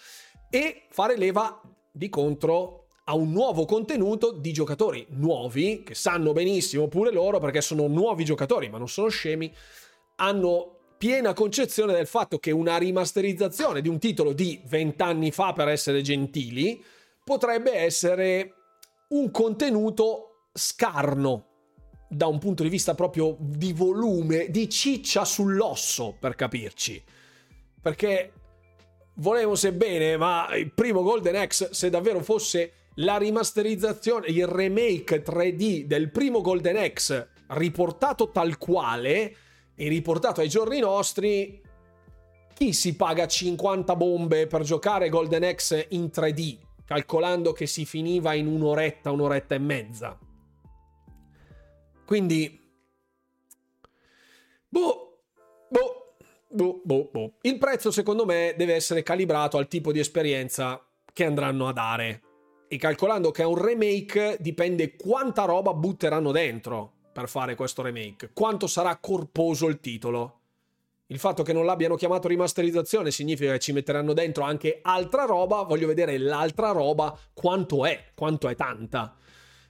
e 0.51 0.83
fare 0.91 1.17
leva 1.17 1.59
di 1.91 2.11
contro 2.11 2.89
a 3.05 3.15
un 3.15 3.33
nuovo 3.33 3.65
contenuto 3.65 4.33
di 4.33 4.53
giocatori 4.53 5.07
nuovi, 5.13 5.83
che 5.83 5.95
sanno 5.95 6.35
benissimo 6.35 6.89
pure 6.89 7.11
loro 7.11 7.39
perché 7.39 7.63
sono 7.63 7.87
nuovi 7.87 8.27
giocatori, 8.27 8.69
ma 8.69 8.77
non 8.77 8.87
sono 8.87 9.09
scemi, 9.09 9.51
hanno 10.17 10.77
piena 10.99 11.33
concezione 11.33 11.95
del 11.95 12.07
fatto 12.07 12.39
che 12.39 12.51
una 12.51 12.77
rimasterizzazione 12.77 13.81
di 13.81 13.89
un 13.89 13.99
titolo 13.99 14.35
di 14.35 14.61
vent'anni 14.67 15.31
fa, 15.31 15.55
per 15.55 15.69
essere 15.69 16.03
gentili, 16.03 16.85
potrebbe 17.25 17.73
essere 17.73 18.53
un 19.09 19.31
contenuto 19.31 20.49
scarno 20.53 21.47
da 22.11 22.27
un 22.27 22.39
punto 22.39 22.63
di 22.63 22.69
vista 22.69 22.95
proprio 22.95 23.39
di 23.41 23.73
volume, 23.73 24.51
di 24.51 24.69
ciccia 24.69 25.25
sull'osso, 25.25 26.15
per 26.21 26.35
capirci 26.35 27.17
perché 27.89 28.33
volevo 29.15 29.55
sebbene, 29.55 30.19
ma 30.19 30.55
il 30.55 30.71
primo 30.73 31.03
Golden 31.03 31.49
X, 31.49 31.71
se 31.71 31.89
davvero 31.89 32.23
fosse 32.23 32.73
la 32.97 33.17
rimasterizzazione, 33.17 34.27
il 34.27 34.47
remake 34.47 35.23
3D 35.23 35.85
del 35.85 36.11
primo 36.11 36.43
Golden 36.43 36.93
X 36.93 37.27
riportato 37.47 38.31
tal 38.31 38.59
quale 38.59 39.35
e 39.75 39.89
riportato 39.89 40.43
ai 40.43 40.51
giorni 40.51 40.81
nostri, 40.81 41.63
chi 42.53 42.75
si 42.75 42.95
paga 42.95 43.27
50 43.27 43.97
bombe 43.97 44.47
per 44.47 44.65
giocare 44.65 45.09
Golden 45.09 45.51
X 45.55 45.87
in 45.91 46.11
3D, 46.13 46.59
calcolando 46.85 47.53
che 47.53 47.65
si 47.65 47.87
finiva 47.87 48.35
in 48.35 48.49
un'oretta, 48.49 49.11
un'oretta 49.11 49.55
e 49.55 49.59
mezza? 49.59 50.19
Quindi, 52.05 52.61
boh, 54.69 55.23
boh, 55.71 55.98
boh, 56.49 56.81
boh, 56.83 57.09
boh. 57.13 57.33
Il 57.43 57.59
prezzo 57.59 57.91
secondo 57.91 58.25
me 58.25 58.55
deve 58.57 58.75
essere 58.75 59.03
calibrato 59.03 59.59
al 59.59 59.69
tipo 59.69 59.93
di 59.93 59.99
esperienza 59.99 60.83
che 61.13 61.25
andranno 61.25 61.69
a 61.69 61.73
dare. 61.73 62.23
E 62.69 62.77
calcolando 62.77 63.31
che 63.31 63.43
è 63.43 63.47
un 63.47 63.57
remake, 63.57 64.37
dipende 64.41 64.95
quanta 64.97 65.45
roba 65.45 65.73
butteranno 65.73 66.33
dentro 66.33 66.93
per 67.13 67.29
fare 67.29 67.55
questo 67.55 67.83
remake, 67.83 68.31
quanto 68.33 68.67
sarà 68.67 68.97
corposo 68.99 69.67
il 69.67 69.81
titolo. 69.81 70.35
Il 71.07 71.19
fatto 71.19 71.43
che 71.43 71.55
non 71.55 71.65
l'abbiano 71.65 71.97
chiamato 71.97 72.29
rimasterizzazione 72.29 73.11
significa 73.11 73.53
che 73.53 73.59
ci 73.59 73.73
metteranno 73.73 74.13
dentro 74.13 74.45
anche 74.45 74.81
altra 74.83 75.25
roba, 75.25 75.63
voglio 75.63 75.87
vedere 75.87 76.19
l'altra 76.19 76.71
roba 76.71 77.19
quanto 77.33 77.87
è, 77.87 78.11
quanto 78.15 78.47
è 78.47 78.55
tanta. 78.55 79.17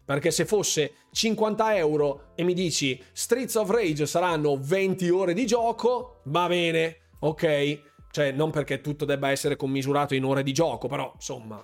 Perché 0.09 0.31
se 0.31 0.47
fosse 0.47 0.93
50 1.13 1.77
euro 1.77 2.33
e 2.35 2.43
mi 2.43 2.55
dici 2.55 2.99
Streets 3.13 3.57
of 3.57 3.69
Rage 3.69 4.07
saranno 4.07 4.57
20 4.59 5.07
ore 5.11 5.35
di 5.35 5.45
gioco, 5.45 6.23
va 6.25 6.49
bene, 6.49 7.11
ok? 7.19 7.81
Cioè, 8.11 8.33
non 8.33 8.51
perché 8.51 8.81
tutto 8.81 9.05
debba 9.05 9.29
essere 9.29 9.57
commisurato 9.57 10.15
in 10.15 10.25
ore 10.25 10.43
di 10.43 10.55
gioco, 10.55 10.89
però 10.89 11.13
insomma, 11.15 11.63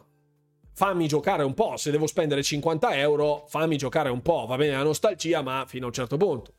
fammi 0.74 1.08
giocare 1.08 1.42
un 1.42 1.54
po'. 1.54 1.78
Se 1.78 1.90
devo 1.90 2.06
spendere 2.06 2.42
50 2.42 2.94
euro, 2.98 3.46
fammi 3.48 3.78
giocare 3.78 4.10
un 4.10 4.20
po'. 4.20 4.44
Va 4.46 4.56
bene 4.56 4.76
la 4.76 4.82
nostalgia, 4.82 5.40
ma 5.40 5.64
fino 5.66 5.84
a 5.84 5.88
un 5.88 5.94
certo 5.94 6.18
punto. 6.18 6.52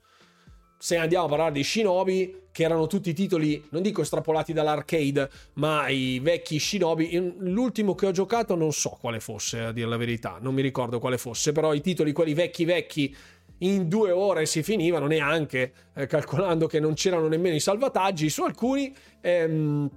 Se 0.78 0.98
andiamo 0.98 1.26
a 1.26 1.30
parlare 1.30 1.52
di 1.54 1.64
Shinobi, 1.64 2.44
che 2.52 2.64
erano 2.64 2.88
tutti 2.88 3.14
titoli, 3.14 3.62
non 3.72 3.82
dico 3.82 4.02
estrapolati 4.02 4.54
dall'arcade, 4.54 5.30
ma 5.54 5.90
i 5.90 6.20
vecchi 6.20 6.60
Shinobi. 6.60 7.34
L'ultimo 7.40 7.96
che 7.96 8.06
ho 8.06 8.12
giocato 8.12 8.56
non 8.56 8.72
so 8.72 8.98
quale 9.00 9.20
fosse, 9.20 9.60
a 9.60 9.72
dire 9.72 9.88
la 9.88 9.98
verità, 9.98 10.38
non 10.40 10.54
mi 10.54 10.62
ricordo 10.62 11.00
quale 11.00 11.18
fosse, 11.18 11.52
però 11.52 11.74
i 11.74 11.82
titoli, 11.82 12.12
quelli 12.12 12.34
vecchi 12.34 12.66
vecchi, 12.66 13.16
in 13.60 13.88
due 13.88 14.12
ore 14.12 14.46
si 14.46 14.64
finivano, 14.64 15.08
neanche, 15.08 15.74
eh, 15.94 16.08
calcolando 16.08 16.68
che 16.68 16.80
non 16.80 16.94
c'erano 16.94 17.28
nemmeno 17.28 17.56
i 17.56 17.60
salvataggi. 17.60 18.30
Su 18.30 18.44
alcuni 18.44 18.94
ehm, 19.22 19.90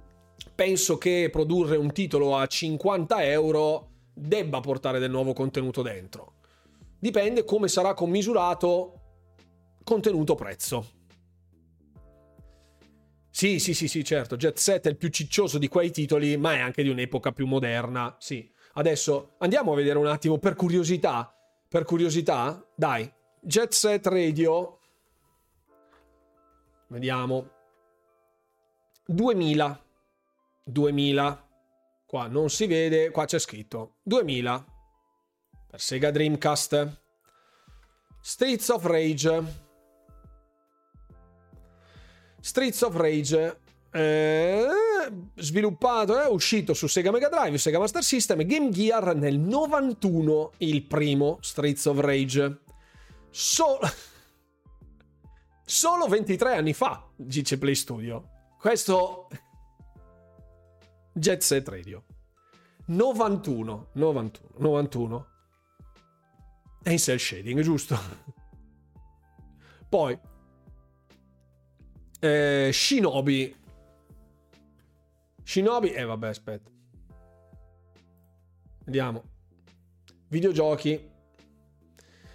penso 0.55 0.97
che 0.97 1.29
produrre 1.31 1.75
un 1.75 1.91
titolo 1.91 2.35
a 2.35 2.45
50 2.45 3.23
euro 3.23 3.87
debba 4.13 4.59
portare 4.59 4.99
del 4.99 5.11
nuovo 5.11 5.33
contenuto 5.33 5.81
dentro. 5.81 6.33
Dipende 6.99 7.45
come 7.45 7.67
sarà 7.67 7.93
commisurato 7.93 8.98
contenuto-prezzo. 9.89 10.85
Sì, 13.31 13.57
sì, 13.57 13.73
sì, 13.73 13.87
sì, 13.87 14.03
certo. 14.03 14.35
Jet 14.35 14.57
Set 14.57 14.85
è 14.85 14.89
il 14.89 14.97
più 14.97 15.09
ciccioso 15.09 15.57
di 15.57 15.67
quei 15.67 15.89
titoli, 15.89 16.37
ma 16.37 16.53
è 16.53 16.59
anche 16.59 16.83
di 16.83 16.89
un'epoca 16.89 17.31
più 17.31 17.47
moderna. 17.47 18.15
Sì. 18.19 18.47
Adesso 18.73 19.33
andiamo 19.39 19.71
a 19.71 19.75
vedere 19.75 19.97
un 19.97 20.05
attimo 20.05 20.37
per 20.37 20.53
curiosità. 20.53 21.33
Per 21.67 21.85
curiosità, 21.85 22.63
dai. 22.75 23.11
Jet 23.41 23.71
Set 23.71 24.05
Radio. 24.05 24.79
Vediamo. 26.89 27.49
2000. 29.07 29.85
2000. 30.65 31.49
Qua 32.05 32.27
non 32.27 32.49
si 32.51 32.67
vede, 32.67 33.09
qua 33.09 33.25
c'è 33.25 33.39
scritto 33.39 33.97
2000 34.03 34.65
per 35.67 35.81
Sega 35.81 36.11
Dreamcast. 36.11 37.01
Streets 38.21 38.69
of 38.69 38.85
Rage. 38.85 39.67
Streets 42.39 42.81
of 42.81 42.95
Rage 42.95 43.59
eh, 43.91 44.67
sviluppato, 45.35 46.19
è 46.19 46.25
eh, 46.25 46.29
uscito 46.29 46.73
su 46.73 46.87
Sega 46.87 47.11
Mega 47.11 47.29
Drive, 47.29 47.57
Sega 47.57 47.79
Master 47.79 48.03
System 48.03 48.41
e 48.41 48.45
Game 48.45 48.69
Gear 48.69 49.15
nel 49.15 49.39
91 49.39 50.51
il 50.57 50.83
primo 50.83 51.37
Streets 51.41 51.85
of 51.85 51.99
Rage. 51.99 52.59
Solo 53.31 53.79
Solo 55.69 56.07
23 56.07 56.55
anni 56.55 56.73
fa, 56.73 57.07
dice 57.15 57.59
Play 57.59 57.75
Studio. 57.75 58.27
Questo 58.57 59.27
Jet 61.13 61.43
Set 61.43 61.67
Radio. 61.67 62.05
91, 62.87 63.89
91, 63.93 64.49
91. 64.57 65.27
È 66.81 66.89
in 66.89 66.97
cell 66.97 67.17
shading, 67.17 67.61
giusto? 67.61 67.95
Poi 69.87 70.19
eh, 72.19 72.69
Shinobi. 72.71 73.55
Shinobi, 75.43 75.91
eh 75.91 76.03
vabbè, 76.03 76.27
aspetta. 76.27 76.69
Vediamo. 78.85 79.23
Videogiochi. 80.27 81.07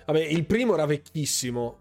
Vabbè, 0.07 0.21
il 0.21 0.45
primo 0.47 0.75
era 0.75 0.87
vecchissimo. 0.87 1.79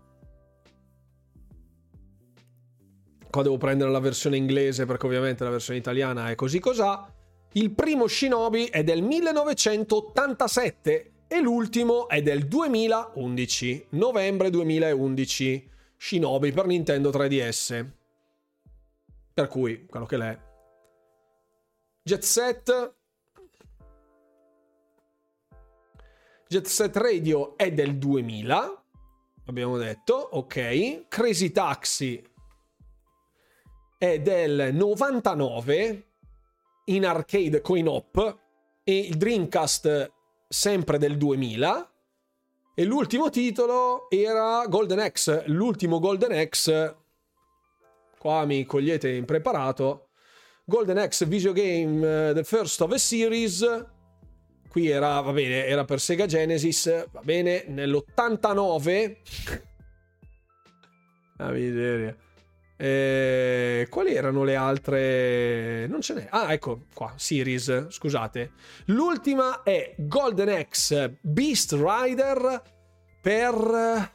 Qua 3.30 3.41
devo 3.41 3.57
prendere 3.57 3.89
la 3.89 3.99
versione 3.99 4.38
inglese 4.38 4.85
perché 4.85 5.07
ovviamente 5.07 5.43
la 5.43 5.49
versione 5.49 5.80
italiana 5.80 6.30
è 6.30 6.35
così 6.35 6.59
cos'ha. 6.59 7.11
Il 7.53 7.71
primo 7.71 8.05
Shinobi 8.07 8.65
è 8.65 8.84
del 8.84 9.01
1987 9.01 11.11
e 11.27 11.41
l'ultimo 11.41 12.07
è 12.07 12.21
del 12.21 12.47
2011, 12.47 13.88
novembre 13.89 14.51
2011. 14.51 15.71
Shinobi 16.03 16.51
per 16.51 16.65
Nintendo 16.65 17.11
3DS. 17.11 17.89
Per 19.34 19.47
cui, 19.47 19.85
quello 19.85 20.05
che 20.05 20.17
l'è. 20.17 20.38
Jet 22.03 22.23
Set. 22.23 22.95
Jet 26.49 26.65
Set 26.65 26.97
Radio 26.97 27.55
è 27.55 27.71
del 27.71 27.97
2000. 27.97 28.84
Abbiamo 29.45 29.77
detto, 29.77 30.15
ok. 30.15 31.07
Crazy 31.07 31.51
Taxi 31.51 32.21
è 33.97 34.19
del 34.19 34.71
99 34.73 36.07
in 36.88 37.05
arcade 37.05 37.61
coin 37.61 37.88
op 37.88 38.39
e 38.84 38.97
il 38.99 39.15
Dreamcast 39.15 40.11
sempre 40.49 40.97
del 40.97 41.15
2000 41.15 41.93
e 42.76 42.84
l'ultimo 42.86 43.30
titolo 43.30 44.10
era 44.10 44.66
Golden 44.68 45.08
X, 45.12 45.45
l'ultimo 45.45 46.00
Golden 46.00 46.48
X 46.50 46.95
qua 48.24 48.45
mi 48.45 48.66
cogliete 48.66 49.10
impreparato. 49.10 50.08
Golden 50.64 51.10
X 51.10 51.26
Video 51.26 51.52
Game 51.52 52.30
uh, 52.30 52.34
The 52.34 52.45
First 52.45 52.80
of 52.80 52.94
a 52.94 52.98
Series. 52.98 53.86
Qui 54.70 54.88
era, 54.88 55.20
va 55.20 55.34
bene, 55.34 55.66
era 55.66 55.84
per 55.84 56.00
Sega 56.00 56.26
Genesis 56.26 57.10
va 57.12 57.20
bene, 57.22 57.66
nell'89 57.68 59.18
la 61.38 61.50
miseria 61.52 62.18
eh, 62.76 63.88
quali 63.90 64.16
erano 64.16 64.44
le 64.44 64.56
altre? 64.56 65.88
Non 65.88 66.02
ce 66.02 66.14
n'è. 66.16 66.28
Ah, 66.30 66.52
ecco 66.52 66.86
qua, 66.94 67.14
series, 67.16 67.90
scusate. 67.90 68.52
L'ultima 68.86 69.64
è 69.64 69.94
Golden 69.98 70.66
X 70.70 71.12
Beast 71.22 71.74
Rider 71.74 72.62
per 73.22 74.12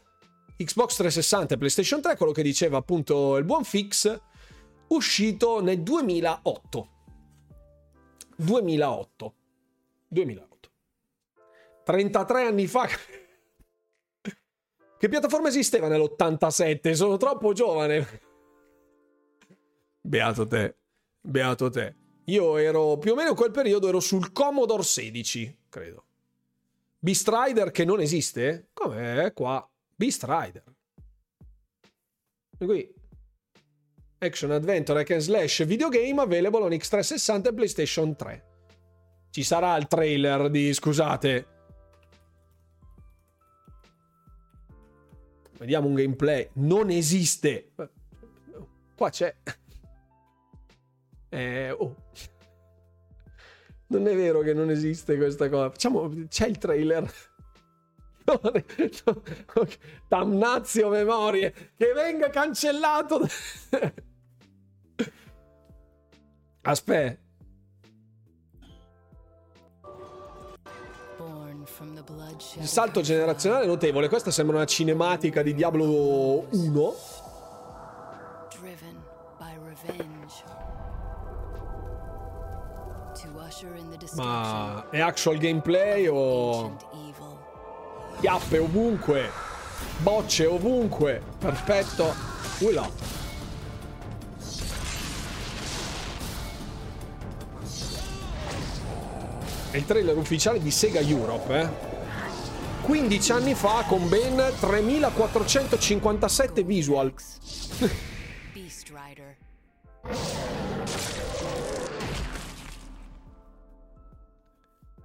Xbox 0.57 0.97
360 0.97 1.55
e 1.55 1.57
PlayStation 1.57 2.01
3, 2.03 2.17
quello 2.17 2.33
che 2.33 2.43
diceva 2.43 2.79
appunto 2.79 3.37
il 3.37 3.45
buon 3.45 3.65
Fix, 3.65 4.21
uscito 4.89 5.63
nel 5.63 5.83
2008. 5.83 6.89
2008. 8.37 9.35
2008. 10.09 10.71
33 11.85 12.43
anni 12.43 12.67
fa. 12.67 12.87
Che 14.99 15.09
piattaforma 15.09 15.49
esisteva 15.49 15.89
nell'87? 15.89 16.93
Sono 16.93 17.17
troppo 17.17 17.53
giovane. 17.53 18.27
Beato 20.01 20.47
te, 20.47 20.77
beato 21.21 21.71
te. 21.71 21.95
Io 22.25 22.57
ero 22.57 22.99
più 22.99 23.13
o 23.13 23.15
meno 23.15 23.31
in 23.31 23.35
quel 23.35 23.51
periodo 23.51 23.89
ero 23.89 24.01
sul 24.01 24.33
Commodore 24.33 24.83
16, 24.83 25.59
credo. 25.69 26.05
Beast 26.99 27.29
Rider 27.29 27.71
che 27.71 27.85
non 27.85 28.01
esiste? 28.01 28.69
Com'è 28.73 29.33
qua? 29.33 29.67
Beast 29.95 30.25
Rider. 30.25 30.65
E 32.59 32.65
qui 32.65 32.95
Action 34.19 34.51
Adventure 34.51 35.01
Hack 35.01 35.11
and 35.13 35.21
Slash 35.21 35.65
Videogame 35.65 36.21
available 36.21 36.63
on 36.63 36.71
X360 36.71 37.47
e 37.47 37.55
PlayStation 37.55 38.17
3. 38.17 38.45
Ci 39.31 39.43
sarà 39.43 39.77
il 39.77 39.87
trailer 39.87 40.51
di, 40.51 40.75
scusate. 40.75 41.47
Vediamo 45.59 45.87
un 45.87 45.95
gameplay. 45.95 46.49
Non 46.55 46.91
esiste. 46.91 47.73
Qua 48.97 49.11
c'è. 49.11 49.35
Eh, 51.29 51.71
oh. 51.71 51.95
Non 53.89 54.07
è 54.07 54.15
vero 54.15 54.41
che 54.41 54.53
non 54.53 54.71
esiste 54.71 55.17
questa 55.17 55.49
cosa. 55.49 55.71
Facciamo, 55.71 56.13
c'è 56.29 56.47
il 56.47 56.59
trailer. 56.59 57.11
Damnazio 60.09 60.91
memorie, 60.91 61.55
che 61.77 61.93
venga 61.95 62.29
cancellato. 62.29 63.27
Aspetta. 66.63 67.27
Il 72.59 72.67
salto 72.67 73.01
generazionale 73.01 73.67
notevole. 73.67 74.09
Questa 74.09 74.31
sembra 74.31 74.57
una 74.57 74.65
cinematica 74.65 75.43
di 75.43 75.55
Diablo 75.55 76.47
1. 76.51 76.95
Ma 84.15 84.87
è 84.91 85.01
actual 85.01 85.39
gameplay 85.39 86.07
o 86.07 86.77
chiappe 88.21 88.59
ovunque, 88.59 89.31
bocce 89.99 90.47
ovunque, 90.47 91.23
perfetto. 91.39 92.15
Ulla. 92.61 92.89
È 99.71 99.77
il 99.77 99.85
trailer 99.85 100.17
ufficiale 100.17 100.61
di 100.61 100.71
Sega 100.71 101.01
Europe, 101.01 101.61
eh? 101.61 101.87
15 102.83 103.33
anni 103.33 103.55
fa 103.55 103.85
con 103.87 104.09
ben 104.09 104.43
3457 104.59 106.63
visual. 106.63 107.13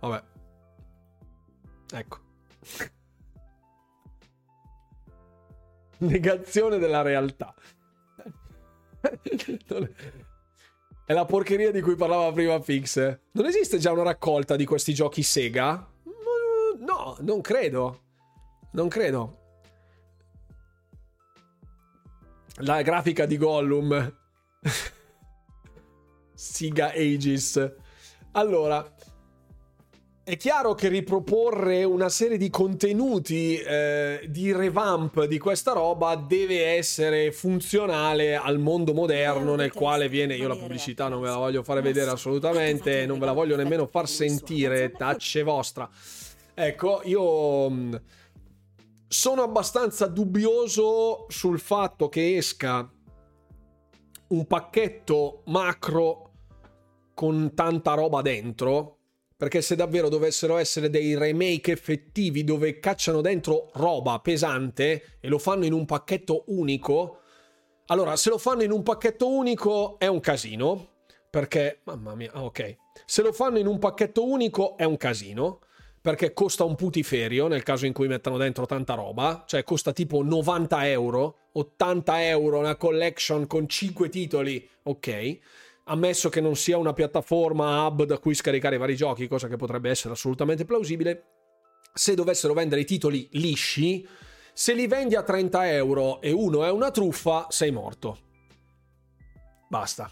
Vabbè. 0.04 0.24
Ecco. 1.94 2.20
Negazione 6.00 6.78
della 6.78 7.02
realtà. 7.02 7.56
È 11.06 11.14
la 11.14 11.26
porcheria 11.26 11.72
di 11.72 11.80
cui 11.80 11.96
parlava 11.96 12.34
prima 12.34 12.62
Fix. 12.62 13.20
Non 13.32 13.46
esiste 13.46 13.78
già 13.78 13.94
una 13.94 14.04
raccolta 14.04 14.58
di 14.58 14.66
questi 14.66 14.94
giochi 14.94 15.24
Sega? 15.24 15.90
No, 16.80 17.16
non 17.22 17.40
credo. 17.40 18.02
Non 18.72 18.90
credo. 18.90 19.40
La 22.58 22.82
grafica 22.82 23.26
di 23.26 23.38
Gollum. 23.38 24.18
Siga 26.34 26.88
Aegis. 26.92 27.72
Allora, 28.32 28.93
è 30.26 30.38
chiaro 30.38 30.74
che 30.74 30.88
riproporre 30.88 31.84
una 31.84 32.08
serie 32.08 32.38
di 32.38 32.50
contenuti 32.50 33.58
eh, 33.58 34.26
di 34.30 34.54
revamp 34.54 35.26
di 35.26 35.38
questa 35.38 35.74
roba 35.74 36.16
deve 36.16 36.66
essere 36.66 37.34
funzionale 37.34 38.38
al 38.38 38.58
mondo 38.58 38.94
moderno 38.94 39.56
nel 39.56 39.74
quale 39.74 40.08
viene. 40.08 40.38
Io 40.38 40.48
la 40.48 40.56
pubblicità 40.56 41.10
non 41.10 41.20
ve 41.20 41.28
la 41.28 41.36
voglio 41.36 41.62
fare 41.62 41.82
vedere 41.82 42.10
assolutamente, 42.10 43.06
non 43.06 43.20
ve 43.20 43.26
la 43.26 43.34
voglio 43.34 43.58
nemmeno 43.58 43.86
far 43.86 44.08
sentire, 44.08 44.94
tacce 44.94 45.44
vostra. 45.44 45.90
Ecco, 46.54 47.02
io 47.04 47.70
mm, 47.70 47.94
sono 49.06 49.44
abbastanza 49.44 50.08
dubbioso 50.08 51.26
sul 51.28 51.60
fatto 51.60 52.08
che 52.08 52.38
esca 52.38 52.90
un 54.28 54.48
pacchetto 54.48 55.42
macro 55.48 56.32
con 57.14 57.52
tanta 57.54 57.94
roba 57.94 58.22
dentro 58.22 59.00
perché 59.44 59.62
se 59.62 59.76
davvero 59.76 60.08
dovessero 60.08 60.56
essere 60.56 60.90
dei 60.90 61.18
remake 61.18 61.74
effettivi 61.74 62.46
dove 62.46 62.80
cacciano 62.80 63.20
dentro 63.20 63.72
roba 63.74 64.18
pesante 64.20 65.18
e 65.20 65.28
lo 65.28 65.38
fanno 65.38 65.66
in 65.66 65.74
un 65.74 65.84
pacchetto 65.84 66.46
unico, 66.48 67.20
allora 67.88 68.16
se 68.16 68.30
lo 68.30 68.38
fanno 68.38 68.64
in 68.64 68.72
un 68.72 68.84
pacchetto 68.84 69.30
unico 69.30 70.00
è 70.00 70.08
un 70.08 70.22
casino, 70.22 70.92
perché 71.30 71.82
mamma 71.84 72.16
mia, 72.16 72.32
ah, 72.32 72.46
ok. 72.46 72.78
Se 73.06 73.22
lo 73.22 73.34
fanno 73.34 73.60
in 73.60 73.68
un 73.68 73.80
pacchetto 73.80 74.26
unico 74.26 74.78
è 74.78 74.86
un 74.86 74.96
casino, 74.96 75.60
perché 76.00 76.32
costa 76.32 76.64
un 76.64 76.76
putiferio 76.76 77.48
nel 77.48 77.64
caso 77.64 77.86
in 77.86 77.92
cui 77.92 78.08
mettano 78.08 78.38
dentro 78.38 78.66
tanta 78.66 78.94
roba, 78.94 79.44
cioè 79.46 79.66
costa 79.66 79.92
tipo 79.92 80.24
90 80.24 80.88
euro, 80.88 81.40
80 81.52 82.28
euro 82.28 82.60
una 82.60 82.78
collection 82.78 83.46
con 83.46 83.68
5 83.68 84.08
titoli, 84.08 84.66
ok 84.84 85.40
ammesso 85.86 86.30
che 86.30 86.42
non 86.42 86.56
sia 86.56 86.78
una 86.78 86.94
piattaforma 86.94 87.86
hub 87.86 88.04
da 88.04 88.18
cui 88.18 88.34
scaricare 88.34 88.78
vari 88.78 88.96
giochi, 88.96 89.28
cosa 89.28 89.48
che 89.48 89.56
potrebbe 89.56 89.90
essere 89.90 90.14
assolutamente 90.14 90.66
plausibile, 90.66 91.26
se 91.94 92.16
dovessero 92.16 92.54
vendere 92.54 92.82
i 92.82 92.86
titoli 92.86 93.28
lisci, 93.34 94.08
se 94.54 94.74
li 94.74 94.88
vendi 94.88 95.16
a 95.16 95.24
30 95.24 95.72
euro 95.72 96.22
e 96.22 96.32
uno 96.32 96.64
è 96.64 96.72
una 96.72 96.92
truffa, 96.92 97.48
sei 97.50 97.72
morto. 97.72 98.20
Basta. 99.68 100.10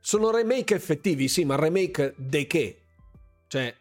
Sono 0.00 0.30
remake 0.30 0.74
effettivi, 0.74 1.28
sì, 1.28 1.44
ma 1.44 1.56
remake 1.56 2.14
de 2.16 2.46
che? 2.46 2.80
Cioè, 3.48 3.74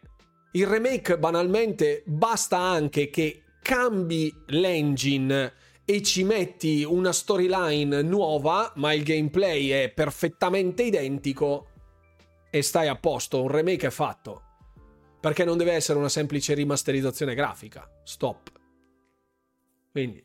il 0.53 0.67
remake 0.67 1.17
banalmente 1.17 2.03
basta 2.05 2.57
anche 2.57 3.09
che 3.09 3.43
cambi 3.61 4.34
l'engine 4.47 5.53
e 5.86 6.02
ci 6.02 6.24
metti 6.24 6.84
una 6.84 7.14
storyline 7.14 8.02
nuova, 8.02 8.72
ma 8.76 8.91
il 8.94 9.03
gameplay 9.03 9.70
è 9.70 9.90
perfettamente 9.90 10.82
identico 10.84 11.70
e 12.49 12.62
stai 12.64 12.88
a 12.88 12.95
posto, 12.95 13.44
un 13.44 13.49
remake 13.49 13.88
è 13.88 13.91
fatto. 13.91 14.41
Perché 15.20 15.44
non 15.44 15.57
deve 15.57 15.74
essere 15.74 15.98
una 15.98 16.10
semplice 16.10 16.53
rimasterizzazione 16.53 17.36
grafica. 17.36 17.90
Stop. 18.03 18.52
Quindi 19.91 20.24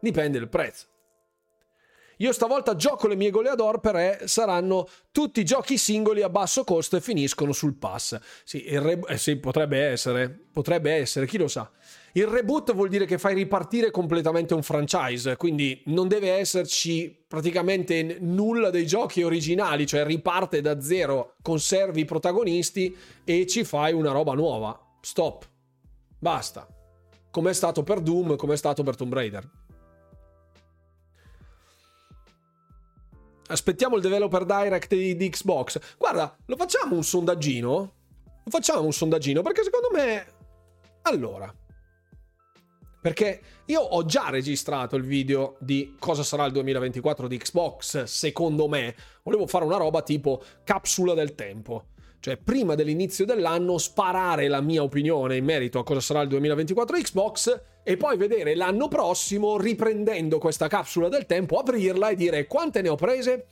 dipende 0.00 0.38
il 0.38 0.48
prezzo. 0.48 0.86
Io 2.18 2.32
stavolta 2.32 2.76
gioco 2.76 3.08
le 3.08 3.16
mie 3.16 3.30
goleador 3.30 3.80
perché 3.80 4.28
saranno 4.28 4.88
tutti 5.10 5.44
giochi 5.44 5.76
singoli 5.76 6.22
a 6.22 6.28
basso 6.28 6.62
costo 6.62 6.96
e 6.96 7.00
finiscono 7.00 7.52
sul 7.52 7.74
pass. 7.74 8.18
Sì, 8.44 8.64
re- 8.78 9.00
eh 9.08 9.18
sì, 9.18 9.36
potrebbe 9.36 9.78
essere, 9.86 10.28
potrebbe 10.52 10.92
essere, 10.92 11.26
chi 11.26 11.38
lo 11.38 11.48
sa. 11.48 11.68
Il 12.14 12.26
reboot 12.26 12.74
vuol 12.74 12.90
dire 12.90 13.06
che 13.06 13.16
fai 13.16 13.34
ripartire 13.34 13.90
completamente 13.90 14.52
un 14.52 14.62
franchise, 14.62 15.36
quindi 15.36 15.82
non 15.86 16.08
deve 16.08 16.32
esserci 16.32 17.24
praticamente 17.26 18.18
nulla 18.20 18.68
dei 18.68 18.86
giochi 18.86 19.22
originali, 19.22 19.86
cioè 19.86 20.04
riparte 20.04 20.60
da 20.60 20.78
zero, 20.82 21.36
conservi 21.40 22.00
i 22.00 22.04
protagonisti 22.04 22.94
e 23.24 23.46
ci 23.46 23.64
fai 23.64 23.94
una 23.94 24.12
roba 24.12 24.34
nuova. 24.34 24.78
Stop. 25.00 25.48
Basta. 26.18 26.66
Come 27.30 27.50
è 27.50 27.54
stato 27.54 27.82
per 27.82 28.00
Doom, 28.00 28.36
come 28.36 28.54
è 28.54 28.58
stato 28.58 28.82
per 28.82 28.94
Tomb 28.94 29.14
Raider. 29.14 29.50
Aspettiamo 33.46 33.96
il 33.96 34.02
developer 34.02 34.44
direct 34.44 34.94
di, 34.94 35.16
di 35.16 35.30
Xbox. 35.30 35.78
Guarda, 35.96 36.36
lo 36.44 36.56
facciamo 36.56 36.94
un 36.94 37.04
sondaggino? 37.04 37.70
Lo 38.44 38.50
facciamo 38.50 38.84
un 38.84 38.92
sondaggino 38.92 39.40
perché 39.40 39.62
secondo 39.62 39.88
me... 39.92 40.26
Allora, 41.02 41.52
perché 43.02 43.40
io 43.66 43.80
ho 43.80 44.04
già 44.04 44.30
registrato 44.30 44.94
il 44.94 45.02
video 45.02 45.56
di 45.58 45.96
cosa 45.98 46.22
sarà 46.22 46.44
il 46.44 46.52
2024 46.52 47.26
di 47.26 47.36
Xbox, 47.36 48.04
secondo 48.04 48.68
me. 48.68 48.94
Volevo 49.24 49.48
fare 49.48 49.64
una 49.64 49.76
roba 49.76 50.02
tipo 50.02 50.40
capsula 50.62 51.12
del 51.12 51.34
tempo. 51.34 51.86
Cioè, 52.20 52.36
prima 52.36 52.76
dell'inizio 52.76 53.24
dell'anno, 53.24 53.78
sparare 53.78 54.46
la 54.46 54.60
mia 54.60 54.84
opinione 54.84 55.36
in 55.36 55.44
merito 55.44 55.80
a 55.80 55.84
cosa 55.84 55.98
sarà 55.98 56.20
il 56.20 56.28
2024 56.28 56.96
Xbox 56.96 57.62
e 57.82 57.96
poi 57.96 58.16
vedere 58.16 58.54
l'anno 58.54 58.86
prossimo, 58.86 59.58
riprendendo 59.58 60.38
questa 60.38 60.68
capsula 60.68 61.08
del 61.08 61.26
tempo, 61.26 61.58
aprirla 61.58 62.10
e 62.10 62.14
dire 62.14 62.46
quante 62.46 62.82
ne 62.82 62.88
ho 62.88 62.94
prese. 62.94 63.48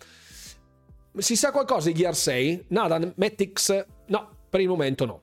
Si 1.18 1.35
sa 1.35 1.51
qualcosa 1.51 1.89
di 1.89 1.94
Gear 1.97 2.14
6? 2.14 2.66
Nada, 2.68 3.01
Metix? 3.16 3.85
No, 4.06 4.31
per 4.48 4.60
il 4.60 4.68
momento 4.68 5.05
no. 5.05 5.22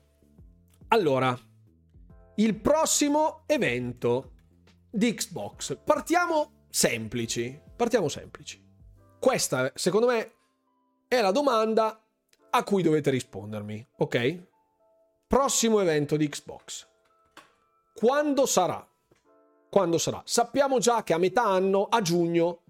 Allora, 0.88 1.34
il 2.38 2.54
prossimo 2.54 3.42
evento 3.46 4.32
di 4.90 5.12
Xbox. 5.14 5.76
Partiamo 5.82 6.66
semplici. 6.70 7.60
Partiamo 7.76 8.08
semplici. 8.08 8.64
Questa, 9.18 9.72
secondo 9.74 10.06
me, 10.06 10.32
è 11.08 11.20
la 11.20 11.32
domanda 11.32 12.00
a 12.50 12.62
cui 12.64 12.82
dovete 12.82 13.10
rispondermi, 13.10 13.86
ok? 13.98 14.46
Prossimo 15.26 15.80
evento 15.80 16.16
di 16.16 16.28
Xbox. 16.28 16.86
Quando 17.94 18.46
sarà? 18.46 18.86
Quando 19.68 19.98
sarà? 19.98 20.22
Sappiamo 20.24 20.78
già 20.78 21.02
che 21.02 21.14
a 21.14 21.18
metà 21.18 21.44
anno, 21.44 21.86
a 21.88 22.00
giugno, 22.00 22.62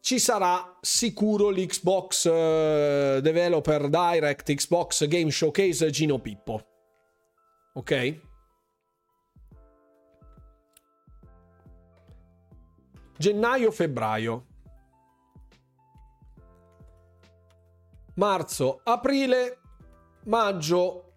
ci 0.00 0.20
sarà 0.20 0.78
sicuro 0.80 1.50
l'Xbox 1.50 2.24
uh, 2.26 3.20
Developer 3.20 3.88
Direct, 3.88 4.54
Xbox 4.54 5.06
Game 5.08 5.30
Showcase 5.30 5.90
Gino 5.90 6.20
Pippo. 6.20 6.64
Ok? 7.74 8.32
Gennaio-febbraio. 13.16 14.46
marzo, 18.14 18.80
aprile, 18.84 19.58
maggio. 20.24 21.12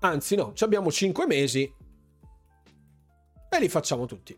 Anzi, 0.00 0.34
no, 0.34 0.52
ci 0.54 0.64
abbiamo 0.64 0.90
5 0.90 1.26
mesi 1.26 1.74
e 3.50 3.58
li 3.58 3.68
facciamo 3.68 4.06
tutti. 4.06 4.36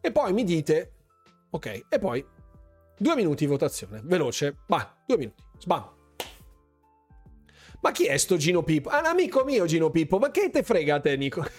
E 0.00 0.12
poi 0.12 0.32
mi 0.32 0.44
dite, 0.44 0.92
ok, 1.50 1.86
e 1.88 1.98
poi 1.98 2.24
due 2.96 3.14
minuti 3.14 3.44
di 3.44 3.50
votazione, 3.50 4.00
veloce, 4.04 4.58
va, 4.68 4.94
due 5.06 5.16
minuti, 5.16 5.42
sbam. 5.58 6.02
Ma 7.84 7.92
chi 7.92 8.06
è 8.06 8.16
sto 8.16 8.38
Gino 8.38 8.62
Pippo? 8.62 8.88
Ah, 8.88 9.00
un 9.00 9.04
amico 9.04 9.44
mio 9.44 9.66
Gino 9.66 9.90
Pippo, 9.90 10.16
ma 10.16 10.30
che 10.30 10.48
te 10.48 10.62
frega 10.62 10.94
a 10.94 11.00
te 11.00 11.18
Nico? 11.18 11.44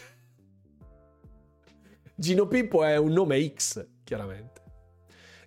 Gino 2.18 2.48
Pippo 2.48 2.84
è 2.84 2.98
un 2.98 3.12
nome 3.12 3.54
X, 3.54 3.86
chiaramente. 4.04 4.64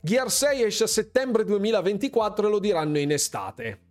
Gear 0.00 0.30
6 0.30 0.62
esce 0.62 0.84
a 0.84 0.86
settembre 0.86 1.42
2024 1.42 2.46
e 2.46 2.50
lo 2.50 2.60
diranno 2.60 3.00
in 3.00 3.10
estate. 3.10 3.86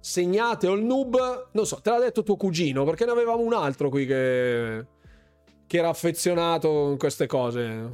Segnate 0.00 0.66
il 0.66 0.82
noob, 0.82 1.50
non 1.52 1.66
so, 1.66 1.80
te 1.80 1.90
l'ha 1.90 2.00
detto 2.00 2.24
tuo 2.24 2.36
cugino, 2.36 2.82
perché 2.82 3.04
ne 3.04 3.12
avevamo 3.12 3.44
un 3.44 3.52
altro 3.52 3.88
qui 3.88 4.04
che, 4.04 4.86
che 5.68 5.78
era 5.78 5.88
affezionato 5.88 6.90
in 6.90 6.98
queste 6.98 7.28
cose. 7.28 7.90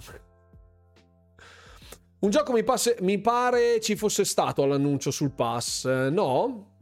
Un 2.20 2.30
gioco 2.30 2.52
mi, 2.52 2.64
passe, 2.64 2.96
mi 3.02 3.20
pare 3.20 3.80
ci 3.80 3.96
fosse 3.96 4.24
stato 4.24 4.62
all'annuncio 4.62 5.10
sul 5.10 5.32
pass, 5.32 5.84
no? 6.08 6.78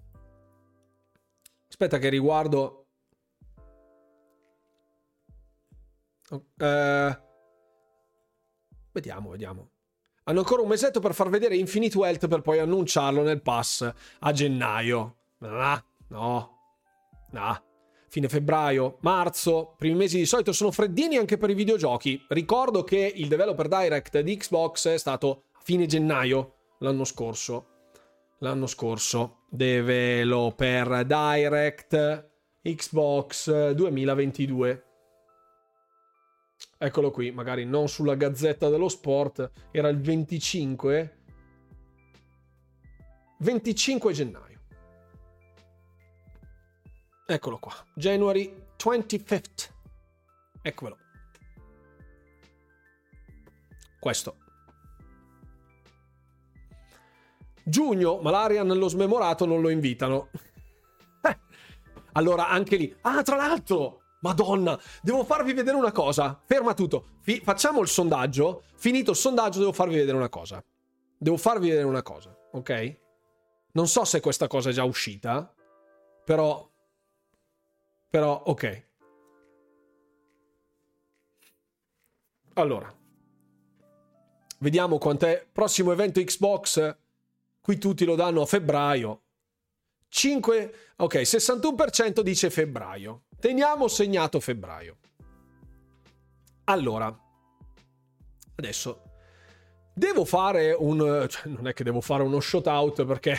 Aspetta 1.80 1.98
che 1.98 2.08
riguardo... 2.08 2.86
Uh, 6.30 7.16
vediamo, 8.90 9.30
vediamo. 9.30 9.70
Hanno 10.24 10.40
ancora 10.40 10.62
un 10.62 10.68
mesetto 10.68 10.98
per 10.98 11.14
far 11.14 11.28
vedere 11.28 11.56
Infinite 11.56 11.96
Wealth 11.96 12.26
per 12.26 12.40
poi 12.40 12.58
annunciarlo 12.58 13.22
nel 13.22 13.40
pass 13.42 13.88
a 14.18 14.32
gennaio. 14.32 15.18
Ah, 15.38 15.80
no, 16.08 16.58
no. 17.30 17.62
Fine 18.08 18.28
febbraio, 18.28 18.98
marzo, 19.02 19.76
primi 19.78 19.98
mesi 19.98 20.18
di 20.18 20.26
solito 20.26 20.50
sono 20.50 20.72
freddini 20.72 21.16
anche 21.16 21.36
per 21.36 21.50
i 21.50 21.54
videogiochi. 21.54 22.20
Ricordo 22.26 22.82
che 22.82 23.12
il 23.14 23.28
Developer 23.28 23.68
Direct 23.68 24.18
di 24.18 24.36
Xbox 24.36 24.88
è 24.88 24.98
stato 24.98 25.44
a 25.52 25.60
fine 25.62 25.86
gennaio 25.86 26.54
l'anno 26.78 27.04
scorso. 27.04 27.66
L'anno 28.38 28.66
scorso. 28.66 29.37
Developer 29.48 31.04
Direct 31.04 32.28
Xbox 32.62 33.72
2022. 33.72 34.84
Eccolo 36.76 37.10
qui, 37.10 37.30
magari 37.30 37.64
non 37.64 37.88
sulla 37.88 38.14
Gazzetta 38.14 38.68
dello 38.68 38.88
Sport, 38.88 39.50
era 39.70 39.88
il 39.88 40.00
25 40.00 41.16
25 43.40 44.12
gennaio. 44.12 44.60
Eccolo 47.26 47.58
qua, 47.58 47.72
January 47.94 48.66
25th. 48.76 49.70
Eccolo. 50.62 50.98
Questo. 54.00 54.47
Giugno, 57.68 58.18
Malaria 58.20 58.62
nello 58.62 58.88
smemorato 58.88 59.44
non 59.44 59.60
lo 59.60 59.68
invitano. 59.68 60.30
Eh. 61.22 61.38
Allora, 62.12 62.48
anche 62.48 62.76
lì. 62.76 62.96
Ah, 63.02 63.22
tra 63.22 63.36
l'altro, 63.36 64.00
Madonna, 64.20 64.78
devo 65.02 65.24
farvi 65.24 65.52
vedere 65.52 65.76
una 65.76 65.92
cosa. 65.92 66.40
Ferma 66.44 66.74
tutto. 66.74 67.06
Fi- 67.20 67.40
facciamo 67.40 67.80
il 67.80 67.88
sondaggio. 67.88 68.62
Finito 68.74 69.10
il 69.10 69.16
sondaggio, 69.16 69.58
devo 69.58 69.72
farvi 69.72 69.96
vedere 69.96 70.16
una 70.16 70.28
cosa. 70.28 70.64
Devo 71.16 71.36
farvi 71.36 71.68
vedere 71.68 71.86
una 71.86 72.02
cosa, 72.02 72.36
ok? 72.52 72.96
Non 73.72 73.86
so 73.86 74.04
se 74.04 74.20
questa 74.20 74.46
cosa 74.46 74.70
è 74.70 74.72
già 74.72 74.84
uscita, 74.84 75.52
però... 76.24 76.66
Però, 78.10 78.42
ok. 78.46 78.86
Allora. 82.54 82.92
Vediamo 84.60 84.98
quant'è. 84.98 85.46
Prossimo 85.52 85.92
evento 85.92 86.20
Xbox. 86.20 86.96
Qui 87.68 87.76
tutti 87.76 88.06
lo 88.06 88.14
danno 88.14 88.40
a 88.40 88.46
febbraio. 88.46 89.24
5... 90.08 90.74
Ok, 90.96 91.16
61% 91.16 92.22
dice 92.22 92.48
febbraio. 92.48 93.24
Teniamo 93.38 93.88
segnato 93.88 94.40
febbraio. 94.40 94.96
Allora, 96.64 97.14
adesso 98.54 99.02
devo 99.92 100.24
fare 100.24 100.72
un... 100.72 101.26
Cioè, 101.28 101.48
non 101.48 101.66
è 101.68 101.74
che 101.74 101.84
devo 101.84 102.00
fare 102.00 102.22
uno 102.22 102.40
shoutout 102.40 103.04
perché 103.04 103.38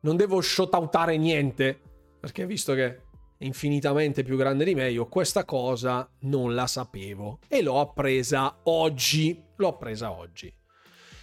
non 0.00 0.16
devo 0.16 0.40
shoutoutare 0.40 1.16
niente, 1.16 1.80
perché 2.18 2.46
visto 2.46 2.74
che 2.74 2.84
è 2.84 3.00
infinitamente 3.44 4.24
più 4.24 4.36
grande 4.36 4.64
di 4.64 4.74
me, 4.74 4.90
io 4.90 5.06
questa 5.06 5.44
cosa 5.44 6.10
non 6.22 6.56
la 6.56 6.66
sapevo 6.66 7.38
e 7.46 7.62
l'ho 7.62 7.78
appresa 7.78 8.58
oggi. 8.64 9.40
L'ho 9.54 9.68
appresa 9.68 10.10
oggi. 10.10 10.52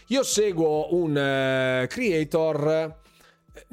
Io 0.09 0.23
seguo 0.23 0.93
un 0.95 1.11
uh, 1.11 1.87
creator 1.87 2.97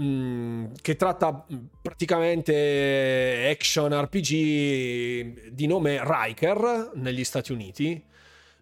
Mm, 0.01 0.73
che 0.83 0.97
tratta 0.97 1.47
praticamente 1.81 3.49
action 3.51 3.93
RPG 3.93 5.51
di 5.53 5.67
nome 5.67 6.01
Riker 6.03 6.93
negli 6.95 7.25
Stati 7.25 7.53
Uniti. 7.53 8.03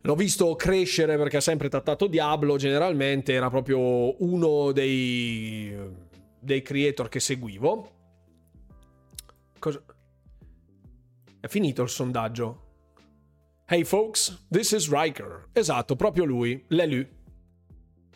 L'ho 0.03 0.15
visto 0.15 0.55
crescere 0.55 1.17
perché 1.17 1.39
ha 1.39 1.41
sempre 1.41 1.69
trattato 1.69 2.07
Diablo, 2.07 2.57
generalmente 2.57 3.33
era 3.33 3.49
proprio 3.49 4.23
uno 4.23 4.71
dei, 4.73 5.75
dei 6.39 6.63
creator 6.63 7.09
che 7.09 7.21
seguivo. 7.21 7.91
Cosa... 9.59 9.83
È 11.41 11.47
finito 11.49 11.83
il 11.83 11.89
sondaggio. 11.89 12.63
Hey 13.67 13.83
folks, 13.83 14.47
this 14.51 14.73
is 14.73 14.91
Riker. 14.91 15.49
Esatto, 15.53 15.97
proprio 15.97 16.25
lui, 16.25 16.63
l'Elu. 16.69 17.07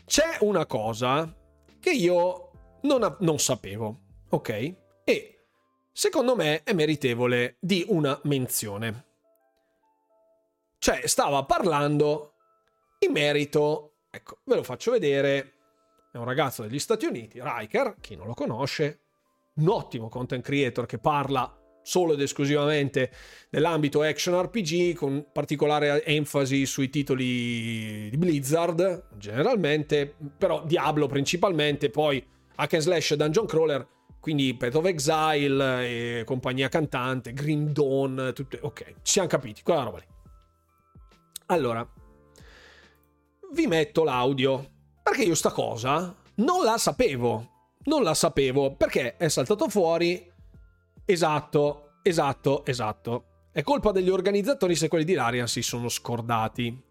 C'è 0.09 0.39
una 0.41 0.65
cosa 0.65 1.31
che 1.79 1.91
io 1.91 2.51
non, 2.85 3.17
non 3.21 3.39
sapevo, 3.39 4.01
ok? 4.31 4.75
E 5.05 5.47
secondo 5.93 6.35
me 6.35 6.63
è 6.63 6.73
meritevole 6.73 7.59
di 7.61 7.85
una 7.89 8.19
menzione. 8.25 9.05
Cioè, 10.79 11.07
stava 11.07 11.45
parlando 11.45 12.37
in 13.01 13.13
merito, 13.13 13.97
ecco, 14.11 14.39
ve 14.45 14.55
lo 14.55 14.63
faccio 14.63 14.93
vedere, 14.93 15.57
è 16.11 16.17
un 16.17 16.25
ragazzo 16.25 16.63
degli 16.63 16.79
Stati 16.79 17.05
Uniti, 17.05 17.39
Riker, 17.43 17.97
chi 18.01 18.17
non 18.17 18.29
lo 18.29 18.35
conosce, 18.35 19.03
un 19.57 19.69
ottimo 19.69 20.09
content 20.09 20.43
creator 20.43 20.87
che 20.87 20.97
parla 20.97 21.58
solo 21.89 22.13
ed 22.13 22.21
esclusivamente 22.21 23.11
nell'ambito 23.51 24.03
action 24.03 24.39
RPG, 24.39 24.95
con 24.95 25.29
particolare 25.33 26.05
enfasi 26.05 26.67
sui 26.67 26.91
titoli 26.91 28.11
di 28.11 28.17
Blizzard, 28.19 29.09
generalmente, 29.17 30.15
però 30.37 30.63
Diablo 30.67 31.07
principalmente, 31.07 31.89
poi 31.89 32.23
hack 32.57 32.75
and 32.75 32.83
slash 32.83 33.15
dungeon 33.15 33.47
crawler, 33.47 33.89
quindi 34.21 34.55
Path 34.55 34.75
of 34.75 34.85
Exile, 34.85 36.25
compagnia 36.25 36.69
cantante, 36.69 37.33
Green 37.33 37.73
Dawn, 37.73 38.33
tutte, 38.35 38.59
ok, 38.61 38.85
ci 38.85 39.13
siamo 39.13 39.29
capiti, 39.29 39.63
quella 39.63 39.85
roba 39.85 39.99
lì. 39.99 40.07
Allora, 41.47 41.91
vi 43.55 43.67
metto 43.67 44.05
l'audio, 44.05 44.73
perché 45.03 45.23
io 45.23 45.35
sta 45.35 45.51
cosa 45.51 46.15
non 46.35 46.63
la 46.65 46.77
sapevo, 46.77 47.77
non 47.85 48.03
la 48.03 48.13
sapevo, 48.13 48.75
perché 48.77 49.17
è 49.17 49.29
saltato 49.29 49.69
fuori, 49.69 50.31
esatto, 51.09 51.93
esatto, 52.03 52.65
esatto. 52.67 53.25
È 53.51 53.63
colpa 53.63 53.93
degli 53.93 54.11
organizzatori 54.11 54.77
se 54.77 54.89
quelli 54.89 55.05
di 55.05 55.15
Larian 55.15 55.49
si 55.49 55.63
sono 55.63 55.89
scordati. 55.89 56.87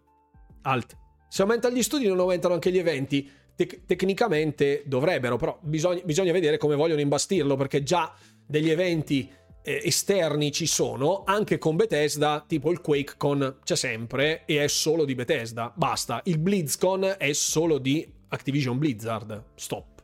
Alt. 0.62 0.96
Se 1.28 1.42
aumenta 1.42 1.70
gli 1.70 1.82
studi 1.82 2.06
non 2.08 2.18
aumentano 2.18 2.54
anche 2.54 2.72
gli 2.72 2.78
eventi 2.78 3.30
tec- 3.54 3.84
tecnicamente 3.86 4.82
dovrebbero, 4.86 5.36
però 5.36 5.58
bisogna, 5.62 6.00
bisogna, 6.04 6.32
vedere 6.32 6.58
come 6.58 6.74
vogliono 6.74 7.00
imbastirlo, 7.00 7.56
perché 7.56 7.82
già 7.82 8.12
degli 8.46 8.70
eventi 8.70 9.30
eh, 9.62 9.80
esterni 9.84 10.52
ci 10.52 10.66
sono, 10.66 11.22
anche 11.24 11.58
con 11.58 11.76
Bethesda, 11.76 12.44
tipo 12.46 12.70
il 12.70 12.80
QuakeCon 12.80 13.58
c'è 13.64 13.76
sempre 13.76 14.44
e 14.46 14.62
è 14.62 14.68
solo 14.68 15.04
di 15.04 15.14
Bethesda, 15.14 15.72
basta. 15.76 16.20
Il 16.24 16.38
BlizzCon 16.38 17.16
è 17.18 17.32
solo 17.32 17.78
di 17.78 18.06
Activision 18.28 18.78
Blizzard, 18.78 19.44
stop. 19.54 20.02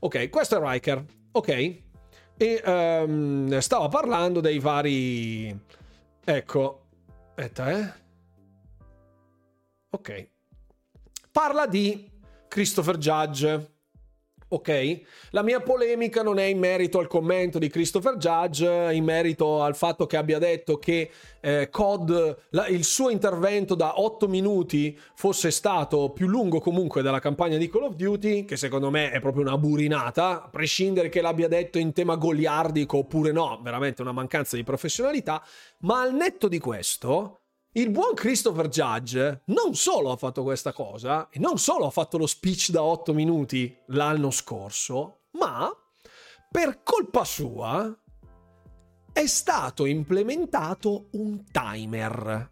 Ok, 0.00 0.28
questo 0.28 0.56
è 0.56 0.72
Riker, 0.72 1.04
ok? 1.32 1.82
E 2.36 2.62
um, 2.66 3.60
stava 3.60 3.88
parlando 3.88 4.40
dei 4.40 4.58
vari... 4.58 5.56
Ecco, 6.24 6.86
aspetta, 7.28 7.70
eh? 7.70 7.92
Ok. 9.90 10.30
Parla 11.30 11.66
di 11.66 12.10
Christopher 12.48 12.96
Judge. 12.96 13.73
Ok? 14.48 15.00
La 15.30 15.42
mia 15.42 15.60
polemica 15.60 16.22
non 16.22 16.38
è 16.38 16.44
in 16.44 16.58
merito 16.58 16.98
al 16.98 17.06
commento 17.06 17.58
di 17.58 17.68
Christopher 17.68 18.16
Judge, 18.16 18.92
in 18.92 19.04
merito 19.04 19.62
al 19.62 19.74
fatto 19.76 20.06
che 20.06 20.16
abbia 20.16 20.38
detto 20.38 20.78
che 20.78 21.10
eh, 21.40 21.68
COD, 21.70 22.36
la, 22.50 22.66
il 22.68 22.84
suo 22.84 23.10
intervento 23.10 23.74
da 23.74 24.00
8 24.00 24.28
minuti 24.28 24.98
fosse 25.14 25.50
stato 25.50 26.10
più 26.10 26.26
lungo 26.26 26.60
comunque 26.60 27.02
della 27.02 27.20
campagna 27.20 27.56
di 27.56 27.68
Call 27.68 27.84
of 27.84 27.94
Duty, 27.94 28.44
che 28.44 28.56
secondo 28.56 28.90
me 28.90 29.10
è 29.10 29.20
proprio 29.20 29.42
una 29.42 29.58
burinata, 29.58 30.44
a 30.44 30.48
prescindere 30.48 31.08
che 31.08 31.20
l'abbia 31.20 31.48
detto 31.48 31.78
in 31.78 31.92
tema 31.92 32.16
goliardico 32.16 32.98
oppure 32.98 33.32
no, 33.32 33.60
veramente 33.62 34.02
una 34.02 34.12
mancanza 34.12 34.56
di 34.56 34.64
professionalità, 34.64 35.42
ma 35.80 36.00
al 36.00 36.14
netto 36.14 36.48
di 36.48 36.58
questo 36.58 37.40
il 37.76 37.90
buon 37.90 38.14
Christopher 38.14 38.68
Judge 38.68 39.42
non 39.46 39.74
solo 39.74 40.12
ha 40.12 40.16
fatto 40.16 40.44
questa 40.44 40.72
cosa, 40.72 41.28
e 41.28 41.40
non 41.40 41.58
solo 41.58 41.86
ha 41.86 41.90
fatto 41.90 42.18
lo 42.18 42.26
speech 42.26 42.70
da 42.70 42.82
8 42.82 43.12
minuti 43.12 43.76
l'anno 43.88 44.30
scorso, 44.30 45.22
ma 45.32 45.68
per 46.50 46.82
colpa 46.84 47.24
sua 47.24 47.92
è 49.12 49.26
stato 49.26 49.86
implementato 49.86 51.08
un 51.12 51.44
timer. 51.50 52.48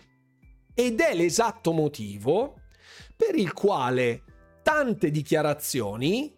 Ed 0.75 1.01
è 1.01 1.15
l'esatto 1.15 1.71
motivo 1.73 2.63
per 3.17 3.37
il 3.37 3.53
quale 3.53 4.25
tante 4.63 5.13
dichiarazioni 5.13 6.37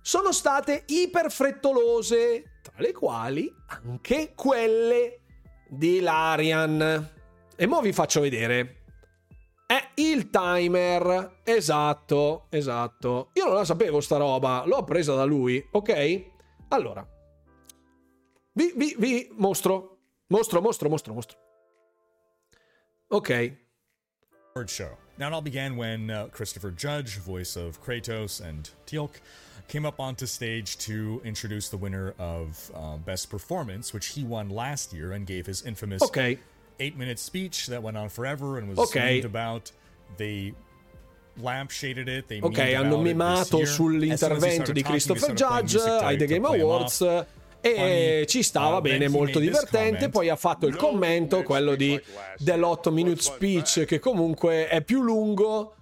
sono 0.00 0.30
state 0.30 0.84
iperfrettolose, 0.86 2.60
tra 2.62 2.74
le 2.76 2.92
quali 2.92 3.52
anche 3.66 4.34
quelle 4.36 5.22
di 5.68 5.98
Larian. 5.98 7.20
E 7.56 7.66
mo 7.66 7.80
vi 7.80 7.92
faccio 7.92 8.20
vedere. 8.20 8.84
È 9.66 9.90
il 9.94 10.30
timer. 10.30 11.40
Esatto, 11.44 12.46
esatto. 12.50 13.30
Io 13.34 13.46
non 13.46 13.54
la 13.54 13.64
sapevo 13.64 14.00
sta 14.00 14.16
roba, 14.16 14.64
l'ho 14.66 14.84
presa 14.84 15.14
da 15.14 15.24
lui, 15.24 15.66
ok? 15.70 16.24
Allora. 16.68 17.06
Vi, 18.52 18.72
vi, 18.76 18.94
vi 18.98 19.28
mostro. 19.36 19.98
Mostro, 20.28 20.60
mostro, 20.60 20.88
mostro, 20.88 21.14
mostro. 21.14 21.38
Ok. 23.08 23.56
Show. 24.66 24.96
Now 25.18 25.28
it 25.28 25.32
all 25.32 25.42
began 25.42 25.76
when 25.76 26.10
uh, 26.10 26.28
Christopher 26.30 26.70
Judge, 26.70 27.18
voice 27.18 27.56
of 27.56 27.80
Kratos 27.82 28.40
and 28.40 28.68
Teal'c, 28.86 29.20
came 29.68 29.86
up 29.86 29.98
onto 29.98 30.26
stage 30.26 30.76
to 30.78 31.20
introduce 31.24 31.68
the 31.70 31.76
winner 31.76 32.14
of 32.18 32.70
uh, 32.74 32.96
Best 32.98 33.30
Performance, 33.30 33.94
which 33.94 34.08
he 34.08 34.24
won 34.24 34.50
last 34.50 34.92
year 34.92 35.12
and 35.12 35.26
gave 35.26 35.46
his 35.46 35.62
infamous 35.62 36.02
Ok. 36.02 36.38
Eight 36.82 36.96
minute 36.96 37.18
speech 37.18 37.66
that 37.68 37.80
went 37.82 37.96
on 37.96 38.08
forever 38.08 38.58
and 38.58 38.68
was 38.68 38.78
Ok. 38.78 38.98
memed 39.00 39.24
about. 39.24 39.70
They 40.16 40.52
lampshaded 41.40 42.08
it. 42.08 42.26
They 42.26 42.40
Ok, 42.40 42.58
hanno 42.74 42.98
mimato 42.98 43.64
sull'intervento 43.64 44.72
di 44.72 44.82
Christopher 44.82 45.32
Judge 45.32 45.78
ai 45.80 46.16
The 46.16 46.26
Game 46.26 46.46
Awards 46.46 47.00
off. 47.00 47.26
e 47.60 48.24
ci 48.28 48.42
stava 48.42 48.80
bene, 48.80 49.08
molto 49.08 49.38
divertente. 49.38 50.08
Poi 50.08 50.28
ha 50.28 50.36
fatto 50.36 50.66
il 50.66 50.76
commento, 50.76 51.42
quello 51.42 51.74
di, 51.74 51.98
dell'8 52.38 52.90
minute 52.92 53.22
speech, 53.22 53.84
che 53.84 53.98
comunque 53.98 54.68
è 54.68 54.82
più 54.82 55.00
lungo. 55.02 55.74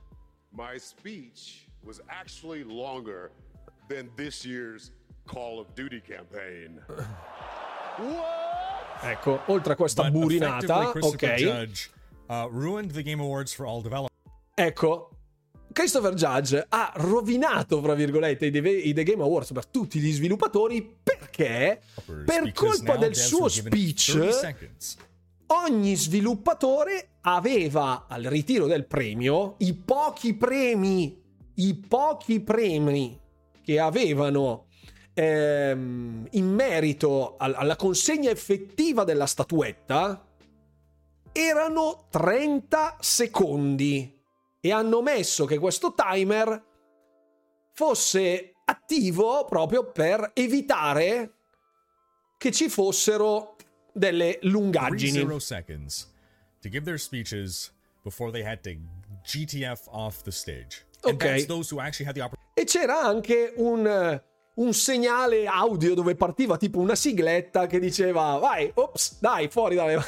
My 0.50 0.78
speech 0.78 1.66
was 1.82 2.00
actually 2.06 2.62
longer 2.64 3.30
than 3.88 4.10
this 4.16 4.44
year's 4.44 4.92
Call 5.26 5.58
of 5.58 5.72
Duty 5.74 6.00
campaign. 6.00 6.80
Ecco, 9.02 9.40
oltre 9.46 9.72
a 9.72 9.76
questa 9.76 10.10
burinata, 10.10 10.90
ok. 10.98 11.34
Judge 11.34 11.90
uh. 12.26 12.48
Ecco, 14.54 15.10
Christopher 15.72 16.14
Judge 16.14 16.66
ha 16.68 16.92
rovinato, 16.96 17.80
fra 17.80 17.94
virgolette, 17.94 18.46
i 18.46 18.92
The, 18.92 19.02
Game 19.02 19.22
Awards 19.22 19.52
per 19.52 19.66
tutti 19.66 20.00
gli 20.00 20.12
sviluppatori 20.12 20.96
perché, 21.02 21.80
per 22.24 22.52
colpa 22.52 22.96
del 22.96 23.14
suo 23.14 23.42
were 23.42 23.52
given 23.52 23.70
30 23.70 23.96
speech, 23.96 24.96
ogni 25.46 25.94
sviluppatore 25.94 27.08
aveva 27.22 28.06
al 28.08 28.24
ritiro 28.24 28.66
del 28.66 28.86
premio 28.86 29.54
i 29.58 29.74
pochi 29.74 30.34
premi, 30.34 31.22
i 31.54 31.74
pochi 31.74 32.40
premi 32.40 33.18
che 33.62 33.78
avevano 33.78 34.66
ehm, 35.20 36.26
in 36.30 36.46
merito 36.46 37.36
al- 37.36 37.54
alla 37.54 37.76
consegna 37.76 38.30
effettiva 38.30 39.04
della 39.04 39.26
statuetta 39.26 40.24
erano 41.32 42.06
30 42.10 42.96
secondi 43.00 44.18
e 44.60 44.72
hanno 44.72 45.02
messo 45.02 45.44
che 45.44 45.58
questo 45.58 45.94
timer 45.94 46.64
fosse 47.72 48.52
attivo 48.64 49.44
proprio 49.44 49.90
per 49.90 50.30
evitare 50.34 51.32
che 52.38 52.50
ci 52.50 52.68
fossero 52.68 53.56
delle 53.92 54.38
lungaggini. 54.42 55.12
30 55.24 55.38
seconds 55.40 56.12
to 56.60 56.68
give 56.68 56.84
their 56.84 56.98
speeches 56.98 57.72
before 58.02 58.30
they 58.30 58.42
had 58.42 58.60
to 58.62 58.70
GTF 59.22 59.82
off 59.90 60.22
the 60.22 60.30
stage. 60.30 60.86
And 61.02 61.14
Okay. 61.14 61.28
that's 61.28 61.46
those 61.46 61.70
who 61.74 61.80
actually 61.80 62.06
had 62.06 62.14
the 62.14 62.22
opportunity. 62.22 62.38
E 62.54 62.64
c'era 62.64 63.00
anche 63.00 63.52
un, 63.56 64.22
un 64.60 64.74
segnale 64.74 65.46
audio 65.46 65.94
dove 65.94 66.14
partiva 66.14 66.56
tipo 66.56 66.80
una 66.80 66.94
sigletta 66.94 67.66
che 67.66 67.78
diceva 67.78 68.36
vai, 68.38 68.70
ops, 68.74 69.18
dai, 69.18 69.48
fuori 69.48 69.74
dalle... 69.74 69.98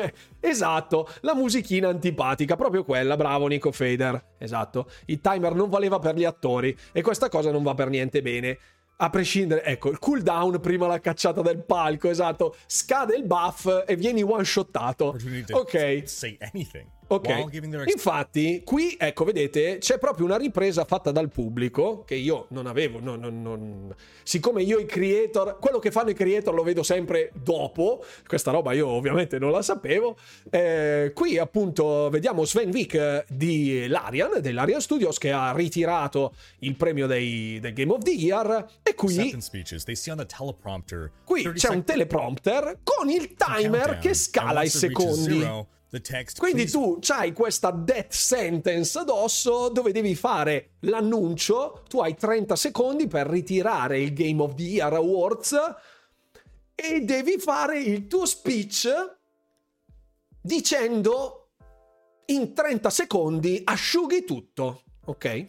esatto, 0.40 1.08
la 1.20 1.34
musichina 1.34 1.88
antipatica, 1.88 2.56
proprio 2.56 2.84
quella, 2.84 3.16
bravo 3.16 3.46
Nico 3.46 3.70
Fader, 3.70 4.36
esatto. 4.38 4.90
Il 5.06 5.20
timer 5.20 5.54
non 5.54 5.68
valeva 5.68 5.98
per 5.98 6.14
gli 6.16 6.24
attori 6.24 6.76
e 6.92 7.02
questa 7.02 7.28
cosa 7.28 7.50
non 7.50 7.62
va 7.62 7.74
per 7.74 7.88
niente 7.90 8.22
bene. 8.22 8.58
A 9.00 9.10
prescindere, 9.10 9.62
ecco, 9.62 9.90
il 9.90 9.98
cooldown 9.98 10.58
prima 10.60 10.86
la 10.88 10.98
cacciata 10.98 11.40
del 11.40 11.62
palco, 11.64 12.08
esatto, 12.10 12.56
scade 12.66 13.14
il 13.14 13.24
buff 13.24 13.84
e 13.86 13.94
vieni 13.94 14.22
one-shottato. 14.22 15.06
opportunity 15.08 15.44
to 15.52 15.58
Ok. 15.58 16.02
say 16.06 16.36
anything 16.40 16.86
Ok, 17.10 17.26
infatti 17.92 18.62
qui, 18.64 18.94
ecco, 18.98 19.24
vedete, 19.24 19.78
c'è 19.78 19.98
proprio 19.98 20.26
una 20.26 20.36
ripresa 20.36 20.84
fatta 20.84 21.10
dal 21.10 21.30
pubblico 21.30 22.04
che 22.04 22.14
io 22.14 22.46
non 22.50 22.66
avevo, 22.66 23.00
non- 23.00 23.18
non- 23.20 23.40
non- 23.42 23.94
siccome 24.22 24.62
io 24.62 24.78
i 24.78 24.84
creator, 24.86 25.58
quello 25.58 25.78
che 25.78 25.90
fanno 25.90 26.10
i 26.10 26.14
creator 26.14 26.52
lo 26.54 26.62
vedo 26.62 26.82
sempre 26.82 27.30
dopo, 27.34 28.04
questa 28.26 28.50
roba 28.50 28.72
io 28.74 28.86
ovviamente 28.88 29.38
non 29.38 29.50
la 29.50 29.62
sapevo, 29.62 30.16
Eh, 30.50 31.12
qui 31.14 31.38
appunto 31.38 32.08
vediamo 32.10 32.44
Sven 32.44 32.70
Vick 32.70 32.94
eh, 32.94 33.24
di 33.28 33.86
Larian, 33.86 34.40
dell'Arian 34.40 34.80
Studios, 34.80 35.18
che 35.18 35.30
ha 35.32 35.52
ritirato 35.52 36.34
il 36.60 36.74
premio 36.76 37.06
dei, 37.06 37.58
del 37.60 37.72
Game 37.72 37.92
of 37.92 38.02
the 38.02 38.10
Year 38.12 38.66
e 38.82 38.94
qui, 38.94 39.14
acceptance 39.16 39.46
speeches. 39.46 39.84
They 39.84 39.94
see 39.94 40.10
on 40.12 40.18
the 40.18 40.26
teleprompter. 40.26 41.10
qui 41.24 41.42
30 41.42 41.58
c'è 41.58 41.74
un 41.74 41.84
teleprompter 41.84 42.78
con 42.82 43.08
il 43.10 43.34
timer 43.34 43.98
che 43.98 44.14
scala 44.14 44.62
i 44.62 44.68
secondi. 44.68 45.66
Quindi 45.90 46.64
"Please 46.64 46.72
tu 46.72 46.98
hai 47.12 47.32
questa 47.32 47.70
death 47.70 48.12
sentence 48.12 48.98
addosso 48.98 49.68
dove 49.70 49.92
devi 49.92 50.14
fare 50.14 50.72
l'annuncio, 50.80 51.82
tu 51.88 52.00
hai 52.00 52.14
30 52.14 52.56
secondi 52.56 53.06
per 53.06 53.26
ritirare 53.26 54.00
il 54.00 54.12
Game 54.12 54.42
of 54.42 54.54
the 54.54 54.62
Year 54.62 54.92
Awards 54.92 55.56
e 56.74 57.00
devi 57.00 57.38
fare 57.38 57.80
il 57.80 58.06
tuo 58.06 58.26
speech 58.26 58.88
dicendo 60.40 61.48
in 62.26 62.52
30 62.52 62.90
secondi 62.90 63.60
asciughi 63.64 64.24
tutto, 64.24 64.82
ok? 65.06 65.48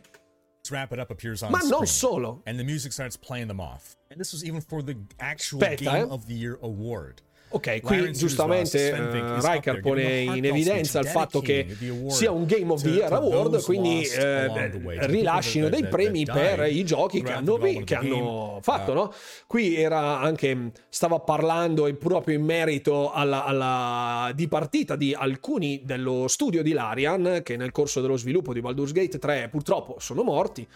wrap 0.72 0.92
it 0.92 1.00
up 1.00 1.10
appears 1.10 1.42
on 1.42 1.52
Ma 1.52 1.60
non 1.68 1.86
solo. 1.86 2.42
and 2.46 2.58
the 2.58 2.64
music 2.64 2.92
starts 2.92 3.18
playing 3.18 3.48
them 3.48 3.60
off. 3.60 3.96
And 4.10 4.20
this 4.20 4.32
was 4.32 4.44
even 4.44 4.62
for 4.62 4.82
the 4.82 4.96
actual 5.18 5.60
Aspetta, 5.60 5.84
Game 5.84 6.08
eh. 6.10 6.14
of 6.14 6.28
the 6.28 6.34
Year 6.34 6.58
award. 6.62 7.22
Ok, 7.52 7.82
qui 7.82 8.12
giustamente 8.14 8.92
Vick 8.92 9.44
eh, 9.44 9.52
Riker 9.52 9.80
pone 9.80 10.20
in 10.20 10.46
evidenza 10.46 11.00
il 11.00 11.08
fatto 11.08 11.42
che 11.42 11.66
sia 12.08 12.32
un 12.32 12.46
Game 12.46 12.72
of 12.72 12.84
the 12.84 12.90
Year 12.90 13.12
Award, 13.12 13.64
quindi 13.64 14.04
eh, 14.04 14.70
rilascino 15.08 15.68
dei 15.68 15.88
premi 15.88 16.26
per 16.26 16.68
i 16.72 16.84
giochi 16.84 17.24
che 17.24 17.32
hanno, 17.32 17.58
che 17.58 17.96
hanno 17.96 18.60
fatto, 18.62 18.78
Uh, 18.90 18.94
no? 18.94 19.14
Qui 19.46 19.76
era 19.76 20.20
anche, 20.20 20.72
stava 20.88 21.20
parlando 21.20 21.92
proprio 21.96 22.38
in 22.38 22.44
merito 22.44 23.12
alla, 23.12 23.44
alla 23.44 24.32
dipartita 24.34 24.96
di 24.96 25.14
alcuni 25.14 25.82
dello 25.84 26.28
studio 26.28 26.64
di 26.64 26.72
Larian 26.72 27.42
che 27.44 27.58
nel 27.58 27.72
corso 27.72 28.02
dello 28.02 28.18
sviluppo 28.18 28.54
di 28.54 28.62
Baldur's 28.62 28.92
Gate 28.92 29.20
3 29.20 29.50
purtroppo 29.50 29.98
sono 30.00 30.24
morti. 30.24 30.68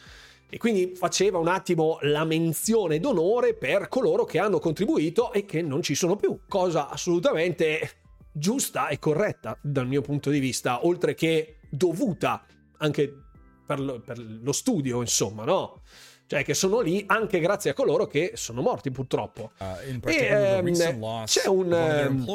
E 0.54 0.60
quindi 0.60 0.94
faceva 0.96 1.40
un 1.40 1.48
attimo 1.48 1.98
la 2.02 2.26
menzione 2.26 3.00
d'onore 3.00 3.56
per 3.56 3.88
coloro 3.90 4.24
che 4.24 4.38
hanno 4.38 4.60
contribuito 4.60 5.34
e 5.34 5.46
che 5.46 5.64
non 5.64 5.82
ci 5.82 5.96
sono 5.96 6.16
più, 6.16 6.42
cosa 6.48 6.90
assolutamente 6.90 7.90
giusta 8.32 8.90
e 8.90 9.00
corretta 9.00 9.58
dal 9.64 9.88
mio 9.88 10.04
punto 10.04 10.30
di 10.30 10.38
vista, 10.38 10.86
oltre 10.86 11.16
che 11.16 11.58
dovuta 11.72 12.46
anche 12.78 13.12
per 13.66 13.80
lo, 13.80 14.00
per 14.00 14.20
lo 14.20 14.52
studio, 14.52 15.02
insomma, 15.02 15.44
no? 15.44 15.82
Cioè 16.28 16.44
che 16.44 16.54
sono 16.54 16.82
lì 16.82 17.04
anche 17.08 17.40
grazie 17.40 17.72
a 17.72 17.74
coloro 17.74 18.06
che 18.06 18.34
sono 18.36 18.62
morti 18.62 18.92
purtroppo. 18.92 19.54
Uh, 19.58 20.00
E 20.06 20.16
ehm, 20.18 21.24
c'è 21.26 21.48
un... 21.48 21.74
ehm, 21.74 22.26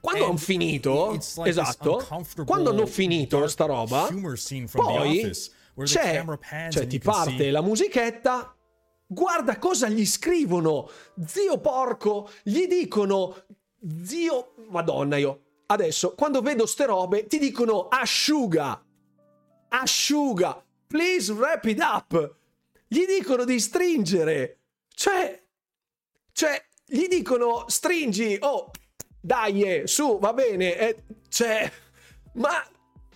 quando 0.00 0.24
And 0.24 0.30
hanno 0.30 0.38
finito, 0.38 1.12
like 1.12 1.48
esatto, 1.48 2.04
quando 2.44 2.70
hanno 2.70 2.86
finito 2.86 3.46
sta 3.46 3.66
roba, 3.66 4.08
poi 4.72 5.30
c'è, 5.82 6.24
cioè 6.70 6.86
ti 6.86 6.98
parte 6.98 7.36
see 7.36 7.50
la 7.50 7.60
musichetta 7.62 8.54
Guarda 9.06 9.58
cosa 9.58 9.88
gli 9.88 10.04
scrivono. 10.06 10.88
Zio 11.26 11.58
porco, 11.58 12.30
gli 12.42 12.66
dicono 12.66 13.44
zio 14.02 14.54
Madonna 14.70 15.16
io. 15.16 15.40
Adesso 15.66 16.14
quando 16.14 16.40
vedo 16.40 16.66
ste 16.66 16.86
robe 16.86 17.26
ti 17.26 17.38
dicono 17.38 17.88
asciuga. 17.88 18.82
Asciuga. 19.68 20.64
Please 20.86 21.32
wrap 21.32 21.64
it 21.66 21.80
up. 21.80 22.36
Gli 22.88 23.04
dicono 23.04 23.44
di 23.44 23.60
stringere. 23.60 24.58
Cioè 24.88 25.42
cioè 26.32 26.64
gli 26.86 27.06
dicono 27.06 27.64
stringi. 27.68 28.36
Oh, 28.40 28.70
dai, 29.20 29.62
eh, 29.62 29.86
su, 29.86 30.18
va 30.18 30.32
bene. 30.32 30.76
Eh, 30.76 31.02
cioè 31.28 31.70
ma 32.34 32.60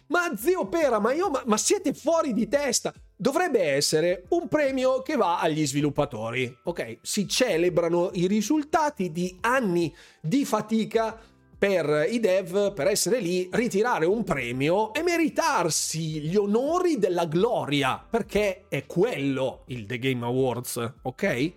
ma 0.08 0.36
zio 0.36 0.66
Pera, 0.66 0.98
ma 0.98 1.12
io 1.12 1.30
ma, 1.30 1.42
ma 1.46 1.56
siete 1.56 1.94
fuori 1.94 2.32
di 2.32 2.48
testa 2.48 2.92
dovrebbe 3.16 3.60
essere 3.60 4.24
un 4.28 4.46
premio 4.48 5.02
che 5.02 5.16
va 5.16 5.40
agli 5.40 5.66
sviluppatori. 5.66 6.58
Ok, 6.64 6.98
si 7.02 7.26
celebrano 7.26 8.10
i 8.14 8.26
risultati 8.26 9.10
di 9.10 9.36
anni 9.40 9.94
di 10.20 10.44
fatica 10.44 11.18
per 11.58 12.06
i 12.08 12.20
dev 12.20 12.72
per 12.72 12.86
essere 12.86 13.18
lì, 13.18 13.48
ritirare 13.50 14.06
un 14.06 14.22
premio 14.22 14.94
e 14.94 15.02
meritarsi 15.02 16.20
gli 16.20 16.36
onori 16.36 16.98
della 16.98 17.26
gloria, 17.26 17.98
perché 18.08 18.66
è 18.68 18.86
quello 18.86 19.64
il 19.66 19.84
The 19.84 19.98
Game 19.98 20.24
Awards, 20.24 20.94
ok? 21.02 21.52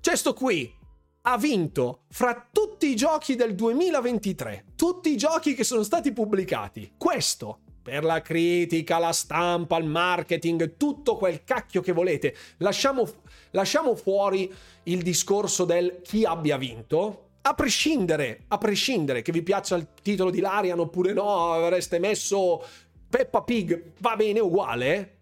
C'è 0.00 0.16
sto 0.16 0.34
qui, 0.34 0.74
ha 1.22 1.38
vinto 1.38 2.06
fra 2.08 2.48
tutti 2.50 2.88
i 2.88 2.96
giochi 2.96 3.36
del 3.36 3.54
2023, 3.54 4.64
tutti 4.74 5.12
i 5.12 5.16
giochi 5.16 5.54
che 5.54 5.62
sono 5.62 5.84
stati 5.84 6.12
pubblicati. 6.12 6.94
Questo 6.98 7.60
per 7.82 8.04
la 8.04 8.20
critica, 8.20 8.98
la 8.98 9.12
stampa, 9.12 9.78
il 9.78 9.86
marketing, 9.86 10.76
tutto 10.76 11.16
quel 11.16 11.44
cacchio 11.44 11.80
che 11.80 11.92
volete. 11.92 12.34
Lasciamo, 12.58 13.08
lasciamo 13.50 13.94
fuori 13.94 14.52
il 14.84 15.02
discorso 15.02 15.64
del 15.64 16.00
chi 16.02 16.24
abbia 16.24 16.56
vinto. 16.56 17.28
A 17.42 17.54
prescindere, 17.54 18.44
a 18.48 18.58
prescindere 18.58 19.22
che 19.22 19.32
vi 19.32 19.42
piaccia 19.42 19.76
il 19.76 19.88
titolo 20.02 20.30
di 20.30 20.40
Larian 20.40 20.78
oppure 20.78 21.12
no, 21.14 21.52
avreste 21.52 21.98
messo 21.98 22.62
Peppa 23.08 23.42
Pig, 23.42 23.92
va 23.98 24.14
bene 24.14 24.40
uguale. 24.40 25.18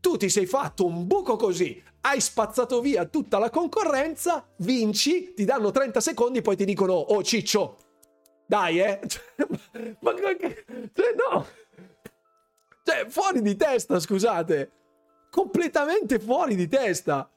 Tu 0.00 0.16
ti 0.16 0.28
sei 0.28 0.46
fatto 0.46 0.84
un 0.84 1.06
buco 1.06 1.36
così, 1.36 1.82
hai 2.02 2.20
spazzato 2.20 2.80
via 2.80 3.06
tutta 3.06 3.38
la 3.38 3.48
concorrenza, 3.48 4.46
vinci, 4.58 5.32
ti 5.32 5.44
danno 5.44 5.70
30 5.70 6.00
secondi, 6.00 6.42
poi 6.42 6.56
ti 6.56 6.66
dicono, 6.66 6.92
oh 6.92 7.22
ciccio, 7.22 7.78
dai 8.46 8.80
eh, 8.80 9.00
ma, 10.00 10.12
ma 10.12 10.36
cioè, 10.38 11.14
no, 11.16 11.46
cioè, 12.84 13.06
fuori 13.08 13.40
di 13.40 13.56
testa, 13.56 13.98
scusate. 13.98 14.70
Completamente 15.30 16.18
fuori 16.18 16.54
di 16.54 16.68
testa. 16.68 17.28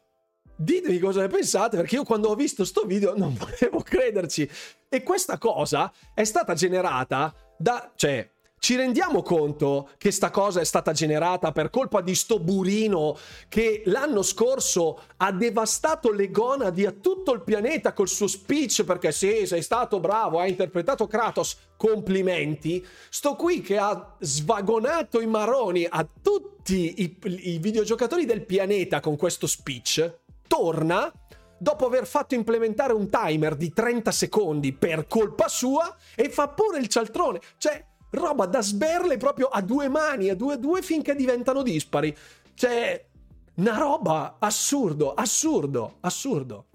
Ditemi 0.57 0.99
cosa 0.99 1.21
ne 1.21 1.27
pensate, 1.27 1.77
perché 1.77 1.95
io 1.95 2.03
quando 2.03 2.29
ho 2.29 2.35
visto 2.35 2.65
sto 2.65 2.83
video 2.85 3.17
non 3.17 3.33
volevo 3.39 3.81
crederci. 3.81 4.49
E 4.89 5.03
questa 5.03 5.37
cosa 5.37 5.91
è 6.13 6.25
stata 6.25 6.53
generata 6.53 7.33
da... 7.57 7.91
cioè, 7.95 8.29
ci 8.59 8.75
rendiamo 8.75 9.21
conto 9.21 9.89
che 9.97 10.11
sta 10.11 10.31
cosa 10.31 10.59
è 10.59 10.65
stata 10.65 10.91
generata 10.91 11.51
per 11.51 11.69
colpa 11.69 12.01
di 12.01 12.15
sto 12.15 12.39
burino 12.39 13.17
che 13.49 13.83
l'anno 13.85 14.23
scorso 14.23 14.99
ha 15.17 15.31
devastato 15.31 16.11
le 16.11 16.31
gonadi 16.31 16.85
a 16.85 16.91
tutto 16.91 17.33
il 17.33 17.41
pianeta 17.41 17.93
col 17.93 18.07
suo 18.07 18.27
speech 18.27 18.83
perché 18.83 19.11
sì, 19.11 19.45
sei 19.45 19.61
stato 19.61 19.99
bravo, 19.99 20.39
hai 20.39 20.49
interpretato 20.49 21.07
Kratos, 21.07 21.57
complimenti. 21.77 22.85
Sto 23.09 23.35
qui 23.35 23.61
che 23.61 23.77
ha 23.77 24.15
svagonato 24.19 25.21
i 25.21 25.27
maroni 25.27 25.87
a 25.87 26.07
tutti 26.21 27.01
i, 27.03 27.17
i 27.53 27.57
videogiocatori 27.59 28.25
del 28.25 28.43
pianeta 28.43 28.99
con 28.99 29.15
questo 29.15 29.45
speech, 29.45 30.19
torna 30.47 31.11
dopo 31.59 31.85
aver 31.85 32.05
fatto 32.05 32.35
implementare 32.35 32.93
un 32.93 33.09
timer 33.09 33.55
di 33.55 33.71
30 33.71 34.11
secondi 34.11 34.73
per 34.73 35.07
colpa 35.07 35.47
sua 35.47 35.95
e 36.15 36.29
fa 36.29 36.49
pure 36.49 36.79
il 36.79 36.87
cialtrone. 36.87 37.39
Cioè 37.57 37.85
roba 38.11 38.45
da 38.45 38.61
sberle 38.61 39.17
proprio 39.17 39.47
a 39.47 39.61
due 39.61 39.87
mani, 39.87 40.29
a 40.29 40.35
due 40.35 40.53
a 40.53 40.57
due 40.57 40.81
finché 40.81 41.15
diventano 41.15 41.61
dispari. 41.61 42.15
Cioè, 42.53 43.05
una 43.55 43.77
roba 43.77 44.37
assurdo, 44.39 45.13
assurdo, 45.13 45.95
assurdo. 46.01 46.65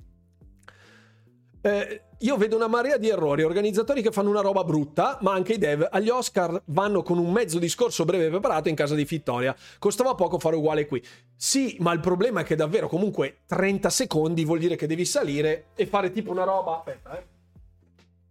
Eh, 1.61 2.03
io 2.19 2.37
vedo 2.37 2.57
una 2.57 2.69
marea 2.69 2.97
di 2.99 3.09
errori, 3.09 3.43
organizzatori 3.43 4.03
che 4.03 4.13
fanno 4.13 4.31
una 4.31 4.41
roba 4.41 4.63
brutta, 4.63 5.19
ma 5.23 5.33
anche 5.33 5.55
i 5.55 5.59
dev 5.59 5.87
agli 5.91 6.09
Oscar 6.09 6.61
vanno 6.67 7.03
con 7.03 7.19
un 7.19 7.33
mezzo 7.33 7.59
discorso 7.59 8.05
breve 8.05 8.31
preparato 8.31 8.69
in 8.69 8.75
casa 8.75 8.95
di 8.95 9.05
Vittoria. 9.05 9.55
Costava 9.79 10.15
poco 10.15 10.39
fare 10.39 10.57
uguale 10.57 10.87
qui. 10.87 11.03
Sì, 11.37 11.77
ma 11.81 11.93
il 11.93 12.01
problema 12.01 12.41
è 12.41 12.45
che 12.45 12.55
davvero 12.55 12.89
comunque 12.89 13.39
30 13.47 13.91
secondi 13.91 14.45
vuol 14.45 14.61
dire 14.61 14.77
che 14.77 14.87
devi 14.87 15.05
salire 15.05 15.67
e 15.75 15.87
fare 15.87 16.13
tipo 16.13 16.31
una 16.31 16.45
roba... 16.45 16.79
Aspetta, 16.79 17.19
eh. 17.19 17.27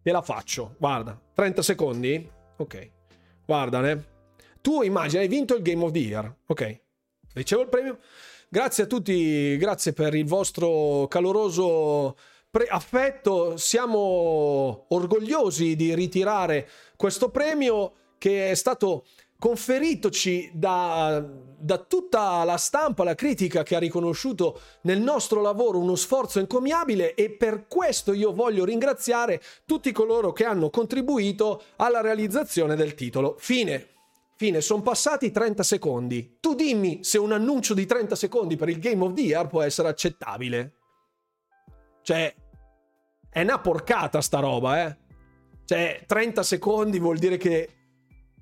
Te 0.02 0.12
la 0.12 0.22
faccio, 0.22 0.76
guarda, 0.78 1.20
30 1.34 1.62
secondi 1.62 2.30
Ok. 2.62 2.92
Guardane. 3.46 4.10
Tu 4.62 4.84
immagina, 4.84 5.22
hai 5.22 5.28
vinto 5.28 5.56
il 5.56 5.64
Game 5.64 5.84
of 5.84 5.92
the 5.92 6.00
Year. 6.00 6.36
Ok. 6.48 6.82
Ricevo 7.34 7.64
il 7.64 7.70
premio. 7.70 7.98
Grazie 8.48 8.84
a 8.84 8.88
tutti, 8.88 9.58
grazie 9.58 9.94
per 9.94 10.14
il 10.14 10.26
vostro 10.26 11.08
caloroso 11.08 12.16
pre- 12.50 12.68
affetto. 12.68 13.58
Siamo 13.58 14.86
orgogliosi 14.90 15.76
di 15.76 15.96
ritirare 15.96 16.70
questo 16.96 17.30
premio 17.32 17.94
che 18.18 18.52
è 18.52 18.54
stato 18.54 19.06
conferitoci 19.42 20.52
da, 20.54 21.20
da, 21.58 21.78
tutta 21.80 22.44
la 22.44 22.58
stampa, 22.58 23.04
la 23.04 23.16
critica 23.16 23.64
che 23.64 23.76
ha 23.76 23.80
riconosciuto 23.80 24.62
nel 24.82 25.02
nostro 25.02 25.42
lavoro 25.42 25.80
uno 25.80 25.96
sforzo 25.96 26.38
encomiabile 26.38 27.16
e 27.16 27.32
per 27.32 27.66
questo 27.68 28.14
io 28.14 28.34
voglio 28.34 28.66
ringraziare 28.66 29.42
tutti 29.66 29.92
coloro 29.92 30.32
che 30.32 30.46
hanno 30.46 30.70
contribuito 30.70 31.64
alla 31.78 32.02
realizzazione 32.02 32.76
del 32.76 32.94
titolo. 32.94 33.36
Fine. 33.40 33.88
Fine, 34.36 34.62
sono 34.62 34.84
passati 34.84 35.32
30 35.32 35.64
secondi. 35.64 36.38
Tu 36.40 36.54
dimmi 36.54 37.04
se 37.04 37.18
un 37.18 37.32
annuncio 37.32 37.74
di 37.74 37.88
30 37.88 38.16
secondi 38.16 38.56
per 38.58 38.70
il 38.70 38.78
Game 38.78 39.04
of 39.04 39.14
the 39.14 39.22
Year 39.22 39.48
può 39.48 39.64
essere 39.64 39.88
accettabile. 39.88 40.74
Cioè, 42.04 42.32
è 43.28 43.42
una 43.42 43.60
porcata 43.60 44.22
sta 44.22 44.38
roba, 44.38 44.86
eh. 44.86 44.98
Cioè, 45.66 46.04
30 46.06 46.44
secondi 46.44 47.00
vuol 47.00 47.18
dire 47.18 47.38
che 47.38 47.81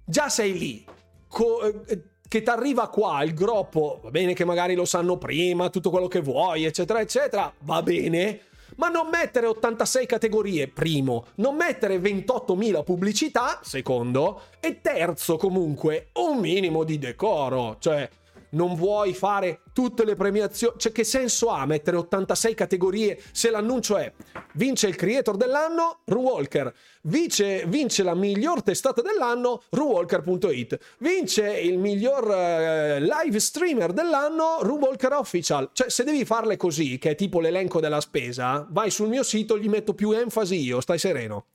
già 0.10 0.28
sei 0.28 0.58
lì, 0.58 0.84
co- 1.28 1.62
eh, 1.86 2.02
che 2.28 2.42
ti 2.42 2.50
arriva 2.50 2.90
qua 2.90 3.24
il 3.24 3.34
groppo, 3.34 4.00
va 4.04 4.10
bene 4.10 4.34
che 4.34 4.44
magari 4.44 4.74
lo 4.74 4.86
sanno 4.86 5.18
prima, 5.18 5.70
tutto 5.70 5.92
quello 5.92 6.08
che 6.08 6.20
vuoi, 6.20 6.66
eccetera, 6.66 7.00
eccetera, 7.00 7.52
va 7.60 7.82
bene, 7.84 8.42
ma 8.78 8.90
non 8.90 9.08
mettere 9.10 9.46
86 9.46 10.06
categorie, 10.06 10.68
primo, 10.68 11.26
non 11.36 11.56
mettere 11.56 11.98
28.000 11.98 12.84
pubblicità, 12.84 13.60
secondo, 13.64 14.42
e 14.60 14.82
terzo 14.82 15.38
comunque 15.38 16.10
un 16.14 16.40
minimo 16.40 16.84
di 16.84 16.98
decoro, 16.98 17.78
cioè 17.80 18.10
non 18.52 18.76
vuoi 18.76 19.14
fare 19.14 19.62
tutte 19.74 20.06
le 20.06 20.16
premiazioni. 20.16 20.76
Cioè, 20.78 20.92
che 20.92 21.04
senso 21.04 21.50
ha 21.50 21.66
mettere 21.66 21.98
86 21.98 22.54
categorie 22.54 23.22
se 23.32 23.50
l'annuncio 23.50 23.98
è 23.98 24.12
vince 24.54 24.88
il 24.88 24.96
creator 24.96 25.38
dell'anno, 25.38 26.02
Ruwalker, 26.06 26.74
vince, 27.04 27.66
vince 27.68 28.04
la 28.04 28.16
miglior 28.16 28.64
testata 28.64 29.02
dell'anno, 29.02 29.64
ruwalker.it, 29.70 30.78
vince 31.00 31.60
il 31.60 31.78
miglior 31.78 32.32
eh, 32.32 33.00
live 33.00 33.40
streamer 33.40 33.94
dell'anno, 33.94 34.60
Ruwalker 34.62 35.14
Official. 35.14 35.70
Cioè, 35.74 35.90
se 35.90 36.04
devi 36.04 36.26
farle 36.26 36.58
così, 36.58 36.98
che 36.98 37.12
è 37.12 37.16
tipo 37.16 37.40
l'elenco 37.40 37.80
della 37.80 38.02
spesa, 38.02 38.66
vai 38.70 38.90
sul 38.90 39.10
mio 39.10 39.24
sito, 39.24 39.58
gli 39.58 39.70
metto 39.70 39.94
più 39.94 40.12
enfasi 40.12 40.62
io, 40.62 40.82
stai 40.82 41.00
sereno. 41.00 41.46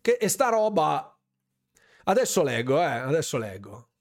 Che 0.00 0.16
è 0.16 0.28
sta 0.28 0.48
roba. 0.48 1.16
Adesso 2.04 2.42
leggo, 2.42 2.80
eh, 2.80 2.84
adesso 2.84 3.38
leggo 3.38 3.91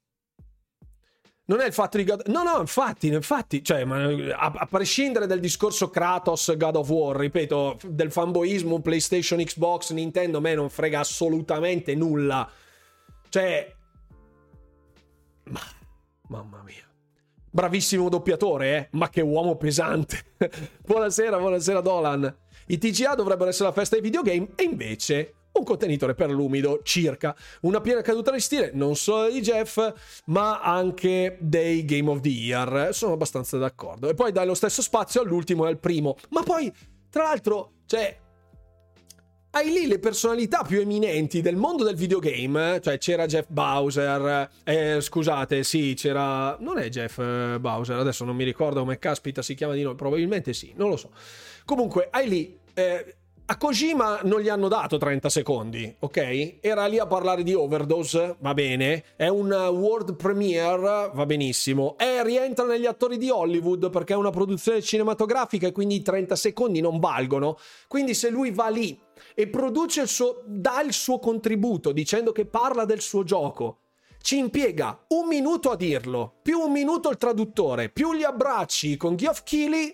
non 1.51 1.59
è 1.59 1.65
il 1.65 1.73
fatto 1.73 1.97
di 1.97 2.05
God... 2.05 2.27
No, 2.27 2.43
no, 2.43 2.59
infatti, 2.59 3.07
infatti, 3.07 3.61
cioè, 3.61 3.81
a, 3.81 4.53
a, 4.55 4.65
prescindere 4.67 5.27
dal 5.27 5.39
discorso 5.39 5.89
Kratos 5.89 6.55
God 6.55 6.77
of 6.77 6.89
War, 6.89 7.17
ripeto, 7.17 7.77
del 7.87 8.09
fanboismo 8.09 8.79
PlayStation, 8.79 9.39
Xbox, 9.43 9.91
Nintendo, 9.91 10.37
a 10.37 10.41
me 10.41 10.55
non 10.55 10.69
frega 10.69 10.99
assolutamente 10.99 11.93
nulla. 11.93 12.49
Cioè... 13.27 13.75
Ma... 15.43 15.59
Mamma 16.29 16.63
mia. 16.63 16.87
Bravissimo 17.49 18.07
doppiatore, 18.07 18.77
eh? 18.77 18.87
Ma 18.91 19.09
che 19.09 19.19
uomo 19.19 19.57
pesante. 19.57 20.23
buonasera, 20.87 21.37
buonasera 21.37 21.81
Dolan. 21.81 22.33
I 22.67 22.77
TGA 22.77 23.15
dovrebbero 23.15 23.49
essere 23.49 23.67
la 23.67 23.73
festa 23.73 23.95
dei 23.95 24.03
videogame 24.03 24.51
e 24.55 24.63
invece 24.63 25.33
un 25.53 25.63
contenitore 25.63 26.13
per 26.13 26.29
l'umido 26.29 26.81
circa. 26.83 27.35
Una 27.61 27.81
piena 27.81 28.01
caduta 28.01 28.31
di 28.31 28.39
stile 28.39 28.71
non 28.73 28.95
solo 28.95 29.29
di 29.29 29.41
Jeff, 29.41 29.79
ma 30.25 30.61
anche 30.61 31.37
dei 31.39 31.85
Game 31.85 32.09
of 32.09 32.21
the 32.21 32.29
Year. 32.29 32.89
Sono 32.93 33.13
abbastanza 33.13 33.57
d'accordo. 33.57 34.09
E 34.09 34.13
poi 34.13 34.31
dai 34.31 34.45
lo 34.45 34.53
stesso 34.53 34.81
spazio 34.81 35.21
all'ultimo 35.21 35.65
e 35.65 35.69
al 35.69 35.79
primo. 35.79 36.15
Ma 36.29 36.43
poi, 36.43 36.71
tra 37.09 37.23
l'altro, 37.23 37.73
cioè, 37.85 38.17
hai 39.51 39.71
lì 39.71 39.87
le 39.87 39.99
personalità 39.99 40.63
più 40.63 40.79
eminenti 40.79 41.41
del 41.41 41.57
mondo 41.57 41.83
del 41.83 41.95
videogame, 41.95 42.79
cioè 42.81 42.97
c'era 42.97 43.25
Jeff 43.25 43.47
Bowser, 43.49 44.49
eh, 44.63 45.01
scusate, 45.01 45.63
sì, 45.63 45.93
c'era... 45.93 46.55
non 46.61 46.77
è 46.77 46.87
Jeff 46.87 47.17
eh, 47.19 47.57
Bowser, 47.59 47.97
adesso 47.97 48.23
non 48.23 48.37
mi 48.37 48.45
ricordo 48.45 48.79
come 48.79 48.97
caspita 48.97 49.41
si 49.41 49.53
chiama 49.53 49.73
di 49.73 49.81
nome, 49.81 49.95
probabilmente 49.95 50.53
sì, 50.53 50.71
non 50.77 50.89
lo 50.89 50.95
so. 50.95 51.11
Comunque, 51.65 52.07
hai 52.09 52.29
lì... 52.29 52.59
Eh, 52.73 53.15
a 53.51 53.57
Kojima 53.57 54.21
non 54.23 54.39
gli 54.39 54.47
hanno 54.47 54.69
dato 54.69 54.97
30 54.97 55.27
secondi, 55.27 55.93
ok? 55.99 56.59
Era 56.61 56.85
lì 56.85 56.99
a 56.99 57.05
parlare 57.05 57.43
di 57.43 57.53
Overdose, 57.53 58.37
va 58.39 58.53
bene. 58.53 59.03
È 59.17 59.27
un 59.27 59.51
world 59.51 60.15
premiere, 60.15 61.11
va 61.13 61.25
benissimo. 61.25 61.97
E 61.97 62.23
rientra 62.23 62.63
negli 62.65 62.85
attori 62.85 63.17
di 63.17 63.29
Hollywood 63.29 63.89
perché 63.89 64.13
è 64.13 64.15
una 64.15 64.29
produzione 64.29 64.81
cinematografica 64.81 65.67
e 65.67 65.73
quindi 65.73 65.95
i 65.95 66.01
30 66.01 66.33
secondi 66.37 66.79
non 66.79 67.01
valgono. 67.01 67.57
Quindi 67.89 68.13
se 68.13 68.29
lui 68.29 68.51
va 68.51 68.69
lì 68.69 68.97
e 69.35 69.49
produce 69.49 70.03
il 70.03 70.07
suo, 70.07 70.43
dà 70.45 70.81
il 70.81 70.93
suo 70.93 71.19
contributo 71.19 71.91
dicendo 71.91 72.31
che 72.31 72.45
parla 72.45 72.85
del 72.85 73.01
suo 73.01 73.25
gioco, 73.25 73.79
ci 74.21 74.37
impiega 74.37 75.07
un 75.09 75.27
minuto 75.27 75.71
a 75.71 75.75
dirlo, 75.75 76.35
più 76.41 76.57
un 76.57 76.71
minuto 76.71 77.09
il 77.09 77.17
traduttore, 77.17 77.89
più 77.89 78.13
gli 78.13 78.23
abbracci 78.23 78.95
con 78.95 79.17
Geoff 79.17 79.43
Keighley 79.43 79.93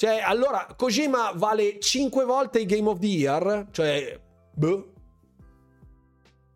cioè, 0.00 0.22
allora, 0.22 0.66
Kojima 0.78 1.32
vale 1.34 1.78
5 1.78 2.24
volte 2.24 2.60
i 2.60 2.64
Game 2.64 2.88
of 2.88 3.00
the 3.00 3.06
Year? 3.06 3.66
Cioè, 3.70 4.18
boh. 4.50 4.92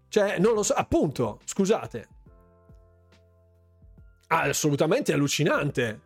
Cioè, 0.08 0.38
non 0.38 0.54
lo 0.54 0.62
so, 0.62 0.72
appunto, 0.72 1.40
scusate. 1.44 2.08
Ah, 4.28 4.44
assolutamente 4.44 5.12
allucinante. 5.12 6.00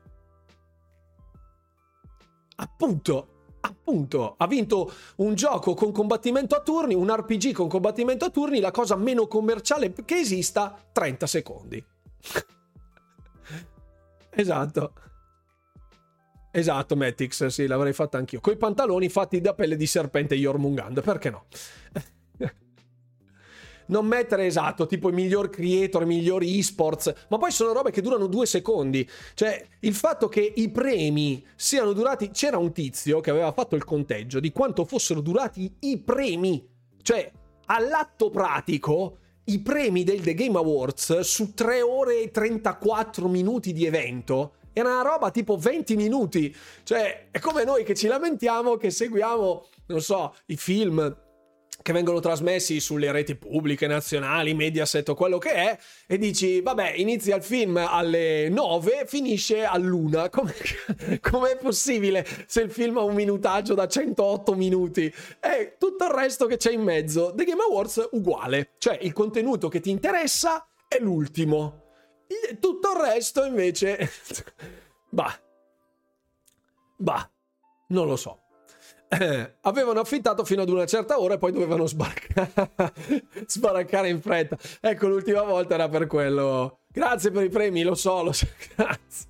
Appunto, 2.57 3.29
appunto, 3.61 4.35
ha 4.37 4.47
vinto 4.49 4.93
un 5.19 5.37
gioco 5.37 5.75
con 5.75 5.93
combattimento 5.93 6.57
a 6.57 6.61
turni, 6.61 6.95
un 6.95 7.09
RPG 7.09 7.53
con 7.53 7.69
combattimento 7.69 8.25
a 8.25 8.31
turni, 8.31 8.59
la 8.59 8.73
cosa 8.73 8.97
meno 8.97 9.29
commerciale 9.29 9.93
che 9.93 10.17
esista, 10.17 10.77
30 10.91 11.27
secondi. 11.29 11.87
esatto. 14.31 14.93
Esatto, 16.51 16.97
Matix, 16.97 17.47
sì, 17.47 17.67
l'avrei 17.67 17.93
fatta 17.93 18.19
anch'io. 18.19 18.41
Coi 18.41 18.57
pantaloni 18.57 19.09
fatti 19.09 19.41
da 19.41 19.55
pelle 19.55 19.77
di 19.77 19.87
serpente 19.87 20.35
Jormungand, 20.35 21.03
perché 21.03 21.31
no? 21.31 21.45
non 23.89 24.07
mettere 24.07 24.47
esatto, 24.47 24.87
tipo 24.87 25.11
i 25.11 25.13
miglior 25.13 25.51
creator, 25.51 26.03
i 26.03 26.07
migliori 26.07 26.59
esports, 26.59 27.13
ma 27.29 27.39
poi 27.39 27.51
sono 27.51 27.73
robe 27.73 27.91
che 27.91 28.01
durano 28.01 28.27
due 28.27 28.47
secondi. 28.47 29.09
Cioè, 29.35 29.65
il 29.81 29.95
fatto 29.95 30.29
che 30.29 30.53
i 30.57 30.71
premi 30.71 31.45
siano 31.55 31.93
durati. 31.93 32.31
C'era 32.31 32.57
un 32.57 32.73
tizio 32.73 33.21
che 33.21 33.31
aveva 33.31 33.53
fatto 33.53 33.77
il 33.77 33.85
conteggio 33.85 34.41
di 34.41 34.51
quanto 34.51 34.85
fossero 34.85 35.21
durati 35.21 35.77
i 35.81 35.99
premi. 35.99 36.67
Cioè, 37.03 37.31
all'atto 37.67 38.31
pratico, 38.31 39.19
i 39.45 39.61
premi 39.61 40.05
del 40.05 40.21
The 40.21 40.35
Game 40.35 40.59
Awards 40.59 41.21
su 41.21 41.55
3 41.55 41.83
ore 41.83 42.23
e 42.23 42.31
34 42.31 43.29
minuti 43.29 43.73
di 43.73 43.87
evento 43.87 44.55
era 44.79 45.01
una 45.01 45.03
roba 45.03 45.31
tipo 45.31 45.57
20 45.57 45.97
minuti. 45.97 46.55
Cioè, 46.83 47.29
è 47.31 47.39
come 47.39 47.65
noi 47.65 47.85
che 47.85 47.95
ci 47.95 48.07
lamentiamo 48.07 48.77
che 48.77 48.91
seguiamo, 48.91 49.67
non 49.87 50.01
so, 50.01 50.35
i 50.47 50.57
film 50.57 51.17
che 51.81 51.93
vengono 51.93 52.21
trasmessi 52.21 52.81
sulle 52.81 53.11
reti 53.13 53.37
pubbliche, 53.37 53.87
nazionali, 53.87 54.53
Mediaset 54.53 55.09
o 55.09 55.15
quello 55.15 55.39
che 55.39 55.53
è, 55.53 55.79
e 56.07 56.19
dici, 56.19 56.61
vabbè, 56.61 56.95
inizia 56.97 57.37
il 57.37 57.43
film 57.43 57.77
alle 57.77 58.49
9, 58.49 59.05
finisce 59.07 59.65
all'una. 59.65 60.29
Come, 60.31 60.55
com'è 61.21 61.57
possibile 61.57 62.27
se 62.47 62.63
il 62.63 62.71
film 62.71 62.99
ha 62.99 63.03
un 63.03 63.15
minutaggio 63.15 63.75
da 63.75 63.87
108 63.87 64.55
minuti? 64.55 65.13
E 65.41 65.77
tutto 65.79 66.05
il 66.05 66.11
resto 66.11 66.47
che 66.47 66.57
c'è 66.57 66.73
in 66.73 66.83
mezzo. 66.83 67.33
The 67.35 67.45
Game 67.45 67.63
Awards 67.63 68.09
uguale, 68.13 68.75
cioè 68.79 68.99
il 69.01 69.13
contenuto 69.13 69.69
che 69.69 69.81
ti 69.81 69.91
interessa 69.91 70.69
è 70.87 70.99
l'ultimo. 71.01 71.88
Tutto 72.61 72.93
il 72.93 73.01
resto 73.01 73.45
invece... 73.45 74.11
bah. 75.11 75.39
Bah. 76.97 77.31
Non 77.89 78.07
lo 78.07 78.17
so. 78.17 78.43
Eh, 79.11 79.57
avevano 79.63 80.01
affittato 80.01 80.45
fino 80.45 80.61
ad 80.61 80.69
una 80.69 80.85
certa 80.85 81.19
ora 81.19 81.35
e 81.35 81.39
poi 81.39 81.51
dovevano 81.51 81.87
sbarcare, 81.87 82.53
sbaraccare 83.47 84.09
in 84.11 84.21
fretta. 84.21 84.59
Ecco, 84.81 85.09
l'ultima 85.09 85.43
volta 85.43 85.75
era 85.75 85.89
per 85.89 86.07
quello. 86.07 86.81
Grazie 86.89 87.31
per 87.31 87.45
i 87.45 87.49
premi, 87.49 87.83
lo 87.83 87.95
so, 87.95 88.23
lo 88.23 88.33
so. 88.33 88.47
Grazie. 88.77 89.27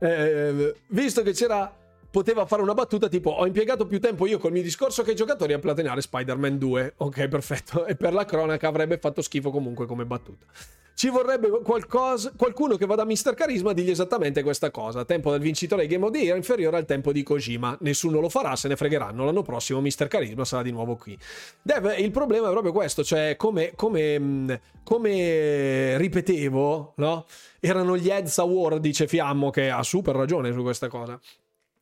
Eh, 0.00 0.74
visto 0.88 1.22
che 1.22 1.32
c'era 1.32 1.70
poteva 2.10 2.46
fare 2.46 2.62
una 2.62 2.74
battuta 2.74 3.08
tipo 3.08 3.30
ho 3.30 3.46
impiegato 3.46 3.86
più 3.86 4.00
tempo 4.00 4.26
io 4.26 4.38
col 4.38 4.52
mio 4.52 4.62
discorso 4.62 5.02
che 5.02 5.12
i 5.12 5.14
giocatori 5.14 5.52
a 5.52 5.58
platinare 5.58 6.00
Spider-Man 6.00 6.58
2. 6.58 6.94
Ok, 6.98 7.28
perfetto. 7.28 7.86
E 7.86 7.96
per 7.96 8.12
la 8.12 8.24
cronaca 8.24 8.68
avrebbe 8.68 8.98
fatto 8.98 9.22
schifo 9.22 9.50
comunque 9.50 9.86
come 9.86 10.04
battuta. 10.04 10.46
Ci 10.98 11.10
vorrebbe 11.10 11.48
qualcosa, 11.62 12.32
qualcuno 12.36 12.74
che 12.74 12.84
vada 12.84 13.02
a 13.02 13.04
Mr. 13.04 13.32
Carisma 13.34 13.70
a 13.70 13.72
dirgli 13.72 13.90
esattamente 13.90 14.42
questa 14.42 14.72
cosa. 14.72 15.04
Tempo 15.04 15.30
del 15.30 15.38
vincitore 15.38 15.86
di 15.86 15.94
Game 15.94 16.04
of 16.04 16.10
the 16.10 16.18
Year 16.18 16.36
inferiore 16.36 16.76
al 16.76 16.86
tempo 16.86 17.12
di 17.12 17.22
Kojima. 17.22 17.78
Nessuno 17.82 18.18
lo 18.18 18.28
farà, 18.28 18.56
se 18.56 18.66
ne 18.66 18.74
fregheranno. 18.74 19.24
L'anno 19.24 19.42
prossimo 19.42 19.80
Mr. 19.80 20.08
Carisma 20.08 20.44
sarà 20.44 20.62
di 20.62 20.72
nuovo 20.72 20.96
qui. 20.96 21.16
Dev, 21.62 21.94
il 21.98 22.10
problema 22.10 22.48
è 22.48 22.50
proprio 22.50 22.72
questo, 22.72 23.04
cioè 23.04 23.36
come, 23.36 23.74
come, 23.76 24.60
come 24.82 25.96
ripetevo, 25.98 26.94
no? 26.96 27.26
Erano 27.60 27.96
gli 27.96 28.08
Heads 28.08 28.38
Award, 28.38 28.80
dice 28.80 29.06
Fiammo, 29.06 29.50
che 29.50 29.70
ha 29.70 29.84
super 29.84 30.16
ragione 30.16 30.50
su 30.50 30.62
questa 30.62 30.88
cosa. 30.88 31.16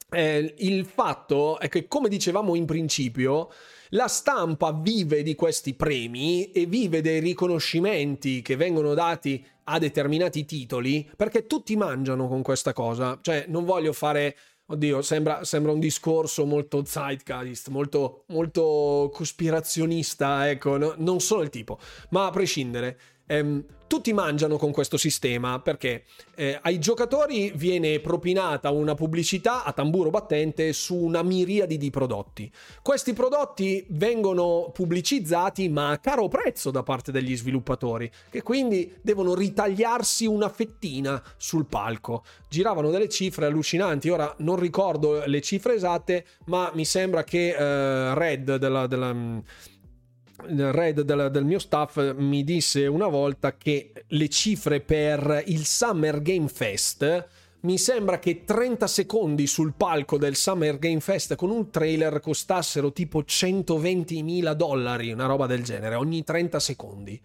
Eh, 0.08 0.54
il 0.58 0.84
fatto 0.84 1.58
è 1.58 1.68
che, 1.68 1.88
come 1.88 2.08
dicevamo 2.08 2.54
in 2.54 2.64
principio, 2.64 3.50
la 3.90 4.06
stampa 4.06 4.72
vive 4.72 5.22
di 5.22 5.34
questi 5.34 5.74
premi 5.74 6.50
e 6.52 6.66
vive 6.66 7.00
dei 7.00 7.18
riconoscimenti 7.20 8.40
che 8.40 8.56
vengono 8.56 8.94
dati 8.94 9.44
a 9.64 9.78
determinati 9.78 10.44
titoli 10.44 11.08
perché 11.16 11.46
tutti 11.46 11.76
mangiano 11.76 12.28
con 12.28 12.42
questa 12.42 12.72
cosa. 12.72 13.18
Cioè, 13.20 13.46
non 13.48 13.64
voglio 13.64 13.92
fare. 13.92 14.36
Oddio, 14.68 15.00
sembra, 15.00 15.44
sembra 15.44 15.70
un 15.70 15.78
discorso 15.78 16.44
molto 16.44 16.84
zeitgeist, 16.84 17.68
molto, 17.68 18.24
molto 18.28 19.10
cospirazionista, 19.12 20.50
ecco, 20.50 20.76
no, 20.76 20.94
non 20.96 21.20
sono 21.20 21.42
il 21.42 21.50
tipo, 21.50 21.78
ma 22.10 22.26
a 22.26 22.30
prescindere 22.30 22.98
ehm, 23.26 23.64
tutti 23.86 24.12
mangiano 24.12 24.56
con 24.56 24.72
questo 24.72 24.96
sistema 24.96 25.60
perché 25.60 26.04
eh, 26.34 26.58
ai 26.60 26.78
giocatori 26.80 27.52
viene 27.54 28.00
propinata 28.00 28.70
una 28.70 28.94
pubblicità 28.94 29.62
a 29.62 29.72
tamburo 29.72 30.10
battente 30.10 30.72
su 30.72 30.96
una 30.96 31.22
miriade 31.22 31.76
di 31.76 31.90
prodotti. 31.90 32.50
Questi 32.82 33.12
prodotti 33.12 33.84
vengono 33.90 34.70
pubblicizzati 34.72 35.68
ma 35.68 35.90
a 35.90 35.98
caro 35.98 36.26
prezzo 36.26 36.70
da 36.70 36.82
parte 36.82 37.12
degli 37.12 37.36
sviluppatori, 37.36 38.10
che 38.28 38.42
quindi 38.42 38.92
devono 39.02 39.34
ritagliarsi 39.34 40.26
una 40.26 40.48
fettina 40.48 41.22
sul 41.36 41.66
palco. 41.66 42.24
Giravano 42.48 42.90
delle 42.90 43.08
cifre 43.08 43.46
allucinanti, 43.46 44.08
ora 44.08 44.34
non 44.38 44.56
ricordo 44.56 45.24
le 45.24 45.40
cifre 45.40 45.74
esatte, 45.74 46.24
ma 46.46 46.70
mi 46.74 46.84
sembra 46.84 47.22
che 47.22 47.50
eh, 47.50 48.14
Red 48.14 48.56
della, 48.56 48.86
della 48.86 49.42
Red 50.44 51.00
del, 51.00 51.30
del, 51.30 51.44
mio 51.44 51.58
staff 51.58 52.14
mi 52.16 52.44
disse 52.44 52.86
una 52.86 53.08
volta 53.08 53.56
che 53.56 53.92
le 54.08 54.28
cifre 54.28 54.80
per 54.80 55.42
il 55.46 55.64
Summer 55.64 56.20
Game 56.20 56.48
Fest 56.48 57.28
mi 57.60 57.78
sembra 57.78 58.18
che 58.18 58.44
30 58.44 58.86
secondi 58.86 59.46
sul 59.46 59.72
palco 59.76 60.18
del 60.18 60.36
Summer 60.36 60.78
Game 60.78 61.00
Fest 61.00 61.34
con 61.34 61.50
un 61.50 61.70
trailer 61.70 62.20
costassero 62.20 62.92
tipo 62.92 63.24
120 63.24 64.22
mila 64.22 64.54
dollari, 64.54 65.10
una 65.10 65.26
roba 65.26 65.46
del 65.46 65.64
genere, 65.64 65.96
ogni 65.96 66.22
30 66.22 66.60
secondi. 66.60 67.20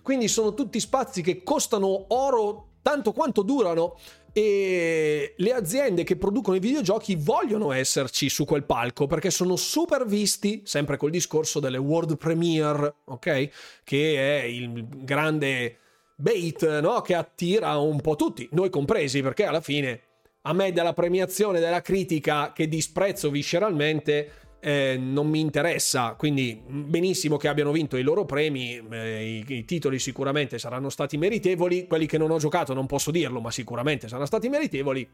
Quindi 0.00 0.28
sono 0.28 0.54
tutti 0.54 0.78
spazi 0.78 1.22
che 1.22 1.42
costano 1.42 2.06
oro 2.08 2.66
tanto 2.82 3.12
quanto 3.12 3.42
durano 3.42 3.96
e 4.32 5.34
le 5.36 5.52
aziende 5.52 6.04
che 6.04 6.16
producono 6.16 6.56
i 6.56 6.60
videogiochi 6.60 7.16
vogliono 7.16 7.70
esserci 7.72 8.30
su 8.30 8.44
quel 8.44 8.64
palco 8.64 9.06
perché 9.06 9.30
sono 9.30 9.56
super 9.56 10.06
visti, 10.06 10.62
sempre 10.64 10.96
col 10.96 11.10
discorso 11.10 11.60
delle 11.60 11.76
world 11.76 12.16
premiere, 12.16 12.94
ok? 13.04 13.48
Che 13.84 14.40
è 14.40 14.44
il 14.44 14.86
grande 14.88 15.76
bait, 16.16 16.80
no? 16.80 17.00
Che 17.02 17.14
attira 17.14 17.76
un 17.76 18.00
po' 18.00 18.16
tutti, 18.16 18.48
noi 18.52 18.70
compresi, 18.70 19.20
perché 19.20 19.44
alla 19.44 19.60
fine 19.60 20.00
a 20.42 20.52
me 20.52 20.72
della 20.72 20.92
premiazione 20.92 21.60
della 21.60 21.82
critica 21.82 22.52
che 22.52 22.66
disprezzo 22.68 23.30
visceralmente 23.30 24.30
eh, 24.64 24.96
non 24.96 25.28
mi 25.28 25.40
interessa, 25.40 26.14
quindi 26.16 26.62
benissimo 26.64 27.36
che 27.36 27.48
abbiano 27.48 27.72
vinto 27.72 27.96
i 27.96 28.02
loro 28.02 28.24
premi, 28.24 28.80
eh, 28.92 29.42
i, 29.44 29.56
i, 29.56 29.64
titoli 29.64 29.98
sicuramente 29.98 30.56
saranno 30.60 30.88
stati 30.88 31.16
meritevoli, 31.16 31.88
quelli 31.88 32.06
che 32.06 32.16
non 32.16 32.30
ho 32.30 32.38
giocato 32.38 32.72
non 32.72 32.86
posso 32.86 33.10
dirlo, 33.10 33.40
ma 33.40 33.50
sicuramente 33.50 34.06
saranno 34.06 34.26
stati 34.26 34.48
meritevoli, 34.48 35.08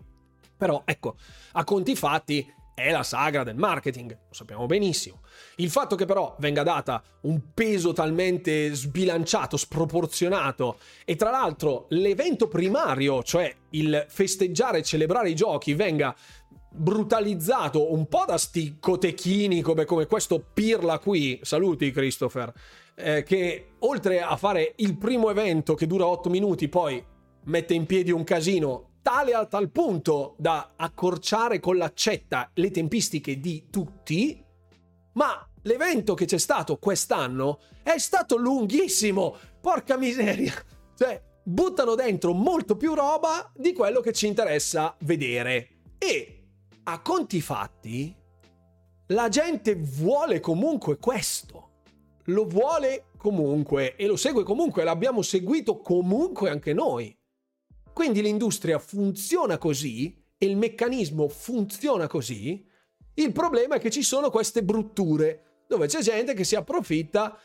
però 0.55 0.83
ecco, 0.85 1.16
a 1.53 1.65
conti 1.65 1.97
fatti 1.97 2.47
è 2.79 2.91
la 2.93 3.03
sagra 3.03 3.43
del 3.43 3.57
marketing, 3.57 4.11
lo 4.11 4.35
sappiamo 4.35 4.66
benissimo. 4.66 5.23
Il 5.57 5.70
fatto 5.70 5.97
che 5.97 6.05
però 6.05 6.37
venga 6.39 6.62
data 6.62 7.03
un 7.23 7.53
peso 7.53 7.93
talmente 7.93 8.73
sbilanciato, 8.73 9.57
sproporzionato 9.57 10.79
e 11.05 11.16
tra 11.16 11.31
l'altro 11.31 11.87
l'evento 11.89 12.47
primario, 12.47 13.23
cioè 13.25 13.53
il 13.70 14.07
festeggiare 14.09 14.79
e 14.79 14.83
celebrare 14.83 15.31
i 15.31 15.35
giochi, 15.35 15.75
venga 15.75 16.15
brutalizzato 16.79 17.93
un 17.93 18.07
po' 18.07 18.25
da 18.27 18.39
sti 18.39 18.77
cotechini 18.81 19.61
come, 19.61 19.85
come 19.85 20.07
questo 20.07 20.45
Pirla 20.53 20.99
qui, 20.99 21.39
saluti 21.43 21.91
Christopher, 21.91 22.53
eh, 22.95 23.23
che 23.23 23.73
oltre 23.81 24.23
a 24.23 24.37
fare 24.37 24.75
il 24.77 24.97
primo 24.97 25.31
evento 25.31 25.75
che 25.75 25.87
dura 25.87 26.07
8 26.07 26.31
minuti, 26.31 26.69
poi 26.69 27.05
mette 27.45 27.75
in 27.75 27.87
piedi 27.87 28.11
un 28.11 28.25
casino 28.25 28.91
tale 29.03 29.33
a 29.33 29.47
tal 29.47 29.71
punto 29.71 30.35
da 30.39 30.73
accorciare 30.77 31.61
con 31.61 31.77
l'accetta 31.77 32.51
le 32.55 32.71
tempistiche 32.71 33.41
di 33.41 33.67
tutti, 33.71 34.43
ma 35.13 35.49
l'evento 35.63 36.15
che 36.15 36.27
c'è 36.27 36.39
stato 36.39 36.77
quest'anno 36.77 37.61
è 37.83 37.99
stato 37.99 38.37
lunghissimo, 38.37 39.37
porca 39.61 39.97
miseria, 39.97 40.53
cioè 40.97 41.23
buttano 41.43 41.95
dentro 41.95 42.35
molto 42.35 42.77
più 42.77 42.95
roba 42.95 43.51
di 43.55 43.73
quello 43.73 44.01
che 44.01 44.13
ci 44.13 44.27
interessa 44.27 44.95
vedere. 45.01 45.69
E 45.99 46.38
a 46.90 47.01
conti 47.02 47.43
fatti, 47.43 48.16
la 49.09 49.28
gente 49.28 49.74
vuole 49.74 50.40
comunque 50.40 50.97
questo. 50.97 51.82
Lo 52.24 52.47
vuole 52.47 53.09
comunque 53.19 53.94
e 53.94 54.06
lo 54.06 54.16
segue 54.16 54.43
comunque, 54.43 54.85
l'abbiamo 54.85 55.20
seguito 55.20 55.81
comunque 55.81 56.48
anche 56.48 56.73
noi. 56.73 57.15
Quindi 57.93 58.23
l'industria 58.23 58.78
funziona 58.78 59.59
così 59.59 60.16
e 60.39 60.47
il 60.47 60.56
meccanismo 60.56 61.28
funziona 61.28 62.06
così. 62.06 62.66
Il 63.15 63.32
problema 63.32 63.74
è 63.74 63.81
che 63.81 63.90
ci 63.90 64.02
sono 64.02 64.31
queste 64.31 64.65
brutture 64.65 65.65
dove 65.66 65.89
c'è 65.89 66.01
gente 66.01 66.32
che 66.32 66.44
si 66.44 66.56
approfitta 66.56 67.39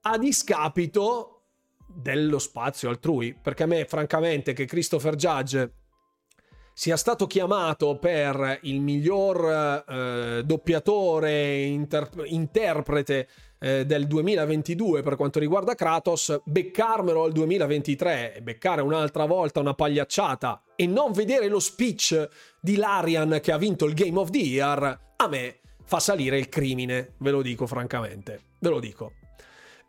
a 0.00 0.18
discapito 0.18 1.42
dello 1.86 2.40
spazio 2.40 2.88
altrui. 2.88 3.32
Perché 3.40 3.62
a 3.62 3.66
me, 3.66 3.84
francamente, 3.84 4.52
che 4.54 4.64
Christopher 4.64 5.14
Judge 5.14 5.81
sia 6.74 6.96
stato 6.96 7.26
chiamato 7.26 7.98
per 7.98 8.58
il 8.62 8.80
miglior 8.80 9.84
eh, 9.86 10.42
doppiatore, 10.44 11.62
inter- 11.62 12.22
interprete 12.24 13.28
eh, 13.58 13.86
del 13.86 14.06
2022 14.06 15.02
per 15.02 15.16
quanto 15.16 15.38
riguarda 15.38 15.74
Kratos, 15.74 16.40
beccarmelo 16.44 17.24
al 17.24 17.32
2023 17.32 18.34
e 18.36 18.42
beccare 18.42 18.82
un'altra 18.82 19.24
volta 19.24 19.60
una 19.60 19.74
pagliacciata 19.74 20.62
e 20.74 20.86
non 20.86 21.12
vedere 21.12 21.48
lo 21.48 21.60
speech 21.60 22.28
di 22.60 22.76
Larian 22.76 23.38
che 23.42 23.52
ha 23.52 23.58
vinto 23.58 23.84
il 23.84 23.94
Game 23.94 24.18
of 24.18 24.30
the 24.30 24.38
Year, 24.38 25.00
a 25.16 25.28
me 25.28 25.58
fa 25.84 26.00
salire 26.00 26.38
il 26.38 26.48
crimine, 26.48 27.14
ve 27.18 27.30
lo 27.30 27.42
dico 27.42 27.66
francamente, 27.66 28.40
ve 28.58 28.68
lo 28.68 28.80
dico. 28.80 29.12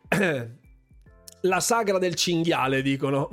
La 1.40 1.60
sagra 1.60 1.98
del 1.98 2.14
cinghiale, 2.14 2.80
dicono. 2.80 3.28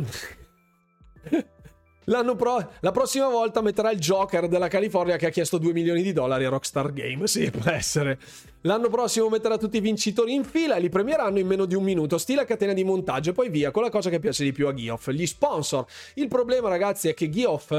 Pro- 2.04 2.72
la 2.80 2.92
prossima 2.92 3.28
volta 3.30 3.62
metterà 3.62 3.92
il 3.92 4.00
Joker 4.00 4.48
della 4.48 4.68
California 4.68 5.18
che 5.18 5.28
ha 5.28 5.30
chiesto 5.30 5.58
2 5.58 5.72
milioni 5.72 6.02
di 6.02 6.14
dollari 6.14 6.46
a 6.46 6.50
Rockstar 6.50 6.92
Game. 6.94 7.28
Sì, 7.28 7.52
può 7.52 7.70
essere. 7.70 8.20
L'anno 8.62 8.90
prossimo 8.90 9.30
metterà 9.30 9.58
tutti 9.58 9.78
i 9.78 9.82
vincitori 9.82 10.34
in 10.34 10.44
fila 10.44 10.76
e 10.76 10.80
li 10.80 10.90
premieranno 10.90 11.40
in 11.40 11.48
meno 11.48 11.66
di 11.66 11.76
un 11.76 11.84
minuto, 11.84 12.18
stile 12.18 12.46
catena 12.46 12.74
di 12.74 12.84
montaggio 12.84 13.32
e 13.32 13.34
poi 13.34 13.50
via 13.50 13.72
con 13.72 13.84
la 13.84 13.90
cosa 13.90 14.10
che 14.10 14.20
piace 14.20 14.44
di 14.44 14.52
più 14.52 14.68
a 14.68 14.74
Geoff, 14.74 15.10
gli 15.12 15.26
sponsor. 15.26 15.86
Il 16.16 16.28
problema, 16.28 16.70
ragazzi, 16.70 17.08
è 17.08 17.14
che 17.14 17.30
Geoff 17.30 17.74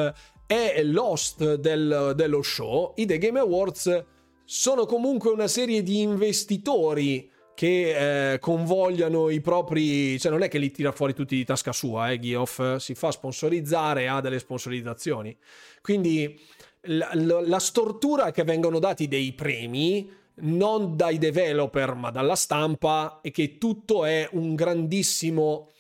è 0.47 0.83
l'host 0.83 1.55
del, 1.55 2.13
dello 2.15 2.43
show. 2.43 2.93
I 2.97 3.07
The 3.07 3.19
Game 3.19 3.39
Awards 3.39 4.05
sono 4.45 4.87
comunque 4.87 5.31
una 5.31 5.47
serie 5.49 5.83
di 5.83 6.01
investitori 6.01 7.31
che 7.55 8.33
eh, 8.33 8.39
convogliano 8.39 9.29
i 9.29 9.41
propri, 9.41 10.19
cioè 10.19 10.33
non 10.33 10.43
è 10.43 10.49
che 10.49 10.59
li 10.59 10.71
tira 10.71 10.93
fuori 10.93 11.15
tutti 11.15 11.37
di 11.37 11.45
tasca 11.45 11.73
sua, 11.73 12.11
eh, 12.11 12.19
Geoff 12.19 12.77
si 12.77 12.95
fa 12.95 13.11
sponsorizzare, 13.11 14.09
ha 14.09 14.21
delle 14.21 14.39
sponsorizzazioni. 14.39 15.37
Quindi 15.81 16.41
la, 16.87 17.11
la, 17.15 17.41
la 17.41 17.59
stortura 17.59 18.31
che 18.31 18.45
vengono 18.45 18.79
dati 18.79 19.07
dei 19.09 19.33
premi 19.33 20.11
non 20.35 20.97
dai 20.97 21.19
developer 21.19 21.95
ma 21.95 22.11
dalla 22.11 22.37
stampa 22.37 23.21
e 23.23 23.31
che 23.31 23.59
tutto 23.59 24.05
è 24.05 24.29
un 24.33 24.55
grandissimo 24.55 25.71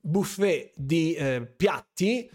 buffet 0.00 0.72
di 0.74 1.14
eh, 1.14 1.46
piatti 1.56 2.28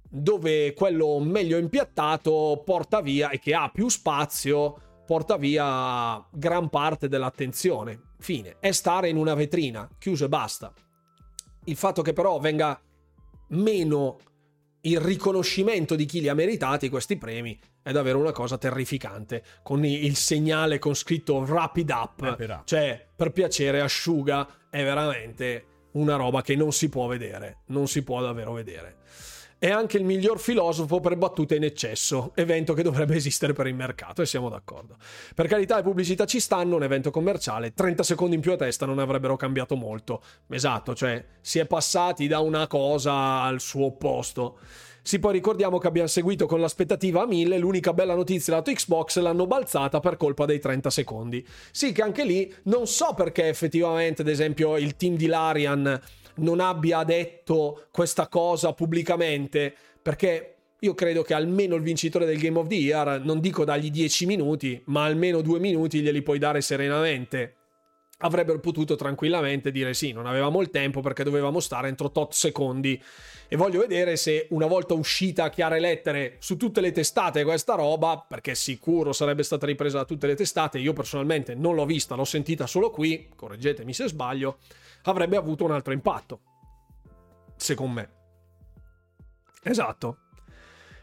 dove 0.00 0.74
quello 0.74 1.18
meglio 1.18 1.58
impiattato 1.58 2.62
porta 2.64 3.00
via 3.00 3.30
e 3.30 3.38
che 3.38 3.54
ha 3.54 3.70
più 3.72 3.88
spazio 3.88 4.93
porta 5.04 5.36
via 5.36 6.24
gran 6.30 6.68
parte 6.68 7.08
dell'attenzione. 7.08 8.00
Fine. 8.18 8.56
È 8.58 8.72
stare 8.72 9.08
in 9.08 9.16
una 9.16 9.34
vetrina, 9.34 9.88
chiuso 9.98 10.24
e 10.24 10.28
basta. 10.28 10.72
Il 11.64 11.76
fatto 11.76 12.02
che 12.02 12.12
però 12.12 12.38
venga 12.38 12.80
meno 13.48 14.18
il 14.82 15.00
riconoscimento 15.00 15.94
di 15.94 16.04
chi 16.04 16.20
li 16.20 16.28
ha 16.28 16.34
meritati 16.34 16.88
questi 16.88 17.16
premi 17.16 17.58
è 17.82 17.92
davvero 17.92 18.18
una 18.18 18.32
cosa 18.32 18.58
terrificante. 18.58 19.42
Con 19.62 19.84
il 19.84 20.16
segnale 20.16 20.78
con 20.78 20.94
scritto 20.94 21.36
wrap 21.36 21.76
it 21.76 21.90
up, 21.90 22.62
cioè 22.64 23.06
per 23.14 23.30
piacere 23.30 23.80
asciuga, 23.80 24.68
è 24.70 24.82
veramente 24.82 25.66
una 25.92 26.16
roba 26.16 26.42
che 26.42 26.56
non 26.56 26.72
si 26.72 26.88
può 26.88 27.06
vedere, 27.06 27.60
non 27.66 27.86
si 27.86 28.02
può 28.02 28.20
davvero 28.20 28.52
vedere 28.52 29.02
è 29.64 29.70
anche 29.70 29.96
il 29.96 30.04
miglior 30.04 30.38
filosofo 30.38 31.00
per 31.00 31.16
battute 31.16 31.54
in 31.54 31.64
eccesso, 31.64 32.32
evento 32.34 32.74
che 32.74 32.82
dovrebbe 32.82 33.16
esistere 33.16 33.54
per 33.54 33.66
il 33.66 33.74
mercato 33.74 34.20
e 34.20 34.26
siamo 34.26 34.50
d'accordo. 34.50 34.98
Per 35.34 35.46
carità 35.46 35.76
le 35.76 35.82
pubblicità 35.82 36.26
ci 36.26 36.38
stanno, 36.38 36.76
un 36.76 36.82
evento 36.82 37.10
commerciale, 37.10 37.72
30 37.72 38.02
secondi 38.02 38.34
in 38.34 38.42
più 38.42 38.52
a 38.52 38.56
testa 38.56 38.84
non 38.84 38.98
avrebbero 38.98 39.36
cambiato 39.36 39.74
molto. 39.74 40.20
Esatto, 40.50 40.94
cioè 40.94 41.24
si 41.40 41.60
è 41.60 41.64
passati 41.64 42.26
da 42.26 42.40
una 42.40 42.66
cosa 42.66 43.40
al 43.40 43.58
suo 43.58 43.86
opposto. 43.86 44.58
Sì, 45.00 45.18
poi 45.18 45.32
ricordiamo 45.32 45.78
che 45.78 45.86
abbiamo 45.86 46.08
seguito 46.08 46.44
con 46.44 46.60
l'aspettativa 46.60 47.22
a 47.22 47.26
1000, 47.26 47.56
l'unica 47.56 47.94
bella 47.94 48.14
notizia 48.14 48.52
lato 48.52 48.70
Xbox 48.70 49.18
l'hanno 49.18 49.46
balzata 49.46 49.98
per 49.98 50.18
colpa 50.18 50.44
dei 50.44 50.58
30 50.58 50.90
secondi. 50.90 51.42
Sì, 51.70 51.92
che 51.92 52.02
anche 52.02 52.26
lì 52.26 52.54
non 52.64 52.86
so 52.86 53.14
perché 53.14 53.48
effettivamente, 53.48 54.20
ad 54.20 54.28
esempio, 54.28 54.76
il 54.76 54.94
team 54.96 55.16
di 55.16 55.24
Larian 55.26 56.00
non 56.36 56.60
abbia 56.60 57.04
detto 57.04 57.86
questa 57.90 58.28
cosa 58.28 58.72
pubblicamente, 58.72 59.74
perché 60.00 60.54
io 60.84 60.94
credo 60.94 61.22
che 61.22 61.32
almeno 61.32 61.76
il 61.76 61.82
vincitore 61.82 62.26
del 62.26 62.38
Game 62.38 62.58
of 62.58 62.66
the 62.66 62.74
Year, 62.74 63.20
non 63.24 63.40
dico 63.40 63.64
dagli 63.64 63.90
10 63.90 64.26
minuti, 64.26 64.80
ma 64.86 65.04
almeno 65.04 65.40
due 65.40 65.58
minuti 65.58 66.00
glieli 66.00 66.22
puoi 66.22 66.38
dare 66.38 66.60
serenamente. 66.60 67.54
Avrebbero 68.18 68.60
potuto 68.60 68.94
tranquillamente 68.94 69.70
dire 69.70 69.92
sì, 69.92 70.12
non 70.12 70.26
avevamo 70.26 70.60
il 70.60 70.70
tempo 70.70 71.00
perché 71.00 71.24
dovevamo 71.24 71.58
stare 71.58 71.88
entro 71.88 72.10
tot 72.10 72.32
secondi. 72.32 73.00
E 73.48 73.56
voglio 73.56 73.80
vedere 73.80 74.16
se 74.16 74.46
una 74.50 74.66
volta 74.66 74.94
uscita 74.94 75.44
a 75.44 75.50
chiare 75.50 75.80
lettere 75.80 76.36
su 76.38 76.56
tutte 76.56 76.80
le 76.80 76.92
testate 76.92 77.44
questa 77.44 77.74
roba, 77.74 78.24
perché 78.26 78.54
sicuro 78.54 79.12
sarebbe 79.12 79.42
stata 79.42 79.66
ripresa 79.66 79.98
da 79.98 80.04
tutte 80.04 80.26
le 80.26 80.34
testate, 80.34 80.78
io 80.78 80.92
personalmente 80.92 81.54
non 81.54 81.74
l'ho 81.74 81.86
vista, 81.86 82.14
l'ho 82.14 82.24
sentita 82.24 82.66
solo 82.66 82.90
qui, 82.90 83.28
correggetemi 83.34 83.92
se 83.92 84.06
sbaglio, 84.08 84.58
avrebbe 85.10 85.36
avuto 85.36 85.64
un 85.64 85.72
altro 85.72 85.92
impatto. 85.92 86.40
Secondo 87.56 87.92
me. 87.92 88.10
Esatto. 89.62 90.18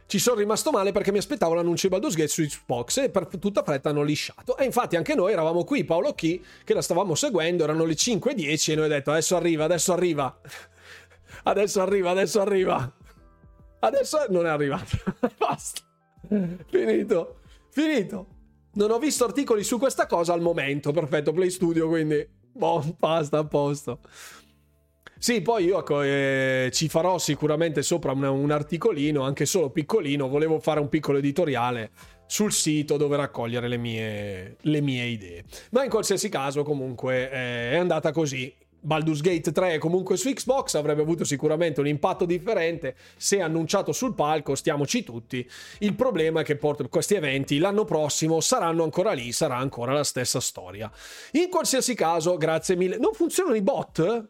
Ci 0.06 0.20
sono 0.20 0.40
rimasto 0.40 0.72
male 0.72 0.92
perché 0.92 1.12
mi 1.12 1.20
aspettavo 1.20 1.54
l'annuncio 1.54 1.88
di 1.88 1.94
Baldur's 1.94 2.16
Gate 2.16 2.28
su 2.28 2.44
Xbox 2.44 2.98
e 2.98 3.10
per 3.10 3.28
tutta 3.28 3.64
fretta 3.64 3.90
hanno 3.90 4.02
lisciato. 4.02 4.58
E 4.58 4.66
infatti 4.66 4.98
anche 4.98 5.16
noi 5.16 5.32
eravamo 5.32 5.64
qui, 5.64 5.86
Paolo 5.86 6.14
Chi, 6.14 6.44
che 6.66 6.74
la 6.74 6.82
stavamo 6.82 7.16
seguendo, 7.16 7.64
erano 7.64 7.86
le 7.86 7.94
5.10 7.94 8.72
e 8.72 8.76
noi 8.76 8.86
ho 8.86 8.90
detto 8.90 9.12
adesso 9.12 9.38
arriva, 9.38 9.64
adesso 9.64 9.94
arriva. 9.94 10.40
Adesso 11.44 11.82
arriva, 11.82 12.12
adesso 12.12 12.42
arriva. 12.42 12.94
Adesso 13.80 14.26
non 14.30 14.46
è 14.46 14.50
arrivato. 14.50 14.98
Basta. 15.40 15.82
Finito. 16.68 17.40
Finito. 17.70 18.28
Non 18.74 18.92
ho 18.92 19.00
visto 19.00 19.24
articoli 19.24 19.64
su 19.64 19.80
questa 19.80 20.06
cosa 20.08 20.34
al 20.34 20.42
momento. 20.42 20.92
Perfetto, 20.92 21.32
Play 21.32 21.50
Studio, 21.50 21.88
quindi 21.88 22.28
Boh, 22.54 22.96
basta, 22.98 23.40
a 23.40 23.46
posto. 23.46 24.00
Sì, 25.18 25.42
poi 25.42 25.66
io 25.66 25.80
ecco, 25.80 26.02
eh, 26.02 26.70
ci 26.74 26.90
farò 26.90 27.20
sicuramente 27.20 27.84
sopra 27.84 28.12
un, 28.12 28.24
un, 28.24 28.50
articolino, 28.50 29.22
anche 29.22 29.46
solo 29.46 29.70
piccolino. 29.70 30.28
Volevo 30.28 30.60
fare 30.60 30.80
un 30.80 30.90
piccolo 30.90 31.20
editoriale 31.20 31.92
sul 32.26 32.52
sito 32.52 32.98
dove 32.98 33.18
raccogliere 33.18 33.68
le 33.68 33.78
mie, 33.78 34.56
le 34.62 34.82
mie 34.82 35.06
idee. 35.06 35.44
Ma 35.72 35.84
in 35.84 35.92
qualsiasi 35.92 36.28
caso, 36.30 36.64
comunque, 36.64 37.30
eh, 37.30 37.72
è 37.72 37.76
andata 37.76 38.12
così. 38.12 38.52
Baldur's 38.82 39.22
Gate 39.22 39.52
3 39.52 39.78
comunque 39.78 40.18
su 40.18 40.30
Xbox 40.30 40.74
avrebbe 40.74 41.04
avuto 41.04 41.24
sicuramente 41.24 41.80
un 41.80 41.88
impatto 41.88 42.26
differente 42.26 42.96
se 43.16 43.40
annunciato 43.40 43.92
sul 43.92 44.16
palco, 44.16 44.56
stiamoci 44.56 45.04
tutti. 45.04 45.48
Il 45.80 45.94
problema 45.94 46.42
è 46.42 46.44
che 46.44 46.58
questi 46.58 47.14
eventi 47.14 47.60
l'anno 47.60 47.86
prossimo 47.86 48.42
saranno 48.42 48.84
ancora 48.84 49.12
lì, 49.14 49.32
sarà 49.32 49.58
ancora 49.58 49.94
la 49.94 50.04
stessa 50.04 50.40
storia. 50.40 50.92
In 51.34 51.50
qualsiasi 51.50 51.94
caso, 51.94 52.38
grazie 52.38 52.76
mille. 52.76 52.98
Non 52.98 53.14
funzionano 53.14 53.56
i 53.56 53.62
bot? 53.62 54.28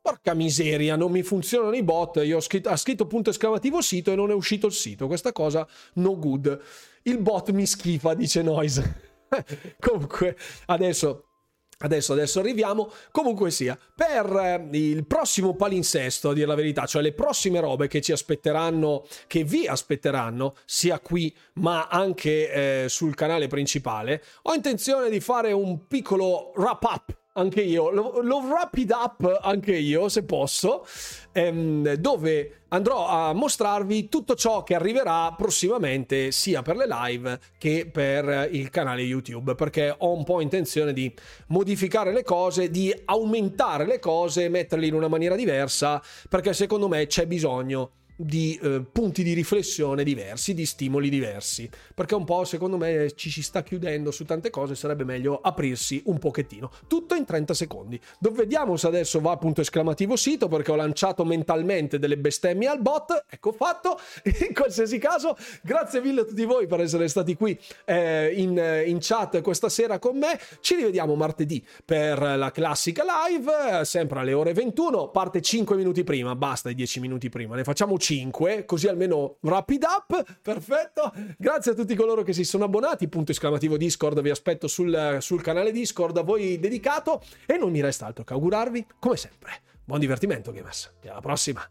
Porca 0.00 0.34
miseria, 0.34 0.96
non 0.96 1.10
mi 1.10 1.22
funzionano 1.22 1.74
i 1.74 1.82
bot. 1.82 2.20
Io 2.24 2.36
ho 2.36 2.40
scritto, 2.40 2.68
ha 2.68 2.76
scritto 2.76 3.06
punto 3.06 3.30
esclamativo 3.30 3.80
sito 3.80 4.12
e 4.12 4.14
non 4.14 4.30
è 4.30 4.34
uscito 4.34 4.66
il 4.66 4.72
sito. 4.72 5.06
Questa 5.06 5.32
cosa 5.32 5.66
no 5.94 6.18
good. 6.18 6.60
Il 7.02 7.18
bot 7.18 7.50
mi 7.50 7.66
schifa, 7.66 8.14
dice 8.14 8.42
Noise. 8.42 9.12
Comunque, 9.80 10.36
adesso 10.66 11.33
Adesso, 11.78 12.12
adesso 12.12 12.40
arriviamo. 12.40 12.90
Comunque 13.10 13.50
sia, 13.50 13.78
per 13.94 14.68
eh, 14.72 14.78
il 14.78 15.06
prossimo 15.06 15.54
palinsesto, 15.54 16.30
a 16.30 16.34
dire 16.34 16.46
la 16.46 16.54
verità, 16.54 16.86
cioè 16.86 17.02
le 17.02 17.12
prossime 17.12 17.60
robe 17.60 17.88
che 17.88 18.00
ci 18.00 18.12
aspetteranno, 18.12 19.06
che 19.26 19.44
vi 19.44 19.66
aspetteranno, 19.66 20.54
sia 20.64 20.98
qui 21.00 21.34
ma 21.54 21.88
anche 21.88 22.84
eh, 22.84 22.88
sul 22.88 23.14
canale 23.14 23.46
principale, 23.46 24.22
ho 24.42 24.54
intenzione 24.54 25.10
di 25.10 25.20
fare 25.20 25.52
un 25.52 25.86
piccolo 25.86 26.52
wrap 26.56 26.82
up 26.84 27.22
anche 27.36 27.62
io, 27.62 27.90
lo, 27.90 28.20
lo 28.22 28.38
wrap 28.38 28.76
it 28.76 28.92
up 28.92 29.40
anche 29.42 29.76
io 29.76 30.08
se 30.08 30.22
posso, 30.22 30.86
ehm, 31.32 31.94
dove 31.94 32.60
andrò 32.68 33.08
a 33.08 33.32
mostrarvi 33.32 34.08
tutto 34.08 34.34
ciò 34.34 34.62
che 34.62 34.74
arriverà 34.74 35.32
prossimamente 35.36 36.30
sia 36.30 36.62
per 36.62 36.76
le 36.76 36.86
live 36.86 37.40
che 37.58 37.88
per 37.90 38.48
il 38.52 38.70
canale 38.70 39.02
YouTube, 39.02 39.54
perché 39.54 39.94
ho 39.96 40.12
un 40.12 40.24
po' 40.24 40.40
intenzione 40.40 40.92
di 40.92 41.12
modificare 41.48 42.12
le 42.12 42.22
cose, 42.22 42.70
di 42.70 42.94
aumentare 43.06 43.86
le 43.86 43.98
cose, 43.98 44.48
metterle 44.48 44.86
in 44.86 44.94
una 44.94 45.08
maniera 45.08 45.34
diversa, 45.34 46.00
perché 46.28 46.52
secondo 46.52 46.88
me 46.88 47.06
c'è 47.06 47.26
bisogno 47.26 47.90
di 48.16 48.58
eh, 48.62 48.82
punti 48.90 49.22
di 49.22 49.32
riflessione 49.32 50.04
diversi, 50.04 50.54
di 50.54 50.66
stimoli 50.66 51.08
diversi, 51.08 51.68
perché 51.94 52.14
un 52.14 52.24
po' 52.24 52.44
secondo 52.44 52.76
me 52.76 53.12
ci 53.14 53.30
si 53.30 53.42
sta 53.42 53.62
chiudendo 53.62 54.10
su 54.10 54.24
tante 54.24 54.50
cose, 54.50 54.74
sarebbe 54.74 55.04
meglio 55.04 55.40
aprirsi 55.40 56.02
un 56.06 56.18
pochettino. 56.18 56.70
Tutto 56.86 57.14
in 57.14 57.24
30 57.24 57.54
secondi. 57.54 58.00
Dove 58.18 58.36
vediamo 58.36 58.76
se 58.76 58.86
adesso 58.86 59.20
va 59.20 59.36
punto 59.36 59.60
esclamativo 59.60 60.16
sito 60.16 60.48
perché 60.48 60.70
ho 60.70 60.76
lanciato 60.76 61.24
mentalmente 61.24 61.98
delle 61.98 62.16
bestemmie 62.16 62.68
al 62.68 62.80
bot, 62.80 63.24
ecco 63.28 63.52
fatto. 63.52 63.98
In 64.46 64.54
qualsiasi 64.54 64.98
caso, 64.98 65.36
grazie 65.62 66.00
mille 66.00 66.22
a 66.22 66.24
tutti 66.24 66.44
voi 66.44 66.66
per 66.66 66.80
essere 66.80 67.08
stati 67.08 67.34
qui 67.34 67.58
eh, 67.84 68.32
in, 68.36 68.82
in 68.86 68.98
chat 69.00 69.40
questa 69.40 69.68
sera 69.68 69.98
con 69.98 70.16
me. 70.18 70.38
Ci 70.60 70.76
rivediamo 70.76 71.14
martedì 71.14 71.64
per 71.84 72.20
la 72.20 72.50
classica 72.50 73.04
live, 73.28 73.84
sempre 73.84 74.20
alle 74.20 74.32
ore 74.32 74.52
21, 74.52 75.08
parte 75.08 75.40
5 75.40 75.76
minuti 75.76 76.04
prima, 76.04 76.34
basta 76.34 76.70
i 76.70 76.74
10 76.74 77.00
minuti 77.00 77.28
prima, 77.28 77.56
ne 77.56 77.64
facciamo 77.64 77.98
5, 78.04 78.66
così 78.66 78.86
almeno 78.86 79.38
wrap 79.40 79.70
it 79.70 79.84
up. 79.84 80.38
Perfetto. 80.42 81.10
Grazie 81.38 81.72
a 81.72 81.74
tutti 81.74 81.94
coloro 81.94 82.22
che 82.22 82.34
si 82.34 82.44
sono 82.44 82.64
abbonati. 82.64 83.08
Punto 83.08 83.32
esclamativo 83.32 83.78
Discord, 83.78 84.20
vi 84.20 84.28
aspetto 84.28 84.68
sul, 84.68 85.16
sul 85.20 85.40
canale 85.40 85.72
Discord 85.72 86.14
a 86.18 86.22
voi 86.22 86.60
dedicato. 86.60 87.22
E 87.46 87.56
non 87.56 87.70
mi 87.70 87.80
resta 87.80 88.04
altro 88.04 88.22
che 88.22 88.34
augurarvi, 88.34 88.86
come 88.98 89.16
sempre, 89.16 89.52
buon 89.84 90.00
divertimento, 90.00 90.52
gamers. 90.52 90.92
E 91.00 91.08
alla 91.08 91.20
prossima. 91.20 91.66